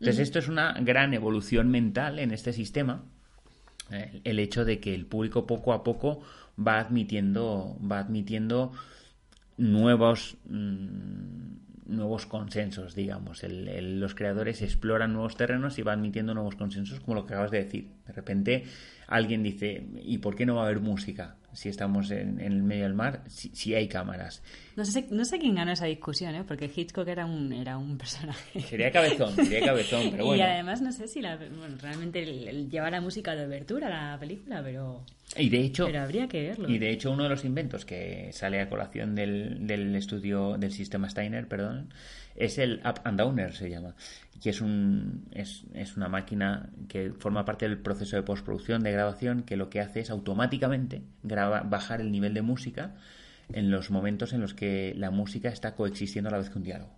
Entonces, 0.00 0.20
esto 0.20 0.38
es 0.38 0.48
una 0.48 0.72
gran 0.80 1.14
evolución 1.14 1.70
mental 1.70 2.18
en 2.18 2.30
este 2.30 2.52
sistema. 2.52 3.04
eh, 3.92 4.20
el 4.24 4.40
hecho 4.40 4.64
de 4.64 4.80
que 4.80 4.94
el 4.96 5.06
público 5.06 5.46
poco 5.46 5.72
a 5.72 5.84
poco 5.84 6.20
va 6.58 6.80
admitiendo, 6.80 7.78
va 7.80 8.00
admitiendo 8.00 8.72
nuevos, 9.58 10.36
mm, 10.48 11.94
nuevos 11.94 12.26
consensos, 12.26 12.94
digamos. 12.96 13.44
El- 13.44 13.68
el- 13.68 14.00
los 14.00 14.14
creadores 14.16 14.60
exploran 14.62 15.12
nuevos 15.12 15.36
terrenos 15.36 15.78
y 15.78 15.82
va 15.82 15.92
admitiendo 15.92 16.34
nuevos 16.34 16.56
consensos, 16.56 16.98
como 17.00 17.14
lo 17.14 17.26
que 17.26 17.34
acabas 17.34 17.52
de 17.52 17.62
decir. 17.62 17.88
De 18.06 18.12
repente 18.12 18.64
alguien 19.06 19.42
dice, 19.42 19.86
¿y 20.02 20.18
por 20.18 20.34
qué 20.34 20.46
no 20.46 20.56
va 20.56 20.62
a 20.62 20.64
haber 20.66 20.80
música 20.80 21.36
si 21.52 21.68
estamos 21.68 22.10
en, 22.10 22.38
en 22.40 22.52
el 22.52 22.62
medio 22.62 22.82
del 22.84 22.94
mar, 22.94 23.22
si, 23.28 23.48
si 23.50 23.74
hay 23.74 23.88
cámaras? 23.88 24.42
No 24.76 24.84
sé, 24.84 25.06
no 25.10 25.24
sé 25.24 25.38
quién 25.38 25.54
ganó 25.54 25.72
esa 25.72 25.86
discusión, 25.86 26.34
¿eh? 26.34 26.44
porque 26.46 26.70
Hitchcock 26.74 27.08
era 27.08 27.24
un, 27.24 27.52
era 27.52 27.78
un 27.78 27.96
personaje. 27.96 28.60
Sería 28.60 28.90
cabezón, 28.90 29.34
sería 29.34 29.64
cabezón, 29.64 30.10
pero 30.10 30.24
bueno. 30.26 30.42
Y 30.42 30.46
además 30.46 30.82
no 30.82 30.92
sé 30.92 31.08
si 31.08 31.20
la, 31.20 31.36
bueno, 31.36 31.76
realmente 31.80 32.24
lleva 32.68 32.90
la 32.90 33.00
música 33.00 33.34
de 33.34 33.44
abertura 33.44 33.86
a 33.86 34.12
la 34.12 34.18
película, 34.18 34.62
pero, 34.62 35.04
Y 35.36 35.48
de 35.50 35.58
hecho, 35.60 35.86
pero 35.86 36.02
habría 36.02 36.28
que 36.28 36.42
verlo. 36.42 36.68
Y 36.70 36.78
de 36.78 36.90
hecho, 36.90 37.10
uno 37.10 37.24
de 37.24 37.28
los 37.28 37.44
inventos 37.44 37.84
que 37.84 38.30
sale 38.32 38.60
a 38.60 38.68
colación 38.68 39.14
del, 39.14 39.66
del 39.66 39.94
estudio 39.96 40.56
del 40.56 40.72
sistema 40.72 41.08
Steiner, 41.10 41.48
perdón, 41.48 41.92
es 42.36 42.58
el 42.58 42.80
Up 42.84 43.00
and 43.04 43.18
Downer, 43.18 43.52
se 43.52 43.68
llama, 43.68 43.94
que 44.42 44.50
es, 44.50 44.60
un, 44.60 45.24
es, 45.32 45.64
es 45.74 45.96
una 45.96 46.08
máquina 46.08 46.70
que 46.88 47.10
forma 47.12 47.44
parte 47.44 47.68
del 47.68 47.78
proceso 47.78 48.16
de 48.16 48.22
postproducción, 48.22 48.82
de 48.82 48.92
grabación, 48.92 49.42
que 49.42 49.56
lo 49.56 49.68
que 49.68 49.80
hace 49.80 50.00
es 50.00 50.10
automáticamente 50.10 51.02
graba, 51.22 51.62
bajar 51.62 52.00
el 52.00 52.12
nivel 52.12 52.32
de 52.32 52.42
música 52.42 52.94
en 53.52 53.70
los 53.70 53.90
momentos 53.90 54.32
en 54.32 54.40
los 54.40 54.54
que 54.54 54.94
la 54.96 55.10
música 55.10 55.48
está 55.48 55.74
coexistiendo 55.74 56.28
a 56.28 56.32
la 56.32 56.38
vez 56.38 56.50
que 56.50 56.58
un 56.58 56.64
diálogo. 56.64 56.92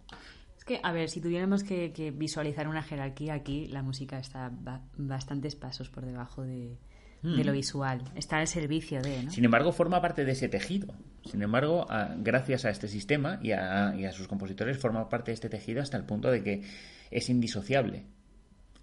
Es 0.56 0.64
que, 0.64 0.80
a 0.82 0.92
ver, 0.92 1.08
si 1.08 1.20
tuviéramos 1.20 1.62
que, 1.62 1.92
que 1.92 2.10
visualizar 2.10 2.68
una 2.68 2.82
jerarquía 2.82 3.34
aquí, 3.34 3.68
la 3.68 3.82
música 3.82 4.18
está 4.18 4.50
ba- 4.52 4.82
bastantes 4.96 5.56
pasos 5.56 5.88
por 5.88 6.04
debajo 6.04 6.42
de, 6.42 6.78
de 7.22 7.42
Mm. 7.42 7.46
lo 7.46 7.52
visual. 7.52 8.02
Está 8.14 8.38
al 8.38 8.46
servicio 8.46 9.02
de, 9.02 9.24
¿no? 9.24 9.30
Sin 9.30 9.44
embargo, 9.44 9.72
forma 9.72 10.00
parte 10.00 10.24
de 10.24 10.32
ese 10.32 10.48
tejido. 10.48 10.94
Sin 11.24 11.42
embargo, 11.42 11.86
a- 11.90 12.14
gracias 12.18 12.64
a 12.64 12.70
este 12.70 12.88
sistema 12.88 13.38
y 13.42 13.52
a, 13.52 13.94
y 13.96 14.04
a 14.04 14.12
sus 14.12 14.28
compositores, 14.28 14.78
forma 14.78 15.08
parte 15.08 15.30
de 15.30 15.34
este 15.34 15.48
tejido 15.48 15.82
hasta 15.82 15.96
el 15.96 16.04
punto 16.04 16.30
de 16.30 16.42
que 16.42 16.62
es 17.10 17.28
indisociable. 17.28 18.04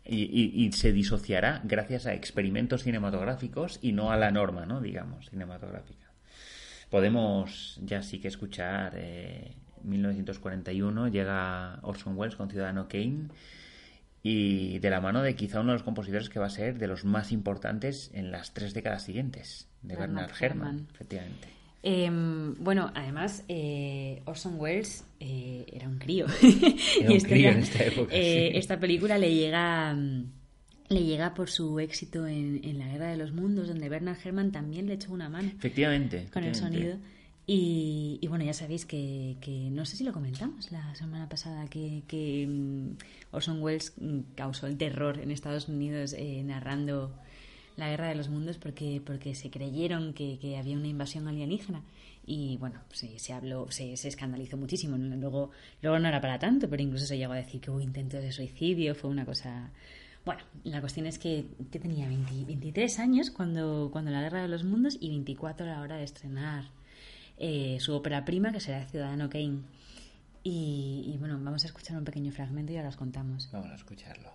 Y, 0.08 0.24
y- 0.24 0.66
y 0.66 0.72
se 0.74 0.92
disociará 0.92 1.62
gracias 1.64 2.06
a 2.06 2.14
experimentos 2.14 2.84
cinematográficos 2.84 3.80
y 3.82 3.92
no 3.94 4.12
a 4.12 4.18
la 4.18 4.30
norma, 4.32 4.66
¿no? 4.66 4.80
Digamos, 4.82 5.30
cinematográfica. 5.30 6.12
Podemos 6.92 7.80
ya 7.84 8.04
sí 8.04 8.20
que 8.20 8.28
escuchar 8.28 8.94
eh, 8.96 9.56
1941, 9.84 11.08
llega 11.08 11.80
Orson 11.82 12.16
Welles 12.18 12.36
con 12.36 12.50
Ciudadano 12.50 12.88
Kane 12.88 13.30
y 14.28 14.80
de 14.80 14.90
la 14.90 15.02
mano 15.02 15.22
de 15.22 15.36
quizá 15.36 15.60
uno 15.60 15.70
de 15.72 15.76
los 15.76 15.84
compositores 15.84 16.30
que 16.30 16.40
va 16.40 16.48
a 16.48 16.50
ser 16.50 16.80
de 16.80 16.88
los 16.88 17.06
más 17.06 17.32
importantes 17.32 18.10
en 18.12 18.32
las 18.32 18.56
tres 18.56 18.74
décadas 18.74 19.04
siguientes, 19.04 19.68
de 19.84 19.96
Bernard 19.96 20.32
Bernard 20.32 20.44
Herrmann, 20.44 20.68
Herrmann. 20.68 20.88
efectivamente. 20.92 21.48
Em, 21.84 22.56
bueno, 22.56 22.92
además, 22.96 23.44
eh, 23.48 24.24
Orson 24.26 24.60
Welles 24.60 25.06
eh, 25.20 25.68
era 25.72 25.88
un 25.88 26.00
crío. 26.00 26.26
Era 27.00 27.12
un 27.12 27.18
esto 27.18 27.30
crío 27.30 27.50
en 27.52 27.60
esta 27.60 27.84
época, 27.84 28.16
eh, 28.16 28.50
sí. 28.52 28.58
Esta 28.58 28.80
película 28.80 29.20
le 29.20 29.32
llega, 29.32 29.94
mm, 29.94 30.32
le 30.90 31.04
llega 31.04 31.36
por 31.36 31.52
su 31.52 31.80
éxito 31.80 32.26
en, 32.26 32.62
en 32.64 32.80
La 32.80 32.88
Guerra 32.88 33.12
de 33.12 33.18
los 33.18 33.32
Mundos, 33.32 33.68
donde 33.68 33.90
Bernard 33.90 34.18
Herrmann 34.24 34.52
también 34.52 34.88
le 34.88 34.96
echó 34.96 35.14
una 35.14 35.30
mano 35.30 35.50
Efectivamente. 35.56 36.30
con 36.34 36.44
el 36.44 36.56
sonido. 36.56 36.98
Y, 37.48 38.26
bueno, 38.28 38.44
ya 38.44 38.54
sabéis 38.54 38.86
que, 38.86 39.38
que 39.40 39.70
no 39.70 39.86
sé 39.86 39.98
si 39.98 40.04
lo 40.04 40.14
comentamos 40.14 40.72
la 40.72 40.96
semana 40.96 41.30
pasada, 41.30 41.68
que, 41.68 42.02
que 42.08 42.48
mm, 42.48 42.98
Orson 43.32 43.62
Welles 43.62 43.94
mm, 43.98 44.20
causó 44.36 44.66
el 44.66 44.78
terror 44.78 45.20
en 45.20 45.30
Estados 45.30 45.68
Unidos 45.68 46.14
eh, 46.14 46.42
narrando 46.44 47.12
la 47.78 47.90
guerra 47.90 48.08
de 48.08 48.16
los 48.16 48.30
mundos 48.30 48.58
porque, 48.58 49.02
porque 49.06 49.36
se 49.36 49.52
creyeron 49.52 50.14
que, 50.14 50.40
que 50.40 50.58
había 50.58 50.76
una 50.76 50.88
invasión 50.88 51.28
alienígena. 51.28 51.84
Y 52.26 52.58
bueno, 52.58 52.82
se, 52.92 53.20
se 53.20 53.34
habló, 53.34 53.70
se, 53.70 53.96
se 53.98 54.08
escandalizó 54.08 54.58
muchísimo. 54.58 54.98
Luego, 54.98 55.52
luego 55.84 56.00
no 56.00 56.08
era 56.08 56.22
para 56.22 56.40
tanto, 56.40 56.68
pero 56.68 56.82
incluso 56.82 57.06
se 57.06 57.18
llegó 57.18 57.34
a 57.34 57.38
decir 57.38 57.62
que 57.62 57.70
hubo 57.70 57.82
intento 57.82 58.18
de 58.18 58.32
suicidio, 58.32 58.96
fue 58.96 59.12
una 59.12 59.26
cosa. 59.26 59.70
Bueno, 60.26 60.42
la 60.64 60.82
cuestión 60.82 61.06
es 61.06 61.20
que, 61.20 61.46
que 61.72 61.80
tenía 61.80 62.08
20 62.08 62.46
23 62.46 62.98
años 62.98 63.30
cuando, 63.30 63.90
cuando 63.92 64.10
la 64.10 64.22
guerra 64.22 64.42
de 64.42 64.48
los 64.48 64.64
mundos 64.64 64.98
y 65.00 65.10
24 65.10 65.68
a 65.68 65.70
la 65.70 65.82
hora 65.82 65.98
de 65.98 66.04
estrenar 66.04 66.66
eh, 67.38 67.78
su 67.80 67.94
ópera 67.94 68.26
prima, 68.26 68.52
que 68.52 68.60
será 68.60 68.86
Ciudadano 68.86 69.30
Kane. 69.30 69.62
Y, 70.48 71.16
bueno, 71.20 71.40
vamos 71.42 71.64
a 71.64 71.68
escuchar 71.68 71.98
un 71.98 72.04
pequeño 72.04 72.32
fragmento 72.32 72.72
y 72.72 72.78
ahora 72.78 72.90
os 72.90 72.98
contamos. 72.98 73.50
Vamos 73.52 73.72
a 73.72 73.76
escucharlo. 73.76 74.30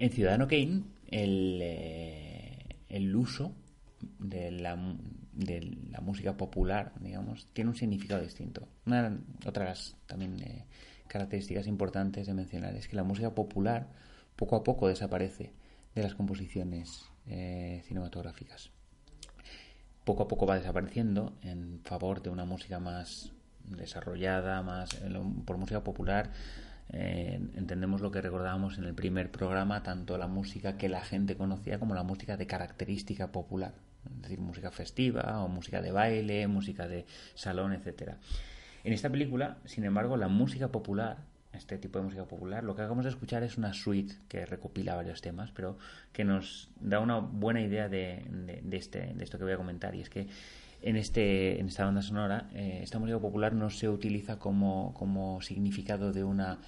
En 0.00 0.10
Ciudadano 0.12 0.48
Kane, 0.48 0.82
el, 1.10 1.58
eh, 1.60 2.58
el 2.88 3.14
uso 3.14 3.52
de 4.18 4.50
la, 4.50 4.74
de 5.34 5.76
la 5.90 6.00
música 6.00 6.38
popular, 6.38 6.94
digamos, 7.00 7.46
tiene 7.52 7.68
un 7.68 7.76
significado 7.76 8.22
distinto. 8.22 8.66
Una 8.86 9.20
otras 9.44 9.96
también 10.06 10.40
eh, 10.40 10.64
características 11.06 11.66
importantes 11.66 12.26
de 12.26 12.32
mencionar 12.32 12.74
es 12.76 12.88
que 12.88 12.96
la 12.96 13.04
música 13.04 13.34
popular 13.34 13.88
poco 14.36 14.56
a 14.56 14.64
poco 14.64 14.88
desaparece 14.88 15.52
de 15.94 16.02
las 16.02 16.14
composiciones 16.14 17.04
eh, 17.26 17.82
cinematográficas. 17.84 18.70
Poco 20.06 20.22
a 20.22 20.28
poco 20.28 20.46
va 20.46 20.56
desapareciendo 20.56 21.34
en 21.42 21.82
favor 21.84 22.22
de 22.22 22.30
una 22.30 22.46
música 22.46 22.80
más 22.80 23.32
desarrollada, 23.64 24.62
más 24.62 24.94
eh, 24.94 25.10
por 25.44 25.58
música 25.58 25.84
popular. 25.84 26.30
Eh, 26.92 27.40
entendemos 27.56 28.00
lo 28.00 28.10
que 28.10 28.20
recordábamos 28.20 28.78
en 28.78 28.84
el 28.84 28.94
primer 28.94 29.30
programa, 29.30 29.82
tanto 29.82 30.18
la 30.18 30.26
música 30.26 30.76
que 30.76 30.88
la 30.88 31.00
gente 31.02 31.36
conocía 31.36 31.78
como 31.78 31.94
la 31.94 32.02
música 32.02 32.36
de 32.36 32.46
característica 32.46 33.30
popular, 33.32 33.74
es 34.16 34.22
decir, 34.22 34.40
música 34.40 34.70
festiva 34.70 35.42
o 35.44 35.48
música 35.48 35.80
de 35.82 35.92
baile, 35.92 36.46
música 36.48 36.88
de 36.88 37.06
salón, 37.34 37.72
etcétera. 37.72 38.18
En 38.82 38.92
esta 38.92 39.10
película, 39.10 39.58
sin 39.66 39.84
embargo, 39.84 40.16
la 40.16 40.28
música 40.28 40.68
popular, 40.68 41.18
este 41.52 41.78
tipo 41.78 41.98
de 41.98 42.04
música 42.04 42.24
popular, 42.24 42.64
lo 42.64 42.74
que 42.74 42.82
acabamos 42.82 43.04
de 43.04 43.10
escuchar 43.10 43.42
es 43.42 43.58
una 43.58 43.72
suite 43.74 44.14
que 44.28 44.46
recopila 44.46 44.94
varios 44.94 45.20
temas, 45.20 45.50
pero 45.52 45.76
que 46.12 46.24
nos 46.24 46.70
da 46.80 47.00
una 47.00 47.18
buena 47.18 47.60
idea 47.60 47.88
de, 47.88 48.24
de- 48.30 48.60
de 48.62 48.76
este, 48.76 49.14
de 49.14 49.24
esto 49.24 49.36
que 49.36 49.44
voy 49.44 49.52
a 49.52 49.56
comentar, 49.58 49.94
y 49.94 50.00
es 50.00 50.08
que 50.08 50.28
en, 50.82 50.96
este, 50.96 51.60
en 51.60 51.66
esta 51.66 51.84
banda 51.84 52.02
sonora, 52.02 52.48
eh, 52.54 52.80
esta 52.82 52.98
música 52.98 53.18
popular 53.18 53.52
no 53.54 53.70
se 53.70 53.88
utiliza 53.88 54.38
como, 54.38 55.38
significado 55.42 56.12
de 56.12 56.24
una 56.24 56.58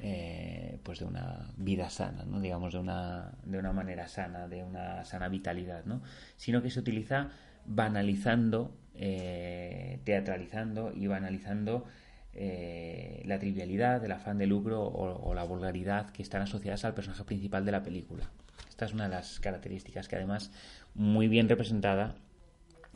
eh, 0.00 0.78
pues 0.82 0.98
de 0.98 1.04
una 1.04 1.52
vida 1.56 1.88
sana, 1.88 2.24
¿no? 2.24 2.40
digamos 2.40 2.72
de 2.72 2.80
una, 2.80 3.32
de 3.44 3.58
una 3.58 3.72
manera 3.72 4.08
sana, 4.08 4.48
de 4.48 4.64
una 4.64 5.04
sana 5.04 5.28
vitalidad, 5.28 5.84
¿no? 5.84 6.02
sino 6.36 6.60
que 6.60 6.70
se 6.70 6.80
utiliza 6.80 7.30
banalizando, 7.66 8.76
eh, 8.96 10.00
teatralizando 10.02 10.92
y 10.92 11.06
banalizando 11.06 11.86
eh, 12.34 13.22
la 13.26 13.38
trivialidad, 13.38 14.04
el 14.04 14.10
afán 14.10 14.38
de 14.38 14.46
lucro 14.46 14.82
o 14.82 15.34
la 15.34 15.44
vulgaridad 15.44 16.10
que 16.10 16.22
están 16.22 16.42
asociadas 16.42 16.84
al 16.84 16.94
personaje 16.94 17.22
principal 17.22 17.64
de 17.64 17.70
la 17.72 17.84
película. 17.84 18.28
Esta 18.68 18.86
es 18.86 18.94
una 18.94 19.04
de 19.04 19.10
las 19.10 19.38
características 19.38 20.08
que 20.08 20.16
además 20.16 20.50
muy 20.94 21.28
bien 21.28 21.48
representada 21.48 22.16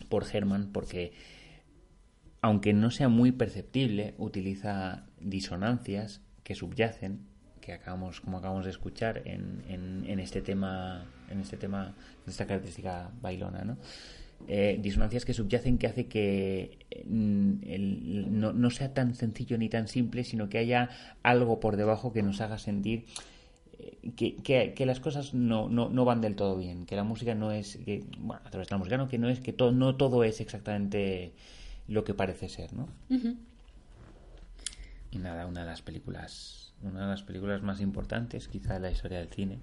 por 0.08 0.24
Herman 0.32 0.70
porque 0.72 1.12
aunque 2.42 2.72
no 2.72 2.90
sea 2.90 3.08
muy 3.08 3.32
perceptible, 3.32 4.14
utiliza 4.18 5.06
disonancias 5.20 6.20
que 6.44 6.54
subyacen, 6.54 7.20
que 7.60 7.72
acabamos, 7.72 8.20
como 8.20 8.38
acabamos 8.38 8.64
de 8.64 8.70
escuchar 8.70 9.22
en, 9.24 9.62
en- 9.68 10.04
en 10.06 10.20
este 10.20 10.42
tema, 10.42 11.04
en 11.30 11.40
este 11.40 11.56
tema, 11.56 11.94
en 12.24 12.30
esta 12.30 12.46
característica 12.46 13.10
bailona, 13.20 13.64
¿no? 13.64 13.78
Eh, 14.48 14.78
disonancias 14.80 15.24
que 15.24 15.32
subyacen 15.32 15.78
que 15.78 15.86
hace 15.88 16.06
que 16.06 16.78
el- 16.90 18.26
no, 18.38 18.52
no 18.52 18.70
sea 18.70 18.92
tan 18.94 19.14
sencillo 19.14 19.58
ni 19.58 19.68
tan 19.68 19.88
simple, 19.88 20.22
sino 20.24 20.48
que 20.48 20.58
haya 20.58 20.90
algo 21.22 21.58
por 21.58 21.76
debajo 21.76 22.12
que 22.12 22.22
nos 22.22 22.40
haga 22.40 22.58
sentir 22.58 23.06
que, 24.12 24.36
que- 24.36 24.74
que 24.74 24.86
las 24.86 25.00
cosas 25.00 25.34
no, 25.34 25.68
no, 25.68 25.88
no 25.88 26.04
van 26.04 26.20
del 26.20 26.36
todo 26.36 26.56
bien, 26.56 26.86
que 26.86 26.96
la 26.96 27.04
música 27.04 27.34
no 27.34 27.50
es, 27.52 27.76
que, 27.84 28.04
bueno, 28.18 28.42
a 28.44 28.50
través 28.50 28.68
de 28.68 28.74
la 28.74 28.78
música 28.78 28.96
no, 28.96 29.08
que 29.08 29.18
no 29.18 29.28
es 29.28 29.40
que 29.40 29.52
todo, 29.52 29.72
no 29.72 29.96
todo 29.96 30.22
es 30.24 30.40
exactamente 30.40 31.32
lo 31.88 32.04
que 32.04 32.14
parece 32.14 32.48
ser, 32.48 32.72
¿no? 32.72 32.88
Y 35.10 35.18
nada, 35.18 35.46
una 35.46 35.60
de 35.60 35.66
las 35.66 35.82
películas, 35.82 36.72
una 36.82 37.02
de 37.02 37.06
las 37.08 37.22
películas 37.22 37.62
más 37.62 37.80
importantes 37.80 38.48
quizá 38.48 38.74
de 38.74 38.80
la 38.80 38.90
historia 38.90 39.18
del 39.18 39.28
cine. 39.28 39.58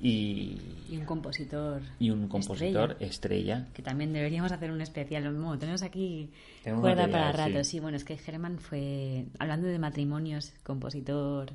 Y, 0.00 0.56
Y 0.88 0.96
un 0.96 1.04
compositor. 1.04 1.82
y 1.98 2.10
un 2.10 2.28
compositor 2.28 2.92
estrella, 3.00 3.06
estrella. 3.10 3.66
que 3.74 3.82
también 3.82 4.12
deberíamos 4.12 4.52
hacer 4.52 4.70
un 4.70 4.80
especial. 4.80 5.24
Bueno, 5.24 5.58
tenemos 5.58 5.82
aquí 5.82 6.30
Tenemos 6.62 6.82
cuerda 6.82 7.02
material, 7.08 7.32
para 7.32 7.46
rato. 7.48 7.64
sí. 7.64 7.70
Sí. 7.72 7.80
bueno, 7.80 7.96
es 7.96 8.04
que 8.04 8.16
Herman 8.26 8.58
fue, 8.60 9.26
hablando 9.40 9.66
de 9.66 9.78
matrimonios, 9.80 10.52
compositor, 10.62 11.52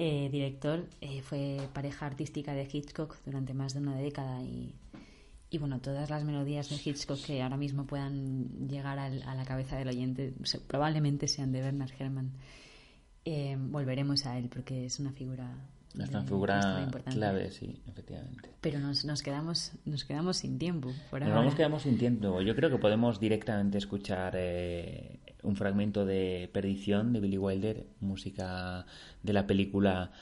eh, 0.00 0.28
director, 0.30 0.86
eh, 1.00 1.22
fue 1.22 1.58
pareja 1.74 2.06
artística 2.06 2.52
de 2.54 2.68
Hitchcock 2.72 3.16
durante 3.26 3.52
más 3.52 3.74
de 3.74 3.80
una 3.80 3.96
década 3.96 4.40
y, 4.42 4.72
y 5.50 5.58
bueno, 5.58 5.80
todas 5.80 6.08
las 6.08 6.22
melodías 6.24 6.68
de 6.70 6.76
Hitchcock 6.76 7.18
que 7.24 7.42
ahora 7.42 7.56
mismo 7.56 7.84
puedan 7.86 8.68
llegar 8.68 8.98
al- 8.98 9.22
a 9.24 9.34
la 9.34 9.44
cabeza 9.44 9.76
del 9.76 9.88
oyente 9.88 10.34
se- 10.44 10.60
probablemente 10.60 11.26
sean 11.26 11.50
de 11.52 11.62
Bernard 11.62 11.90
Herrmann. 11.98 12.30
Eh, 13.24 13.56
volveremos 13.58 14.24
a 14.26 14.38
él 14.38 14.48
porque 14.48 14.86
es 14.86 15.00
una 15.00 15.10
figura 15.12 15.52
Es 15.98 16.08
una 16.10 16.22
figura 16.22 16.88
clave, 17.10 17.50
sí, 17.50 17.82
efectivamente. 17.86 18.50
Pero 18.60 18.78
nos, 18.78 19.04
nos 19.04 19.22
quedamos 19.22 19.72
nos 19.84 20.04
quedamos 20.04 20.36
sin 20.38 20.58
tiempo. 20.58 20.92
Por 21.10 21.20
Nos 21.20 21.28
ahora. 21.28 21.40
vamos 21.40 21.54
quedamos 21.56 21.82
sin 21.82 21.98
tiempo. 21.98 22.40
Yo 22.40 22.54
creo 22.54 22.70
que 22.70 22.78
podemos 22.78 23.18
directamente 23.18 23.78
escuchar 23.78 24.34
eh, 24.36 25.18
un 25.42 25.56
fragmento 25.56 26.04
de 26.04 26.50
Perdición 26.52 27.12
de 27.12 27.20
Billy 27.20 27.38
Wilder, 27.38 27.86
música 28.00 28.86
de 29.22 29.32
la 29.32 29.46
película 29.46 30.12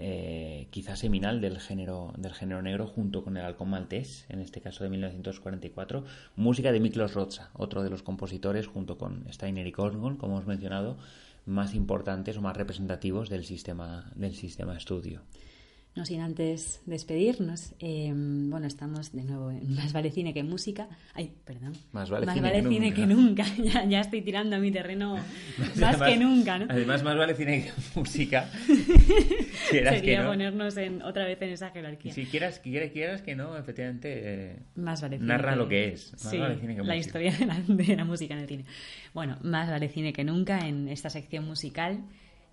eh, 0.00 0.66
quizás 0.70 0.98
seminal 0.98 1.40
del 1.40 1.60
género 1.60 2.12
del 2.16 2.32
género 2.32 2.62
negro 2.62 2.88
junto 2.88 3.22
con 3.22 3.36
el 3.36 3.44
Halcón 3.44 3.70
Maltés, 3.70 4.26
en 4.28 4.40
este 4.40 4.60
caso 4.60 4.82
de 4.82 4.90
1944, 4.90 6.04
música 6.34 6.72
de 6.72 6.80
Miklos 6.80 7.14
Rozsa, 7.14 7.50
otro 7.52 7.82
de 7.82 7.90
los 7.90 8.02
compositores 8.02 8.66
junto 8.66 8.98
con 8.98 9.24
Steiner 9.32 9.66
y 9.66 9.72
Korngold, 9.72 10.18
como 10.18 10.34
hemos 10.34 10.46
mencionado, 10.46 10.96
más 11.46 11.74
importantes 11.74 12.36
o 12.36 12.40
más 12.40 12.56
representativos 12.56 13.28
del 13.28 13.44
sistema 13.44 14.10
del 14.16 14.34
sistema 14.34 14.76
estudio. 14.76 15.22
No 15.96 16.04
sin 16.04 16.20
antes 16.20 16.82
despedirnos, 16.86 17.72
eh, 17.78 18.12
bueno, 18.12 18.66
estamos 18.66 19.12
de 19.12 19.22
nuevo 19.22 19.52
en 19.52 19.76
Más 19.76 19.92
vale 19.92 20.10
cine 20.10 20.34
que 20.34 20.42
música. 20.42 20.88
Ay, 21.14 21.30
perdón. 21.44 21.72
Más 21.92 22.10
vale 22.10 22.26
cine 22.32 22.88
que 22.92 22.94
que 23.02 23.06
nunca. 23.06 23.44
Ya, 23.62 23.84
ya 23.84 24.00
estoy 24.00 24.20
tirando 24.22 24.56
a 24.56 24.58
mi 24.58 24.72
terreno 24.72 25.14
más 25.76 25.82
Además- 26.00 26.08
que 26.10 26.16
nunca, 26.16 26.58
¿no? 26.58 26.66
Además, 26.68 27.04
más 27.04 27.16
vale 27.16 27.34
cine 27.36 27.64
que 27.66 27.98
música. 28.00 28.50
quieras 29.70 29.94
que 29.94 29.98
Sería 30.00 30.22
no. 30.22 30.30
ponernos 30.30 30.76
en, 30.78 31.00
otra 31.02 31.26
vez 31.26 31.40
en 31.40 31.50
esa 31.50 31.70
jerarquía. 31.70 32.12
Si 32.12 32.26
quieras, 32.26 32.58
quieras, 32.58 32.90
quieras 32.90 33.22
que 33.22 33.36
no, 33.36 33.56
efectivamente, 33.56 34.20
eh, 34.24 34.56
Más 34.74 35.00
vale 35.00 35.18
cine 35.18 35.28
narra 35.28 35.52
que- 35.52 35.56
lo 35.58 35.68
que 35.68 35.88
es. 35.92 36.12
Más 36.12 36.22
sí, 36.22 36.38
vale 36.38 36.56
cine 36.56 36.74
que 36.74 36.82
la 36.82 36.94
música. 36.94 36.96
historia 36.96 37.32
de 37.38 37.46
la, 37.46 37.60
de 37.84 37.96
la 37.96 38.04
música 38.04 38.34
en 38.34 38.40
el 38.40 38.48
cine. 38.48 38.64
Bueno, 39.12 39.38
más 39.42 39.70
vale 39.70 39.88
cine 39.88 40.12
que 40.12 40.24
nunca 40.24 40.58
en 40.66 40.88
esta 40.88 41.08
sección 41.08 41.44
musical. 41.46 42.00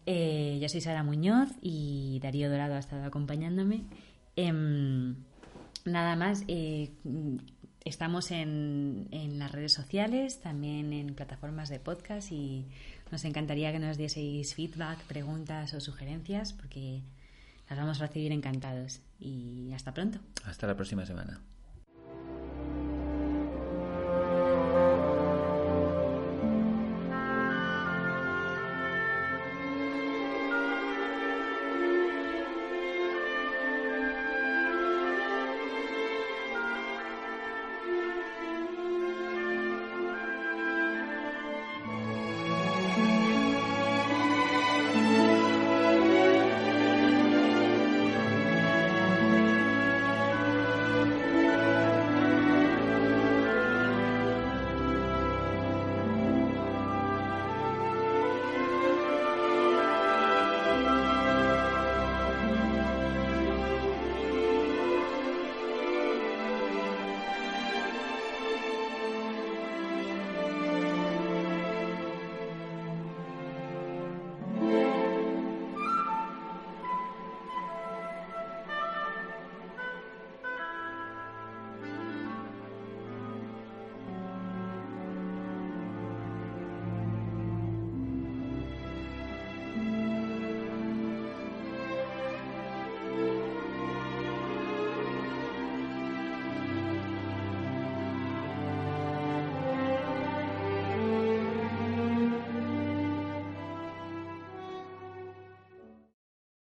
Eh, 0.06 0.60
yo 0.62 0.70
soy 0.70 0.82
Sara 0.82 1.04
Muñoz 1.04 1.50
y 1.62 2.20
Darío 2.22 2.50
Dorado 2.50 2.76
ha 2.76 2.80
estado 2.80 3.04
acompañándome. 3.06 3.84
Em, 4.36 5.16
nada 5.86 6.16
más, 6.16 6.44
eh, 6.48 6.92
estamos 7.84 8.32
en, 8.32 9.08
en 9.12 9.40
las 9.40 9.52
redes 9.52 9.74
sociales, 9.74 10.42
también 10.42 10.94
en 10.94 11.16
plataformas 11.16 11.70
de 11.70 11.80
podcast 11.80 12.32
y 12.32 12.68
nos 13.12 13.26
encantaría 13.26 13.72
que 13.72 13.80
nos 13.80 13.98
dieseis 13.98 14.56
feedback, 14.56 15.00
preguntas 15.06 15.74
o 15.74 15.80
sugerencias 15.80 16.54
porque 16.54 17.02
las 17.70 17.80
vamos 17.80 18.02
a 18.02 18.08
recibir 18.08 18.32
encantados. 18.32 19.02
Y 19.20 19.72
hasta 19.74 19.94
pronto. 19.94 20.20
Hasta 20.46 20.68
la 20.68 20.76
próxima 20.76 21.06
semana. 21.06 21.40